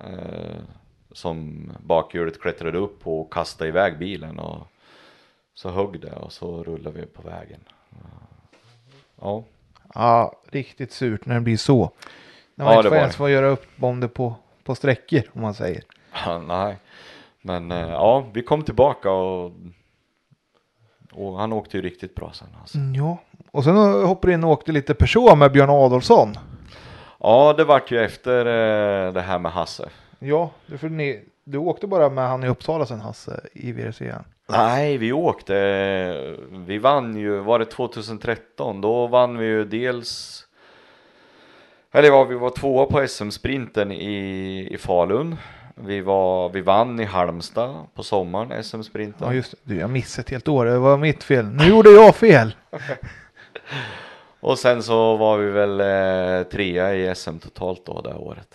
Eh, 0.00 0.56
som 1.12 1.70
bakhjulet 1.80 2.40
klättrade 2.40 2.78
upp 2.78 3.00
på 3.02 3.20
och 3.20 3.32
kastade 3.32 3.68
iväg 3.68 3.98
bilen 3.98 4.38
och 4.38 4.66
så 5.54 5.70
högg 5.70 6.00
det 6.00 6.12
och 6.12 6.32
så 6.32 6.62
rullade 6.64 7.00
vi 7.00 7.06
på 7.06 7.22
vägen. 7.22 7.60
Ja, 9.20 9.44
Ja, 9.94 10.32
riktigt 10.50 10.92
surt 10.92 11.26
när 11.26 11.34
det 11.34 11.40
blir 11.40 11.56
så. 11.56 11.90
När 12.54 12.64
man 12.64 12.74
Ja, 12.74 12.78
inte 12.78 12.88
får 12.88 12.98
ens 12.98 13.16
får 13.16 13.30
göra 13.30 13.46
upp 13.46 13.66
om 13.80 14.00
det 14.00 14.08
på, 14.08 14.34
på 14.64 14.74
sträckor 14.74 15.22
om 15.32 15.40
man 15.42 15.54
säger. 15.54 15.82
nej. 16.46 16.76
Men 17.42 17.72
eh, 17.72 17.90
ja, 17.90 18.26
vi 18.32 18.42
kom 18.42 18.62
tillbaka 18.62 19.10
och, 19.10 19.52
och 21.12 21.38
han 21.38 21.52
åkte 21.52 21.76
ju 21.76 21.82
riktigt 21.82 22.14
bra 22.14 22.32
sen 22.32 22.48
alltså. 22.60 22.78
Mm, 22.78 22.94
Ja, 22.94 23.18
och 23.50 23.64
sen 23.64 23.76
hoppade 24.06 24.34
in 24.34 24.44
och 24.44 24.50
åkte 24.50 24.72
lite 24.72 24.94
Peugeot 24.94 25.38
med 25.38 25.52
Björn 25.52 25.70
Adolfsson. 25.70 26.34
Ja, 27.20 27.54
det 27.56 27.64
vart 27.64 27.90
ju 27.90 28.04
efter 28.04 28.38
eh, 28.46 29.12
det 29.12 29.20
här 29.20 29.38
med 29.38 29.52
Hasse. 29.52 29.88
Ja, 30.18 30.50
för 30.78 30.88
ni, 30.88 31.24
du 31.44 31.58
åkte 31.58 31.86
bara 31.86 32.08
med 32.08 32.28
han 32.28 32.44
i 32.44 32.48
Uppsala 32.48 32.86
sen 32.86 33.00
Hasse 33.00 33.40
i 33.52 33.72
VRC. 33.72 34.02
Nej, 34.48 34.98
vi 34.98 35.12
åkte. 35.12 35.54
Vi 36.50 36.78
vann 36.78 37.16
ju, 37.16 37.38
var 37.38 37.58
det 37.58 37.64
2013? 37.64 38.80
Då 38.80 39.06
vann 39.06 39.38
vi 39.38 39.46
ju 39.46 39.64
dels 39.64 40.44
eller 41.92 42.08
ja, 42.08 42.24
vi 42.24 42.34
var 42.34 42.50
tvåa 42.50 42.86
på 42.86 43.06
SM-sprinten 43.08 43.92
i, 43.92 44.68
i 44.70 44.78
Falun. 44.78 45.36
Vi, 45.74 46.00
var, 46.00 46.48
vi 46.48 46.60
vann 46.60 47.00
i 47.00 47.04
Halmstad 47.04 47.86
på 47.94 48.02
sommaren, 48.02 48.64
SM-sprinten. 48.64 49.26
Ja 49.26 49.34
just 49.34 49.50
det, 49.50 49.58
du, 49.62 49.80
jag 49.80 49.90
missade 49.90 50.24
ett 50.24 50.30
helt 50.30 50.48
år, 50.48 50.64
det 50.64 50.78
var 50.78 50.96
mitt 50.96 51.24
fel. 51.24 51.46
Nu 51.46 51.64
gjorde 51.64 51.90
jag 51.90 52.16
fel. 52.16 52.54
Och 54.40 54.58
sen 54.58 54.82
så 54.82 55.16
var 55.16 55.38
vi 55.38 55.50
väl 55.50 55.80
eh, 55.80 56.46
trea 56.48 56.94
i 56.94 57.14
SM 57.14 57.38
totalt 57.38 57.86
då 57.86 58.00
det 58.00 58.14
året. 58.14 58.54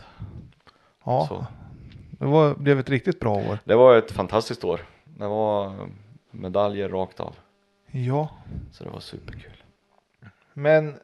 Ja, 1.05 1.25
Så. 1.29 1.45
det 2.19 2.25
var, 2.25 2.55
blev 2.55 2.79
ett 2.79 2.89
riktigt 2.89 3.19
bra 3.19 3.33
år. 3.35 3.59
Det 3.63 3.75
var 3.75 3.95
ett 3.97 4.11
fantastiskt 4.11 4.63
år. 4.63 4.81
Det 5.03 5.27
var 5.27 5.73
medaljer 6.31 6.89
rakt 6.89 7.19
av. 7.19 7.35
Ja, 7.91 8.29
Så 8.71 8.83
det 8.83 8.89
var 8.89 8.99
superkul. 8.99 9.51
men 10.53 10.95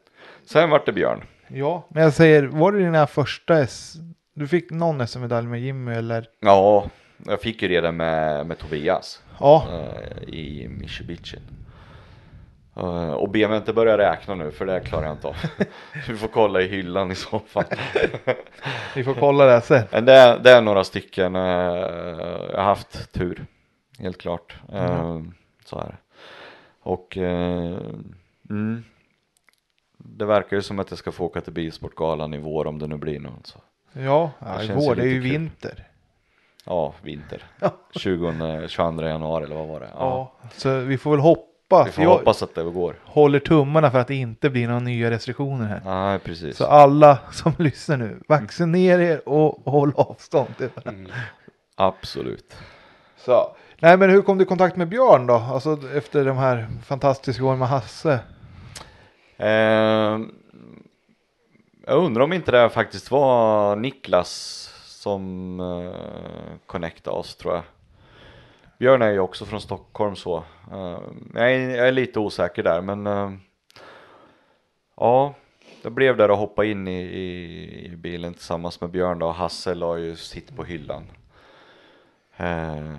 Sen 0.44 0.70
vart 0.70 0.86
det 0.86 0.92
Björn. 0.92 1.24
ja, 1.48 1.86
men 1.88 2.02
jag 2.02 2.12
säger, 2.12 2.42
var 2.42 2.72
det 2.72 2.78
dina 2.78 3.06
första 3.06 3.58
S? 3.58 3.94
Du 4.34 4.48
fick 4.48 4.70
någon 4.70 5.06
SM-medalj 5.06 5.46
med 5.46 5.60
Jimmy 5.60 5.92
eller? 5.92 6.26
Ja, 6.40 6.84
jag 7.26 7.40
fick 7.40 7.62
ju 7.62 7.68
redan 7.68 7.96
med, 7.96 8.46
med 8.46 8.58
Tobias. 8.58 9.22
Ja, 9.40 9.66
eh, 9.72 10.22
i 10.34 10.68
Mitsubishi. 10.68 11.38
Uh, 12.76 13.10
och 13.12 13.28
be 13.30 13.48
mig 13.48 13.56
inte 13.56 13.72
börja 13.72 13.98
räkna 13.98 14.34
nu 14.34 14.50
för 14.50 14.66
det 14.66 14.80
klarar 14.80 15.04
jag 15.06 15.12
inte 15.14 15.28
av. 15.28 15.36
Vi 16.08 16.16
får 16.16 16.28
kolla 16.28 16.60
i 16.60 16.68
hyllan 16.68 17.10
i 17.10 17.14
så 17.14 17.38
fall. 17.38 17.64
vi 18.94 19.04
får 19.04 19.14
kolla 19.14 19.44
det 19.46 19.60
sen. 19.60 19.84
Men 19.92 20.04
det 20.04 20.12
är, 20.12 20.38
det 20.38 20.50
är 20.50 20.60
några 20.62 20.84
stycken. 20.84 21.36
eh, 21.36 21.42
jag 21.42 22.56
har 22.56 22.62
haft 22.64 23.12
tur. 23.12 23.46
Helt 23.98 24.18
klart. 24.18 24.56
Eh, 24.72 25.20
Så 25.64 25.78
är 25.78 25.84
det. 25.86 25.96
Och 26.82 27.16
eh, 27.18 27.76
mm, 28.50 28.84
det 29.98 30.24
verkar 30.24 30.56
ju 30.56 30.62
som 30.62 30.78
att 30.78 30.90
jag 30.90 30.98
ska 30.98 31.12
få 31.12 31.24
åka 31.24 31.40
till 31.40 31.52
Bilsportgalan 31.52 32.34
i 32.34 32.38
vår 32.38 32.66
om 32.66 32.78
det 32.78 32.86
nu 32.86 32.96
blir 32.96 33.20
någon. 33.20 33.40
Så. 33.44 33.58
Ja, 33.92 34.30
ja 34.38 34.56
Det 34.58 34.64
i 34.64 34.70
vår, 34.74 34.94
det 34.94 35.02
är 35.02 35.06
ju 35.06 35.22
kul. 35.22 35.30
vinter. 35.30 35.84
Ja, 36.64 36.94
vinter. 37.02 37.44
20, 37.96 38.68
22 38.68 39.02
januari 39.02 39.44
eller 39.44 39.56
vad 39.56 39.68
var 39.68 39.80
det? 39.80 39.90
Ja. 39.94 40.32
så 40.56 40.78
vi 40.78 40.98
får 40.98 41.10
väl 41.10 41.20
hoppas. 41.76 41.88
Vi 41.88 41.92
får 41.92 42.04
jag 42.04 42.10
hoppas 42.10 42.42
att 42.42 42.54
det 42.54 42.62
går. 42.62 42.94
håller 43.04 43.38
tummarna 43.38 43.90
för 43.90 43.98
att 43.98 44.08
det 44.08 44.14
inte 44.14 44.50
blir 44.50 44.66
några 44.66 44.80
nya 44.80 45.10
restriktioner 45.10 45.66
här. 45.66 45.80
Nej, 45.84 46.18
precis. 46.18 46.56
Så 46.56 46.66
alla 46.66 47.18
som 47.32 47.52
lyssnar 47.58 47.96
nu, 47.96 48.20
vaccinera 48.28 49.02
er 49.02 49.28
och 49.28 49.72
håll 49.72 49.92
avstånd. 49.96 50.56
till 50.56 50.68
varandra. 50.74 51.14
Absolut. 51.74 52.56
Så. 53.16 53.56
Nej 53.80 53.96
men 53.96 54.10
hur 54.10 54.22
kom 54.22 54.38
du 54.38 54.44
i 54.44 54.46
kontakt 54.46 54.76
med 54.76 54.88
Björn 54.88 55.26
då? 55.26 55.34
Alltså 55.34 55.78
efter 55.94 56.24
de 56.24 56.36
här 56.36 56.66
fantastiska 56.86 57.44
åren 57.44 57.58
med 57.58 57.68
Hasse. 57.68 58.18
Eh, 59.36 60.18
jag 61.86 62.04
undrar 62.04 62.22
om 62.22 62.32
inte 62.32 62.50
det 62.50 62.70
faktiskt 62.70 63.10
var 63.10 63.76
Niklas 63.76 64.68
som 64.86 65.60
eh, 65.60 66.56
connectade 66.66 67.16
oss 67.16 67.36
tror 67.36 67.54
jag. 67.54 67.62
Björn 68.82 69.02
är 69.02 69.10
ju 69.10 69.18
också 69.18 69.44
från 69.44 69.60
Stockholm 69.60 70.16
så. 70.16 70.36
Eh, 70.72 70.98
jag, 71.34 71.52
är, 71.52 71.76
jag 71.76 71.88
är 71.88 71.92
lite 71.92 72.18
osäker 72.18 72.62
där 72.62 72.80
men 72.80 73.06
eh, 73.06 73.32
ja, 74.96 75.34
det 75.82 75.90
blev 75.90 76.16
där 76.16 76.28
att 76.28 76.38
hoppa 76.38 76.64
in 76.64 76.88
i, 76.88 77.02
i, 77.02 77.86
i 77.92 77.96
bilen 77.96 78.34
tillsammans 78.34 78.80
med 78.80 78.90
Björn 78.90 79.18
då. 79.18 79.30
Hasse 79.30 79.74
la 79.74 79.98
ju 79.98 80.16
sitt 80.16 80.56
på 80.56 80.64
hyllan. 80.64 81.04
Eh, 82.36 82.94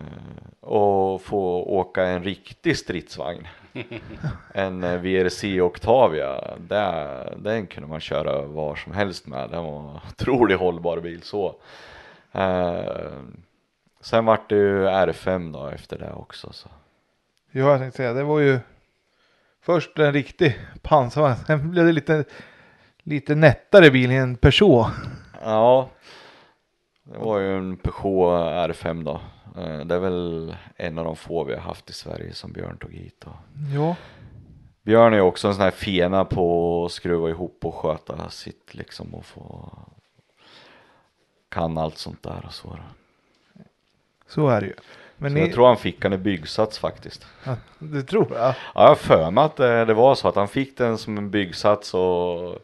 och 0.60 1.22
få 1.22 1.64
åka 1.64 2.04
en 2.04 2.24
riktig 2.24 2.78
stridsvagn. 2.78 3.48
en 4.54 4.84
eh, 4.84 4.98
VRC 4.98 5.62
Octavia, 5.62 6.58
där, 6.58 7.34
den 7.38 7.68
kunde 7.68 7.90
man 7.90 8.00
köra 8.00 8.42
var 8.42 8.76
som 8.76 8.94
helst 8.94 9.28
med. 9.28 9.50
Den 9.50 9.64
var 9.64 9.80
en 9.80 10.00
otroligt 10.10 10.60
hållbar 10.60 11.00
bil 11.00 11.22
så. 11.22 11.56
Eh, 12.32 13.12
sen 14.04 14.26
vart 14.26 14.50
det 14.50 14.56
ju 14.56 14.86
R5 14.88 15.54
då 15.54 15.68
efter 15.68 16.00
det 16.00 16.14
också. 16.14 16.54
Så. 16.54 16.70
Ja, 17.52 17.72
jag 17.72 17.80
tänkte 17.80 17.98
säga, 17.98 18.14
det 18.14 18.24
var 18.24 18.40
ju 18.40 18.60
först 19.62 20.00
en 20.00 20.14
riktig 20.14 20.60
pansarvagn, 20.82 21.36
sen 21.36 21.72
blev 21.72 21.86
det 21.86 21.92
lite, 21.92 22.26
lite 23.04 23.36
nättare 23.36 23.92
bil 23.92 24.12
i 24.12 24.16
en 24.16 24.36
Peugeot. 24.36 24.88
Ja, 25.44 25.90
det 27.04 27.18
var 27.18 27.40
ju 27.40 27.58
en 27.58 27.78
Peugeot 27.78 28.70
R5 28.70 29.04
då. 29.04 29.22
Eh, 29.62 29.80
det 29.86 29.96
är 29.96 30.00
väl 30.00 30.56
en 30.76 30.98
av 30.98 31.06
de 31.06 31.16
få 31.16 31.44
vi 31.44 31.54
har 31.54 31.62
haft 31.62 31.90
i 31.90 31.94
Sverige 31.94 32.34
som 32.34 32.52
Björn 32.52 32.78
tog 32.78 32.94
hit. 32.94 33.22
Då. 33.26 33.32
Ja, 33.74 33.96
Björn 34.82 35.14
är 35.14 35.18
ju 35.18 35.24
också 35.24 35.48
en 35.48 35.54
sån 35.54 35.64
här 35.64 35.72
fena 35.72 36.26
på 36.26 36.86
att 36.86 36.92
skruva 36.92 37.30
ihop 37.30 37.66
och 37.66 37.76
sköta 37.76 38.30
sitt 38.30 38.74
liksom 38.76 39.16
och 39.16 39.26
få 39.26 39.78
kan 41.50 41.78
allt 41.78 41.98
sånt 41.98 42.24
där 42.24 42.44
och 42.46 42.54
så. 42.54 42.68
då. 42.68 43.03
Så 44.34 44.48
är 44.50 44.62
det 44.62 44.68
ju. 44.68 44.74
Men 45.18 45.32
Så 45.32 45.36
ni, 45.36 45.42
jag 45.42 45.54
tror 45.54 45.68
han 45.68 45.78
fick 45.78 46.02
den 46.02 46.14
i 46.14 46.18
byggsats 46.18 46.80
faktiskt. 46.80 47.26
ja, 47.44 47.56
det 47.80 48.04
tror 48.04 48.28
jag. 48.32 48.40
Ja, 48.76 48.88
jag 48.88 48.98
för 48.98 49.32
mig 49.32 49.44
att 49.44 49.56
det, 49.56 49.86
det 49.86 49.94
var 49.94 50.16
så 50.16 50.28
att 50.28 50.36
han 50.36 50.48
fick 50.48 50.78
den 50.78 50.98
som 50.98 51.18
en 51.18 51.30
byggsats 51.30 51.94
och 51.94 52.56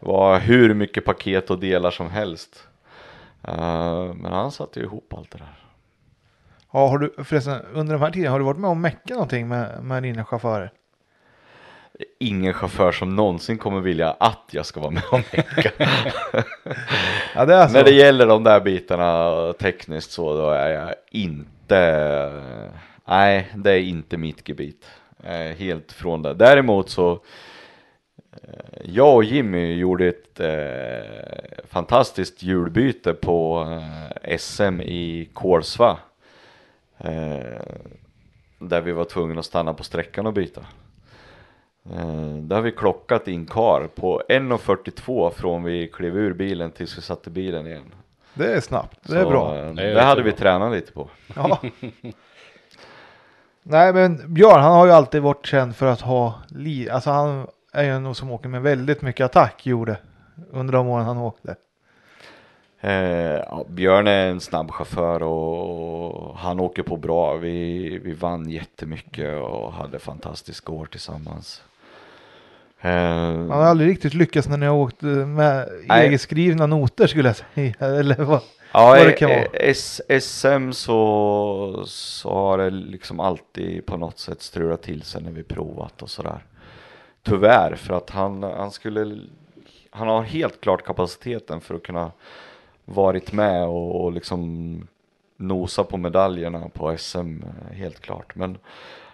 var 0.00 0.38
hur 0.38 0.74
mycket 0.74 1.04
paket 1.04 1.50
och 1.50 1.58
delar 1.58 1.90
som 1.90 2.10
helst. 2.10 2.66
Eh, 3.48 4.14
men 4.14 4.32
han 4.32 4.50
satte 4.52 4.80
ju 4.80 4.86
ihop 4.86 5.14
allt 5.16 5.30
det 5.30 5.38
där. 5.38 5.58
Ja, 6.72 6.88
har 6.88 6.98
du 6.98 7.14
förresten 7.24 7.60
under 7.72 7.92
de 7.94 8.02
här 8.02 8.10
tiderna, 8.10 8.30
har 8.30 8.38
du 8.38 8.44
varit 8.44 8.58
med 8.58 8.70
och 8.70 8.76
meckat 8.76 9.10
någonting 9.10 9.48
med, 9.48 9.84
med 9.84 10.02
dina 10.02 10.24
chaufförer? 10.24 10.72
Ingen 12.18 12.54
chaufför 12.54 12.92
som 12.92 13.16
någonsin 13.16 13.58
kommer 13.58 13.80
vilja 13.80 14.10
att 14.10 14.48
jag 14.50 14.66
ska 14.66 14.80
vara 14.80 14.90
med 14.90 15.02
och 15.10 15.20
mecka. 15.32 15.72
Ja, 17.34 17.44
det. 17.46 17.72
När 17.72 17.84
det 17.84 17.90
gäller 17.90 18.26
de 18.26 18.44
där 18.44 18.60
bitarna 18.60 19.52
tekniskt 19.52 20.10
så 20.10 20.36
då 20.36 20.50
är 20.50 20.68
jag 20.68 20.94
inte, 21.10 22.32
nej 23.04 23.48
det 23.54 23.72
är 23.72 23.80
inte 23.80 24.16
mitt 24.16 24.48
gebit. 24.48 24.86
Helt 25.56 25.92
från 25.92 26.22
det. 26.22 26.34
Däremot 26.34 26.90
så, 26.90 27.12
eh, 28.32 28.80
jag 28.84 29.14
och 29.14 29.24
Jimmy 29.24 29.74
gjorde 29.74 30.06
ett 30.06 30.40
eh, 30.40 31.64
fantastiskt 31.68 32.42
hjulbyte 32.42 33.14
på 33.14 33.68
eh, 34.22 34.38
SM 34.38 34.80
i 34.80 35.28
Kolsva. 35.32 35.98
Eh, 36.98 37.62
där 38.58 38.80
vi 38.80 38.92
var 38.92 39.04
tvungna 39.04 39.40
att 39.40 39.46
stanna 39.46 39.74
på 39.74 39.84
sträckan 39.84 40.26
och 40.26 40.32
byta. 40.32 40.66
Eh, 41.90 42.34
där 42.36 42.56
har 42.56 42.62
vi 42.62 42.72
klockat 42.72 43.28
in 43.28 43.46
kar 43.46 43.86
på 43.94 44.22
1.42 44.28 45.30
från 45.30 45.62
vi 45.64 45.88
klev 45.88 46.16
ur 46.16 46.32
bilen 46.34 46.70
tills 46.70 46.98
vi 46.98 47.02
satte 47.02 47.30
bilen 47.30 47.66
igen. 47.66 47.94
Det 48.34 48.52
är 48.52 48.60
snabbt, 48.60 48.98
det 49.02 49.16
är 49.16 49.22
Så, 49.24 49.30
bra. 49.30 49.56
eh, 49.58 49.74
Det 49.74 49.82
är 49.82 49.94
Det, 49.94 50.02
hade 50.02 50.22
vi 50.22 50.32
tränat 50.32 50.72
lite 50.72 50.92
på. 50.92 51.08
Ja. 51.36 51.58
Nej 53.62 53.92
men 53.92 54.34
Björn 54.34 54.62
han 54.62 54.72
har 54.72 54.86
ju 54.86 54.92
alltid 54.92 55.22
varit 55.22 55.46
känd 55.46 55.76
för 55.76 55.86
att 55.86 56.00
ha 56.00 56.34
li 56.48 56.90
Alltså 56.90 57.10
han 57.10 57.46
är 57.72 57.82
ju 57.84 57.98
nog 57.98 58.16
som 58.16 58.30
åker 58.30 58.48
med 58.48 58.62
väldigt 58.62 59.02
mycket 59.02 59.24
attack 59.24 59.66
gjorde. 59.66 59.96
Under 60.50 60.72
de 60.72 60.88
åren 60.88 61.04
han 61.06 61.18
åkte. 61.18 61.56
Eh, 62.80 62.92
ja, 62.92 63.64
Björn 63.68 64.06
är 64.06 64.26
en 64.26 64.40
snabb 64.40 64.70
chaufför 64.70 65.22
och 65.22 66.36
han 66.38 66.60
åker 66.60 66.82
på 66.82 66.96
bra. 66.96 67.34
Vi, 67.36 67.98
vi 67.98 68.12
vann 68.12 68.50
jättemycket 68.50 69.42
och 69.42 69.72
hade 69.72 69.98
fantastiska 69.98 70.72
år 70.72 70.86
tillsammans. 70.86 71.62
Eh, 72.84 72.92
Han 72.92 73.50
har 73.50 73.62
aldrig 73.62 73.90
riktigt 73.90 74.14
lyckats 74.14 74.48
när 74.48 74.56
ni 74.56 74.66
har 74.66 74.74
åkt 74.74 75.02
eh, 75.02 75.08
med 75.08 75.68
Nej. 75.86 76.06
egenskrivna 76.06 76.66
noter 76.66 77.06
skulle 77.06 77.28
jag 77.28 77.36
säga. 77.36 77.74
Eller 77.98 78.24
vad? 78.24 78.40
Ja, 78.72 78.86
vad 78.86 79.06
det 79.06 79.12
kan 79.12 79.30
vara. 79.30 79.74
SM 80.20 80.72
så, 80.72 81.82
så 81.86 82.34
har 82.34 82.58
det 82.58 82.70
liksom 82.70 83.20
alltid 83.20 83.86
på 83.86 83.96
något 83.96 84.18
sätt 84.18 84.42
strulat 84.42 84.82
till 84.82 85.02
sig 85.02 85.22
när 85.22 85.30
vi 85.30 85.42
provat 85.42 86.02
och 86.02 86.10
sådär. 86.10 86.44
Tyvärr, 87.22 87.74
för 87.74 87.94
att 87.94 88.10
han, 88.10 88.42
han 88.42 88.70
skulle, 88.70 89.18
han 89.90 90.08
har 90.08 90.22
helt 90.22 90.60
klart 90.60 90.84
kapaciteten 90.84 91.60
för 91.60 91.74
att 91.74 91.82
kunna 91.82 92.12
varit 92.84 93.32
med 93.32 93.64
och, 93.64 94.04
och 94.04 94.12
liksom 94.12 94.88
nosa 95.36 95.84
på 95.84 95.96
medaljerna 95.96 96.68
på 96.68 96.96
SM 96.98 97.42
eh, 97.42 97.76
helt 97.76 98.00
klart. 98.00 98.34
Men 98.34 98.58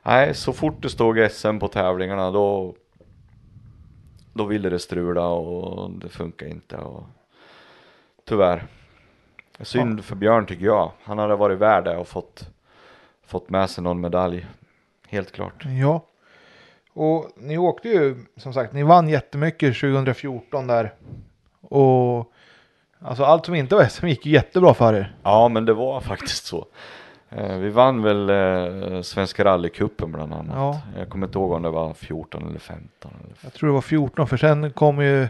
nej, 0.03 0.35
så 0.35 0.53
fort 0.53 0.83
det 0.83 0.89
stod 0.89 1.31
SM 1.31 1.59
på 1.59 1.69
tävlingarna 1.69 2.31
då 2.31 2.75
då 4.39 4.45
ville 4.45 4.69
det 4.69 4.79
strula 4.79 5.27
och 5.27 5.91
det 5.91 6.09
funkar 6.09 6.47
inte 6.47 6.77
och 6.77 7.03
tyvärr. 8.25 8.67
Synd 9.61 10.05
för 10.05 10.17
Björn 10.17 10.47
tycker 10.47 10.65
jag. 10.65 10.93
Han 11.03 11.19
hade 11.19 11.37
varit 11.37 11.59
värd 11.59 11.85
det 11.85 11.97
och 11.97 12.09
fått, 12.09 12.51
fått 13.27 13.51
med 13.51 13.71
sig 13.71 13.85
någon 13.85 14.01
medalj. 14.01 14.47
Helt 15.09 15.33
klart. 15.33 15.65
Ja. 15.83 16.05
Och 16.93 17.31
ni 17.37 17.59
åkte 17.59 17.89
ju, 17.89 18.17
som 18.37 18.53
sagt, 18.53 18.73
ni 18.73 18.83
vann 18.83 19.09
jättemycket 19.09 19.81
2014 19.81 20.67
där. 20.67 20.95
Och 21.61 22.33
alltså 22.99 23.25
allt 23.25 23.47
som 23.47 23.55
inte 23.55 23.75
var 23.75 23.85
SM 23.85 24.07
gick 24.07 24.27
ju 24.27 24.33
jättebra 24.33 24.75
för 24.75 24.95
er. 24.95 25.17
Ja, 25.23 25.49
men 25.49 25.65
det 25.65 25.75
var 25.75 26.01
faktiskt 26.01 26.47
så. 26.47 26.67
Eh, 27.31 27.57
vi 27.59 27.69
vann 27.71 28.03
väl 28.03 28.31
eh, 28.31 29.03
Svenska 29.03 29.45
rallycupen 29.45 30.13
bland 30.13 30.35
annat. 30.35 30.55
Ja. 30.57 30.81
Jag 30.99 31.09
kommer 31.09 31.27
inte 31.27 31.39
ihåg 31.39 31.53
om 31.53 31.63
det 31.63 31.71
var 31.71 31.95
14 31.95 32.49
eller 32.49 32.59
15. 32.59 33.11
Eller 33.25 33.35
Jag 33.41 33.53
tror 33.53 33.69
det 33.69 33.75
var 33.75 33.81
14 33.81 34.27
för 34.29 34.37
sen 34.37 34.71
kom 34.73 35.03
ju 35.03 35.29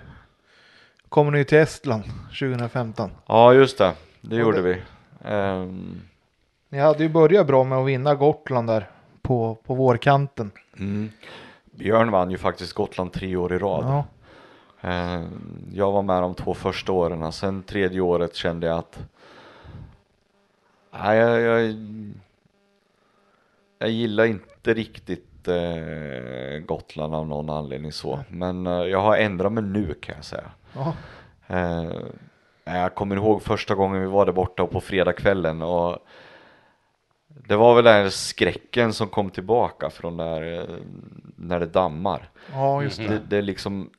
kom 1.08 1.32
ni 1.32 1.44
till 1.44 1.58
Estland 1.58 2.02
2015. 2.40 3.10
Ja, 3.26 3.52
just 3.54 3.78
det. 3.78 3.92
Det 4.20 4.34
Och 4.36 4.40
gjorde 4.40 4.62
det- 4.62 4.62
vi. 4.62 4.76
Ehm, 5.24 6.00
Ni 6.68 6.78
hade 6.78 7.02
ju 7.02 7.08
börjat 7.08 7.46
bra 7.46 7.64
med 7.64 7.78
att 7.78 7.86
vinna 7.86 8.14
Gotland 8.14 8.68
där 8.68 8.88
på, 9.22 9.54
på 9.66 9.74
vårkanten. 9.74 10.50
mm. 10.78 11.10
Björn 11.64 12.10
vann 12.10 12.30
ju 12.30 12.38
faktiskt 12.38 12.72
Gotland 12.72 13.12
tre 13.12 13.36
år 13.36 13.52
i 13.52 13.58
rad. 13.58 13.84
Ja. 13.84 14.04
Eh, 14.90 15.24
Jag 15.72 15.92
var 15.92 16.02
med 16.02 16.22
de 16.22 16.34
två 16.34 16.54
första 16.54 16.92
åren, 16.92 17.32
sen 17.32 17.62
tredje 17.62 18.00
året 18.00 18.34
kände 18.34 18.66
jag 18.66 18.78
att 18.78 18.98
nej, 21.02 21.18
jag, 21.18 21.40
jag, 21.40 21.74
jag 23.78 23.90
gillar 23.90 24.24
inte 24.24 24.74
riktigt 24.74 25.48
eh, 25.48 26.58
Gotland 26.66 27.14
av 27.14 27.26
någon 27.26 27.50
anledning 27.50 27.92
så. 27.92 28.20
Men 28.28 28.66
eh, 28.66 28.72
jag 28.72 29.00
har 29.00 29.16
ändrat 29.16 29.52
mig 29.52 29.64
nu 29.64 29.94
kan 29.94 30.14
jag 30.14 30.24
säga. 30.24 30.50
Ja. 30.74 30.94
Eh, 31.46 31.92
jag 32.64 32.94
kommer 32.94 33.16
ihåg 33.16 33.42
första 33.42 33.74
gången 33.74 34.00
vi 34.00 34.06
var 34.06 34.26
där 34.26 34.32
borta 34.32 34.66
på 34.66 34.80
fredagskvällen 34.80 35.62
och 35.62 35.98
det 37.26 37.56
var 37.56 37.74
väl 37.74 37.84
den 37.84 38.10
skräcken 38.10 38.92
som 38.92 39.08
kom 39.08 39.30
tillbaka 39.30 39.90
från 39.90 40.16
där 40.16 40.60
eh, 40.60 40.76
när 41.36 41.60
det 41.60 41.66
dammar. 41.66 42.30
ja, 42.52 42.82
just 42.82 42.98
det. 42.98 43.08
Det, 43.08 43.18
det 43.28 43.36
är 43.36 43.42
liksom 43.42 43.90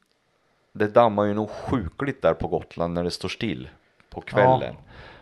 Det 0.71 0.87
dammar 0.87 1.25
ju 1.25 1.33
nog 1.33 1.49
sjukligt 1.49 2.21
där 2.21 2.33
på 2.33 2.47
Gotland 2.47 2.93
när 2.93 3.03
det 3.03 3.11
står 3.11 3.29
still 3.29 3.69
på 4.09 4.21
kvällen. 4.21 4.75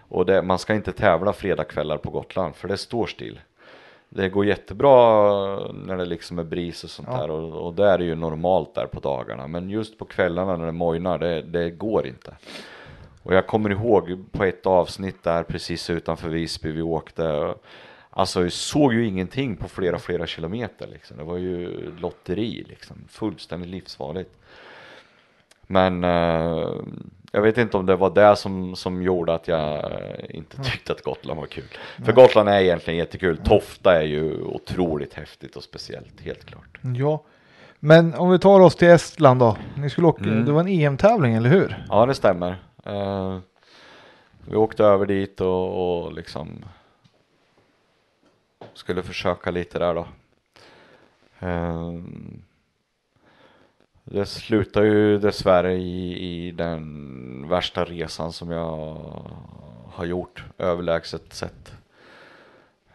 Och 0.09 0.25
det, 0.25 0.41
man 0.41 0.59
ska 0.59 0.73
inte 0.75 0.91
tävla 0.91 1.33
fredagskvällar 1.33 1.97
på 1.97 2.09
Gotland 2.09 2.55
för 2.55 2.67
det 2.67 2.77
står 2.77 3.07
still. 3.07 3.39
Det 4.09 4.29
går 4.29 4.45
jättebra 4.45 4.91
när 5.73 5.97
det 5.97 6.05
liksom 6.05 6.39
är 6.39 6.43
bris 6.43 6.83
och 6.83 6.89
sånt 6.89 7.07
Ja. 7.11 7.17
där 7.17 7.31
och, 7.31 7.65
och 7.67 7.73
det 7.73 7.85
är 7.85 7.97
det 7.97 8.03
ju 8.05 8.15
normalt 8.15 8.75
där 8.75 8.85
på 8.85 8.99
dagarna. 8.99 9.47
Men 9.47 9.69
just 9.69 9.97
på 9.97 10.05
kvällarna 10.05 10.57
när 10.57 10.65
det 10.65 10.71
mojnar, 10.71 11.17
det, 11.17 11.41
det 11.41 11.69
går 11.69 12.07
inte. 12.07 12.33
Och 13.23 13.33
jag 13.35 13.47
kommer 13.47 13.69
ihåg 13.69 14.23
på 14.31 14.43
ett 14.43 14.65
avsnitt 14.65 15.23
där 15.23 15.43
precis 15.43 15.89
utanför 15.89 16.29
Visby 16.29 16.71
vi 16.71 16.81
åkte. 16.81 17.53
Alltså 18.09 18.41
jag 18.43 18.51
såg 18.51 18.93
ju 18.93 19.07
ingenting 19.07 19.55
på 19.55 19.67
flera, 19.67 19.99
flera 19.99 20.27
kilometer 20.27 20.87
liksom. 20.87 21.17
Det 21.17 21.23
var 21.23 21.37
ju 21.37 21.91
lotteri 21.99 22.65
liksom. 22.69 22.97
Fullständigt 23.09 23.69
livsfarligt. 23.69 24.31
Men 25.61 26.03
eh, 26.03 26.69
jag 27.31 27.41
vet 27.41 27.57
inte 27.57 27.77
om 27.77 27.85
det 27.85 27.95
var 27.95 28.09
det 28.09 28.35
som, 28.35 28.75
som 28.75 29.01
gjorde 29.01 29.33
att 29.33 29.47
jag 29.47 29.91
eh, 29.91 30.25
inte 30.29 30.57
tyckte 30.63 30.91
att 30.93 31.01
Gotland 31.01 31.39
var 31.39 31.47
kul. 31.47 31.63
För 32.05 32.11
Gotland 32.13 32.49
är 32.49 32.59
egentligen 32.59 32.97
jättekul. 32.97 33.37
Tofta 33.37 34.01
är 34.01 34.05
ju 34.05 34.41
otroligt 34.41 35.13
häftigt 35.13 35.55
och 35.55 35.63
speciellt, 35.63 36.21
helt 36.21 36.45
klart. 36.45 36.79
Ja. 36.97 37.23
Men 37.79 38.13
om 38.13 38.29
vi 38.31 38.39
tar 38.39 38.59
oss 38.59 38.75
till 38.75 38.87
Estland 38.87 39.39
då. 39.39 39.57
Ni 39.77 39.89
skulle 39.89 40.07
åka, 40.07 40.23
Mm. 40.23 40.45
det 40.45 40.51
var 40.51 40.59
en 40.61 40.67
EM-tävling 40.67 41.33
eller 41.33 41.49
hur? 41.49 41.85
Ja, 41.89 42.05
det 42.05 42.13
stämmer. 42.15 42.55
Eh, 42.85 43.37
vi 44.49 44.55
åkte 44.55 44.83
över 44.83 45.05
dit 45.05 45.41
och, 45.41 46.03
och 46.05 46.13
liksom 46.13 46.65
skulle 48.73 49.03
försöka 49.03 49.51
lite 49.51 49.79
där 49.79 49.93
då. 49.93 50.07
Eh, 51.39 51.93
det 54.11 54.25
slutar 54.25 54.83
ju 54.83 55.17
dessvärre 55.17 55.73
i, 55.73 56.17
i 56.47 56.51
den 56.51 57.45
värsta 57.49 57.85
resan 57.85 58.31
som 58.33 58.51
jag 58.51 58.97
har 59.91 60.05
gjort 60.05 60.43
överlägset 60.57 61.33
sett 61.33 61.71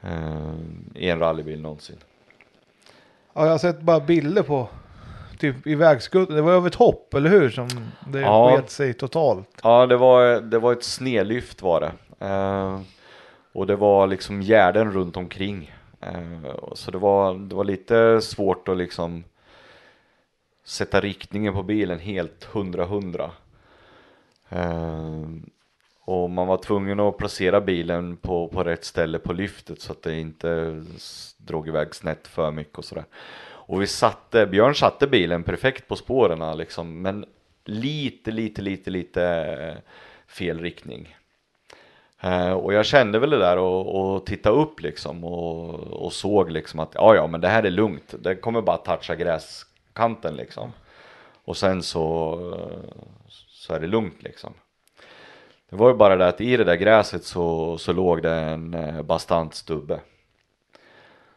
eh, 0.00 0.54
i 0.94 1.08
en 1.10 1.18
rallybil 1.18 1.60
någonsin. 1.60 1.96
Ja, 3.34 3.44
jag 3.44 3.50
har 3.50 3.58
sett 3.58 3.80
bara 3.80 4.00
bilder 4.00 4.42
på 4.42 4.68
typ 5.38 5.66
i 5.66 5.74
vägskuttet. 5.74 6.34
Det 6.36 6.42
var 6.42 6.52
över 6.52 6.68
ett 6.68 6.74
hopp, 6.74 7.14
eller 7.14 7.30
hur? 7.30 7.50
Som 7.50 7.68
det 8.08 8.20
Ja. 8.20 8.56
sket 8.56 8.70
sig 8.70 8.94
totalt. 8.94 9.48
Ja, 9.62 9.86
det 9.86 9.96
var, 9.96 10.40
det 10.40 10.58
var 10.58 10.72
ett 10.72 10.84
snedlyft 10.84 11.62
var 11.62 11.80
det. 11.80 11.92
Eh, 12.26 12.80
och 13.52 13.66
det 13.66 13.76
var 13.76 14.06
liksom 14.06 14.40
gärden 14.42 14.92
runt 14.92 15.16
omkring. 15.16 15.74
Eh, 16.00 16.54
så 16.74 16.90
det 16.90 16.98
var, 16.98 17.34
det 17.34 17.54
var 17.54 17.64
lite 17.64 18.20
svårt 18.20 18.68
att 18.68 18.76
liksom 18.76 19.24
sätta 20.64 21.00
riktningen 21.00 21.54
på 21.54 21.62
bilen 21.62 21.98
helt 21.98 22.44
hundra 22.44 22.84
hundra. 22.84 23.30
Eh, 24.48 25.26
och 26.04 26.30
man 26.30 26.46
var 26.46 26.56
tvungen 26.56 27.00
att 27.00 27.16
placera 27.16 27.60
bilen 27.60 28.16
på, 28.16 28.48
på 28.48 28.64
rätt 28.64 28.84
ställe 28.84 29.18
på 29.18 29.32
lyftet 29.32 29.80
så 29.80 29.92
att 29.92 30.02
det 30.02 30.20
inte 30.20 30.82
drog 31.36 31.68
iväg 31.68 31.94
snett 31.94 32.28
för 32.28 32.50
mycket 32.50 32.78
och 32.78 32.84
sådär. 32.84 33.04
Och 33.44 33.82
vi 33.82 33.86
satte, 33.86 34.46
Björn 34.46 34.74
satte 34.74 35.06
bilen 35.06 35.42
perfekt 35.42 35.88
på 35.88 35.96
spåren 35.96 36.58
liksom, 36.58 37.02
men 37.02 37.24
lite, 37.64 38.30
lite, 38.30 38.62
lite, 38.62 38.90
lite 38.90 39.24
eh, 39.24 39.76
fel 40.26 40.60
riktning. 40.60 41.16
Eh, 42.20 42.52
och 42.52 42.74
jag 42.74 42.86
kände 42.86 43.18
väl 43.18 43.30
det 43.30 43.38
där 43.38 43.58
och, 43.58 44.14
och 44.14 44.26
titta 44.26 44.50
upp 44.50 44.80
liksom 44.80 45.24
och, 45.24 45.74
och 45.74 46.12
såg 46.12 46.50
liksom 46.50 46.80
att 46.80 46.92
ja, 46.94 47.14
ja, 47.14 47.26
men 47.26 47.40
det 47.40 47.48
här 47.48 47.62
är 47.62 47.70
lugnt. 47.70 48.14
Det 48.18 48.34
kommer 48.34 48.60
bara 48.62 48.76
toucha 48.76 49.14
gräs 49.14 49.66
kanten 49.92 50.36
liksom. 50.36 50.72
Och 51.44 51.56
sen 51.56 51.82
så, 51.82 52.38
så 53.28 53.74
är 53.74 53.80
det 53.80 53.86
lugnt 53.86 54.22
liksom. 54.22 54.54
Det 55.70 55.76
var 55.76 55.88
ju 55.88 55.94
bara 55.94 56.16
det 56.16 56.28
att 56.28 56.40
i 56.40 56.56
det 56.56 56.64
där 56.64 56.76
gräset 56.76 57.24
så, 57.24 57.78
så 57.78 57.92
låg 57.92 58.22
det 58.22 58.34
en 58.34 58.74
eh, 58.74 59.02
bastant 59.02 59.54
stubbe. 59.54 60.00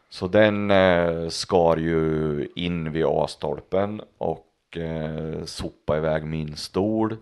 Så 0.08 0.26
den 0.26 0.70
eh, 0.70 1.28
skar 1.28 1.76
ju 1.76 2.48
in 2.54 2.92
vid 2.92 3.04
A-stolpen 3.08 4.02
och 4.18 4.76
eh, 4.76 5.44
sopade 5.44 5.98
iväg 5.98 6.24
min 6.24 6.56
stol. 6.56 7.16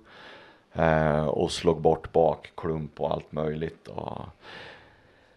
Eh, 0.72 1.26
och 1.26 1.52
slog 1.52 1.80
bort 1.80 2.12
bakklump 2.12 3.00
och 3.00 3.12
allt 3.12 3.32
möjligt. 3.32 3.88
Och 3.88 4.18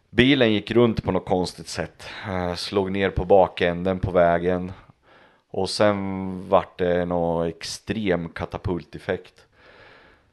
bilen 0.09 0.53
gick 0.53 0.71
runt 0.71 1.03
på 1.03 1.11
något 1.11 1.25
konstigt 1.25 1.67
sätt. 1.67 2.03
Eh, 2.27 2.55
slog 2.55 2.91
ner 2.91 3.09
på 3.09 3.25
bakänden 3.25 3.99
på 3.99 4.11
vägen. 4.11 4.71
Och 5.49 5.69
sen 5.69 6.49
vart 6.49 6.77
det 6.77 7.05
någon 7.05 7.47
extrem 7.47 8.29
katapulteffekt. 8.29 9.45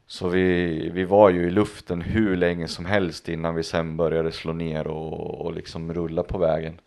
Så 0.07 0.29
vi, 0.29 0.91
vi 0.91 1.05
var 1.05 1.31
ju 1.31 1.47
i 1.47 1.51
luften 1.51 2.01
hur 2.01 2.37
länge 2.37 2.69
som 2.69 2.85
helst 2.85 3.29
innan 3.29 3.55
vi 3.55 3.63
sen 3.63 3.97
började 3.97 4.33
slå 4.33 4.53
ner 4.53 4.87
och, 4.87 5.41
och 5.41 5.55
liksom 5.55 5.95
rulla 5.95 6.23
på 6.23 6.39
vägen. 6.39 6.81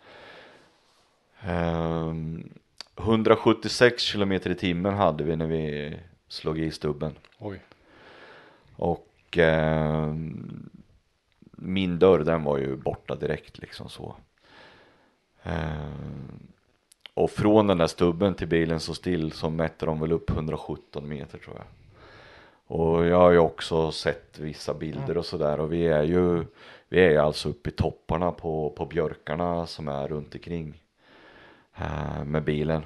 Ehm, 1.42 2.50
176 2.98 4.04
kilometer 4.04 4.50
i 4.50 4.56
timmen 4.56 4.94
hade 4.94 5.24
vi 5.24 5.36
när 5.36 5.48
vi 5.48 5.96
slog 6.28 6.60
i 6.60 6.72
stubben. 6.72 7.16
Oj. 7.38 7.62
Och 8.76 9.38
ehm, 9.38 10.70
min 11.52 12.00
dörr 12.00 12.20
den 12.20 12.44
var 12.44 12.58
ju 12.58 12.76
borta 12.76 13.16
direkt 13.16 13.58
liksom 13.58 13.90
så. 13.90 14.16
Ehm, 15.44 16.48
och 17.18 17.32
från 17.32 17.68
den 17.68 17.78
där 17.78 17.88
stubben 17.88 18.34
till 18.34 18.48
bilen 18.48 18.80
så 18.80 18.94
still 18.94 19.32
så 19.32 19.50
mätte 19.50 19.86
de 19.86 20.00
väl 20.00 20.12
upp 20.12 20.30
117 20.30 21.10
meter 21.10 21.38
tror 21.38 21.56
jag. 21.56 21.66
Och 22.68 23.06
jag 23.06 23.18
har 23.18 23.32
ju 23.32 23.38
också 23.38 23.92
sett 23.92 24.40
vissa 24.40 24.74
bilder 24.74 25.18
och 25.18 25.26
sådär 25.26 25.60
och 25.60 25.74
vi 25.74 25.88
är 25.88 26.04
ju 26.04 26.46
vi 26.90 27.00
är 27.00 27.10
ju 27.10 27.18
alltså 27.18 27.50
uppe 27.50 27.70
i 27.70 27.74
topparna 27.74 28.32
på, 28.32 28.70
på 28.70 28.86
björkarna 28.86 29.66
som 29.66 29.88
är 29.88 30.08
runt 30.08 30.36
omkring 30.36 30.82
eh, 31.78 32.24
med 32.24 32.44
bilen. 32.44 32.82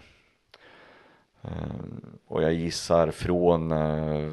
Eh, 1.41 1.85
och 2.27 2.43
jag 2.43 2.53
gissar 2.53 3.11
från 3.11 3.71
eh, 3.71 4.31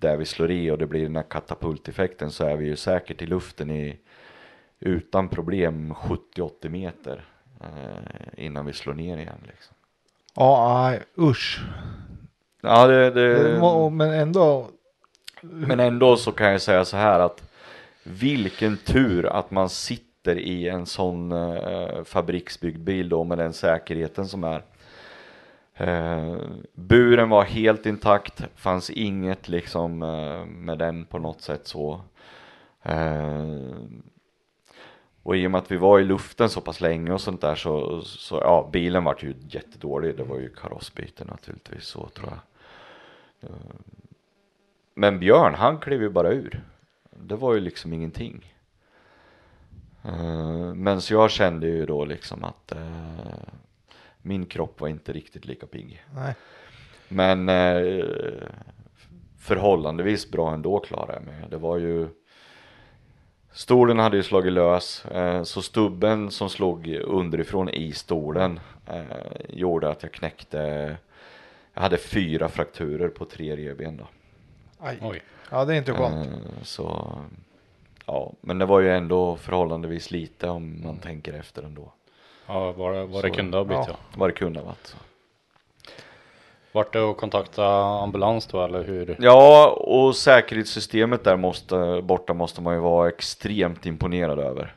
där 0.00 0.16
vi 0.16 0.24
slår 0.24 0.50
i 0.50 0.70
och 0.70 0.78
det 0.78 0.86
blir 0.86 1.02
den 1.02 1.16
här 1.16 1.30
katapulteffekten 1.30 2.30
så 2.30 2.44
är 2.44 2.56
vi 2.56 2.66
ju 2.66 2.76
säkert 2.76 3.22
i 3.22 3.26
luften 3.26 3.70
i 3.70 3.98
utan 4.80 5.28
problem 5.28 5.94
70-80 5.94 6.68
meter 6.68 7.27
eh, 7.60 8.44
innan 8.44 8.66
vi 8.66 8.72
slår 8.72 8.94
ner 8.94 9.16
igen 9.16 9.38
liksom. 9.46 9.74
Ja, 10.34 10.94
usch. 11.18 11.60
Ja 12.60 12.86
det, 12.86 13.10
det, 13.10 13.60
Men 13.90 14.10
ändå, 14.10 14.68
Men 15.40 15.80
ändå 15.80 16.16
så 16.16 16.32
kan 16.32 16.52
jag 16.52 16.62
säga 16.62 16.84
så 16.84 16.96
här 16.96 17.20
att 17.20 17.42
vilken 18.02 18.76
tur 18.76 19.26
att 19.26 19.50
man 19.50 19.68
sitter 19.68 20.38
i 20.38 20.68
en 20.68 20.86
sån 20.86 21.32
eh, 21.32 22.04
fabriksbyggd 22.04 22.80
bil 22.80 23.08
då 23.08 23.24
med 23.24 23.38
den 23.38 23.52
säkerheten 23.52 24.28
som 24.28 24.44
är. 24.44 24.62
Eh, 25.74 26.36
buren 26.74 27.28
var 27.28 27.44
helt 27.44 27.86
intakt, 27.86 28.44
fanns 28.56 28.90
inget 28.90 29.48
liksom 29.48 30.02
eh, 30.02 30.44
med 30.46 30.78
den 30.78 31.04
på 31.04 31.18
något 31.18 31.40
sätt 31.40 31.66
så. 31.66 32.00
Eh, 32.82 33.46
och 35.28 35.36
i 35.36 35.46
och 35.46 35.50
med 35.50 35.58
att 35.58 35.70
vi 35.70 35.76
var 35.76 36.00
i 36.00 36.04
luften 36.04 36.48
så 36.48 36.60
pass 36.60 36.80
länge 36.80 37.12
och 37.12 37.20
sånt 37.20 37.40
där 37.40 37.54
så, 37.54 38.02
så 38.02 38.34
ja, 38.34 38.70
bilen 38.72 39.04
var 39.04 39.16
ju 39.20 39.34
jättedålig. 39.48 40.16
Det 40.16 40.24
var 40.24 40.38
ju 40.38 40.54
karossbyte 40.54 41.24
naturligtvis 41.24 41.84
så 41.84 42.08
tror 42.08 42.28
jag. 42.28 42.38
Eh, 43.50 43.56
Men 44.94 45.18
Björn, 45.18 45.54
han 45.54 45.78
klev 45.78 46.02
ju 46.02 46.10
bara 46.10 46.32
ur. 46.32 46.64
Det 47.10 47.36
var 47.36 47.54
ju 47.54 47.60
liksom 47.60 47.92
ingenting. 47.92 48.54
Uh, 50.04 50.74
men 50.74 51.00
så 51.00 51.14
jag 51.14 51.30
kände 51.30 51.66
ju 51.66 51.86
då 51.86 52.04
liksom 52.04 52.44
att 52.44 52.72
eh, 52.72 53.48
min 54.22 54.46
kropp 54.46 54.80
var 54.80 54.88
inte 54.88 55.12
riktigt 55.12 55.46
lika 55.46 55.66
pigg. 55.66 56.04
Nej. 56.14 56.34
Men 57.08 57.48
eh, 57.48 58.04
förhållandevis 59.38 60.30
bra 60.30 60.54
ändå 60.54 60.78
klarade 60.78 61.12
jag 61.12 61.22
mig. 61.22 61.44
Det 61.50 61.58
var 61.58 61.78
ju 61.78 62.08
Stolen 63.52 63.98
hade 63.98 64.16
ju 64.16 64.22
slagit 64.22 64.52
lös, 64.52 65.04
eh, 65.04 65.42
så 65.42 65.62
stubben 65.62 66.30
som 66.30 66.50
slog 66.50 66.88
underifrån 67.04 67.68
i 67.68 67.92
stolen 67.92 68.60
eh, 68.86 69.02
gjorde 69.48 69.88
att 69.88 70.02
jag 70.02 70.12
knäckte 70.12 70.96
Jag 71.74 71.82
hade 71.82 71.96
fyra 71.96 72.48
frakturer 72.48 73.08
på 73.08 73.24
tre 73.24 73.56
revben 73.56 73.96
då. 73.96 74.06
Aj. 74.78 74.98
Oj. 75.00 75.22
Ja, 75.50 75.64
det 75.64 75.74
är 75.74 75.78
inte 75.78 75.92
skönt. 75.92 76.26
Eh, 76.26 76.62
så 76.62 77.18
Ja, 78.08 78.32
men 78.40 78.58
det 78.58 78.66
var 78.66 78.80
ju 78.80 78.90
ändå 78.90 79.36
förhållandevis 79.36 80.10
lite 80.10 80.48
om 80.48 80.82
man 80.84 80.96
tänker 80.96 81.32
efter 81.32 81.62
ändå. 81.62 81.92
Ja, 82.46 82.72
vad 82.72 82.94
det, 82.94 83.06
vad 83.06 83.24
det 83.24 83.28
Så, 83.28 83.34
kunde 83.34 83.56
ha 83.56 83.64
blivit 83.64 83.86
ja. 83.88 83.94
ja. 84.12 84.18
Vad 84.18 84.28
det 84.28 84.32
kunde 84.32 84.60
ha 84.60 84.66
varit. 84.66 84.86
Så. 84.86 84.96
Vart 86.72 86.92
det 86.92 87.10
att 87.10 87.16
kontakta 87.16 87.66
ambulans 88.02 88.46
då 88.46 88.64
eller 88.64 88.84
hur? 88.84 89.16
Ja, 89.18 89.70
och 89.70 90.16
säkerhetssystemet 90.16 91.24
där 91.24 91.36
måste, 91.36 92.00
borta 92.02 92.34
måste 92.34 92.62
man 92.62 92.74
ju 92.74 92.80
vara 92.80 93.08
extremt 93.08 93.86
imponerad 93.86 94.38
över. 94.38 94.74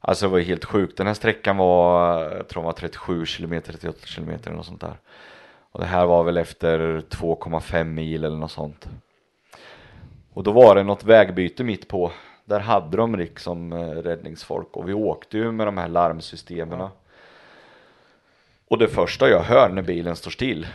Alltså 0.00 0.26
det 0.26 0.30
var 0.30 0.38
ju 0.38 0.44
helt 0.44 0.64
sjukt. 0.64 0.96
Den 0.96 1.06
här 1.06 1.14
sträckan 1.14 1.56
var, 1.56 2.22
jag 2.22 2.48
tror 2.48 2.62
var 2.62 2.72
37 2.72 3.26
kilometer, 3.26 3.72
38 3.72 3.98
kilometer 4.06 4.46
eller 4.46 4.56
något 4.56 4.66
sånt 4.66 4.80
där. 4.80 4.96
Och 5.72 5.80
det 5.80 5.86
här 5.86 6.06
var 6.06 6.24
väl 6.24 6.36
efter 6.36 6.78
2,5 7.08 7.84
mil 7.84 8.24
eller 8.24 8.36
något 8.36 8.50
sånt. 8.50 8.88
Och 10.32 10.42
då 10.42 10.52
var 10.52 10.74
det 10.74 10.82
något 10.82 11.04
vägbyte 11.04 11.64
mitt 11.64 11.88
på. 11.88 12.12
Där 12.44 12.60
hade 12.60 12.96
de 12.96 13.14
liksom 13.14 13.72
eh, 13.72 13.88
räddningsfolk 13.88 14.76
och 14.76 14.88
vi 14.88 14.94
åkte 14.94 15.38
ju 15.38 15.52
med 15.52 15.66
de 15.66 15.78
här 15.78 15.88
larmsystemen. 15.88 16.88
Och 18.68 18.78
det 18.78 18.88
första 18.88 19.28
jag 19.28 19.40
hör 19.40 19.68
när 19.68 19.82
bilen 19.82 20.16
står 20.16 20.30
still, 20.30 20.66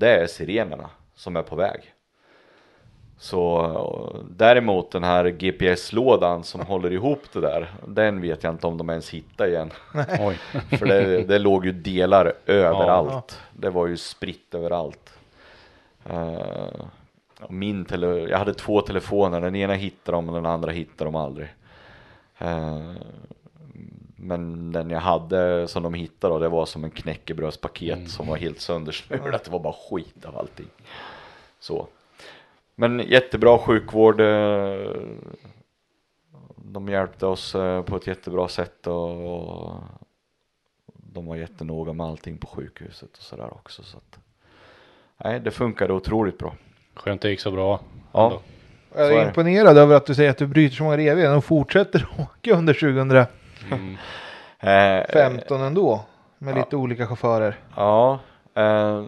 det 0.00 0.16
är 0.16 0.26
sirenerna 0.26 0.90
som 1.14 1.36
är 1.36 1.42
på 1.42 1.56
väg. 1.56 1.94
Så 3.18 4.22
däremot 4.30 4.90
den 4.90 5.04
här 5.04 5.24
GPS-lådan 5.24 6.44
som 6.44 6.60
håller 6.60 6.92
ihop 6.92 7.22
det 7.32 7.40
där, 7.40 7.74
den 7.86 8.20
vet 8.20 8.44
jag 8.44 8.52
inte 8.52 8.66
om 8.66 8.78
de 8.78 8.90
ens 8.90 9.10
hittar 9.10 9.48
igen. 9.48 9.70
För 10.78 10.86
det, 10.86 11.22
det 11.22 11.38
låg 11.38 11.66
ju 11.66 11.72
delar 11.72 12.32
överallt. 12.46 13.40
Det 13.52 13.70
var 13.70 13.86
ju 13.86 13.96
spritt 13.96 14.54
överallt. 14.54 15.12
Och 17.40 17.52
min 17.52 17.84
tele, 17.84 18.06
jag 18.06 18.38
hade 18.38 18.54
två 18.54 18.80
telefoner, 18.80 19.40
den 19.40 19.56
ena 19.56 19.74
hittade 19.74 20.16
de 20.16 20.28
och 20.28 20.34
den 20.34 20.46
andra 20.46 20.70
hittade 20.72 21.08
de 21.10 21.14
aldrig. 21.14 21.48
Eh, 22.38 22.92
men 24.20 24.72
den 24.72 24.90
jag 24.90 25.00
hade 25.00 25.68
som 25.68 25.82
de 25.82 25.94
hittade 25.94 26.34
då, 26.34 26.38
det 26.38 26.48
var 26.48 26.66
som 26.66 26.84
en 26.84 26.90
knäckebrödspaket 26.90 28.10
som 28.10 28.26
var 28.26 28.36
helt 28.36 28.60
söndersmulat. 28.60 29.44
Det 29.44 29.50
var 29.50 29.58
bara 29.60 29.74
skit 29.90 30.24
av 30.24 30.38
allting. 30.38 30.66
Så. 31.60 31.86
Men 32.74 32.98
jättebra 33.00 33.58
sjukvård. 33.58 34.20
eh, 34.20 34.90
De 36.56 36.88
hjälpte 36.88 37.26
oss 37.26 37.54
eh, 37.54 37.82
på 37.82 37.96
ett 37.96 38.06
jättebra 38.06 38.48
sätt 38.48 38.86
och 38.86 39.10
och 39.66 39.74
de 41.12 41.26
var 41.26 41.36
jättenoga 41.36 41.92
med 41.92 42.06
allting 42.06 42.38
på 42.38 42.46
sjukhuset 42.46 43.16
och 43.16 43.22
sådär 43.22 43.52
också. 43.52 43.82
Så 43.82 43.96
att, 43.96 44.18
nej, 45.24 45.40
det 45.40 45.50
funkade 45.50 45.92
otroligt 45.92 46.38
bra. 46.38 46.54
Skönt 46.94 47.22
det 47.22 47.30
gick 47.30 47.40
så 47.40 47.50
bra. 47.50 47.80
Ja. 48.12 48.24
ändå. 48.24 48.42
Jag 48.94 49.08
så 49.08 49.14
är 49.18 49.26
imponerad 49.26 49.78
över 49.78 49.96
att 49.96 50.06
du 50.06 50.14
säger 50.14 50.30
att 50.30 50.38
du 50.38 50.46
bryter 50.46 50.76
så 50.76 50.82
många 50.82 50.96
revben 50.96 51.36
och 51.36 51.44
fortsätter 51.44 52.08
åka 52.18 52.56
under 52.56 52.74
2015 53.60 55.60
Eh, 55.60 55.66
ändå. 55.66 56.00
Med 56.38 56.54
Ja. 56.54 56.58
lite 56.58 56.76
olika 56.76 57.06
chaufförer. 57.06 57.56
Ja, 57.76 58.18
eh, 58.54 59.04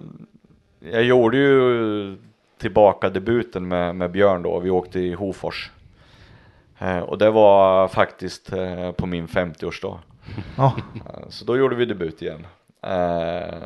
jag 0.81 1.03
gjorde 1.03 1.37
ju 1.37 2.17
tillbaka 2.59 3.11
debuten 3.11 3.69
med, 3.69 3.95
med 3.97 4.11
Björn 4.11 4.43
då. 4.43 4.59
Vi 4.59 4.71
åkte 4.71 5.01
i 5.01 5.15
Hofors. 5.15 5.71
Eh, 6.79 6.99
och 6.99 7.19
det 7.19 7.31
var 7.31 7.89
faktiskt 7.89 8.53
eh, 8.53 8.93
på 8.93 9.07
min 9.07 9.27
50-årsdag. 9.27 9.99
Ja, 10.57 10.73
Eh, 10.97 11.29
så 11.29 11.45
då 11.45 11.57
gjorde 11.57 11.77
vi 11.77 11.85
debut 11.85 12.23
igen. 12.23 12.47
Eh, 12.87 13.59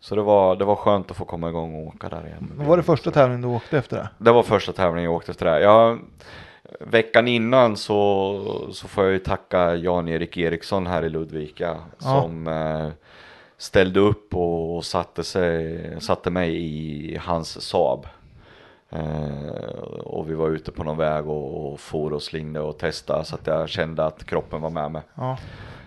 så 0.00 0.14
det 0.14 0.22
var, 0.22 0.56
det 0.56 0.64
var 0.64 0.76
skönt 0.76 1.10
att 1.10 1.16
få 1.16 1.24
komma 1.24 1.48
igång 1.48 1.74
och 1.74 1.86
åka 1.88 2.08
där 2.08 2.26
igen. 2.26 2.52
var 2.54 2.76
det 2.76 2.82
första 2.82 3.10
tävlingen 3.10 3.42
du 3.42 3.48
åkte 3.48 3.78
efter 3.78 3.96
det? 3.96 4.08
Det 4.18 4.32
var 4.32 4.42
första 4.42 4.72
tävlingen 4.72 5.04
jag 5.04 5.14
åkte 5.14 5.30
efter 5.32 5.46
det. 5.46 5.60
Jag, 5.60 5.98
veckan 6.80 7.28
innan 7.28 7.76
så, 7.76 8.68
så 8.72 8.88
får 8.88 9.04
jag 9.04 9.12
ju 9.12 9.18
tacka 9.18 9.74
Jan-Erik 9.74 10.36
Eriksson 10.36 10.86
här 10.86 11.02
i 11.04 11.08
Ludvika 11.08 11.76
Ja. 11.98 12.20
som 12.22 12.46
eh, 12.46 12.88
ställde 13.58 14.00
upp 14.00 14.34
och, 14.34 14.76
och 14.76 14.84
satte, 14.84 15.24
sig, 15.24 15.96
satte 16.00 16.30
mig 16.30 16.56
i 16.56 17.16
hans 17.16 17.60
Saab. 17.60 18.06
Eh, 18.90 19.78
och 20.04 20.30
vi 20.30 20.34
var 20.34 20.48
ute 20.48 20.72
på 20.72 20.84
någon 20.84 20.96
väg 20.96 21.28
och, 21.28 21.72
och 21.72 21.80
for 21.80 22.12
och 22.12 22.22
slingde 22.22 22.60
och 22.60 22.78
testade 22.78 23.24
så 23.24 23.34
att 23.34 23.46
jag 23.46 23.68
kände 23.68 24.04
att 24.04 24.24
kroppen 24.24 24.60
var 24.60 24.70
med 24.70 24.90
mig. 24.90 25.02
Ja, 25.14 25.38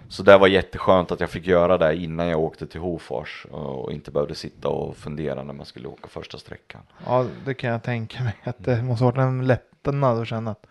Så 0.09 0.23
det 0.23 0.37
var 0.37 0.47
jätteskönt 0.47 1.11
att 1.11 1.19
jag 1.19 1.29
fick 1.29 1.47
göra 1.47 1.77
det 1.77 1.95
innan 1.95 2.27
jag 2.27 2.39
åkte 2.39 2.67
till 2.67 2.79
Hofors 2.81 3.45
och 3.51 3.91
inte 3.91 4.11
behövde 4.11 4.35
sitta 4.35 4.69
och 4.69 4.97
fundera 4.97 5.43
när 5.43 5.53
man 5.53 5.65
skulle 5.65 5.87
åka 5.87 6.07
första 6.07 6.37
sträckan. 6.37 6.81
ja 7.05 7.25
det 7.45 7.53
kan 7.53 7.69
jag 7.69 7.83
tänka 7.83 8.23
mig. 8.23 8.35
Att 8.43 8.55
det 8.63 8.81
måste 8.83 9.03
varit 9.03 9.17
en 9.17 9.47
lättnad 9.47 10.21
att 10.21 10.27
känna 10.27 10.51
att 10.51 10.65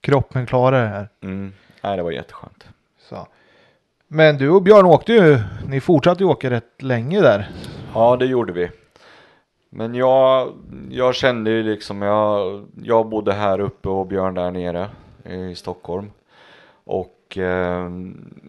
kroppen 0.00 0.46
klarar 0.46 0.82
det 0.82 0.88
här. 0.88 1.08
Mm. 1.22 1.52
Nej, 1.82 1.96
det 1.96 2.02
var 2.02 2.10
jätteskönt. 2.10 2.64
Så. 2.98 3.26
Men 4.08 4.38
du 4.38 4.50
och 4.50 4.62
Björn 4.62 4.86
åkte 4.86 5.12
ju, 5.12 5.38
ni 5.68 5.80
fortsatte 5.80 6.22
ju 6.22 6.30
åka 6.30 6.50
rätt 6.50 6.82
länge 6.82 7.20
där. 7.20 7.50
Ja, 7.94 8.16
det 8.16 8.26
gjorde 8.26 8.52
vi. 8.52 8.70
Men 9.70 9.94
jag, 9.94 10.52
jag 10.90 11.14
kände 11.14 11.50
ju 11.50 11.62
liksom, 11.62 12.02
jag, 12.02 12.66
jag 12.82 13.08
bodde 13.08 13.32
här 13.32 13.60
uppe 13.60 13.88
och 13.88 14.06
Björn 14.06 14.34
där 14.34 14.50
nere 14.50 14.88
i 15.24 15.54
Stockholm. 15.54 16.10
Och 16.84 17.38
eh, 17.38 17.90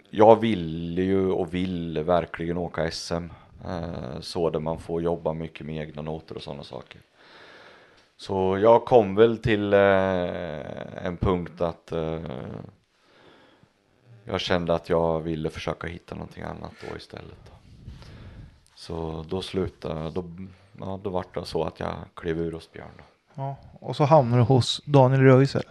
jag 0.09 0.41
ville 0.41 1.01
ju 1.01 1.31
och 1.31 1.53
vill 1.53 2.03
verkligen 2.03 2.57
åka 2.57 2.91
SM. 2.91 3.13
Eh, 3.65 4.19
så 4.19 4.49
där 4.49 4.59
man 4.59 4.79
får 4.79 5.01
jobba 5.01 5.33
mycket 5.33 5.65
med 5.65 5.87
egna 5.87 6.01
noter 6.01 6.35
och 6.35 6.41
sådana 6.41 6.63
saker. 6.63 7.01
Så 8.17 8.57
jag 8.57 8.85
kom 8.85 9.15
väl 9.15 9.37
till 9.37 9.73
eh, 9.73 9.79
en 11.05 11.17
punkt 11.19 11.61
att 11.61 11.91
eh, 11.91 12.19
jag 14.25 14.41
kände 14.41 14.73
att 14.73 14.89
jag 14.89 15.19
ville 15.19 15.49
försöka 15.49 15.87
hitta 15.87 16.15
någonting 16.15 16.43
annat 16.43 16.71
då 16.89 16.97
istället. 16.97 17.37
Då. 17.45 17.51
Så 18.75 19.25
då 19.29 19.41
slutade, 19.41 20.09
då, 20.09 20.23
ja, 20.79 20.99
då 21.03 21.09
vart 21.09 21.35
det 21.35 21.45
så 21.45 21.63
att 21.63 21.79
jag 21.79 21.93
klev 22.13 22.39
ur 22.39 22.51
hos 22.51 22.71
Björn. 22.71 22.87
Då. 22.97 23.03
Ja, 23.33 23.55
och 23.79 23.95
så 23.95 24.03
hamnade 24.03 24.41
du 24.41 24.45
hos 24.45 24.81
Daniel 24.85 25.21
Röisel. 25.21 25.63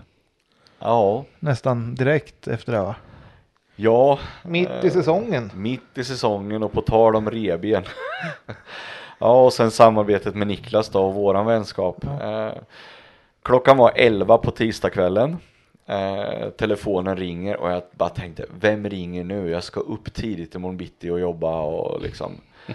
Ja, 0.78 1.24
Nästan 1.39 1.94
direkt 1.94 2.48
efter 2.48 2.73
det 2.73 2.81
va? 2.81 2.97
ja. 3.77 4.18
Mitt 4.44 4.68
i 4.68 4.86
eh, 4.86 4.93
säsongen. 4.93 5.51
Mitt 5.55 5.98
i 5.98 6.05
säsongen 6.05 6.62
och 6.62 6.73
på 6.73 6.82
tal 6.82 7.16
om 7.16 7.31
reben. 7.31 7.85
ja, 9.18 9.44
och 9.44 9.52
sen 9.52 9.70
samarbetet 9.70 10.34
med 10.34 10.47
Niklas 10.47 10.88
då 10.88 11.05
och 11.06 11.14
våran 11.14 11.47
vänskap. 11.47 12.05
Eh, 12.05 12.52
klockan 13.43 13.76
var 13.76 13.93
11 13.97 14.38
på 14.38 14.51
tisdagskvällen. 14.51 15.36
Eh, 15.86 16.48
telefonen 16.51 17.16
ringer 17.16 17.56
och 17.56 17.70
jag 17.70 17.82
bara 17.93 18.09
tänkte, 18.09 18.47
vem 18.60 18.88
ringer 18.90 19.24
nu? 19.24 19.51
Jag 19.51 19.64
ska 19.64 19.80
upp 19.80 20.14
tidigt 20.14 20.55
imorgon 20.55 20.76
bitti 20.76 21.10
och 21.10 21.20
jobba 21.20 21.60
och 21.60 22.02
liksom. 22.02 22.40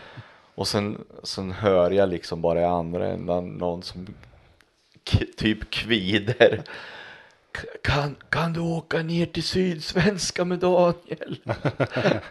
Och 0.55 0.67
sen, 0.67 1.03
sen 1.23 1.51
hör 1.51 1.91
jag 1.91 2.09
liksom 2.09 2.41
bara 2.41 2.61
i 2.61 2.65
andra 2.65 3.07
ändan 3.07 3.49
någon 3.49 3.83
som 3.83 4.07
typ 5.37 5.69
kvider. 5.69 6.61
"K- 7.55 7.67
Kan, 7.83 8.15
kan 8.29 8.53
du 8.53 8.59
åka 8.59 8.97
ner 8.97 9.25
till 9.25 9.43
Sydsvenska 9.43 10.45
med 10.45 10.59
Daniel? 10.59 11.37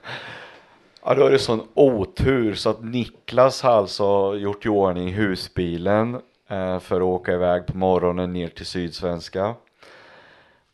Ja, 1.04 1.14
då 1.14 1.26
är 1.26 1.30
det 1.30 1.38
sån 1.38 1.68
otur 1.74 2.54
så 2.54 2.70
att 2.70 2.84
Niklas 2.84 3.62
har 3.62 3.72
alltså 3.72 4.36
gjort 4.36 4.66
i 4.66 4.68
ordning 4.68 5.12
husbilen. 5.14 6.20
eh, 6.48 6.78
för 6.78 6.96
att 6.96 7.02
åka 7.02 7.32
iväg 7.32 7.66
på 7.66 7.76
morgonen 7.76 8.32
ner 8.32 8.48
till 8.48 8.66
Sydsvenska. 8.66 9.54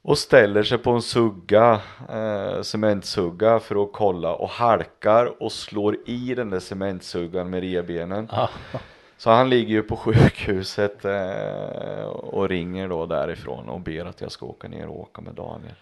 Och 0.02 0.18
ställer 0.18 0.62
sig 0.62 0.78
på 0.78 0.90
en 0.90 1.02
sugga, 1.02 1.80
eh, 2.08 2.62
cementsugga 2.62 3.58
för 3.58 3.82
att 3.82 3.92
kolla 3.92 4.34
och 4.34 4.48
halkar 4.48 5.42
och 5.42 5.52
slår 5.52 5.96
i 6.06 6.34
den 6.34 6.50
där 6.50 6.60
cementsuggan 6.60 7.50
med 7.50 7.60
revbenen. 7.60 8.28
Ah. 8.32 8.48
Så 9.18 9.30
han 9.30 9.50
ligger 9.50 9.70
ju 9.74 9.82
på 9.82 9.96
sjukhuset 9.96 11.04
eh, 11.04 12.06
och 12.06 12.48
ringer 12.48 12.88
då 12.88 13.06
därifrån 13.06 13.68
och 13.68 13.80
ber 13.80 14.04
att 14.04 14.20
jag 14.20 14.32
ska 14.32 14.46
åka 14.46 14.68
ner 14.68 14.86
och 14.86 15.00
åka 15.00 15.22
med 15.22 15.34
Daniel. 15.34 15.74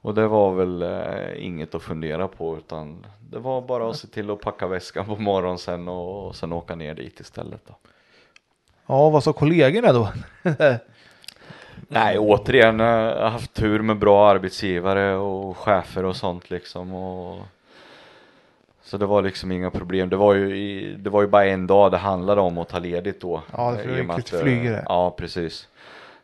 Och 0.00 0.14
det 0.14 0.26
var 0.26 0.52
väl 0.54 0.82
eh, 0.82 1.46
inget 1.46 1.74
att 1.74 1.82
fundera 1.82 2.28
på 2.28 2.56
utan 2.56 3.06
det 3.30 3.38
var 3.38 3.60
bara 3.60 3.90
att 3.90 3.96
se 3.96 4.06
till 4.06 4.30
att 4.30 4.40
packa 4.40 4.66
väskan 4.66 5.06
på 5.06 5.16
morgonen 5.16 5.58
sen 5.58 5.88
och, 5.88 6.26
och 6.26 6.36
sen 6.36 6.52
åka 6.52 6.74
ner 6.74 6.94
dit 6.94 7.20
istället 7.20 7.60
då. 7.66 7.74
Ja, 8.86 9.10
vad 9.10 9.24
sa 9.24 9.32
kollegorna 9.32 9.92
då? 9.92 10.08
Nej, 11.88 12.18
återigen, 12.18 12.80
eh, 12.80 12.86
jag 12.86 13.22
har 13.22 13.30
haft 13.30 13.54
tur 13.54 13.82
med 13.82 13.98
bra 13.98 14.28
arbetsgivare 14.30 15.14
och 15.16 15.56
chefer 15.56 16.04
och 16.04 16.16
sånt 16.16 16.50
liksom. 16.50 16.94
Och... 16.94 17.38
Så 18.82 18.98
det 18.98 19.06
var 19.06 19.22
liksom 19.22 19.52
inga 19.52 19.70
problem. 19.70 20.08
Det 20.08 20.16
var 20.16 20.34
ju, 20.34 20.56
i, 20.56 20.94
det 20.98 21.10
var 21.10 21.22
ju 21.22 21.28
bara 21.28 21.46
en 21.46 21.66
dag 21.66 21.90
det 21.90 21.96
handlade 21.96 22.40
om 22.40 22.58
att 22.58 22.68
ta 22.68 22.78
ledigt 22.78 23.20
då. 23.20 23.42
Ja, 23.52 23.76
för 23.76 23.88
det 23.88 24.02
med 24.02 24.16
lite 24.16 24.28
att, 24.28 24.32
eh, 24.32 24.40
flygare. 24.40 24.84
Ja, 24.88 25.10
precis. 25.10 25.68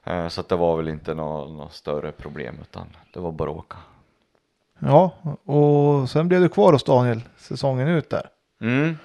Eh, 0.05 0.28
Så 0.28 0.43
det 0.43 0.56
var 0.56 0.76
väl 0.76 0.89
inte 0.89 1.14
något 1.14 1.51
nå 1.51 1.68
större 1.68 2.12
problem 2.12 2.56
utan 2.60 2.86
det 3.12 3.20
var 3.20 3.32
bara 3.32 3.51
att 3.51 3.56
åka. 3.56 3.76
Ja, 4.78 5.10
och 5.44 6.10
sen 6.10 6.28
blev 6.28 6.40
du 6.40 6.48
kvar 6.48 6.72
hos 6.72 6.85
Daniel 6.85 7.20
säsongen 7.36 7.89
ut 7.89 8.10
där. 8.10 8.28
Mm, 8.60 8.97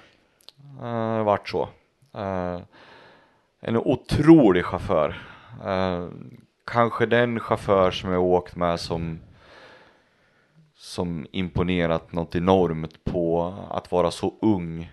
uh, 0.82 1.16
det 1.16 1.22
vart 1.22 1.48
så. 1.48 1.68
Eh, 2.14 2.58
en 3.60 3.76
otrolig 3.76 4.64
chaufför. 4.64 5.22
Eh, 5.64 6.08
kanske 6.66 7.06
den 7.06 7.40
chaufför 7.40 7.90
som 7.90 8.12
jag 8.12 8.22
åkt 8.22 8.56
med 8.56 8.80
som 8.80 9.20
som 10.76 11.26
imponerat 11.32 12.12
något 12.12 12.34
enormt 12.34 13.04
på 13.04 13.54
att 13.70 13.92
vara 13.92 14.10
så 14.10 14.34
ung 14.42 14.92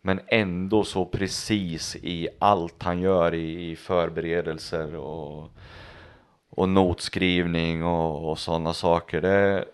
men 0.00 0.20
ändå 0.26 0.84
så 0.84 1.04
precis 1.04 1.96
i 1.96 2.28
allt 2.38 2.82
han 2.82 3.00
gör 3.00 3.34
i, 3.34 3.70
i 3.70 3.76
förberedelser 3.76 4.94
och, 4.94 5.50
och 6.50 6.68
notskrivning 6.68 7.84
och, 7.84 8.30
och 8.30 8.38
sådana 8.38 8.74
saker. 8.74 9.20
Det 9.20 9.28
är 9.28 9.64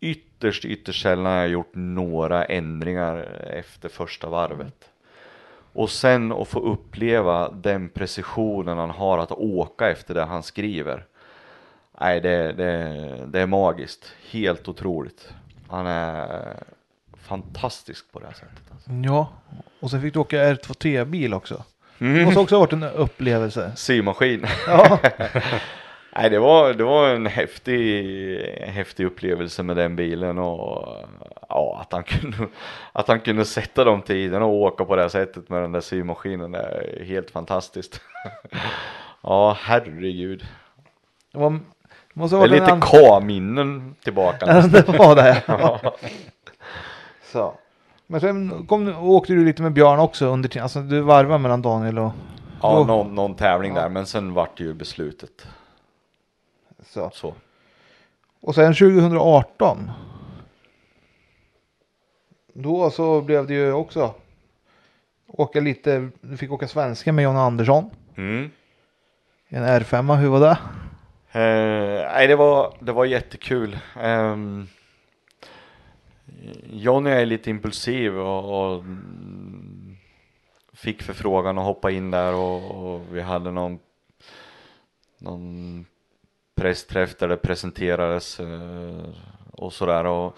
ytterst, 0.00 0.64
ytterst 0.64 1.02
sällan 1.02 1.32
jag 1.32 1.48
gjort 1.48 1.74
några 1.74 2.44
ändringar 2.44 3.16
efter 3.50 3.88
första 3.88 4.28
varvet. 4.28 4.90
Och 5.72 5.90
sen 5.90 6.32
att 6.32 6.48
få 6.48 6.60
uppleva 6.60 7.50
den 7.50 7.88
precisionen 7.88 8.78
han 8.78 8.90
har 8.90 9.18
att 9.18 9.32
åka 9.32 9.90
efter 9.90 10.14
det 10.14 10.24
han 10.24 10.42
skriver. 10.42 11.06
Nej, 12.00 12.20
det, 12.20 12.52
det, 12.52 13.26
det 13.26 13.40
är 13.40 13.46
magiskt. 13.46 14.12
Helt 14.30 14.68
otroligt. 14.68 15.28
Han 15.68 15.86
är 15.86 16.62
fantastisk 17.22 18.12
på 18.12 18.18
det 18.20 18.26
här 18.26 18.34
sättet. 18.34 18.62
Alltså. 18.72 18.90
Ja, 19.04 19.28
och 19.80 19.90
sen 19.90 20.02
fick 20.02 20.14
du 20.14 20.20
åka 20.20 20.54
R2T-bil 20.54 21.34
också. 21.34 21.64
Det 21.98 22.04
Mm. 22.06 22.24
måste 22.24 22.40
också 22.40 22.54
ha 22.54 22.60
varit 22.60 22.72
en 22.72 22.82
upplevelse. 22.82 23.72
Symaskin. 23.76 24.46
Ja, 24.66 24.98
Nej, 26.16 26.30
det 26.30 26.38
var, 26.38 26.72
det 26.74 26.84
var 26.84 27.08
en 27.08 27.26
häftig, 27.26 28.38
häftig 28.66 29.04
upplevelse 29.06 29.62
med 29.62 29.76
den 29.76 29.96
bilen 29.96 30.38
och 30.38 30.96
ja, 31.48 31.78
att 31.82 31.92
han 31.92 32.02
kunde, 32.02 32.36
att 32.92 33.08
han 33.08 33.20
kunde 33.20 33.44
sätta 33.44 33.84
de 33.84 34.02
tiderna 34.02 34.44
och 34.44 34.54
åka 34.54 34.84
på 34.84 34.96
det 34.96 35.02
här 35.02 35.08
sättet 35.08 35.48
med 35.48 35.62
den 35.62 35.72
där 35.72 35.80
symaskinen 35.80 36.54
är 36.54 37.04
helt 37.04 37.30
fantastiskt. 37.30 38.00
Ja, 39.22 39.56
herregud. 39.60 40.46
det, 41.32 41.38
var, 41.38 41.50
det 41.50 41.58
måste 42.12 42.36
ha 42.36 42.46
Det 42.46 42.56
är 42.56 42.60
varit 42.60 42.74
lite 42.74 42.86
K-minnen 42.86 43.94
tillbaka. 44.04 44.46
Det 44.46 44.88
var 44.88 45.14
det. 45.16 45.42
Ja. 45.48 45.96
Så. 47.32 47.54
Men 48.06 48.20
sen 48.20 48.66
kom, 48.66 48.84
du- 48.84 48.96
åkte 48.96 49.32
du 49.32 49.44
lite 49.44 49.62
med 49.62 49.72
Björn 49.72 49.98
också 49.98 50.26
under 50.26 50.48
tiden. 50.48 50.62
Alltså 50.62 50.80
du 50.80 51.00
varvade 51.00 51.38
mellan 51.38 51.62
Daniel 51.62 51.98
och... 51.98 52.12
Ja, 52.62 52.74
Då- 52.78 52.84
någon, 52.84 53.14
någon 53.14 53.34
tävling 53.34 53.74
där, 53.74 53.88
men 53.88 54.06
sen 54.06 54.34
vart 54.34 54.58
det 54.58 54.64
ju 54.64 54.74
beslutet. 54.74 55.46
Så. 56.86 57.10
Så. 57.14 57.34
Och 58.40 58.54
sen 58.54 58.74
2018. 58.74 59.90
Då 62.54 62.90
så 62.90 63.20
blev 63.20 63.46
det 63.46 63.54
ju 63.54 63.72
också 63.72 64.14
åka 65.26 65.60
lite, 65.60 66.08
du 66.20 66.36
fick 66.36 66.52
åka 66.52 66.68
svenska 66.68 67.12
med 67.12 67.22
John 67.22 67.36
Andersson. 67.36 67.90
Mm. 68.16 68.50
En 69.48 69.64
R5, 69.64 70.16
hur 70.16 70.28
var 70.28 70.40
det? 70.40 70.58
Eh, 71.32 72.12
nej, 72.12 72.26
det 72.26 72.36
var, 72.36 72.74
det 72.80 72.92
var 72.92 73.04
jättekul. 73.04 73.78
Um, 74.04 74.68
Johnny 76.70 77.10
är 77.10 77.26
lite 77.26 77.50
impulsiv 77.50 78.18
och, 78.18 78.74
och 78.74 78.84
fick 80.72 81.02
förfrågan 81.02 81.58
att 81.58 81.64
hoppa 81.64 81.90
in 81.90 82.10
där 82.10 82.34
och, 82.34 82.94
och 82.94 83.02
vi 83.12 83.20
hade 83.20 83.50
någon, 83.50 83.78
någon 85.18 85.86
pressträff 86.54 87.18
där 87.18 87.28
det 87.28 87.36
presenterades 87.36 88.40
eh, 88.40 89.08
och 89.52 89.72
sådär. 89.72 90.04
Och, 90.04 90.36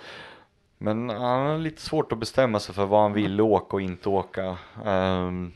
men 0.78 1.08
han 1.08 1.46
har 1.46 1.58
lite 1.58 1.82
svårt 1.82 2.12
att 2.12 2.18
bestämma 2.18 2.60
sig 2.60 2.74
för 2.74 2.86
vad 2.86 3.02
han 3.02 3.12
ville 3.12 3.42
åka 3.42 3.76
och 3.76 3.82
inte 3.82 4.08
åka. 4.08 4.56
Ehm, 4.84 5.52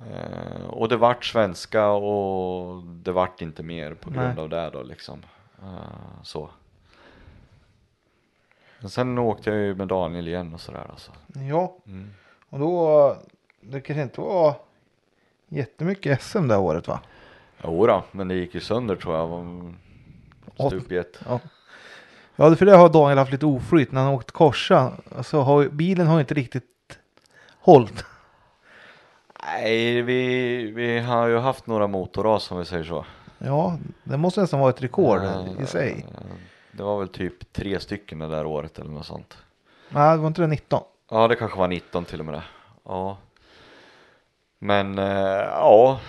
Eh, 0.00 0.66
och 0.66 0.88
det 0.88 0.96
vart 0.96 1.24
svenska 1.24 1.88
och 1.88 2.82
det 2.82 3.12
vart 3.12 3.42
inte 3.42 3.62
mer 3.62 3.94
på 3.94 4.10
grund 4.10 4.34
Nej. 4.34 4.42
av 4.42 4.48
det 4.48 4.70
då 4.70 4.82
liksom. 4.82 5.22
Eh, 5.62 6.22
så. 6.22 6.50
Men 8.86 8.90
sen 8.90 9.18
åkte 9.18 9.50
jag 9.50 9.58
ju 9.58 9.74
med 9.74 9.88
Daniel 9.88 10.28
igen 10.28 10.54
och 10.54 10.60
sådär 10.60 10.86
alltså. 10.90 11.12
Ja, 11.50 11.76
Mm. 11.86 12.10
och 12.50 12.58
då, 12.58 13.16
det 13.60 13.80
kanske 13.80 14.02
inte 14.02 14.20
var 14.20 14.54
jättemycket 15.48 16.22
SM 16.22 16.48
det 16.48 16.56
året 16.56 16.88
va? 16.88 17.00
Jo 17.64 17.86
då, 17.86 18.04
men 18.12 18.28
det 18.28 18.34
gick 18.34 18.54
ju 18.54 18.60
sönder 18.60 18.96
tror 18.96 19.16
jag. 19.16 19.74
Stup 20.68 20.92
i 20.92 20.96
ett. 20.96 21.20
Ja. 21.28 21.40
Ja, 22.36 22.54
för 22.56 22.66
det 22.66 22.76
har 22.76 22.88
Daniel 22.88 23.18
haft 23.18 23.32
lite 23.32 23.46
oflyt 23.46 23.92
när 23.92 24.00
han 24.02 24.14
åkt 24.14 24.30
korsa. 24.30 24.92
Alltså 25.16 25.40
har, 25.40 25.68
bilen 25.68 26.06
har 26.06 26.20
inte 26.20 26.34
riktigt 26.34 26.98
hållit. 27.60 28.04
Nej, 29.42 30.02
vi, 30.02 30.56
vi 30.70 30.98
har 30.98 31.26
ju 31.26 31.38
haft 31.38 31.66
några 31.66 31.86
motorras 31.86 32.42
som 32.44 32.58
vi 32.58 32.64
säger 32.64 32.84
så. 32.84 33.06
Ja, 33.38 33.78
det 34.04 34.16
måste 34.16 34.40
nästan 34.40 34.60
vara 34.60 34.70
ett 34.70 34.82
rekord 34.82 35.20
i 35.62 35.66
sig. 35.66 36.06
Det 36.76 36.82
var 36.82 36.98
väl 36.98 37.08
typ 37.08 37.52
tre 37.52 37.80
stycken 37.80 38.18
det 38.18 38.28
där 38.28 38.46
året 38.46 38.78
eller 38.78 38.90
något 38.90 39.06
sånt. 39.06 39.38
Nej, 39.88 40.16
det 40.16 40.20
var 40.20 40.26
inte 40.26 40.40
det 40.40 40.46
19? 40.46 40.82
Ja, 41.10 41.28
det 41.28 41.36
kanske 41.36 41.58
var 41.58 41.68
19 41.68 42.04
till 42.04 42.20
och 42.20 42.26
med 42.26 42.34
det. 42.34 42.42
Ja. 42.84 43.18
Men 44.58 44.98
eh, 44.98 45.04
ja, 45.50 46.00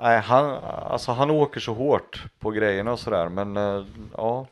nej, 0.00 0.20
han, 0.20 0.50
alltså 0.64 1.12
han 1.12 1.30
åker 1.30 1.60
så 1.60 1.74
hårt 1.74 2.24
på 2.38 2.50
grejerna 2.50 2.92
och 2.92 2.98
sådär. 2.98 3.28
Men 3.28 3.56
eh, 3.56 3.84
ja, 4.16 4.46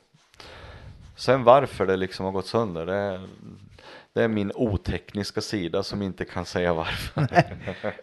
sen 1.16 1.44
varför 1.44 1.86
det 1.86 1.96
liksom 1.96 2.24
har 2.24 2.32
gått 2.32 2.46
sönder, 2.46 2.86
det, 2.86 3.20
det 4.12 4.22
är 4.22 4.28
min 4.28 4.52
otekniska 4.54 5.40
sida 5.40 5.82
som 5.82 6.02
inte 6.02 6.24
kan 6.24 6.44
säga 6.44 6.72
varför. 6.74 7.26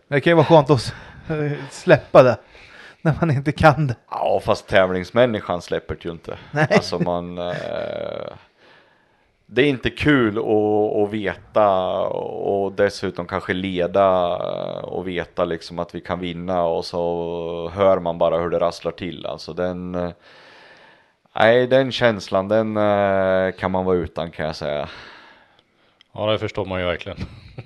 Det 0.08 0.22
kan 0.22 0.32
ju 0.32 0.36
vara 0.36 0.46
skönt 0.46 0.70
att 0.70 0.94
släppa 1.72 2.24
det. 2.24 2.38
När 3.04 3.16
man 3.20 3.32
inte 3.32 3.52
kan 3.52 3.88
det. 3.88 3.96
Ja, 4.10 4.42
fast 4.44 4.68
tävlingsmänniskan 4.68 5.62
släpper 5.62 5.96
det 5.96 6.06
ju 6.06 6.12
inte. 6.12 6.38
Nej. 6.52 6.68
Alltså 6.72 7.00
man 7.00 7.38
eh, 7.38 8.34
Det 9.46 9.62
är 9.62 9.66
inte 9.70 9.90
kul 9.90 10.38
att, 10.38 11.04
att 11.04 11.10
veta 11.14 12.00
och 12.08 12.72
dessutom 12.72 13.28
kanske 13.28 13.54
leda 13.54 14.36
och 14.82 15.08
veta 15.08 15.46
liksom 15.46 15.80
att 15.80 15.96
vi 15.96 16.02
kan 16.02 16.20
vinna 16.20 16.64
och 16.64 16.86
så 16.86 17.72
hör 17.74 18.00
man 18.00 18.18
bara 18.18 18.38
hur 18.38 18.50
det 18.50 18.60
rasslar 18.60 18.92
till. 18.92 19.26
Alltså 19.26 19.54
den 19.54 19.96
eh, 19.96 20.12
Nej, 21.36 21.68
den 21.68 21.92
känslan 21.92 22.48
den 22.48 22.78
eh, 22.78 23.52
kan 23.52 23.72
man 23.72 23.86
vara 23.86 23.98
utan 23.98 24.32
kan 24.32 24.46
jag 24.46 24.56
säga. 24.56 24.90
Ja, 26.14 26.32
det 26.32 26.40
förstår 26.40 26.66
man 26.66 26.80
ju 26.80 26.86
verkligen. 26.86 27.18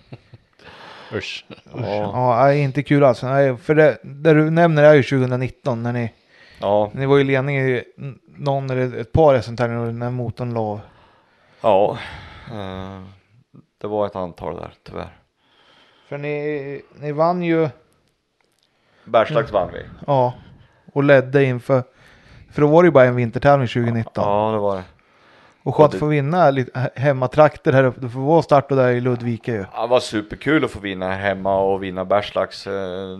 Usch. 1.15 1.45
Ja, 1.49 1.81
Ja, 2.13 2.35
nej, 2.43 2.59
inte 2.61 2.83
kul 2.83 3.03
alls. 3.03 3.23
Nej, 3.23 3.57
för 3.57 3.75
det, 3.75 3.97
det 4.03 4.33
du 4.33 4.49
nämner 4.49 4.83
är 4.83 4.93
ju 4.93 5.03
2019 5.03 5.83
när 5.83 5.93
ni, 5.93 6.13
ja, 6.59 6.91
ni 6.93 7.05
var 7.05 7.19
i 7.19 7.23
ledning 7.23 7.57
i 7.57 7.83
någon 8.37 8.69
eller 8.69 8.97
ett 8.99 9.11
par 9.11 9.41
SM-tävlingar 9.41 9.91
när 9.91 10.09
motorn 10.09 10.53
la 10.53 10.59
av. 10.61 10.79
ja. 11.61 11.97
Eh, 12.51 13.01
Det 13.81 13.87
var 13.87 14.05
ett 14.05 14.15
antal 14.15 14.55
där 14.55 14.73
tyvärr. 14.83 15.17
För 16.09 16.17
ni, 16.17 16.81
ni 16.99 17.11
vann 17.11 17.41
ju, 17.43 17.69
Bergslags 19.05 19.51
vann 19.51 19.69
vi. 19.73 19.81
ja, 20.07 20.33
och 20.93 21.03
ledde 21.03 21.43
inför, 21.43 21.83
för 22.51 22.61
då 22.61 22.67
var 22.67 22.83
det 22.83 22.87
ju 22.87 22.91
bara 22.91 23.05
en 23.05 23.15
vintertävling 23.15 23.67
2019. 23.67 24.23
Ja, 24.27 24.51
det 24.51 24.57
var 24.57 24.75
det. 24.75 24.83
Och 25.65 25.75
skönt 25.75 25.93
att 25.93 25.99
få 25.99 26.05
vinna 26.05 26.51
lite 26.51 26.71
he- 26.79 26.89
hemmatrakter 26.99 27.73
här 27.73 27.83
uppe. 27.83 27.99
Du 28.01 28.09
får 28.09 28.19
vara 28.19 28.41
start 28.41 28.71
och 28.71 28.77
där 28.77 28.89
i 28.91 29.01
Ludvika 29.01 29.51
ju. 29.53 29.65
Ja, 29.73 29.81
det 29.81 29.87
var 29.87 29.99
superkul 29.99 30.65
att 30.65 30.71
få 30.71 30.79
vinna 30.79 31.11
hemma 31.11 31.57
och 31.61 31.83
vinna 31.83 32.05
Bergslags. 32.05 32.67
eh, 32.67 33.19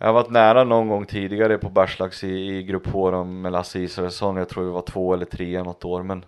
Jag 0.00 0.06
har 0.06 0.12
varit 0.12 0.30
nära 0.30 0.64
någon 0.64 0.88
gång 0.88 1.06
tidigare 1.06 1.58
på 1.58 1.68
Bergslags 1.70 2.24
i, 2.24 2.28
i 2.56 2.62
grupp 2.62 2.86
H 2.86 3.24
med 3.24 3.52
Lasse 3.52 3.78
Israelsson. 3.80 4.36
Jag 4.36 4.48
tror 4.48 4.64
vi 4.64 4.70
var 4.70 4.82
två 4.82 5.14
eller 5.14 5.24
tre 5.26 5.62
något 5.62 5.84
år 5.84 6.02
men 6.02 6.24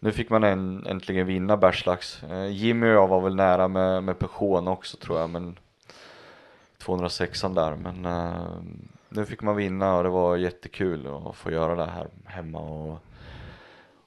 nu 0.00 0.12
fick 0.12 0.30
man 0.30 0.44
en, 0.44 0.86
äntligen 0.86 1.26
vinna 1.26 1.56
Bergslags. 1.56 2.22
Eh, 2.22 2.46
Jimmy 2.46 2.86
och 2.86 2.92
jag 2.92 3.08
var 3.08 3.20
väl 3.20 3.34
nära 3.36 3.68
med, 3.68 4.04
med 4.04 4.18
Peugeot 4.18 4.68
också 4.68 4.96
tror 4.96 5.18
jag 5.20 5.30
men 5.30 5.58
206 6.78 7.40
där 7.40 7.76
men 7.76 8.04
eh, 8.04 8.32
nu 9.08 9.24
fick 9.26 9.42
man 9.42 9.56
vinna 9.56 9.96
och 9.96 10.02
det 10.02 10.08
var 10.10 10.36
jättekul 10.36 11.06
att 11.26 11.36
få 11.36 11.50
göra 11.50 11.74
det 11.76 11.90
här 11.90 12.06
hemma 12.24 12.58
och 12.58 12.98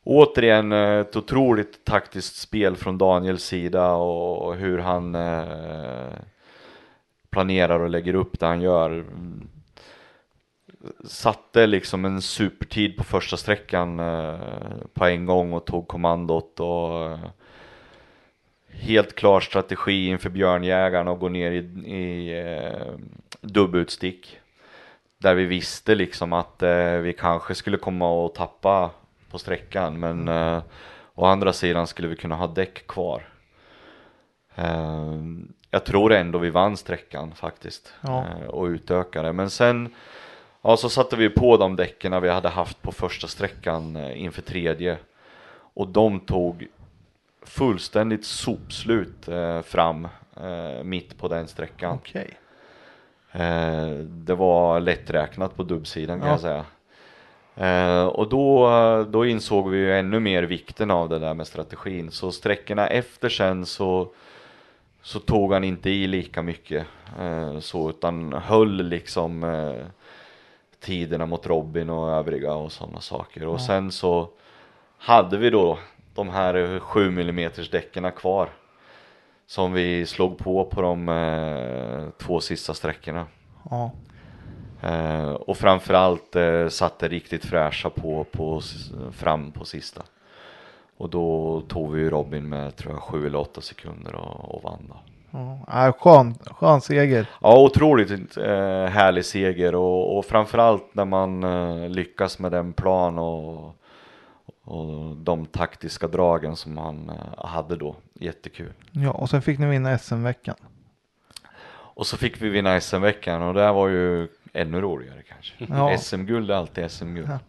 Återigen 0.04 0.72
eh, 0.72 1.00
ett 1.00 1.16
otroligt 1.16 1.86
taktiskt 1.86 2.36
spel 2.36 2.76
från 2.76 2.98
Daniels 2.98 3.44
sida 3.44 3.92
och 3.92 4.56
hur 4.56 4.78
han 4.78 5.16
eh, 5.16 6.14
planerar 7.30 7.80
och 7.80 7.90
lägger 7.90 8.14
upp 8.14 8.40
det 8.40 8.46
han 8.46 8.62
gör. 8.62 9.06
Satte 11.06 11.68
liksom 11.68 12.06
en 12.06 12.22
supertid 12.22 12.98
på 12.98 13.04
första 13.04 13.38
sträckan 13.38 14.00
eh, 14.00 14.40
på 14.94 15.06
en 15.06 15.26
gång 15.26 15.54
och 15.54 15.66
tog 15.66 15.88
kommandot 15.88 16.60
och 16.60 17.18
helt 18.70 19.16
klar 19.16 19.40
strategi 19.40 20.08
inför 20.08 20.30
björnjägarna 20.30 21.12
och 21.12 21.20
gå 21.20 21.30
ner 21.30 21.52
i, 21.52 21.58
i 21.96 22.40
eh, 22.40 22.94
dubbutstick. 23.42 24.40
Där 25.18 25.36
vi 25.36 25.46
visste 25.46 25.96
liksom 25.96 26.34
att 26.34 26.64
eh, 26.64 26.94
vi 26.94 27.14
kanske 27.14 27.56
skulle 27.56 27.78
komma 27.78 28.12
och 28.12 28.36
tappa 28.36 28.90
på 29.32 29.40
sträckan 29.40 30.00
men 30.00 30.28
eh, 30.28 30.62
å 31.16 31.26
andra 31.26 31.54
sidan 31.54 31.88
skulle 31.88 32.08
vi 32.08 32.16
kunna 32.16 32.36
ha 32.36 32.48
däck 32.48 32.88
kvar. 32.88 33.24
Eh, 34.56 35.20
jag 35.72 35.86
tror 35.86 36.14
ändå 36.14 36.40
vi 36.40 36.50
vann 36.50 36.78
sträckan 36.78 37.32
faktiskt 37.32 37.94
Ja. 38.02 38.26
eh, 38.42 38.48
och 38.48 38.66
utökade 38.66 39.34
men 39.34 39.50
sen 39.50 39.90
ja, 40.62 40.78
så 40.78 40.90
satte 40.90 41.16
vi 41.16 41.30
på 41.30 41.58
de 41.58 41.76
däcken 41.76 42.22
vi 42.22 42.30
hade 42.30 42.50
haft 42.50 42.82
på 42.82 42.92
första 42.92 43.28
sträckan 43.28 43.96
eh, 43.96 44.22
inför 44.22 44.42
tredje 44.42 44.98
och 45.74 45.88
de 45.88 46.20
tog 46.20 46.68
fullständigt 47.44 48.26
sopslut 48.26 49.28
eh, 49.28 49.62
fram 49.62 50.08
eh, 50.42 50.84
mitt 50.84 51.18
på 51.18 51.28
den 51.28 51.48
sträckan. 51.48 51.94
Okej. 51.96 52.38
Eh, 53.32 53.90
det 54.00 54.36
var 54.36 54.80
lätträknat 54.80 55.56
på 55.56 55.64
dubbsidan 55.64 56.20
kan 56.20 56.28
Ja. 56.28 56.34
jag 56.34 56.40
säga. 56.42 56.66
Eh, 57.56 58.06
och 58.06 58.30
då, 58.30 58.70
då 59.10 59.26
insåg 59.26 59.70
vi 59.70 59.78
ju 59.78 60.00
ännu 60.00 60.20
mer 60.20 60.44
vikten 60.44 60.92
av 60.92 61.10
det 61.10 61.20
där 61.20 61.34
med 61.34 61.48
strategin. 61.48 62.12
Så 62.12 62.32
sträckorna 62.32 62.88
efter 62.88 63.30
sen 63.30 63.66
så, 63.66 64.08
så 65.02 65.20
tog 65.20 65.54
han 65.54 65.64
inte 65.64 65.90
i 65.90 66.08
lika 66.08 66.42
mycket. 66.42 66.88
Eh, 67.20 67.60
så, 67.60 67.90
utan 67.90 68.34
höll 68.34 68.84
liksom 68.84 69.44
eh, 69.44 69.86
tiderna 70.80 71.26
mot 71.26 71.48
Robin 71.48 71.90
och 71.90 72.10
övriga 72.10 72.54
och 72.54 72.72
sådana 72.72 73.00
saker. 73.00 73.48
Och 73.48 73.62
sen 73.62 73.92
så 73.92 74.30
hade 74.98 75.38
vi 75.38 75.50
då 75.50 75.80
de 76.16 76.30
här 76.30 76.80
7 76.80 77.08
mm 77.08 77.52
däcken 77.72 78.12
kvar. 78.12 78.50
Som 79.48 79.74
vi 79.74 80.06
slog 80.06 80.38
på 80.38 80.66
på 80.66 80.82
de 80.82 81.10
eh, 81.10 82.10
två 82.26 82.40
sista 82.40 82.74
sträckorna. 82.74 83.26
Ja. 83.70 83.92
Eh, 84.82 85.30
och 85.32 85.58
framförallt 85.58 86.36
eh, 86.36 86.68
satte 86.68 87.08
riktigt 87.08 87.46
fräscha 87.46 87.90
på, 87.90 88.24
på 88.32 88.62
fram 89.12 89.52
på 89.52 89.66
sista. 89.66 90.02
Och 90.98 91.10
då 91.10 91.62
tog 91.62 91.92
vi 91.92 92.02
ju 92.02 92.10
Robin 92.10 92.50
med 92.50 92.76
tror 92.76 92.94
jag 92.94 93.02
7 93.02 93.28
eller 93.28 93.40
8 93.40 93.62
sekunder 93.62 94.16
och, 94.16 94.56
och 94.56 94.64
vann 94.64 94.86
då. 94.88 94.96
ja. 95.68 95.94
Skön, 96.00 96.36
skön 96.46 96.82
seger. 96.82 97.30
Ja, 97.42 97.60
otroligt 97.60 98.38
eh, 98.38 98.86
härlig 98.86 99.26
seger 99.26 99.76
och, 99.76 100.18
och 100.18 100.26
framförallt 100.26 100.96
när 100.96 101.06
man 101.06 101.44
eh, 101.44 101.90
lyckas 101.90 102.40
med 102.40 102.52
den 102.52 102.74
plan 102.74 103.20
och, 103.20 103.76
och 104.64 105.16
de 105.16 105.46
taktiska 105.46 106.08
dragen 106.08 106.56
som 106.56 106.78
han 106.78 107.10
eh, 107.10 107.46
hade 107.46 107.76
då. 107.76 107.96
Jättekul. 108.14 108.74
Ja, 108.92 109.12
och 109.12 109.30
sen 109.30 109.42
fick 109.42 109.60
ni 109.60 109.66
vinna 109.66 109.98
SM-veckan. 109.98 110.56
Och 111.94 112.08
så 112.08 112.18
fick 112.18 112.42
vi 112.42 112.50
vinna 112.50 112.82
SM-veckan 112.82 113.42
och 113.42 113.54
det 113.54 113.72
var 113.72 113.88
ju 113.88 114.28
ännu 114.54 114.82
roligare 114.82 115.22
kanske. 115.30 115.54
Ja. 115.70 115.98
SM-guld 115.98 116.52
är 116.52 116.56
alltid 116.56 116.92
SM-guld. 116.92 117.30
Ja. 117.30 117.40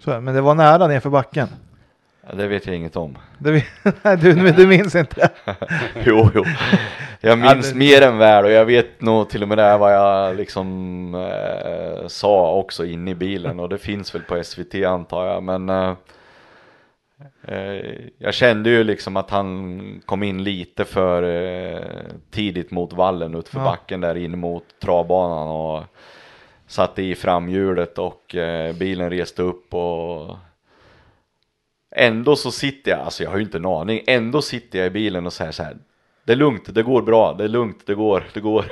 Så, 0.00 0.10
är 0.10 0.14
det. 0.14 0.20
men 0.20 0.34
det 0.34 0.40
var 0.40 0.54
nära 0.54 0.86
nerför 0.86 1.10
backen. 1.10 1.48
Ja, 2.28 2.34
det 2.34 2.48
vet 2.48 2.66
jag 2.66 2.76
inget 2.76 2.96
om. 2.96 3.18
Nej, 3.38 4.16
du, 4.16 4.50
du 4.52 4.66
minns 4.66 4.94
inte. 4.94 5.30
jo, 6.04 6.30
jo. 6.34 6.44
Jag 7.20 7.38
minns 7.38 7.66
Ja, 7.66 7.72
det- 7.72 7.78
mer 7.78 8.02
än 8.02 8.18
väl 8.18 8.44
och 8.44 8.50
jag 8.50 8.64
vet 8.64 9.00
nog 9.00 9.28
till 9.30 9.42
och 9.42 9.48
med 9.48 9.58
det 9.58 9.78
vad 9.78 9.94
jag 9.94 10.36
liksom 10.36 11.14
eh, 11.14 12.06
sa 12.06 12.54
också 12.54 12.84
inne 12.84 13.10
i 13.10 13.14
bilen 13.14 13.60
och 13.60 13.68
det 13.68 13.78
finns 13.78 14.14
väl 14.14 14.22
på 14.22 14.42
SVT 14.44 14.74
antar 14.74 15.26
jag 15.26 15.42
men 15.42 15.68
eh, 15.68 15.94
eh, 17.48 17.94
jag 18.18 18.34
kände 18.34 18.70
ju 18.70 18.84
liksom 18.84 19.16
att 19.16 19.30
han 19.30 20.02
kom 20.06 20.22
in 20.22 20.44
lite 20.44 20.84
för 20.84 21.22
eh, 21.22 21.80
tidigt 22.30 22.70
mot 22.70 22.92
vallen 22.92 23.34
utför 23.34 23.58
Ja. 23.58 23.64
backen 23.64 24.00
där 24.00 24.14
in 24.16 24.38
mot 24.38 24.64
travbanan 24.82 25.48
och 25.48 25.84
satte 26.72 27.02
i 27.02 27.14
framhjulet 27.14 27.98
och 27.98 28.34
eh, 28.34 28.74
bilen 28.74 29.10
reste 29.10 29.42
upp 29.42 29.74
och 29.74 30.36
Ändå 31.96 32.36
så 32.36 32.50
sitter 32.50 32.90
jag, 32.90 33.00
alltså 33.00 33.22
jag 33.22 33.30
har 33.30 33.36
ju 33.36 33.42
inte 33.44 33.58
en 33.58 33.66
aning, 33.66 34.02
ändå 34.06 34.42
sitter 34.42 34.78
jag 34.78 34.86
i 34.86 34.90
bilen 34.90 35.26
och 35.26 35.32
säger 35.32 35.52
så 35.52 35.62
här. 35.62 35.76
Det 36.24 36.32
är 36.32 36.36
lugnt, 36.36 36.74
det 36.74 36.82
går 36.82 37.02
bra, 37.02 37.32
det 37.32 37.44
är 37.44 37.48
lugnt, 37.48 37.82
det 37.86 37.94
går, 37.94 38.24
det 38.34 38.40
går. 38.40 38.64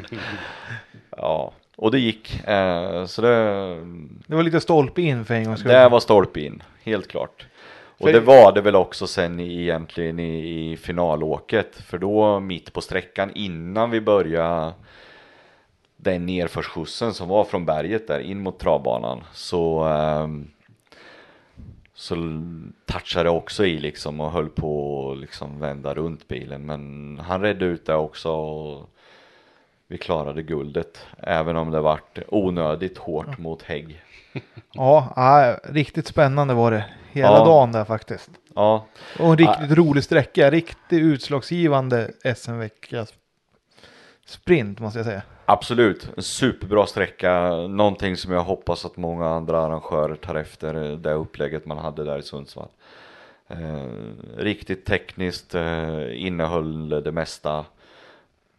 ja, 1.16 1.52
och 1.76 1.90
det 1.90 1.98
gick. 1.98 2.48
Eh, 2.48 3.06
så 3.06 3.22
det, 3.22 3.28
Det 4.26 4.36
var 4.36 4.42
lite 4.42 4.60
stolpe 4.60 5.02
in 5.02 5.24
för 5.24 5.34
en 5.34 5.44
gångs 5.44 5.60
skull. 5.60 5.72
det 5.72 5.88
var 5.88 6.00
stolpe 6.00 6.40
in, 6.40 6.62
helt 6.82 7.08
klart. 7.08 7.46
Och 8.00 8.06
För- 8.06 8.12
det 8.12 8.20
var 8.20 8.52
det 8.52 8.60
väl 8.60 8.76
också 8.76 9.06
sen 9.06 9.40
egentligen 9.40 10.18
i, 10.18 10.72
i 10.72 10.76
finalåket. 10.76 11.76
För 11.76 11.98
då 11.98 12.40
mitt 12.40 12.72
på 12.72 12.80
sträckan 12.80 13.30
innan 13.34 13.90
vi 13.90 14.00
började 14.00 14.72
den 16.02 16.26
nerförsskjutsen 16.26 17.14
som 17.14 17.28
var 17.28 17.44
från 17.44 17.64
berget 17.66 18.06
där 18.08 18.20
in 18.20 18.40
mot 18.40 18.58
travbanan. 18.58 19.20
Så, 19.32 19.84
ehm, 19.84 20.50
så 21.94 22.14
touchade 22.86 23.24
det 23.24 23.30
också 23.30 23.64
i 23.66 23.78
liksom 23.78 24.20
och 24.20 24.32
höll 24.32 24.48
på 24.48 25.10
att 25.12 25.18
liksom 25.18 25.60
vända 25.60 25.94
runt 25.94 26.28
bilen. 26.28 26.66
Men 26.66 27.18
han 27.24 27.42
redde 27.42 27.64
ut 27.64 27.86
det 27.86 27.94
också 27.94 28.30
och 28.30 28.90
vi 29.88 29.98
klarade 29.98 30.42
guldet. 30.42 31.06
Även 31.18 31.56
om 31.56 31.70
det 31.70 31.80
vart 31.80 32.18
onödigt 32.28 32.98
hårt 32.98 33.38
mot 33.38 33.62
hägg. 33.62 34.02
Ja, 34.72 35.12
ja, 35.16 35.58
riktigt 35.64 36.06
spännande 36.06 36.54
var 36.54 36.70
det. 36.70 36.84
Hela 37.12 37.28
Ja. 37.38 37.44
dagen 37.44 37.72
där 37.72 37.84
faktiskt. 37.84 38.30
Ja, 38.54 38.86
Och 39.18 39.26
en 39.26 39.36
riktigt 39.38 39.70
rolig 39.78 40.04
sträcka. 40.04 40.50
Riktigt 40.50 41.00
utslagsgivande 41.02 42.10
SM-vecka. 42.36 43.06
Sprint 44.30 44.80
måste 44.80 44.98
jag 44.98 45.06
säga. 45.06 45.22
Absolut, 45.46 46.08
en 46.16 46.22
superbra 46.22 46.86
sträcka. 46.86 47.50
Någonting 47.50 48.16
som 48.16 48.32
jag 48.32 48.42
hoppas 48.42 48.84
att 48.84 48.96
många 48.96 49.28
andra 49.28 49.60
arrangörer 49.60 50.14
tar 50.14 50.34
efter 50.34 50.90
eh, 50.90 50.98
det 50.98 51.12
upplägget 51.12 51.66
man 51.66 51.78
hade 51.78 52.04
där 52.04 52.18
i 52.18 52.22
Sundsvall. 52.22 52.68
Eh, 53.48 53.86
riktigt 54.36 54.84
tekniskt, 54.84 55.54
eh, 55.54 56.26
innehöll 56.26 56.88
det 56.88 57.12
mesta. 57.12 57.64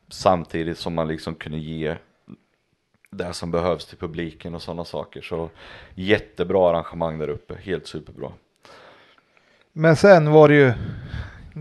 Samtidigt 0.09 0.77
som 0.77 0.93
man 0.93 1.07
liksom 1.07 1.35
kunde 1.35 1.57
ge 1.57 1.95
det 3.09 3.33
som 3.33 3.51
behövs 3.51 3.85
till 3.85 3.97
publiken 3.97 4.55
och 4.55 4.61
sådana 4.61 4.85
saker. 4.85 5.21
Så 5.21 5.49
jättebra 5.95 6.69
arrangemang 6.69 7.19
där 7.19 7.29
uppe, 7.29 7.55
helt 7.63 7.87
superbra. 7.87 8.31
Men 9.73 9.95
sen 9.95 10.31
var 10.31 10.47
det 10.47 10.55
ju. 10.55 10.73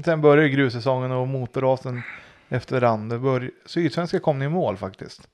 Sen 0.05 0.20
började 0.20 0.49
ju 0.49 0.57
grussäsongen 0.57 1.12
och 1.12 1.28
motorrasen 1.28 2.03
efter. 2.51 3.19
Bör, 3.19 3.51
Sydsvenska 3.67 4.21
kom 4.21 4.39
ni 4.39 4.45
i 4.45 4.49
mål 4.49 4.77
faktiskt. 4.77 5.29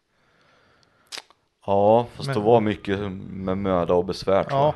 Ja, 1.67 2.07
fast 2.15 2.27
Men- 2.27 2.39
det 2.39 2.43
var 2.45 2.61
mycket 2.61 2.99
med 3.31 3.59
möda 3.59 3.95
och 3.95 4.05
besvär 4.05 4.45
tror 4.45 4.61
jag. 4.61 4.67
Ja. 4.69 4.75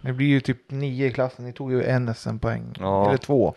Det 0.00 0.12
blir 0.12 0.26
ju 0.26 0.40
typ 0.40 0.70
nio 0.70 1.06
i 1.06 1.12
klassen. 1.12 1.44
Ni 1.44 1.52
tog 1.52 1.72
ju 1.72 1.82
en 1.84 2.14
SM-poäng. 2.14 2.74
Ja. 2.80 3.06
Eller 3.08 3.16
två. 3.18 3.54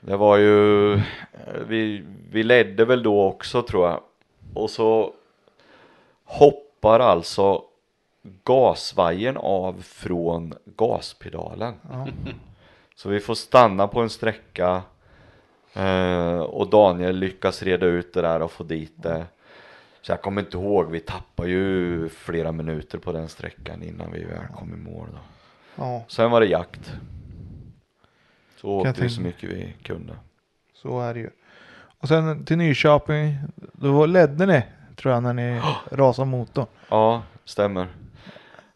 Det 0.00 0.16
var 0.16 0.36
ju, 0.36 0.94
vi, 1.66 2.04
vi 2.30 2.42
ledde 2.42 2.84
väl 2.84 3.02
då 3.02 3.24
också 3.24 3.62
tror 3.62 3.88
jag. 3.88 4.00
Och 4.54 4.70
så 4.70 5.12
hoppar 6.24 7.00
alltså 7.00 7.62
gasvajern 8.44 9.36
av 9.36 9.82
från 9.82 10.54
gaspedalen. 10.64 11.74
Ja. 11.90 12.08
Så 12.94 13.08
vi 13.08 13.20
får 13.20 13.34
stanna 13.34 13.88
på 13.88 14.00
en 14.00 14.10
sträcka 14.10 14.82
eh, 15.74 16.38
och 16.38 16.70
Daniel 16.70 17.16
lyckas 17.16 17.62
reda 17.62 17.86
ut 17.86 18.12
det 18.14 18.22
där 18.22 18.42
och 18.42 18.52
få 18.52 18.64
dit 18.64 18.92
det. 19.02 19.26
Så 20.02 20.12
jag 20.12 20.22
kommer 20.22 20.40
inte 20.42 20.56
ihåg, 20.56 20.90
vi 20.90 21.00
tappar 21.00 21.46
ju 21.46 22.08
flera 22.08 22.52
minuter 22.52 22.98
på 22.98 23.12
den 23.12 23.28
sträckan 23.28 23.82
innan 23.82 24.12
vi 24.12 24.24
väl 24.24 24.46
kom 24.54 24.74
i 24.74 24.76
mål. 24.76 25.08
Då. 25.12 25.18
Ja, 25.76 26.04
Sen 26.08 26.30
var 26.30 26.40
det 26.40 26.46
jakt. 26.46 26.92
Så 28.56 28.66
jag 28.84 28.88
åkte 28.90 29.02
vi 29.02 29.10
så 29.10 29.20
mycket 29.20 29.50
vi 29.50 29.74
kunde. 29.82 30.16
så 30.74 31.00
är 31.00 31.14
det 31.14 31.20
ju. 31.20 31.30
Och 31.98 32.08
sen 32.08 32.44
till 32.44 32.56
Nyköping, 32.58 33.34
då 33.72 34.06
ledde 34.06 34.46
ni 34.46 34.62
tror 34.96 35.14
jag 35.14 35.22
när 35.22 35.32
ni 35.32 35.60
rasade 35.90 36.26
motorn. 36.28 36.66
Ja, 36.88 37.22
stämmer. 37.44 37.86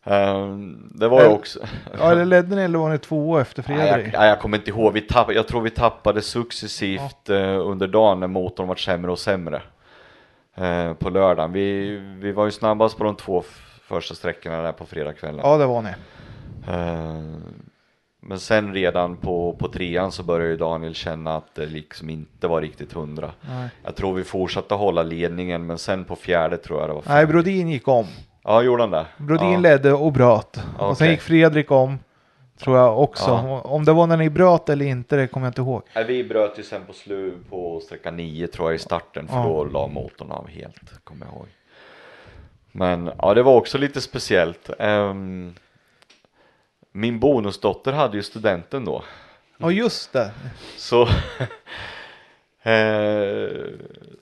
Ehm, 0.06 0.90
det 0.94 1.08
var 1.08 1.22
ju 1.22 1.28
också... 1.28 1.58
Ja, 1.98 2.10
eller 2.12 2.24
ledde 2.24 2.56
ni 2.56 2.62
eller 2.62 2.78
var 2.78 2.90
ni 2.90 2.98
två 2.98 3.38
efter 3.38 3.64
jag, 3.68 3.78
Fredrik? 3.88 4.14
nej, 4.18 4.28
jag 4.28 4.40
kommer 4.40 4.58
inte 4.58 4.70
ihåg. 4.70 4.92
Vi 4.92 5.00
tapp, 5.00 5.32
jag 5.32 5.48
tror 5.48 5.60
vi 5.60 5.70
tappade 5.70 6.22
successivt 6.22 7.28
eh, 7.28 7.66
under 7.68 7.88
dagen 7.88 8.20
när 8.20 8.26
motorn 8.26 8.68
var 8.68 8.76
sämre 8.76 9.10
och 9.10 9.18
sämre. 9.18 9.62
Eh, 10.54 10.94
på 10.94 11.10
lördagen. 11.10 11.52
Vi, 11.52 11.96
vi 11.98 12.32
var 12.32 12.44
ju 12.44 12.50
snabbast 12.50 12.98
på 12.98 13.04
de 13.04 13.16
två 13.16 13.44
första 13.82 14.14
sträckorna 14.14 14.62
där 14.62 14.72
på 14.72 14.86
fredagskvällen. 14.86 15.40
Ja, 15.44 15.56
det 15.56 15.66
var 15.66 15.82
ni. 15.82 15.90
Eh, 16.68 17.22
men 18.20 18.40
sen 18.40 18.74
redan 18.74 19.16
på, 19.16 19.56
på 19.58 19.68
trean 19.68 20.12
så 20.12 20.22
började 20.22 20.50
ju 20.50 20.56
Daniel 20.56 20.94
känna 20.94 21.36
att 21.36 21.54
det 21.54 21.66
liksom 21.66 22.10
inte 22.10 22.48
var 22.48 22.60
riktigt 22.60 22.92
hundra. 22.92 23.30
Nej, 23.48 23.68
Jag 23.84 23.96
tror 23.96 24.14
vi 24.14 24.24
fortsatte 24.24 24.74
hålla 24.74 25.02
ledningen 25.02 25.66
men 25.66 25.78
sen 25.78 26.04
på 26.04 26.16
fjärde 26.16 26.56
tror 26.56 26.80
jag 26.80 26.90
det 26.90 26.94
var. 26.94 27.02
Nej 27.06 27.26
Brodin 27.26 27.68
gick 27.68 27.88
om. 27.88 28.06
Ja, 28.48 28.62
gjorde 28.62 28.82
han 28.82 28.90
det? 28.90 29.06
Brodin 29.16 29.52
ja. 29.52 29.58
ledde 29.58 29.92
och 29.92 30.12
bröt. 30.12 30.60
Och 30.78 30.96
sen 30.96 31.10
gick 31.10 31.20
Fredrik 31.20 31.70
om. 31.70 31.98
Tror 32.58 32.76
jag 32.76 33.02
också. 33.02 33.30
Ja. 33.30 33.60
Om 33.60 33.84
det 33.84 33.92
var 33.92 34.06
när 34.06 34.16
ni 34.16 34.30
bröt 34.30 34.68
eller 34.68 34.86
inte, 34.86 35.16
det 35.16 35.26
kommer 35.26 35.46
jag 35.46 35.50
inte 35.50 35.60
ihåg. 35.60 35.82
Nej, 35.94 36.04
vi 36.04 36.24
bröt 36.24 36.58
ju 36.58 36.62
sen 36.62 36.84
på 36.86 36.92
slu 36.92 37.38
på 37.50 37.80
sträcka 37.80 38.10
9 38.10 38.46
tror 38.46 38.68
jag 38.68 38.74
i 38.74 38.78
starten 38.78 39.28
för 39.28 39.36
Ja. 39.36 39.42
då 39.42 39.64
la 39.64 39.86
motorn 39.86 40.30
av 40.30 40.48
helt, 40.48 41.04
kommer 41.04 41.26
jag 41.26 41.34
ihåg. 41.34 41.46
Men 42.72 43.10
ja, 43.18 43.34
det 43.34 43.42
var 43.42 43.54
också 43.54 43.78
lite 43.78 44.00
speciellt. 44.00 44.70
Ehm, 44.78 45.54
min 46.92 47.20
bonusdotter 47.20 47.92
hade 47.92 48.16
ju 48.16 48.22
studenten 48.22 48.84
då. 48.84 49.02
Ja, 49.58 49.70
just 49.70 50.12
det. 50.12 50.30
Så 50.76 51.02
eh, 52.62 53.50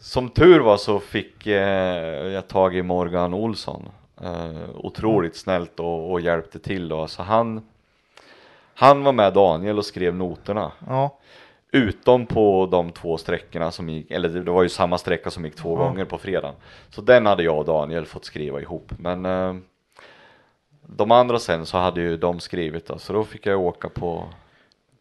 som 0.00 0.28
tur 0.28 0.60
var 0.60 0.76
så 0.76 1.00
fick 1.00 1.46
eh, 1.46 2.32
jag 2.32 2.48
tag 2.48 2.76
i 2.76 2.82
Morgan 2.82 3.34
Olsson. 3.34 3.88
Eh, 4.20 4.70
otroligt 4.74 5.36
snällt 5.36 5.80
och, 5.80 6.10
och 6.12 6.20
hjälpte 6.20 6.58
till 6.58 6.88
då. 6.88 7.06
Så 7.06 7.22
han, 7.22 7.68
han 8.74 9.04
var 9.04 9.12
med 9.12 9.34
Daniel 9.34 9.78
och 9.78 9.84
skrev 9.86 10.14
noterna. 10.14 10.72
Ja, 10.88 11.18
Utom 11.70 12.26
på 12.26 12.68
de 12.70 12.92
två 12.92 13.16
sträckorna 13.16 13.70
som 13.70 13.88
gick, 13.88 14.10
eller 14.10 14.28
det 14.28 14.50
var 14.50 14.62
ju 14.62 14.68
samma 14.68 14.98
sträcka 14.98 15.30
som 15.30 15.44
gick 15.44 15.56
två 15.56 15.78
Ja. 15.78 15.84
gånger 15.84 16.04
på 16.04 16.18
fredagen. 16.18 16.54
Så 16.90 17.00
den 17.02 17.26
hade 17.26 17.42
jag 17.42 17.58
och 17.58 17.64
Daniel 17.64 18.06
fått 18.06 18.24
skriva 18.24 18.60
ihop. 18.60 18.92
Men 18.98 19.26
eh, 19.26 19.54
de 20.86 21.10
andra 21.10 21.38
sen 21.38 21.66
så 21.66 21.78
hade 21.78 22.00
ju 22.00 22.16
de 22.16 22.40
skrivit 22.40 22.86
då, 22.86 22.98
så 22.98 23.12
då 23.12 23.24
fick 23.24 23.46
jag 23.46 23.60
åka 23.60 23.88
på 23.88 24.24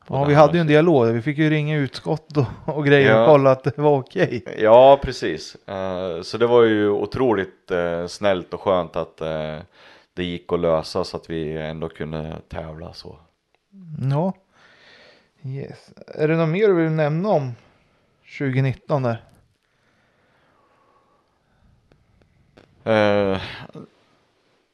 ja 0.10 0.24
vi 0.26 0.34
hade 0.34 0.54
ju 0.54 0.62
en 0.62 0.68
dialog. 0.68 1.08
Vi 1.08 1.22
fick 1.22 1.38
ju 1.38 1.50
ringa 1.50 1.78
utskott 1.78 2.38
och, 2.38 2.76
och 2.76 2.86
grejer 2.86 3.14
och 3.16 3.22
Ja. 3.22 3.26
kolla 3.28 3.52
att 3.52 3.64
det 3.64 3.78
var 3.78 3.98
okej. 4.00 4.44
Ja, 4.60 5.00
precis. 5.04 5.56
Eh, 5.68 6.22
så 6.22 6.38
det 6.38 6.48
var 6.48 6.64
ju 6.64 6.90
otroligt 6.90 7.72
eh, 7.72 8.08
snällt 8.08 8.54
och 8.54 8.62
skönt 8.62 8.96
att 8.96 9.22
eh, 9.22 9.58
det 10.14 10.24
gick 10.24 10.54
att 10.54 10.60
lösa 10.60 11.04
så 11.04 11.18
att 11.18 11.30
vi 11.30 11.58
ändå 11.58 11.90
kunde 11.90 12.36
tävla 12.50 12.94
så. 12.94 13.18
Ja. 14.12 14.34
Yes. 15.46 15.90
Är 16.08 16.28
det 16.28 16.36
något 16.36 16.50
mer 16.50 16.68
du 16.68 16.74
vill 16.74 16.92
nämna 16.92 17.30
om 17.30 17.52
2019 18.38 19.04
där? 19.04 19.24
Eh, 22.84 23.42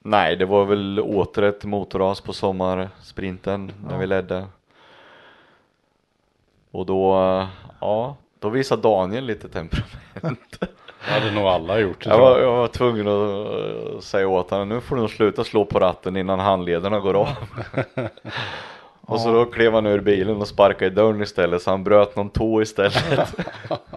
nej, 0.04 0.36
det 0.36 0.46
var 0.46 0.66
väl 0.66 1.00
åter 1.00 1.44
ett 1.44 1.64
motorras 1.64 2.22
på 2.22 2.34
sommarsprinten 2.34 3.72
när 3.88 3.98
vi 3.98 4.08
ledde. 4.08 4.46
Och 6.72 6.86
då, 6.86 7.14
ja, 7.82 8.16
då 8.40 8.50
visade 8.50 8.82
Daniel 8.82 9.26
lite 9.26 9.50
temperament. 9.50 10.60
Det 11.08 11.14
hade 11.14 11.32
nog 11.32 11.44
alla 11.46 11.80
gjort. 11.80 12.06
Jag 12.06 12.18
var, 12.20 12.40
jag. 12.40 12.52
var 12.52 12.68
tvungen 12.68 13.08
att 13.08 14.04
säga 14.04 14.28
åt 14.28 14.50
honom, 14.50 14.70
nu 14.70 14.82
får 14.82 14.96
du 14.96 15.02
nog 15.02 15.10
sluta 15.12 15.44
slå 15.44 15.66
på 15.66 15.80
ratten 15.80 16.18
innan 16.18 16.40
handlederna 16.40 17.00
går 17.00 17.14
av. 17.14 17.28
och 19.02 19.22
så 19.22 19.34
då 19.34 19.46
klev 19.46 19.74
han 19.74 19.86
ur 19.86 20.00
bilen 20.00 20.38
och 20.38 20.48
sparkade 20.48 20.86
i 20.86 20.90
dörren 20.90 21.22
istället, 21.22 21.62
så 21.62 21.70
han 21.72 21.84
bröt 21.84 22.16
någon 22.16 22.30
tå 22.30 22.62
istället. 22.62 23.36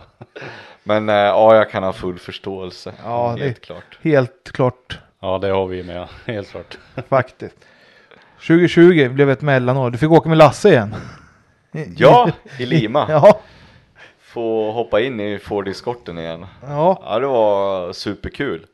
Men 0.83 1.09
eh, 1.09 1.15
ja, 1.15 1.55
jag 1.57 1.71
kan 1.71 1.83
ha 1.83 1.93
full 1.93 2.19
förståelse. 2.19 2.93
Ja, 3.05 3.29
helt 3.29 3.41
det- 3.43 3.61
klart. 3.67 3.99
Helt 4.03 4.51
klart 4.53 4.99
Ja, 5.21 5.39
det 5.39 5.49
har 5.49 5.67
vi 5.67 5.83
med. 5.83 6.09
Helt 6.27 6.51
klart. 6.51 6.79
faktiskt. 7.09 7.57
2020 8.47 9.09
blev 9.09 9.31
ett 9.31 9.43
mellanår. 9.43 9.91
Du 9.91 9.99
fick 9.99 10.11
åka 10.11 10.29
med 10.29 10.39
Lasse 10.39 10.69
igen. 10.69 10.95
Ja, 11.97 12.31
i 12.59 12.67
Lima. 12.67 13.07
Ja. 13.11 13.41
Få 14.21 14.71
hoppa 14.73 15.01
in 15.01 15.21
i 15.21 15.39
Ford 15.39 15.69
Escorten 15.69 16.19
igen. 16.19 16.47
Ja. 16.63 17.03
Ja, 17.05 17.19
det 17.19 17.27
var 17.27 17.93
superkul. 17.93 18.67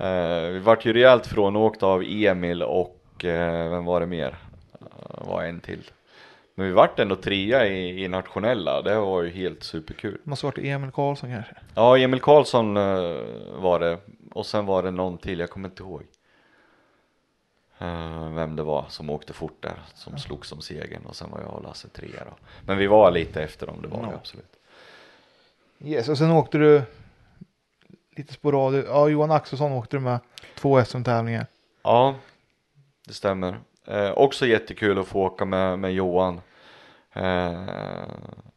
Eh, 0.00 0.40
vi 0.52 0.58
vart 0.58 0.84
ju 0.84 0.92
rejält 0.92 1.26
frånåkta 1.26 1.86
av 1.86 2.02
Emil 2.06 2.62
och 2.62 3.24
eh, 3.24 3.70
vem 3.70 3.84
var 3.84 4.00
det 4.00 4.06
mer? 4.06 4.36
Eh, 4.80 5.28
var 5.28 5.42
en 5.42 5.60
till. 5.60 5.90
Men 6.54 6.66
vi 6.66 6.72
vart 6.72 6.98
ändå 6.98 7.16
trea 7.16 7.66
i, 7.66 8.04
i 8.04 8.08
nationella, 8.08 8.82
det 8.82 8.94
var 8.96 9.22
ju 9.22 9.30
helt 9.30 9.62
superkul. 9.62 10.18
Måste 10.24 10.46
varit 10.46 10.58
Emil 10.58 10.90
Karlsson 10.90 11.30
kanske. 11.30 11.54
Ja, 11.74 11.98
Emil 11.98 12.20
Karlsson 12.20 12.76
eh, 12.76 12.82
var 13.56 13.80
det 13.80 13.98
och 14.30 14.46
sen 14.46 14.66
var 14.66 14.82
det 14.82 14.90
någon 14.90 15.18
till, 15.18 15.38
jag 15.38 15.50
kommer 15.50 15.68
inte 15.68 15.82
ihåg. 15.82 16.02
Eh, 17.78 18.28
vem 18.34 18.56
det 18.56 18.62
var 18.62 18.84
som 18.88 19.10
åkte 19.10 19.32
fort 19.32 19.56
där, 19.62 19.82
som 19.94 20.18
slog 20.18 20.46
som 20.46 20.60
segern 20.60 21.04
och 21.06 21.16
sen 21.16 21.30
var 21.30 21.40
jag 21.40 21.54
och 21.54 21.62
Lasse 21.62 21.88
trea 21.88 22.24
då. 22.24 22.36
Men 22.66 22.78
vi 22.78 22.86
var 22.86 23.10
lite 23.10 23.42
efter 23.42 23.66
dem, 23.66 23.76
det 23.82 23.88
var 23.88 23.98
vi 24.00 24.06
Ja. 24.06 24.12
absolut. 24.14 24.52
Yes, 25.84 26.08
och 26.08 26.18
sen 26.18 26.30
åkte 26.30 26.58
du 26.58 26.82
lite 28.16 28.32
sporadiskt. 28.32 28.88
Ja, 28.90 29.08
Johan 29.08 29.30
Axelsson 29.30 29.72
åkte 29.72 29.96
du 29.96 30.00
med 30.00 30.18
två 30.54 30.84
SM-tävlingar. 30.84 31.46
Ja, 31.82 32.14
det 33.06 33.12
stämmer. 33.14 33.58
Eh, 33.86 34.10
också 34.10 34.46
jättekul 34.46 34.98
att 34.98 35.06
få 35.06 35.20
åka 35.22 35.44
med, 35.44 35.78
med 35.78 35.92
Johan. 35.94 36.40
Eh, 37.12 37.62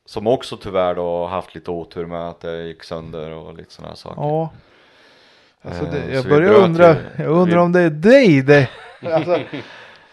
som 0.06 0.28
också 0.28 0.58
tyvärr 0.58 0.96
då 0.96 1.26
haft 1.28 1.56
lite 1.56 1.72
otur 1.72 2.06
med 2.06 2.30
att 2.30 2.40
det 2.40 2.64
gick 2.68 2.84
sönder 2.84 3.32
och 3.32 3.54
lite 3.58 3.74
sådana 3.74 3.96
saker. 3.96 4.22
Ja. 4.22 4.50
Alltså 5.62 5.84
det, 5.86 6.02
Eh, 6.04 6.14
jag 6.16 6.24
vi 6.24 6.30
börjar 6.30 6.54
undra, 6.54 6.94
ju- 6.94 7.00
jag 7.18 7.28
undrar 7.28 7.56
vi- 7.58 7.64
om 7.64 7.72
det 7.72 7.82
är 7.82 7.90
dig 7.90 8.42
det. 8.42 8.70
Alltså, 9.14 9.40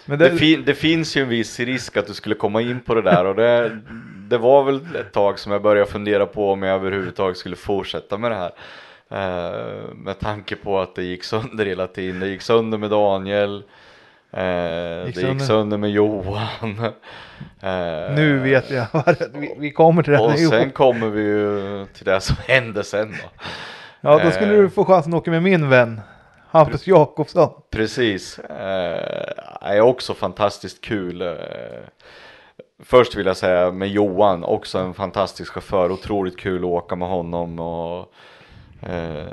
men 0.06 0.19
det, 0.19 0.28
Det, 0.28 0.36
fin, 0.36 0.65
det 0.65 0.74
finns 0.74 1.16
ju 1.16 1.23
en 1.23 1.28
viss 1.28 1.61
risk 1.61 1.97
att 1.97 2.06
du 2.06 2.15
skulle 2.15 2.35
komma 2.35 2.61
in 2.62 2.81
på 2.81 2.94
det 2.94 3.02
där 3.02 3.24
och 3.24 3.35
det, 3.35 3.81
det 4.28 4.39
var 4.39 4.65
väl 4.65 4.77
ett 4.97 5.12
tag 5.12 5.39
som 5.39 5.52
jag 5.52 5.62
började 5.62 5.90
fundera 5.90 6.27
på 6.27 6.52
om 6.52 6.62
jag 6.62 6.74
överhuvudtaget 6.74 7.36
skulle 7.36 7.56
fortsätta 7.56 8.19
med 8.19 8.31
det 8.31 8.36
här. 8.36 8.51
Eh, 9.11 9.94
med 9.94 10.19
tanke 10.19 10.56
på 10.56 10.81
att 10.81 10.94
det 10.94 11.02
gick 11.02 11.24
sönder 11.24 11.66
hela 11.66 11.86
tiden. 11.86 12.20
Det 12.20 12.28
gick 12.28 12.43
sönder 12.43 12.78
med 12.78 12.90
Daniel. 12.90 13.62
Eh, 14.32 15.06
Gick 15.06 15.15
det 15.15 15.20
gick 15.32 15.43
sönder 15.43 15.78
med 15.78 15.90
Johan. 15.90 16.48
Eh, 17.61 18.15
nu 18.15 18.39
vet 18.39 18.70
jag. 18.70 18.86
Vi, 19.35 19.55
vi 19.59 19.70
kommer 19.70 20.02
till 20.02 20.12
det. 20.12 20.19
Och 20.19 20.32
Johan. 20.36 20.51
sen 20.51 20.70
kommer 20.70 21.09
vi 21.09 21.23
ju 21.23 21.86
till 21.86 22.05
det 22.05 22.20
som 22.20 22.36
hände 22.48 22.85
sen 22.85 23.11
då. 23.11 23.44
Ja, 24.01 24.20
då 24.24 24.31
skulle 24.31 24.55
eh, 24.55 24.61
du 24.62 24.70
få 24.70 24.85
chansen 24.85 25.15
att 25.15 25.20
åka 25.20 25.31
med 25.31 25.43
min 25.43 25.69
vän. 25.69 26.01
Hampus 26.55 26.86
Jakobsson. 26.86 27.51
Precis. 27.70 28.39
Eh, 28.39 29.28
är 29.60 29.81
också 29.81 30.14
fantastiskt 30.14 30.81
kul. 30.81 31.22
Eh, 31.22 31.35
först 32.82 33.14
vill 33.14 33.26
jag 33.26 33.36
säga 33.36 33.70
med 33.70 33.89
Johan, 33.89 34.44
också 34.44 34.78
en 34.78 34.94
fantastisk 34.94 35.52
chaufför. 35.52 35.93
Otroligt 35.93 36.39
kul 36.39 36.59
att 36.59 36.64
åka 36.70 36.97
med 36.97 37.09
honom 37.09 37.59
och 37.59 38.12
eh, 38.89 39.24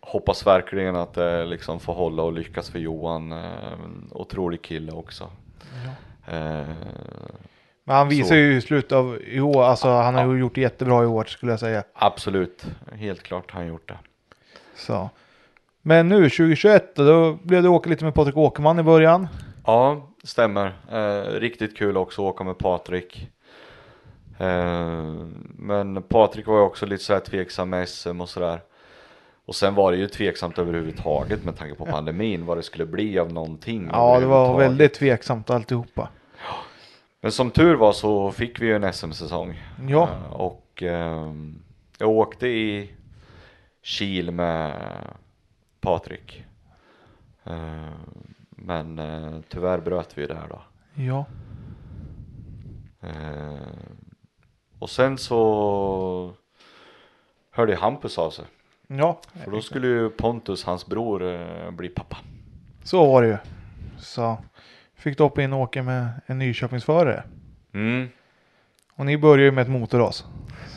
hoppas 0.00 0.46
verkligen 0.46 0.96
att 0.96 1.14
det 1.14 1.44
liksom 1.44 1.80
får 1.80 1.92
hålla 1.94 2.22
och 2.22 2.32
lyckas 2.32 2.70
för 2.70 2.78
Johan. 2.78 3.34
Otrolig 4.10 4.62
kille 4.62 4.92
också. 4.92 5.24
Eh, 6.26 6.66
Men 7.84 7.96
han 7.96 8.08
visar 8.08 8.28
Så. 8.28 8.34
ju 8.34 8.56
i 8.56 8.60
slutet 8.60 8.92
av 8.92 9.18
i 9.26 9.40
år, 9.40 9.64
alltså 9.64 9.88
han 9.88 10.14
har 10.14 10.32
ju 10.34 10.40
gjort 10.40 10.54
det 10.54 10.60
jättebra 10.60 11.02
i 11.02 11.06
år 11.06 11.24
skulle 11.24 11.52
jag 11.52 11.60
säga. 11.60 11.84
absolut, 11.94 12.66
helt 12.92 13.22
klart 13.22 13.50
har 13.50 13.60
han 13.60 13.68
gjort 13.68 13.88
det. 13.88 13.98
Så. 14.76 15.10
Men 15.86 16.08
nu 16.08 16.16
2021 16.16 16.94
då, 16.94 17.38
blev 17.42 17.62
det 17.62 17.68
åka 17.68 17.90
lite 17.90 18.04
med 18.04 18.14
Patrik 18.14 18.36
Åkerman 18.36 18.78
i 18.78 18.82
början. 18.82 19.28
Ja, 19.66 20.08
stämmer. 20.24 20.76
Eh, 20.92 21.40
riktigt 21.40 21.76
kul 21.76 21.96
också 21.96 22.22
att 22.22 22.34
åka 22.34 22.44
med 22.44 22.58
Patrik. 22.58 23.28
Eh, 24.38 25.14
men 25.54 26.02
Patrik 26.02 26.46
var 26.46 26.56
ju 26.56 26.62
också 26.62 26.86
lite 26.86 27.04
så 27.04 27.12
här 27.12 27.20
tveksam 27.20 27.70
med 27.70 27.88
SM 27.88 28.20
och 28.20 28.28
sådär. 28.28 28.60
Och 29.44 29.54
sen 29.54 29.74
var 29.74 29.92
det 29.92 29.98
ju 29.98 30.06
tveksamt 30.06 30.58
överhuvudtaget 30.58 31.44
med 31.44 31.56
tanke 31.56 31.74
på 31.74 31.86
pandemin 31.86 32.46
vad 32.46 32.56
det 32.56 32.62
skulle 32.62 32.86
bli 32.86 33.18
av 33.18 33.32
någonting. 33.32 33.88
Ja, 33.92 34.20
det 34.20 34.26
var 34.26 34.58
väldigt 34.58 34.94
tveksamt 34.94 35.50
alltihopa. 35.50 36.08
Men 37.20 37.32
som 37.32 37.50
tur 37.50 37.74
var 37.74 37.92
så 37.92 38.30
fick 38.30 38.60
vi 38.60 38.66
ju 38.66 38.76
en 38.76 38.92
SM-säsong. 38.92 39.62
Ja. 39.88 40.02
Eh, 40.02 40.32
och 40.32 40.82
ehm, 40.82 41.62
jag 41.98 42.10
åkte 42.10 42.48
i 42.48 42.90
Kil 43.82 44.30
med 44.30 44.74
Patrik. 45.86 46.44
Eh, 47.44 47.92
Men 48.50 48.98
eh, 48.98 49.40
tyvärr 49.48 49.80
bröt 49.80 50.18
vi 50.18 50.26
där 50.26 50.46
då. 50.50 50.62
Ja. 50.94 51.24
Eh, 53.00 53.56
och 54.78 54.90
sen 54.90 55.18
så 55.18 56.32
hörde 57.50 57.76
Hampus 57.76 58.18
av 58.18 58.30
sig. 58.30 58.44
Ja, 58.86 59.20
För 59.44 59.50
då 59.50 59.60
skulle 59.60 59.86
ju 59.86 60.10
Pontus, 60.10 60.64
hans 60.64 60.86
bror, 60.86 61.70
bli 61.70 61.88
pappa. 61.88 62.16
så 62.82 63.06
var 63.12 63.22
det 63.22 63.28
ju. 63.28 63.36
Så 63.98 64.38
fick 64.94 65.18
doppa 65.18 65.42
in 65.42 65.52
Åke 65.52 65.82
med 65.82 66.08
en 66.26 66.38
Nyköpingsförare. 66.38 67.22
Mm. 67.74 68.08
Och 68.94 69.06
ni 69.06 69.18
börjar 69.18 69.44
ju 69.44 69.52
med 69.52 69.62
ett 69.62 69.70
motorras. 69.70 70.24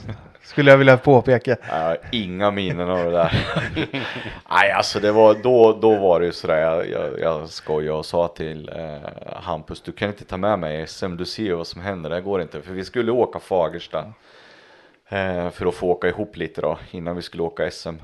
Skulle 0.49 0.71
jag 0.71 0.77
vilja 0.77 0.97
påpeka. 0.97 1.57
Har 1.61 1.97
inga 2.11 2.51
minnen 2.51 2.89
av 2.89 2.97
det 3.05 3.11
där. 3.11 3.45
Nej, 4.49 4.71
alltså 4.71 4.99
det 4.99 5.11
var 5.11 5.33
då, 5.43 5.79
då 5.81 5.95
var 5.95 6.19
det 6.19 6.25
ju 6.25 6.31
sådär. 6.31 6.61
Jag, 6.61 6.89
jag, 6.89 7.19
jag 7.19 7.49
skojade 7.49 7.97
och 7.97 8.05
sa 8.05 8.27
till 8.27 8.69
eh, 8.75 9.09
Hampus, 9.41 9.81
du 9.81 9.91
kan 9.91 10.07
inte 10.09 10.25
ta 10.25 10.37
med 10.37 10.59
mig 10.59 10.81
i 10.81 10.87
SM. 10.87 11.15
Du 11.17 11.25
ser 11.25 11.43
ju 11.43 11.53
vad 11.55 11.67
som 11.67 11.81
händer. 11.81 12.09
Det 12.09 12.21
går 12.21 12.41
inte. 12.41 12.61
För 12.61 12.73
vi 12.73 12.85
skulle 12.85 13.11
åka 13.11 13.39
Fagersta. 13.39 14.13
Eh, 15.09 15.49
för 15.49 15.65
att 15.65 15.75
få 15.75 15.87
åka 15.87 16.07
ihop 16.07 16.37
lite 16.37 16.61
då 16.61 16.77
innan 16.91 17.15
vi 17.15 17.21
skulle 17.21 17.43
åka 17.43 17.71
SM. 17.71 17.95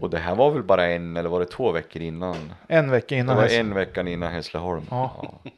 Och 0.00 0.10
det 0.10 0.18
här 0.18 0.34
var 0.34 0.50
väl 0.50 0.62
bara 0.62 0.86
en 0.86 1.16
eller 1.16 1.28
var 1.28 1.40
det 1.40 1.46
två 1.46 1.72
veckor 1.72 2.02
innan? 2.02 2.52
En 2.68 2.90
vecka 2.90 3.14
Det 3.14 3.20
innan. 3.20 3.36
var 3.36 3.42
häst. 3.42 3.54
en 3.54 3.74
vecka 3.74 4.00
innan 4.08 4.32
Hässleholm. 4.32 4.82
Ja. 4.90 5.10
Ja. 5.22 5.50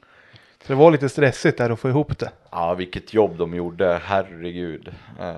Så 0.67 0.73
det 0.73 0.79
var 0.79 0.91
lite 0.91 1.09
stressigt 1.09 1.59
där 1.59 1.71
att 1.71 1.81
få 1.81 1.89
ihop 1.89 2.19
det. 2.19 2.31
Ja, 2.51 2.75
vilket 2.75 3.15
jobb 3.15 3.37
de 3.39 3.55
gjorde, 3.55 4.01
herregud. 4.05 4.89
Eh, 5.21 5.35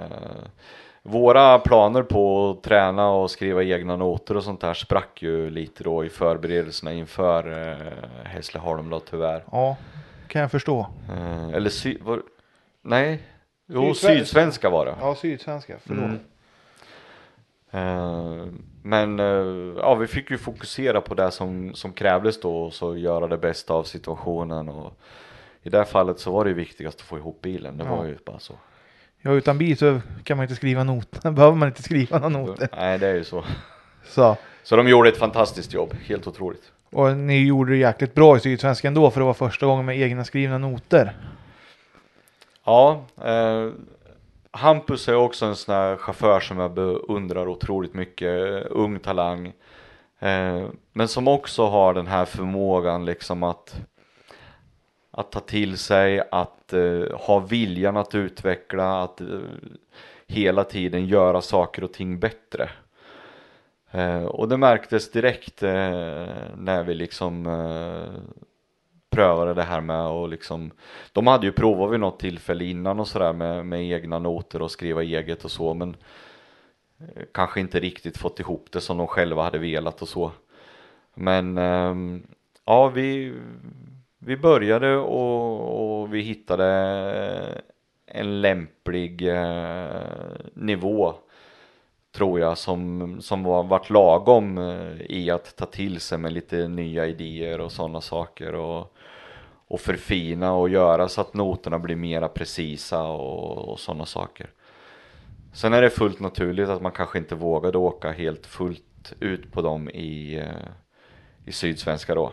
våra 1.02 1.58
planer 1.58 2.02
på 2.02 2.50
att 2.50 2.62
träna 2.62 3.08
och 3.10 3.30
skriva 3.30 3.62
egna 3.62 3.96
noter 3.96 4.36
och 4.36 4.44
sånt 4.44 4.60
där 4.60 4.74
sprack 4.74 5.22
ju 5.22 5.50
lite 5.50 5.84
då 5.84 6.04
i 6.04 6.08
förberedelserna 6.08 6.92
inför 6.92 7.68
eh, 7.70 7.76
Hässleholm 8.24 8.90
då 8.90 9.00
tyvärr. 9.00 9.44
Ja, 9.52 9.76
kan 10.28 10.42
jag 10.42 10.50
förstå. 10.50 10.86
Eh, 11.16 11.48
eller 11.48 11.70
sy- 11.70 11.98
var, 12.00 12.22
nej, 12.82 13.22
jo 13.68 13.82
Sydsvenska. 13.94 14.18
sydsvenska 14.24 14.70
var 14.70 14.86
det. 14.86 14.94
Ja, 15.00 15.14
sydsvenska. 15.14 15.76
Förlåt. 15.86 16.04
Mm. 16.04 16.18
Eh, 17.76 18.46
men 18.82 19.20
eh, 19.20 19.74
ja, 19.78 19.94
vi 19.94 20.06
fick 20.06 20.30
ju 20.30 20.38
fokusera 20.38 21.00
på 21.00 21.14
det 21.14 21.30
som, 21.30 21.74
som 21.74 21.92
krävdes 21.92 22.40
då 22.40 22.56
och 22.62 22.72
så 22.72 22.96
göra 22.96 23.26
det 23.26 23.38
bästa 23.38 23.74
av 23.74 23.84
situationen 23.84 24.68
och 24.68 24.98
i 25.62 25.68
det 25.70 25.78
här 25.78 25.84
fallet 25.84 26.18
så 26.18 26.30
var 26.32 26.44
det 26.44 26.48
ju 26.50 26.54
viktigast 26.56 27.00
att 27.00 27.06
få 27.06 27.18
ihop 27.18 27.42
bilen. 27.42 27.76
Det 27.78 27.84
Ja. 27.84 27.96
var 27.96 28.04
ju 28.04 28.16
bara 28.26 28.38
så. 28.38 28.54
Ja, 29.22 29.30
utan 29.30 29.58
bil 29.58 29.76
så 29.78 30.00
kan 30.24 30.36
man 30.36 30.44
inte 30.44 30.54
skriva 30.56 30.84
noter. 30.84 31.30
Behöver 31.32 31.56
man 31.56 31.68
inte 31.68 31.82
skriva 31.82 32.18
några 32.18 32.38
noter. 32.46 32.68
Nej, 32.76 32.98
det 32.98 33.06
är 33.08 33.14
ju 33.14 33.24
så. 33.24 33.44
Så. 34.04 34.36
Så 34.62 34.76
de 34.76 34.88
gjorde 34.88 35.08
ett 35.08 35.16
fantastiskt 35.16 35.72
jobb, 35.72 35.94
helt 36.04 36.26
otroligt. 36.26 36.72
Och 36.90 37.16
ni 37.16 37.46
gjorde 37.46 37.70
det 37.72 37.76
jäkligt 37.76 38.14
bra 38.14 38.36
i 38.36 38.40
Sydsvenskan 38.40 38.88
ändå 38.88 39.10
för 39.10 39.20
det 39.20 39.26
var 39.26 39.34
första 39.34 39.66
gången 39.66 39.84
med 39.86 40.00
egna 40.00 40.24
skrivna 40.24 40.58
noter. 40.58 41.16
Ja, 42.64 43.04
eh, 43.24 43.68
Hampus 44.56 45.08
är 45.08 45.14
också 45.14 45.46
en 45.46 45.56
sån 45.56 45.74
här 45.74 45.96
chaufför 45.96 46.40
som 46.40 46.58
jag 46.58 46.74
beundrar 46.74 47.48
otroligt 47.48 47.94
mycket. 47.94 48.66
Ung 48.66 48.98
talang. 48.98 49.52
Eh, 50.18 50.66
men 50.92 51.08
som 51.08 51.28
också 51.28 51.66
har 51.66 51.94
den 51.94 52.06
här 52.06 52.24
förmågan 52.24 53.04
liksom 53.04 53.42
att 53.42 53.80
att 55.10 55.32
ta 55.32 55.40
till 55.40 55.78
sig, 55.78 56.22
att 56.30 56.72
eh, 56.72 57.18
ha 57.18 57.38
viljan 57.38 57.96
att 57.96 58.14
utveckla, 58.14 59.02
att 59.02 59.20
eh, 59.20 59.26
hela 60.26 60.64
tiden 60.64 61.06
göra 61.06 61.40
saker 61.40 61.84
och 61.84 61.92
ting 61.92 62.18
bättre. 62.18 62.70
Eh, 63.90 64.24
och 64.24 64.48
det 64.48 64.56
märktes 64.56 65.10
direkt 65.10 65.62
eh, 65.62 66.26
när 66.56 66.82
vi 66.82 66.94
liksom 66.94 67.46
eh, 67.46 68.20
prövade 69.10 69.54
det 69.54 69.62
här 69.62 69.80
med 69.80 70.06
och 70.06 70.28
liksom 70.28 70.70
De 71.12 71.26
hade 71.26 71.46
ju 71.46 71.52
provat 71.52 71.92
vid 71.92 72.00
något 72.00 72.20
tillfälle 72.20 72.64
innan 72.64 73.00
och 73.00 73.08
sådär 73.08 73.32
med, 73.32 73.66
med 73.66 73.90
egna 73.90 74.18
noter 74.18 74.62
och 74.62 74.70
skriva 74.70 75.02
eget 75.02 75.44
och 75.44 75.50
så 75.50 75.74
men 75.74 75.96
eh, 76.98 77.22
Kanske 77.32 77.60
inte 77.60 77.80
riktigt 77.80 78.18
fått 78.18 78.40
ihop 78.40 78.68
det 78.72 78.80
som 78.80 78.98
de 78.98 79.06
själva 79.06 79.42
hade 79.42 79.58
velat 79.58 80.02
och 80.02 80.08
så. 80.08 80.32
Men 81.14 81.58
ehm, 81.58 82.26
ja 82.64 82.88
vi 82.88 83.34
Vi 84.18 84.36
började 84.36 84.96
och, 84.96 86.00
och 86.00 86.14
vi 86.14 86.20
hittade 86.20 86.66
en 88.06 88.40
lämplig 88.40 89.28
eh, 89.28 90.00
nivå 90.54 91.14
tror 92.12 92.40
jag 92.40 92.58
som, 92.58 93.16
som 93.20 93.44
var, 93.44 93.62
varit 93.64 93.90
lagom 93.90 94.58
eh, 94.58 95.00
i 95.00 95.30
att 95.30 95.56
ta 95.56 95.66
till 95.66 96.00
sig 96.00 96.18
med 96.18 96.32
lite 96.32 96.68
nya 96.68 97.06
idéer 97.06 97.60
och 97.60 97.72
sådana 97.72 98.00
saker 98.00 98.54
och, 98.54 98.95
och 99.68 99.80
förfina 99.80 100.52
och 100.52 100.68
göra 100.68 101.08
så 101.08 101.20
att 101.20 101.34
noterna 101.34 101.78
blir 101.78 101.96
mera 101.96 102.28
precisa 102.28 103.02
och, 103.02 103.68
och 103.68 103.80
sådana 103.80 104.06
saker. 104.06 104.50
Sen 105.52 105.72
är 105.72 105.82
det 105.82 105.90
fullt 105.90 106.20
naturligt 106.20 106.68
att 106.68 106.82
man 106.82 106.92
kanske 106.92 107.18
inte 107.18 107.34
vågade 107.34 107.78
åka 107.78 108.12
helt 108.12 108.46
fullt 108.46 109.12
ut 109.20 109.52
på 109.52 109.62
dem 109.62 109.90
i, 109.90 110.38
eh, 110.38 110.68
i 111.44 111.52
Sydsvenska 111.52 112.14
då. 112.14 112.32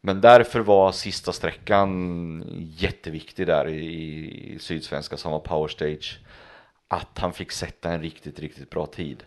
Men 0.00 0.20
därför 0.20 0.60
var 0.60 0.92
sista 0.92 1.32
sträckan 1.32 2.44
jätteviktig 2.78 3.46
där 3.46 3.68
i, 3.68 4.54
i 4.54 4.58
Sydsvenska 4.58 5.16
som 5.16 5.32
var 5.32 5.40
Power 5.40 5.68
Stage 5.68 6.20
att 6.88 7.18
han 7.18 7.32
fick 7.32 7.52
sätta 7.52 7.92
en 7.92 8.02
riktigt, 8.02 8.38
riktigt 8.38 8.70
bra 8.70 8.86
tid. 8.86 9.24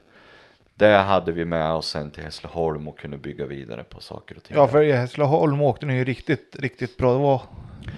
Det 0.78 0.98
hade 0.98 1.32
vi 1.32 1.46
med 1.46 1.72
oss 1.72 1.88
sen 1.88 2.12
till 2.12 2.24
Hässleholm 2.24 2.88
och 2.88 3.00
kunde 3.00 3.18
bygga 3.18 3.46
vidare 3.46 3.84
på 3.84 4.02
saker 4.02 4.38
och 4.38 4.44
ting. 4.44 4.58
Ja, 4.58 4.68
för 4.68 4.84
i 4.84 4.92
Hässleholm 4.92 5.62
åkte 5.62 5.86
ni 5.86 5.96
ju 5.98 6.04
riktigt, 6.04 6.56
riktigt 6.60 6.98
bra. 6.98 7.14
Det 7.14 7.20
var 7.20 7.42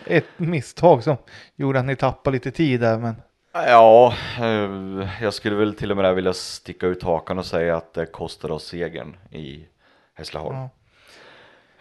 ett 0.05 0.25
misstag 0.37 1.03
som 1.03 1.17
gjorde 1.55 1.79
att 1.79 1.85
ni 1.85 1.95
tappade 1.95 2.33
lite 2.33 2.51
tid 2.51 2.79
där. 2.79 2.97
Men 2.97 3.15
Ja, 3.53 4.13
eh, 4.39 5.09
jag 5.21 5.33
skulle 5.33 5.55
väl 5.55 5.75
till 5.75 5.91
och 5.91 5.97
med 5.97 6.15
vilja 6.15 6.33
sticka 6.33 6.87
ut 6.87 7.03
hakan 7.03 7.39
och 7.39 7.45
säga 7.45 7.77
att 7.77 7.93
det 7.93 8.05
kostade 8.05 8.53
oss 8.53 8.65
segern 8.65 9.17
i 9.31 9.65
Hässleholm. 10.13 10.57
ja, 10.57 10.69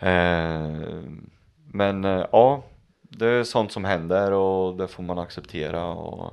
Eh, 0.00 1.02
men 1.72 2.04
eh, 2.04 2.26
ja, 2.32 2.62
det 3.02 3.26
är 3.26 3.44
sånt 3.44 3.72
som 3.72 3.84
händer 3.84 4.32
och 4.32 4.76
det 4.76 4.88
får 4.88 5.02
man 5.02 5.18
acceptera. 5.18 5.84
Och 5.86 6.32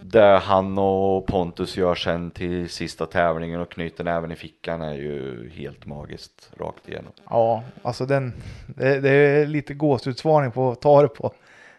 det 0.00 0.38
han 0.38 0.78
och 0.78 1.26
Pontus 1.26 1.76
gör 1.76 1.94
sen 1.94 2.30
till 2.30 2.68
sista 2.68 3.06
tävlingen 3.06 3.60
och 3.60 3.70
knyter 3.70 4.04
näven 4.04 4.32
i 4.32 4.36
fickan 4.36 4.82
är 4.82 4.94
ju 4.94 5.50
helt 5.54 5.86
magiskt 5.86 6.50
rakt 6.58 6.88
igenom. 6.88 7.12
ja 7.30 7.62
alltså 7.82 8.06
den, 8.06 8.32
det, 8.66 9.00
det 9.00 9.10
är 9.10 9.46
lite 9.46 9.74
gåshudssvarning 9.74 10.50
på 10.50 10.70
att 10.70 10.80
ta 10.80 11.02
det 11.02 11.08
på 11.08 11.32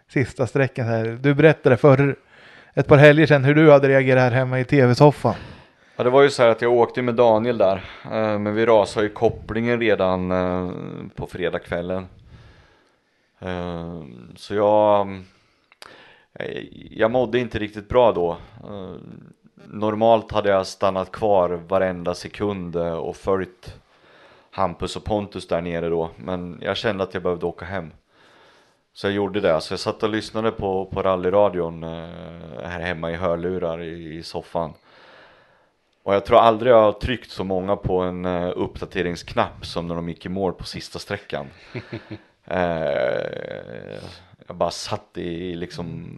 sista 0.10 0.48
sträckan 0.48 0.88
här. 0.88 1.18
Du 1.22 1.34
berättade 1.34 1.77
för 1.77 2.15
ett 2.73 2.88
par 2.88 2.98
helger 2.98 3.26
sedan 3.26 3.44
hur 3.44 3.56
du 3.56 3.72
hade 3.72 3.88
reagerat 3.88 4.23
här 4.23 4.31
hemma 4.31 4.60
i 4.60 4.65
tv-soffan. 4.65 5.35
Ja 5.95 6.03
det 6.03 6.10
var 6.10 6.22
ju 6.22 6.30
så 6.30 6.44
här 6.44 6.49
att 6.49 6.61
jag 6.61 6.73
åkte 6.73 7.02
med 7.02 7.15
Daniel 7.15 7.57
där 7.57 7.84
eh, 8.03 8.39
Men 8.39 8.56
vi 8.56 8.65
rasade 8.65 9.06
ju 9.06 9.14
kopplingen 9.14 9.80
redan 9.80 10.31
eh, 10.31 10.72
på 11.15 11.27
fredagskvällen 11.27 12.07
eh, 13.39 14.02
Så 14.35 14.56
jag 14.56 15.07
Jag 16.91 17.11
mådde 17.11 17.39
inte 17.39 17.59
riktigt 17.59 17.89
bra 17.89 18.11
då. 18.11 18.38
Eh, 18.64 18.95
Normalt 19.69 20.31
hade 20.31 20.49
jag 20.49 20.68
stannat 20.68 21.11
kvar 21.11 21.49
varenda 21.49 22.14
sekund 22.14 22.76
eh, 22.76 22.93
och 22.93 23.15
följt 23.15 23.76
Hampus 24.51 24.95
och 24.95 25.03
Pontus 25.03 25.47
där 25.47 25.61
nere 25.61 25.89
då. 25.89 26.09
Men 26.18 26.59
jag 26.61 26.77
kände 26.77 27.03
att 27.03 27.14
jag 27.14 27.23
behövde 27.23 27.45
åka 27.45 27.65
hem. 27.65 27.91
Så 28.93 29.07
jag 29.07 29.14
gjorde 29.14 29.39
det, 29.39 29.61
så 29.61 29.73
jag 29.73 29.80
satt 29.80 30.03
och 30.03 30.09
lyssnade 30.09 30.51
på, 30.51 30.85
på 30.85 31.01
rallyradion 31.01 31.84
eh, 31.84 32.09
här 32.64 32.80
hemma 32.80 33.11
i 33.11 33.15
hörlurar 33.15 33.81
i, 33.81 34.18
i 34.18 34.23
soffan. 34.23 34.73
Och 36.03 36.15
jag 36.15 36.26
tror 36.26 36.39
aldrig 36.39 36.73
jag 36.73 36.81
har 36.81 36.91
tryckt 36.91 37.31
så 37.31 37.43
många 37.43 37.76
på 37.76 37.99
en 37.99 38.26
uppdateringsknapp 38.26 39.65
som 39.65 39.88
när 39.88 39.95
de 39.95 40.09
gick 40.09 40.26
i 40.26 40.30
mål 40.30 40.53
på 40.53 40.64
sista 40.64 40.99
sträckan. 40.99 41.47
Eh, 42.49 43.99
jag 44.48 44.56
bara 44.56 44.72
satt 44.72 45.18
i 45.18 45.56
liksom, 45.56 46.18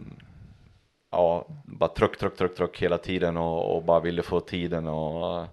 ja, 1.10 1.46
bara 1.64 1.88
tryck, 1.88 2.18
tryck, 2.18 2.36
tryck, 2.36 2.54
tryck 2.54 2.82
hela 2.82 2.98
tiden 2.98 3.36
och, 3.36 3.76
och 3.76 3.84
bara 3.84 4.00
ville 4.00 4.22
få 4.22 4.40
tiden 4.40 4.86
och 4.86 5.46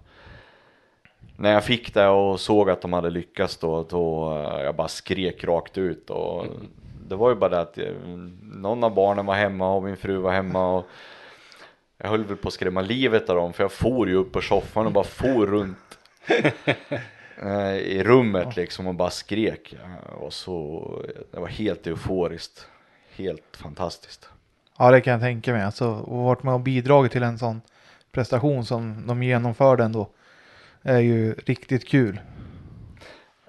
när 1.36 1.52
jag 1.52 1.64
fick 1.64 1.94
det 1.94 2.08
och 2.08 2.40
såg 2.40 2.70
att 2.70 2.80
de 2.80 2.92
hade 2.92 3.10
lyckats 3.10 3.56
då, 3.56 3.82
då 3.82 4.32
eh, 4.32 4.62
jag 4.62 4.76
bara 4.76 4.88
skrek 4.88 5.44
rakt 5.44 5.78
ut 5.78 6.10
och 6.10 6.46
det 7.08 7.16
var 7.16 7.28
ju 7.28 7.34
bara 7.36 7.50
det 7.50 7.60
att 7.60 7.78
eh, 7.78 7.92
någon 8.42 8.84
av 8.84 8.94
barnen 8.94 9.26
var 9.26 9.34
hemma 9.34 9.74
och 9.74 9.82
min 9.82 9.96
fru 9.96 10.16
var 10.16 10.32
hemma 10.32 10.76
och 10.76 10.86
jag 11.98 12.08
höll 12.08 12.24
väl 12.24 12.36
på 12.36 12.48
att 12.48 12.54
skrämma 12.54 12.80
livet 12.80 13.30
av 13.30 13.36
dem 13.36 13.52
för 13.52 13.64
jag 13.64 13.72
for 13.72 14.08
ju 14.08 14.14
upp 14.14 14.32
på 14.32 14.40
soffan 14.40 14.86
och 14.86 14.92
bara 14.92 15.04
for 15.04 15.46
runt. 15.46 15.98
i 17.82 18.02
rummet 18.04 18.56
liksom 18.56 18.86
och 18.86 18.94
bara 18.94 19.10
skrek. 19.10 19.74
Ja, 19.82 20.12
Och 20.12 20.32
så, 20.32 21.04
det 21.30 21.40
var 21.40 21.48
helt 21.48 21.86
euforiskt. 21.86 22.66
Helt 23.16 23.56
fantastiskt. 23.56 24.28
Ja, 24.78 24.90
det 24.90 25.00
kan 25.00 25.12
jag 25.12 25.20
tänka 25.22 25.52
mig. 25.52 25.62
Alltså, 25.62 25.88
och 25.88 26.24
varit 26.24 26.42
med 26.42 26.54
och 26.54 26.60
bidragit 26.60 27.12
till 27.12 27.22
en 27.22 27.38
sån 27.38 27.60
prestation 28.12 28.64
som 28.64 29.06
de 29.06 29.22
genomförde 29.22 29.84
ändå. 29.84 30.08
Är 30.82 30.98
ju 30.98 31.34
riktigt 31.34 31.88
kul. 31.88 32.20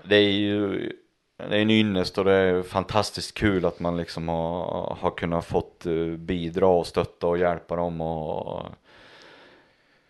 det 0.04 0.16
är 0.16 0.32
ju 0.32 0.92
det 1.38 1.58
är 1.58 1.62
en 1.62 1.70
ynnest 1.70 2.18
och 2.18 2.26
det 2.26 2.34
är 2.34 2.64
fantastiskt 2.64 3.34
kul 3.34 3.66
att 3.66 3.80
man 3.80 3.98
liksom 3.98 4.28
har, 4.28 4.98
har 5.00 5.12
kunnat 5.12 5.46
fått 5.46 5.86
eh, 5.86 6.18
bidra 6.18 6.68
och 6.68 6.88
stötta 6.88 7.28
och 7.28 7.38
hjälpa 7.38 7.76
dem 7.76 8.02
och 8.02 8.66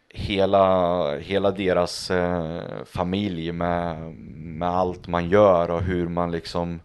hela, 0.10 1.18
hela 1.18 1.52
deras 1.52 2.12
eh, 2.12 2.62
familj 2.86 3.52
med, 3.52 4.14
med 4.36 4.70
allt 4.70 5.08
man 5.08 5.30
gör 5.30 5.72
och 5.72 5.82
hur 5.82 6.08
man 6.08 6.32
liksom 6.32 6.80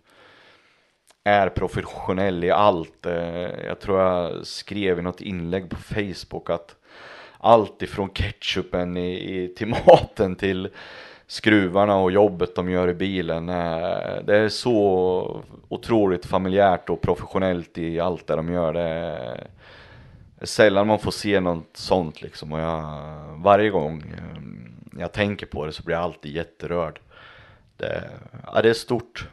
är 1.24 1.48
professionell 1.48 2.44
i 2.44 2.50
allt. 2.50 3.06
Eh, 3.06 3.66
jag 3.66 3.80
tror 3.80 4.00
jag 4.00 4.46
skrev 4.46 4.98
i 4.98 5.02
något 5.02 5.20
inlägg 5.20 5.70
på 5.70 5.76
Facebook 5.76 6.50
att 6.50 6.76
allt 7.38 7.82
ifrån 7.82 8.10
ketchupen 8.10 8.96
i, 8.96 9.42
i, 9.42 9.54
till 9.54 9.68
maten 9.86 10.36
till 10.36 10.68
skruvarna 11.26 11.96
och 11.96 12.12
jobbet 12.12 12.54
de 12.56 12.70
gör 12.70 12.88
i 12.88 12.94
bilen. 12.94 13.48
eh, 13.48 14.24
Det 14.24 14.36
är 14.36 14.48
så 14.48 15.42
otroligt 15.68 16.26
familjärt 16.26 16.90
och 16.90 17.00
professionellt 17.00 17.78
i 17.78 18.00
allt 18.00 18.26
det 18.26 18.36
de 18.36 18.52
gör. 18.52 18.72
Det 18.72 18.80
är 18.80 19.46
sällan 20.46 20.86
man 20.86 20.98
får 20.98 21.10
se 21.10 21.40
något 21.40 21.76
sånt 21.76 22.22
liksom. 22.22 22.52
Och 22.52 22.60
jag, 22.60 22.84
varje 23.36 23.70
gång 23.70 24.00
eh, 24.00 25.00
jag 25.00 25.12
tänker 25.12 25.46
på 25.46 25.66
det 25.66 25.72
så 25.72 25.82
blir 25.82 25.96
jag 25.96 26.04
alltid 26.04 26.32
jätterörd. 26.32 27.00
Det, 27.76 28.10
ja, 28.52 28.62
det 28.62 28.70
är 28.70 28.74
stort. 28.74 29.28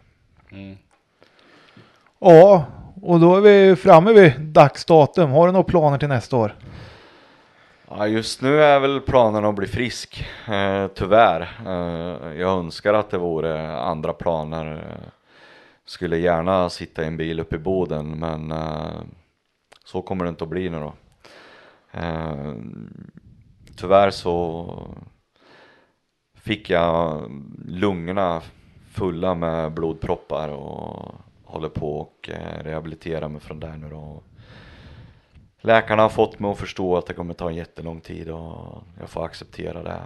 Ja, 2.20 2.66
och 3.02 3.20
då 3.20 3.36
är 3.36 3.42
vi 3.42 3.76
framme 3.76 4.14
vid 4.14 4.40
dagsdatum. 4.40 5.32
Har 5.32 5.48
du 5.48 5.54
några 5.54 5.64
planer 5.64 5.98
till 5.98 6.08
nästa 6.08 6.38
år? 6.38 6.56
Ja, 7.90 8.08
just 8.08 8.42
nu 8.42 8.64
är 8.64 8.80
väl 8.80 9.02
planen 9.02 9.46
att 9.46 9.56
bli 9.56 9.68
frisk, 9.68 10.26
eh, 10.48 10.88
tyvärr. 10.88 11.42
Eh, 11.66 12.40
jag 12.40 12.60
önskar 12.60 12.94
att 12.94 13.10
det 13.10 13.18
vore 13.18 13.78
andra 13.78 14.14
planer. 14.14 14.76
Eh, 14.76 15.08
skulle 15.86 16.18
gärna 16.18 16.70
sitta 16.70 17.04
i 17.04 17.08
en 17.08 17.18
bil 17.18 17.40
uppe 17.40 17.56
i 17.56 17.60
Boden, 17.60 18.20
men 18.20 18.52
eh, 18.52 19.02
så 19.92 20.02
kommer 20.02 20.26
det 20.26 20.30
inte 20.30 20.44
att 20.44 20.50
bli 20.50 20.70
nu 20.70 20.80
då. 20.80 20.94
Eh, 21.92 22.54
tyvärr 23.76 24.10
så 24.10 24.96
fick 26.34 26.70
jag 26.70 27.32
lungorna 27.66 28.42
fulla 28.92 29.36
med 29.36 29.72
blodproppar 29.72 30.50
och 30.50 31.16
håller 31.44 31.70
på 31.70 31.98
och 31.98 32.30
eh, 32.30 32.64
rehabilitera 32.64 33.28
mig 33.28 33.42
från 33.42 33.60
där 33.60 33.78
nu 33.78 33.90
då. 33.90 34.24
Läkarna 35.62 36.02
har 36.02 36.10
fått 36.10 36.40
mig 36.40 36.52
att 36.52 36.60
förstå 36.60 36.98
att 36.98 37.06
det 37.06 37.14
kommer 37.14 37.34
ta 37.34 37.50
en 37.50 37.56
jättelång 37.56 38.02
tid 38.02 38.30
och 38.30 38.84
jag 39.00 39.10
får 39.10 39.26
acceptera 39.26 39.84
det. 39.84 40.02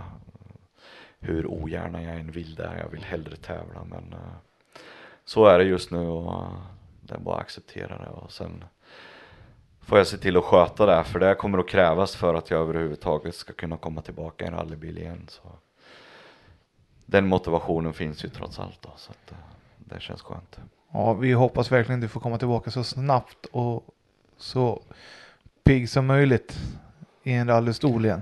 Hur 1.19 1.47
ogärna 1.47 2.03
jag 2.03 2.15
än 2.15 2.31
vill 2.31 2.55
det. 2.55 2.79
Jag 2.79 2.89
vill 2.89 3.03
hellre 3.03 3.35
tävla 3.35 3.83
men 3.83 4.13
eh, 4.13 4.35
så 5.25 5.45
är 5.45 5.57
det 5.57 5.65
just 5.65 5.91
nu 5.91 6.07
och 6.07 6.43
eh, 6.43 6.61
det 7.01 7.13
är 7.13 7.19
bara 7.19 7.35
att 7.35 7.41
acceptera 7.41 7.97
det 7.97 8.09
och 8.09 8.31
sen 8.31 8.63
får 9.85 9.97
jag 9.97 10.07
se 10.07 10.17
till 10.17 10.37
att 10.37 10.43
sköta 10.43 10.85
det 10.85 11.03
för 11.03 11.19
det 11.19 11.35
kommer 11.35 11.57
att 11.57 11.67
krävas 11.67 12.15
för 12.15 12.33
att 12.33 12.51
jag 12.51 12.61
överhuvudtaget 12.61 13.35
ska 13.35 13.53
kunna 13.53 13.77
komma 13.77 14.01
tillbaka 14.01 14.45
i 14.45 14.47
en 14.47 14.53
rallybil 14.53 14.97
igen. 14.97 15.25
Så. 15.27 15.41
Den 17.05 17.27
motivationen 17.27 17.93
finns 17.93 18.25
ju 18.25 18.29
trots 18.29 18.59
allt 18.59 18.81
då 18.81 18.89
så 18.95 19.11
att 19.11 19.31
eh, 19.31 19.37
det 19.77 20.01
känns 20.01 20.21
skönt. 20.21 20.59
Ja, 20.93 21.13
vi 21.13 21.31
hoppas 21.31 21.71
verkligen 21.71 22.01
du 22.01 22.07
får 22.07 22.19
komma 22.19 22.37
tillbaka 22.37 22.71
så 22.71 22.83
snabbt 22.83 23.45
och 23.51 23.83
så 24.37 24.81
pigg 25.63 25.89
som 25.89 26.05
möjligt 26.05 26.57
i 27.23 27.33
en 27.33 27.47
rallystol 27.47 28.05
igen. 28.05 28.21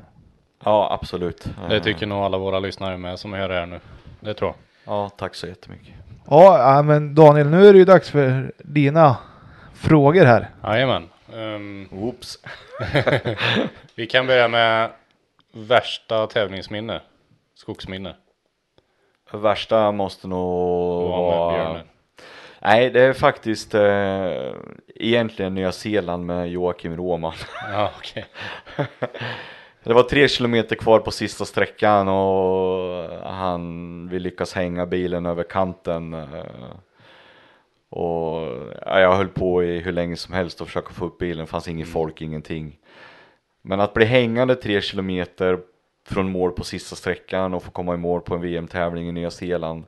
Ja 0.64 0.98
absolut. 1.02 1.48
Det 1.70 1.80
tycker 1.80 2.06
nog 2.08 2.18
alla 2.18 2.38
våra 2.38 2.60
lyssnare 2.60 2.98
med 2.98 3.20
som 3.20 3.32
det 3.32 3.38
här 3.38 3.66
nu. 3.66 3.80
Det 4.20 4.34
tror 4.34 4.50
jag. 4.50 4.56
Ja 4.94 5.10
tack 5.10 5.36
så 5.36 5.48
jättemycket. 5.48 5.94
Ja, 6.30 6.76
ja, 6.76 6.82
men 6.82 7.16
Daniel, 7.16 7.50
nu 7.50 7.68
är 7.68 7.74
det 7.74 7.80
ju 7.80 7.86
dags 7.86 8.10
för 8.10 8.52
dina 8.58 9.18
frågor 9.74 10.26
här. 10.26 10.50
Jajamän. 10.64 11.10
Um, 11.34 11.90
vi 13.96 14.08
kan 14.08 14.28
börja 14.28 14.48
med 14.48 14.90
värsta 15.52 16.28
tävlingsminne. 16.28 17.02
Skogsminne. 17.56 18.16
Värsta 19.32 19.92
måste 19.92 20.28
nog 20.28 21.10
vara... 21.10 21.82
Nej, 22.60 22.90
det 22.90 23.02
är 23.02 23.14
faktiskt 23.14 23.76
eh, 23.76 24.54
egentligen 24.96 25.56
Nya 25.56 25.72
Zeeland 25.72 26.26
med 26.26 26.50
Joakim 26.50 26.98
Roman. 26.98 27.34
Ja, 27.72 27.92
okej. 27.98 28.26
Det 29.84 29.94
var 29.94 30.04
tre 30.04 30.28
kilometer 30.28 30.76
kvar 30.76 31.00
på 31.00 31.12
sista 31.12 31.46
sträckan 31.46 32.08
och 32.08 33.10
han, 33.34 34.10
vi 34.10 34.20
lyckas 34.20 34.54
hänga 34.54 34.86
bilen 34.86 35.26
över 35.26 35.44
kanten. 35.44 36.14
eh, 36.14 36.46
Och 37.96 38.72
ja, 38.86 39.00
jag 39.00 39.16
höll 39.16 39.28
på 39.28 39.64
i 39.64 39.80
hur 39.80 39.92
länge 39.92 40.16
som 40.16 40.34
helst 40.34 40.62
och 40.62 40.68
försöka 40.68 40.94
få 40.94 41.06
upp 41.06 41.18
bilen, 41.18 41.46
det 41.46 41.52
fanns 41.52 41.68
ingen 41.68 41.88
folk, 41.88 42.22
ingenting. 42.22 42.80
Men 43.62 43.80
att 43.80 43.94
bli 43.94 44.06
hängande 44.06 44.56
tre 44.56 44.82
kilometer 44.82 45.60
från 46.08 46.32
mål 46.32 46.52
på 46.52 46.64
sista 46.64 46.96
sträckan 46.96 47.54
och 47.54 47.64
få 47.64 47.72
komma 47.72 47.94
i 47.94 47.98
mål 47.98 48.22
på 48.22 48.36
en 48.36 48.42
VM-tävling 48.42 49.10
i 49.10 49.12
Nya 49.12 49.32
Zeeland. 49.32 49.84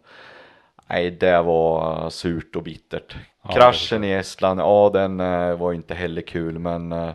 Nej, 0.87 1.11
det 1.11 1.41
var 1.41 2.09
surt 2.09 2.55
och 2.55 2.63
bittert. 2.63 3.15
Ja, 3.41 3.51
Kraschen 3.51 4.03
i 4.03 4.11
Estland, 4.11 4.59
ja 4.59 4.89
den 4.93 5.19
eh, 5.19 5.57
var 5.57 5.73
inte 5.73 5.93
heller 5.95 6.21
kul 6.21 6.59
men 6.59 6.91
eh, 6.91 7.11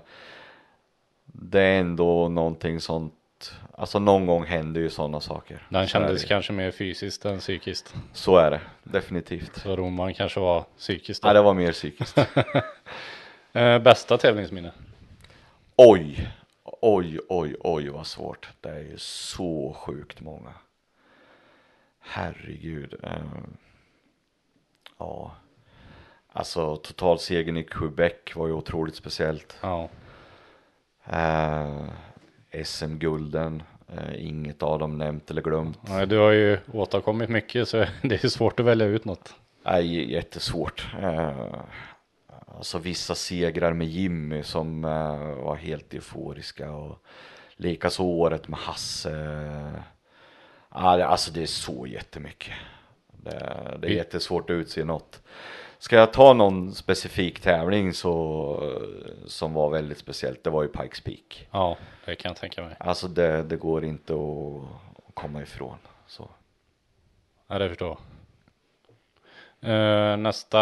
det 1.25 1.61
är 1.61 1.81
ändå 1.81 2.29
någonting 2.29 2.81
sånt, 2.81 3.15
alltså 3.81 3.99
någon 3.99 4.27
gång 4.27 4.45
händer 4.45 4.81
ju 4.81 4.91
sådana 4.91 5.21
saker. 5.21 5.67
Den 5.69 5.87
Så 5.87 5.91
kändes 5.93 6.25
kanske 6.25 6.53
mer 6.53 6.71
fysiskt 6.71 7.25
än 7.25 7.39
psykiskt. 7.39 7.95
Så 8.13 8.37
är 8.37 8.51
det, 8.51 8.61
definitivt. 8.83 9.57
Så 9.57 9.77
Roman 9.77 10.15
kanske 10.15 10.41
var 10.41 10.65
psykiskt. 10.79 11.25
Nej, 11.25 11.35
Då. 11.35 11.39
det 11.39 11.43
var 11.43 11.55
mer 11.55 11.73
psykiskt. 11.73 12.19
Eh, 13.53 13.79
bästa 13.79 14.19
tävlingsminne? 14.19 14.73
Oj, 15.77 16.31
oj, 16.65 17.19
oj, 17.29 17.57
oj 17.61 17.89
vad 17.89 18.07
svårt. 18.07 18.49
Det 18.61 18.69
är 18.69 18.81
ju 18.81 18.99
så 18.99 19.77
sjukt 19.79 20.21
många. 20.21 20.53
Herregud. 22.01 22.95
Eh, 23.03 23.11
ja, 24.99 25.35
alltså 26.33 26.77
totalsegern 26.77 27.57
i 27.57 27.65
Quebec 27.65 28.13
var 28.35 28.47
ju 28.47 28.53
otroligt 28.53 28.97
speciellt. 28.97 29.59
Ja. 29.61 29.89
Eh, 31.07 31.85
SM-gulden, 32.65 33.63
eh, 33.89 34.27
inget 34.27 34.63
av 34.63 34.79
dem 34.79 34.99
nämnt 34.99 35.31
eller 35.31 35.43
glömt. 35.43 35.79
Nej, 35.89 36.07
du 36.07 36.19
har 36.19 36.31
ju 36.31 36.59
återkommit 36.73 37.31
mycket 37.31 37.69
så 37.69 37.77
det 38.03 38.25
är 38.25 38.29
svårt 38.29 38.61
att 38.61 38.67
välja 38.67 38.87
ut 38.87 39.05
något. 39.05 39.35
Nej, 39.65 40.13
jättesvårt. 40.13 40.87
Eh, 41.03 41.61
alltså 42.57 42.79
vissa 42.79 43.15
segrar 43.15 43.73
med 43.73 43.87
Jimmy 43.87 44.43
som 44.43 44.85
eh, 44.85 45.45
var 45.45 45.57
helt 45.57 45.95
euforiska 45.95 46.71
och 46.71 47.03
likaså 47.57 48.03
året 48.03 48.49
med 48.49 48.59
Hasse. 48.59 49.83
Alltså 50.71 51.33
det 51.33 51.43
är 51.43 51.47
så 51.47 51.87
jättemycket. 51.87 52.55
Det, 53.13 53.77
det 53.79 53.89
är 53.89 53.93
jättesvårt 53.93 54.51
att 54.51 54.55
utse 54.55 54.85
något. 54.85 55.23
Ska 55.81 55.97
jag 55.97 56.13
ta 56.13 56.33
någon 56.33 56.75
specifik 56.75 57.41
tävling 57.41 57.95
så, 57.95 58.75
som 59.27 59.55
var 59.55 59.71
väldigt 59.71 59.99
speciellt, 59.99 60.45
det 60.45 60.51
var 60.51 60.63
ju 60.63 60.69
Pikes 60.69 61.01
Peak. 61.01 61.49
Ja, 61.51 61.77
det 62.05 62.15
kan 62.15 62.29
jag 62.29 62.37
tänka 62.37 62.63
mig. 62.63 62.77
Alltså 62.79 63.09
det, 63.09 63.43
det 63.43 63.57
går 63.57 63.85
inte 63.85 64.13
att, 64.13 65.09
att 65.09 65.15
komma 65.15 65.43
ifrån. 65.43 65.79
Så. 66.07 66.29
Ja, 67.47 67.59
det 67.59 67.69
förstår. 67.69 67.99
Eh, 69.61 70.17
nästa, 70.17 70.59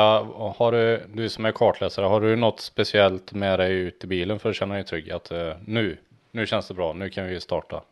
har 0.57 0.73
du, 0.73 1.07
du 1.15 1.29
som 1.29 1.45
är 1.45 1.53
kartläsare, 1.53 2.07
har 2.07 2.21
du 2.21 2.37
något 2.37 2.61
speciellt 2.61 3.33
med 3.33 3.59
dig 3.59 3.73
ut 3.73 4.05
i 4.05 4.07
bilen 4.07 4.39
för 4.39 4.51
att 4.51 4.57
känna 4.57 4.75
dig 4.75 4.85
trygg? 4.85 5.11
Att 5.11 5.31
eh, 5.31 5.57
nu, 5.65 5.99
nu 6.31 6.47
känns 6.47 6.69
det 6.69 6.75
bra, 6.75 6.93
nu 6.93 7.11
kan 7.11 7.27
vi 7.27 7.41
starta. 7.41 7.83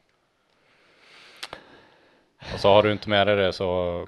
Och 2.55 2.61
så 2.61 2.69
har 2.69 2.83
du 2.83 2.93
inte 2.93 3.09
med 3.09 3.27
dig 3.27 3.37
det 3.37 3.53
så 3.53 4.07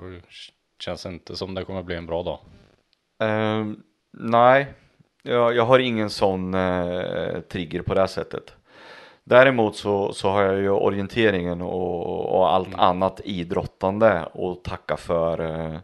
känns 0.78 1.02
det 1.02 1.08
inte 1.08 1.36
som 1.36 1.54
det 1.54 1.64
kommer 1.64 1.82
bli 1.82 1.96
en 1.96 2.06
bra 2.06 2.22
dag. 2.22 2.38
Ehm, 3.18 3.82
nej, 4.12 4.66
jag, 5.22 5.56
jag 5.56 5.64
har 5.64 5.78
ingen 5.78 6.10
sån 6.10 6.54
eh, 6.54 7.40
trigger 7.40 7.82
på 7.82 7.94
det 7.94 8.00
här 8.00 8.06
sättet. 8.06 8.54
Däremot 9.24 9.76
så, 9.76 10.12
så 10.12 10.28
har 10.28 10.42
jag 10.42 10.58
ju 10.58 10.70
orienteringen 10.70 11.62
och, 11.62 12.36
och 12.38 12.52
allt 12.52 12.74
annat 12.74 13.20
idrottande 13.24 14.28
och 14.32 14.64
tacka 14.64 14.96
för 14.96 15.40
eh, 15.40 15.78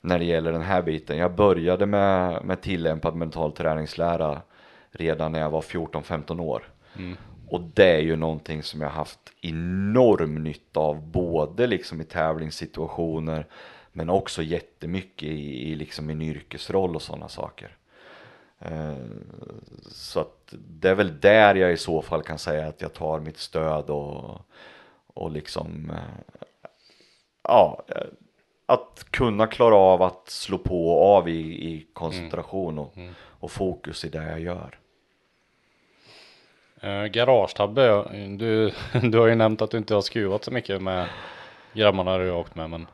när 0.00 0.18
det 0.18 0.24
gäller 0.24 0.52
den 0.52 0.62
här 0.62 0.82
biten. 0.82 1.18
Jag 1.18 1.34
började 1.34 1.86
med, 1.86 2.44
med 2.44 2.60
tillämpad 2.60 3.14
mental 3.14 3.52
träningslära 3.52 4.40
redan 4.90 5.32
när 5.32 5.40
jag 5.40 5.50
var 5.50 5.60
14-15 5.60 6.40
år. 6.40 6.62
Och 7.48 7.60
det 7.60 7.96
är 7.96 8.00
ju 8.00 8.16
någonting 8.16 8.62
som 8.62 8.80
jag 8.80 8.88
haft 8.88 9.18
enorm 9.40 10.34
nytta 10.44 10.80
av 10.80 11.02
både 11.10 11.66
liksom 11.66 12.00
i 12.00 12.04
tävlingssituationer 12.04 13.46
men 13.92 14.10
också 14.10 14.42
jättemycket 14.42 15.28
i, 15.28 15.70
i 15.70 15.74
liksom 15.74 16.06
min 16.06 16.22
yrkesroll 16.22 16.96
och 16.96 17.02
sådana 17.02 17.28
saker. 17.28 17.76
Eh, 18.58 18.94
Så 19.88 20.20
att 20.20 20.54
det 20.68 20.88
är 20.88 20.94
väl 20.94 21.20
där 21.20 21.54
jag 21.54 21.72
i 21.72 21.76
så 21.76 22.02
fall 22.02 22.22
kan 22.22 22.38
säga 22.38 22.66
att 22.68 22.82
jag 22.82 22.92
tar 22.92 23.20
mitt 23.20 23.38
stöd 23.38 23.90
och, 23.90 24.40
och 25.06 25.30
liksom 25.30 25.90
eh, 25.90 26.36
ja, 27.42 27.82
eh, 27.88 28.02
att 28.66 29.06
kunna 29.10 29.46
klara 29.46 29.76
av 29.76 30.02
att 30.02 30.28
slå 30.30 30.58
på 30.58 30.90
och 30.90 31.16
av 31.16 31.28
i, 31.28 31.68
i 31.68 31.86
koncentration 31.92 32.78
och, 32.78 32.94
och 33.40 33.50
fokus 33.50 34.04
i 34.04 34.08
det 34.08 34.24
jag 34.24 34.40
gör. 34.40 34.78
Garagetabbe, 37.10 38.04
du, 38.38 38.72
du 39.10 39.18
har 39.18 39.26
ju 39.26 39.34
nämnt 39.34 39.62
att 39.62 39.70
du 39.70 39.78
inte 39.78 39.94
har 39.94 40.00
skruvat 40.02 40.44
så 40.44 40.50
mycket 40.50 40.82
med 40.82 41.08
grabbarna 41.72 42.18
du 42.18 42.30
har 42.30 42.36
åkt 42.38 42.54
med 42.54 42.70
men 42.70 42.86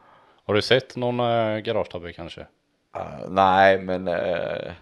har 0.47 0.55
du 0.55 0.63
sett 0.63 0.97
någon 0.97 1.21
uh, 1.21 1.59
garagetabbe 1.59 2.13
kanske? 2.13 2.41
Uh, 2.97 3.29
nej, 3.29 3.79
men 3.79 4.09
uh, 4.09 4.73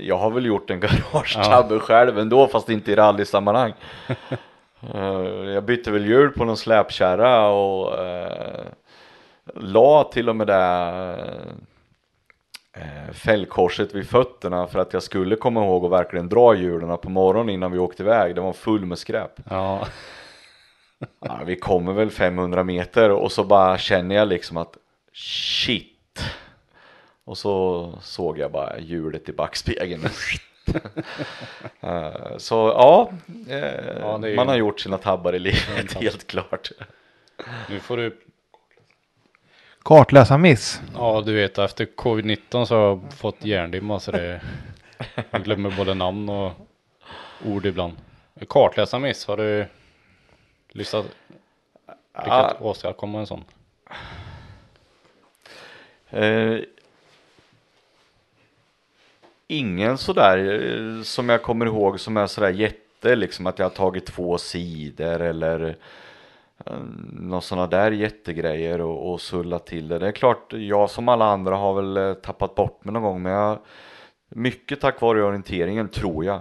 jag 0.00 0.18
har 0.18 0.30
väl 0.30 0.46
gjort 0.46 0.70
en 0.70 0.80
garagetabbe 1.12 1.74
ja. 1.74 1.80
själv 1.80 2.18
ändå 2.18 2.46
fast 2.46 2.68
inte 2.68 2.92
i 2.92 2.94
rallysammanhang. 2.94 3.72
uh, 4.94 5.50
jag 5.54 5.64
bytte 5.64 5.90
väl 5.90 6.06
hjul 6.06 6.30
på 6.30 6.44
någon 6.44 6.56
släpkärra 6.56 7.46
och 7.48 7.98
la 9.54 10.04
till 10.04 10.28
och 10.28 10.36
med 10.36 10.46
det 10.46 11.54
eh, 12.72 13.12
fällkorset 13.12 13.94
vid 13.94 14.08
fötterna 14.08 14.66
för 14.66 14.78
att 14.78 14.92
jag 14.92 15.02
skulle 15.02 15.36
komma 15.36 15.64
ihåg 15.64 15.84
att 15.84 15.90
verkligen 15.90 16.28
dra 16.28 16.54
hjulen 16.54 16.98
på 16.98 17.10
morgonen 17.10 17.54
innan 17.54 17.72
vi 17.72 17.78
åkte 17.78 18.02
iväg. 18.02 18.34
Det 18.34 18.40
var 18.40 18.52
full 18.52 18.86
med 18.86 18.98
skräp. 18.98 19.40
Ja. 19.50 19.86
ja. 21.20 21.40
Vi 21.46 21.56
kommer 21.56 21.92
väl 21.92 22.10
500 22.10 22.64
meter 22.64 23.10
och 23.10 23.32
så 23.32 23.44
bara 23.44 23.78
känner 23.78 24.14
jag 24.14 24.28
liksom 24.28 24.56
att 24.56 24.76
shit. 25.14 26.24
Och 27.24 27.38
så 27.38 27.98
såg 28.02 28.38
jag 28.38 28.52
bara 28.52 28.78
hjulet 28.78 29.28
i 29.28 29.32
backspegeln. 29.32 30.08
Eh, 31.80 32.36
så 32.36 32.54
ja, 32.54 33.12
eh, 33.48 33.98
ja 34.00 34.28
ju... 34.28 34.36
man 34.36 34.48
har 34.48 34.56
gjort 34.56 34.80
sina 34.80 34.98
tabbar 34.98 35.32
i 35.32 35.38
livet 35.38 35.94
helt 35.94 36.26
klart. 36.26 36.70
Nu 37.68 37.80
får 37.80 37.96
du 37.96 38.18
kartläsarmiss. 39.82 40.80
Ja, 40.94 41.22
du 41.26 41.34
vet 41.34 41.58
efter 41.58 41.84
covid-19 41.84 42.64
så 42.64 42.74
har 42.74 42.82
jag 42.82 43.12
fått 43.16 43.44
hjärndimma 43.44 44.00
så 44.00 44.10
det 44.10 44.40
jag 45.30 45.44
glömmer 45.44 45.76
både 45.76 45.94
namn 45.94 46.28
och 46.28 46.52
ord 47.46 47.66
ibland. 47.66 47.92
Kartläsarmiss, 48.48 49.26
har 49.26 49.36
du 49.36 49.66
lyssnat? 50.68 51.06
Lyckats 52.18 52.56
ja. 52.60 52.66
åstadkomma 52.66 53.20
en 53.20 53.26
sån? 53.26 53.44
Eh, 56.14 56.60
ingen 59.46 59.98
sådär 59.98 60.38
eh, 60.38 61.02
som 61.02 61.28
jag 61.28 61.42
kommer 61.42 61.66
ihåg 61.66 62.00
som 62.00 62.16
är 62.16 62.26
sådär 62.26 62.50
jätte 62.50 63.16
liksom 63.16 63.46
att 63.46 63.58
jag 63.58 63.66
har 63.66 63.70
tagit 63.70 64.06
två 64.06 64.38
sidor 64.38 65.20
eller 65.20 65.76
eh, 66.66 66.76
några 67.12 67.40
sådana 67.40 67.66
där 67.66 67.90
jättegrejer 67.90 68.80
och, 68.80 69.12
och 69.12 69.20
sulla 69.20 69.58
till 69.58 69.88
det. 69.88 69.98
Det 69.98 70.08
är 70.08 70.12
klart, 70.12 70.52
jag 70.52 70.90
som 70.90 71.08
alla 71.08 71.24
andra 71.24 71.56
har 71.56 71.74
väl 71.74 71.96
eh, 71.96 72.14
tappat 72.14 72.54
bort 72.54 72.84
mig 72.84 72.92
någon 72.92 73.02
gång 73.02 73.22
men 73.22 73.32
jag, 73.32 73.58
mycket 74.28 74.80
tack 74.80 75.00
vare 75.00 75.24
orienteringen 75.24 75.88
tror 75.88 76.24
jag 76.24 76.40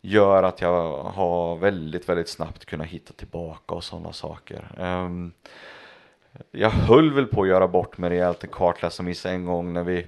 gör 0.00 0.42
att 0.42 0.60
jag 0.60 1.02
har 1.02 1.56
väldigt, 1.56 2.08
väldigt 2.08 2.28
snabbt 2.28 2.64
kunnat 2.64 2.86
hitta 2.86 3.12
tillbaka 3.12 3.74
och 3.74 3.84
sådana 3.84 4.12
saker. 4.12 4.64
Um, 4.78 5.32
jag 6.50 6.70
höll 6.70 7.12
väl 7.12 7.26
på 7.26 7.42
att 7.42 7.48
göra 7.48 7.68
bort 7.68 7.98
mig 7.98 8.10
rejält 8.10 8.44
en 8.44 8.50
kartläsarmiss 8.50 9.26
en 9.26 9.44
gång 9.44 9.72
när 9.72 9.84
vi 9.84 10.06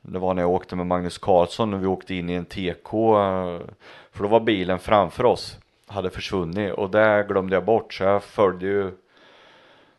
det 0.00 0.18
var 0.18 0.34
när 0.34 0.42
jag 0.42 0.50
åkte 0.50 0.76
med 0.76 0.86
Magnus 0.86 1.18
Karlsson 1.18 1.70
när 1.70 1.78
vi 1.78 1.86
åkte 1.86 2.14
in 2.14 2.30
i 2.30 2.34
en 2.34 2.44
TK 2.44 2.90
för 4.10 4.22
då 4.22 4.28
var 4.28 4.40
bilen 4.40 4.78
framför 4.78 5.24
oss 5.24 5.58
hade 5.86 6.10
försvunnit 6.10 6.72
och 6.72 6.90
det 6.90 7.26
glömde 7.28 7.56
jag 7.56 7.64
bort 7.64 7.94
så 7.94 8.04
jag 8.04 8.22
följde 8.22 8.66
ju 8.66 8.90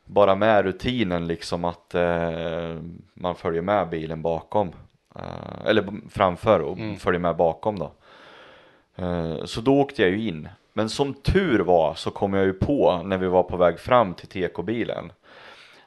bara 0.06 0.36
med 0.36 0.66
rutinen 0.66 1.28
liksom 1.28 1.66
att 1.66 1.96
eh, 1.96 2.78
man 3.14 3.36
följer 3.36 3.62
med 3.62 3.90
bilen 3.90 4.22
bakom 4.22 4.72
eh, 5.16 5.66
eller 5.66 6.10
framför 6.10 6.60
och 6.60 6.78
mm. 6.78 6.96
följer 6.96 7.20
med 7.20 7.36
bakom 7.36 7.80
då. 7.80 7.92
Eh, 8.96 9.46
så 9.46 9.62
då 9.62 9.80
åkte 9.80 10.02
jag 10.02 10.12
ju 10.12 10.28
in. 10.28 10.50
Men 10.78 10.90
som 10.90 11.14
tur 11.14 11.60
var 11.60 11.94
så 11.94 12.12
kom 12.12 12.34
jag 12.34 12.46
ju 12.46 12.54
på 12.54 13.02
när 13.06 13.18
vi 13.18 13.28
var 13.28 13.44
på 13.44 13.58
väg 13.58 13.80
fram 13.80 14.14
till 14.14 14.28
TK-bilen 14.28 15.12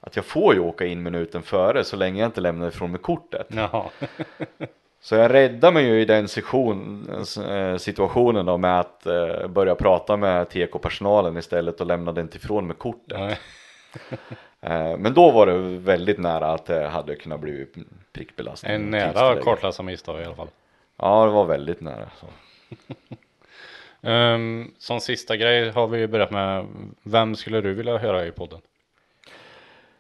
att 0.01 0.17
jag 0.17 0.25
får 0.25 0.55
ju 0.55 0.61
åka 0.61 0.87
in 0.87 1.03
minuten 1.03 1.43
före 1.43 1.85
så 1.85 1.97
länge 1.97 2.21
jag 2.21 2.29
inte 2.29 2.41
lämnar 2.41 2.69
ifrån 2.69 2.91
mig 2.91 3.01
kortet. 3.01 3.49
Så 5.01 5.15
jag 5.15 5.35
räddade 5.35 5.75
mig 5.75 5.85
ju 5.85 6.01
i 6.01 6.05
den 6.05 6.25
eh, 6.25 7.77
situationen 7.77 8.47
då 8.47 8.59
med 8.59 8.81
att 8.81 9.07
eh, 9.07 9.47
börja 9.49 9.75
prata 9.75 10.17
med 10.17 10.49
TK-personalen 10.49 11.37
istället 11.37 11.81
och 11.81 11.87
lämna 11.87 12.13
den 12.13 12.29
ifrån 12.35 12.67
med 12.67 12.79
kortet. 12.79 13.19
eh, 14.61 14.97
men 14.97 15.15
då 15.15 15.31
var 15.31 15.47
det 15.47 15.59
väldigt 15.79 16.19
nära 16.19 16.53
att 16.53 16.67
det 16.67 16.89
hade 16.89 17.17
kunnat 17.17 17.41
bli 17.41 17.67
prickbelastning. 18.13 18.73
En 18.73 18.91
nära 18.91 19.37
kartläsarmisstag 19.43 20.21
i 20.21 20.25
alla 20.25 20.35
fall. 20.35 20.51
Ja, 20.97 21.25
det 21.25 21.31
var 21.31 21.45
väldigt 21.45 21.81
nära. 21.81 22.09
um, 24.01 24.75
som 24.79 25.01
sista 25.01 25.37
grej 25.37 25.71
har 25.71 25.89
vi 25.89 26.07
börjat 26.07 26.31
med, 26.31 26.67
vem 27.03 27.37
skulle 27.37 27.61
du 27.61 27.75
vilja 27.75 27.99
höra 27.99 28.27
i 28.27 28.33
podden? 28.33 28.61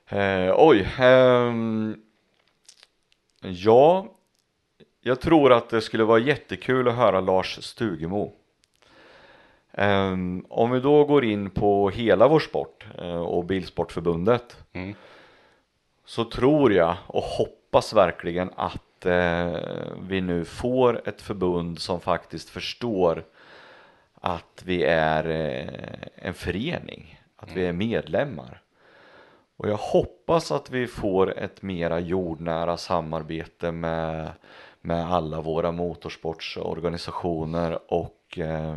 Eh, 0.08 0.54
oj, 0.56 0.88
um, 1.00 2.02
ja 3.40 4.06
jag 5.02 5.20
tror 5.20 5.52
att 5.52 5.68
det 5.68 5.80
skulle 5.80 6.04
vara 6.04 6.18
jättekul 6.18 6.88
att 6.88 6.94
höra 6.94 7.20
Lars 7.20 7.64
Stugemo. 7.64 8.32
Um, 9.72 10.46
om 10.48 10.70
vi 10.70 10.80
då 10.80 11.04
går 11.04 11.24
in 11.24 11.50
på 11.50 11.90
hela 11.90 12.28
vår 12.28 12.40
sport 12.40 12.86
uh, 12.98 13.22
och 13.22 13.44
Bilsportförbundet 13.44 14.56
mm. 14.72 14.94
så 16.04 16.24
tror 16.24 16.72
jag 16.72 16.96
och 17.06 17.22
hoppas 17.22 17.92
verkligen 17.92 18.50
att 18.56 19.06
uh, 19.06 19.56
vi 20.08 20.20
nu 20.20 20.44
får 20.44 21.08
ett 21.08 21.22
förbund 21.22 21.78
som 21.78 22.00
faktiskt 22.00 22.50
förstår 22.50 23.24
att 24.20 24.62
vi 24.64 24.84
är 24.84 25.26
uh, 25.26 25.68
en 26.14 26.34
förening, 26.34 27.20
att 27.36 27.48
mm. 27.48 27.60
vi 27.60 27.66
är 27.66 27.72
medlemmar. 27.72 28.62
Och 29.56 29.68
jag 29.68 29.76
hoppas 29.76 30.52
att 30.52 30.70
vi 30.70 30.86
får 30.86 31.38
ett 31.38 31.62
mera 31.62 32.00
jordnära 32.00 32.76
samarbete 32.76 33.72
med 33.72 34.30
med 34.80 35.12
alla 35.12 35.40
våra 35.40 35.72
motorsportsorganisationer 35.72 37.92
och 37.92 38.38
eh, 38.38 38.76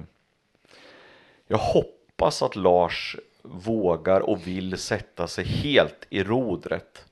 jag 1.48 1.58
hoppas 1.58 2.44
att 2.44 2.56
Lars 2.56 3.18
vågar 3.42 4.22
och 4.22 4.48
vill 4.48 4.78
sätta 4.78 5.28
sig 5.28 5.46
helt 5.46 6.08
i 6.10 6.24
rodret 6.24 7.06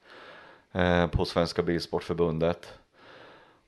eh, 0.71 1.07
på 1.07 1.25
Svenska 1.25 1.63
Bilsportförbundet. 1.63 2.73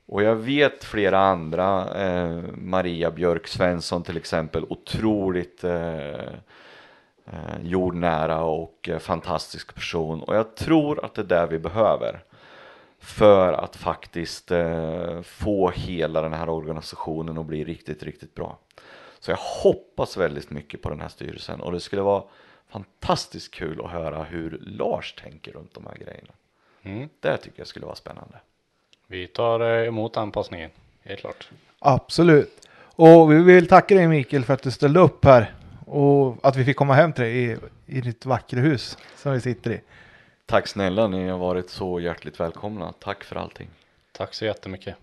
Och 0.05 0.23
jag 0.23 0.35
vet 0.35 0.83
flera 0.83 1.19
andra, 1.19 2.01
eh, 2.03 2.43
Maria 2.53 3.11
Björk 3.11 3.47
Svensson 3.47 4.03
till 4.03 4.17
exempel, 4.17 4.65
otroligt 4.69 5.63
eh, 5.63 6.27
eh 7.25 7.61
jordnära 7.61 8.43
och 8.43 8.89
eh, 8.89 8.99
fantastisk 8.99 9.75
person 9.75 10.23
och 10.23 10.35
jag 10.35 10.55
tror 10.55 11.05
att 11.05 11.13
det 11.13 11.21
är 11.21 11.25
det 11.25 11.47
vi 11.47 11.59
behöver 11.59 12.23
för 13.03 13.53
att 13.53 13.75
faktiskt 13.75 14.51
eh, 14.51 15.21
få 15.21 15.69
hela 15.69 16.21
den 16.21 16.33
här 16.33 16.49
organisationen 16.49 17.37
att 17.37 17.45
bli 17.45 17.63
riktigt, 17.63 18.03
riktigt 18.03 18.35
bra. 18.35 18.57
Så 19.19 19.31
jag 19.31 19.37
hoppas 19.37 20.17
väldigt 20.17 20.49
mycket 20.49 20.81
på 20.81 20.89
den 20.89 21.01
här 21.01 21.07
styrelsen 21.07 21.61
och 21.61 21.71
det 21.71 21.79
skulle 21.79 22.01
vara 22.01 22.23
fantastiskt 22.67 23.53
kul 23.53 23.81
att 23.85 23.91
höra 23.91 24.23
hur 24.23 24.57
Lars 24.61 25.13
tänker 25.13 25.51
runt 25.51 25.73
de 25.73 25.85
här 25.85 25.95
grejerna. 25.95 26.33
Mm. 26.81 27.09
Det 27.19 27.37
tycker 27.37 27.59
jag 27.59 27.67
skulle 27.67 27.85
vara 27.85 27.95
spännande. 27.95 28.37
Vi 29.13 29.27
tar 29.27 29.59
eh, 29.59 29.87
emot 29.87 30.17
anpassningen, 30.17 30.69
helt 31.03 31.19
klart. 31.19 31.49
Absolut. 31.79 32.67
Och 32.95 33.31
vi 33.31 33.43
vill 33.43 33.67
tacka 33.67 33.95
dig 33.95 34.07
Mikael 34.07 34.43
för 34.43 34.53
att 34.53 34.63
du 34.63 34.71
ställde 34.71 34.99
upp 34.99 35.25
här 35.25 35.53
och 35.85 36.37
att 36.43 36.55
vi 36.55 36.65
fick 36.65 36.77
komma 36.77 36.93
hem 36.93 37.13
till 37.13 37.23
dig 37.23 37.51
i, 37.51 37.57
i 37.85 38.01
ditt 38.01 38.25
vackra 38.25 38.59
hus 38.59 38.97
som 39.15 39.33
vi 39.33 39.41
sitter 39.41 39.71
i. 39.71 39.81
Tack 40.45 40.67
snälla, 40.67 41.07
ni 41.07 41.27
har 41.27 41.37
varit 41.37 41.69
så 41.69 41.99
hjärtligt 41.99 42.39
välkomna. 42.39 42.93
Tack 42.99 43.23
för 43.23 43.35
allting. 43.35 43.69
Tack 44.11 44.33
så 44.33 44.45
jättemycket. 44.45 44.95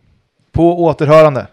På 0.53 0.85
återhörande. 0.85 1.47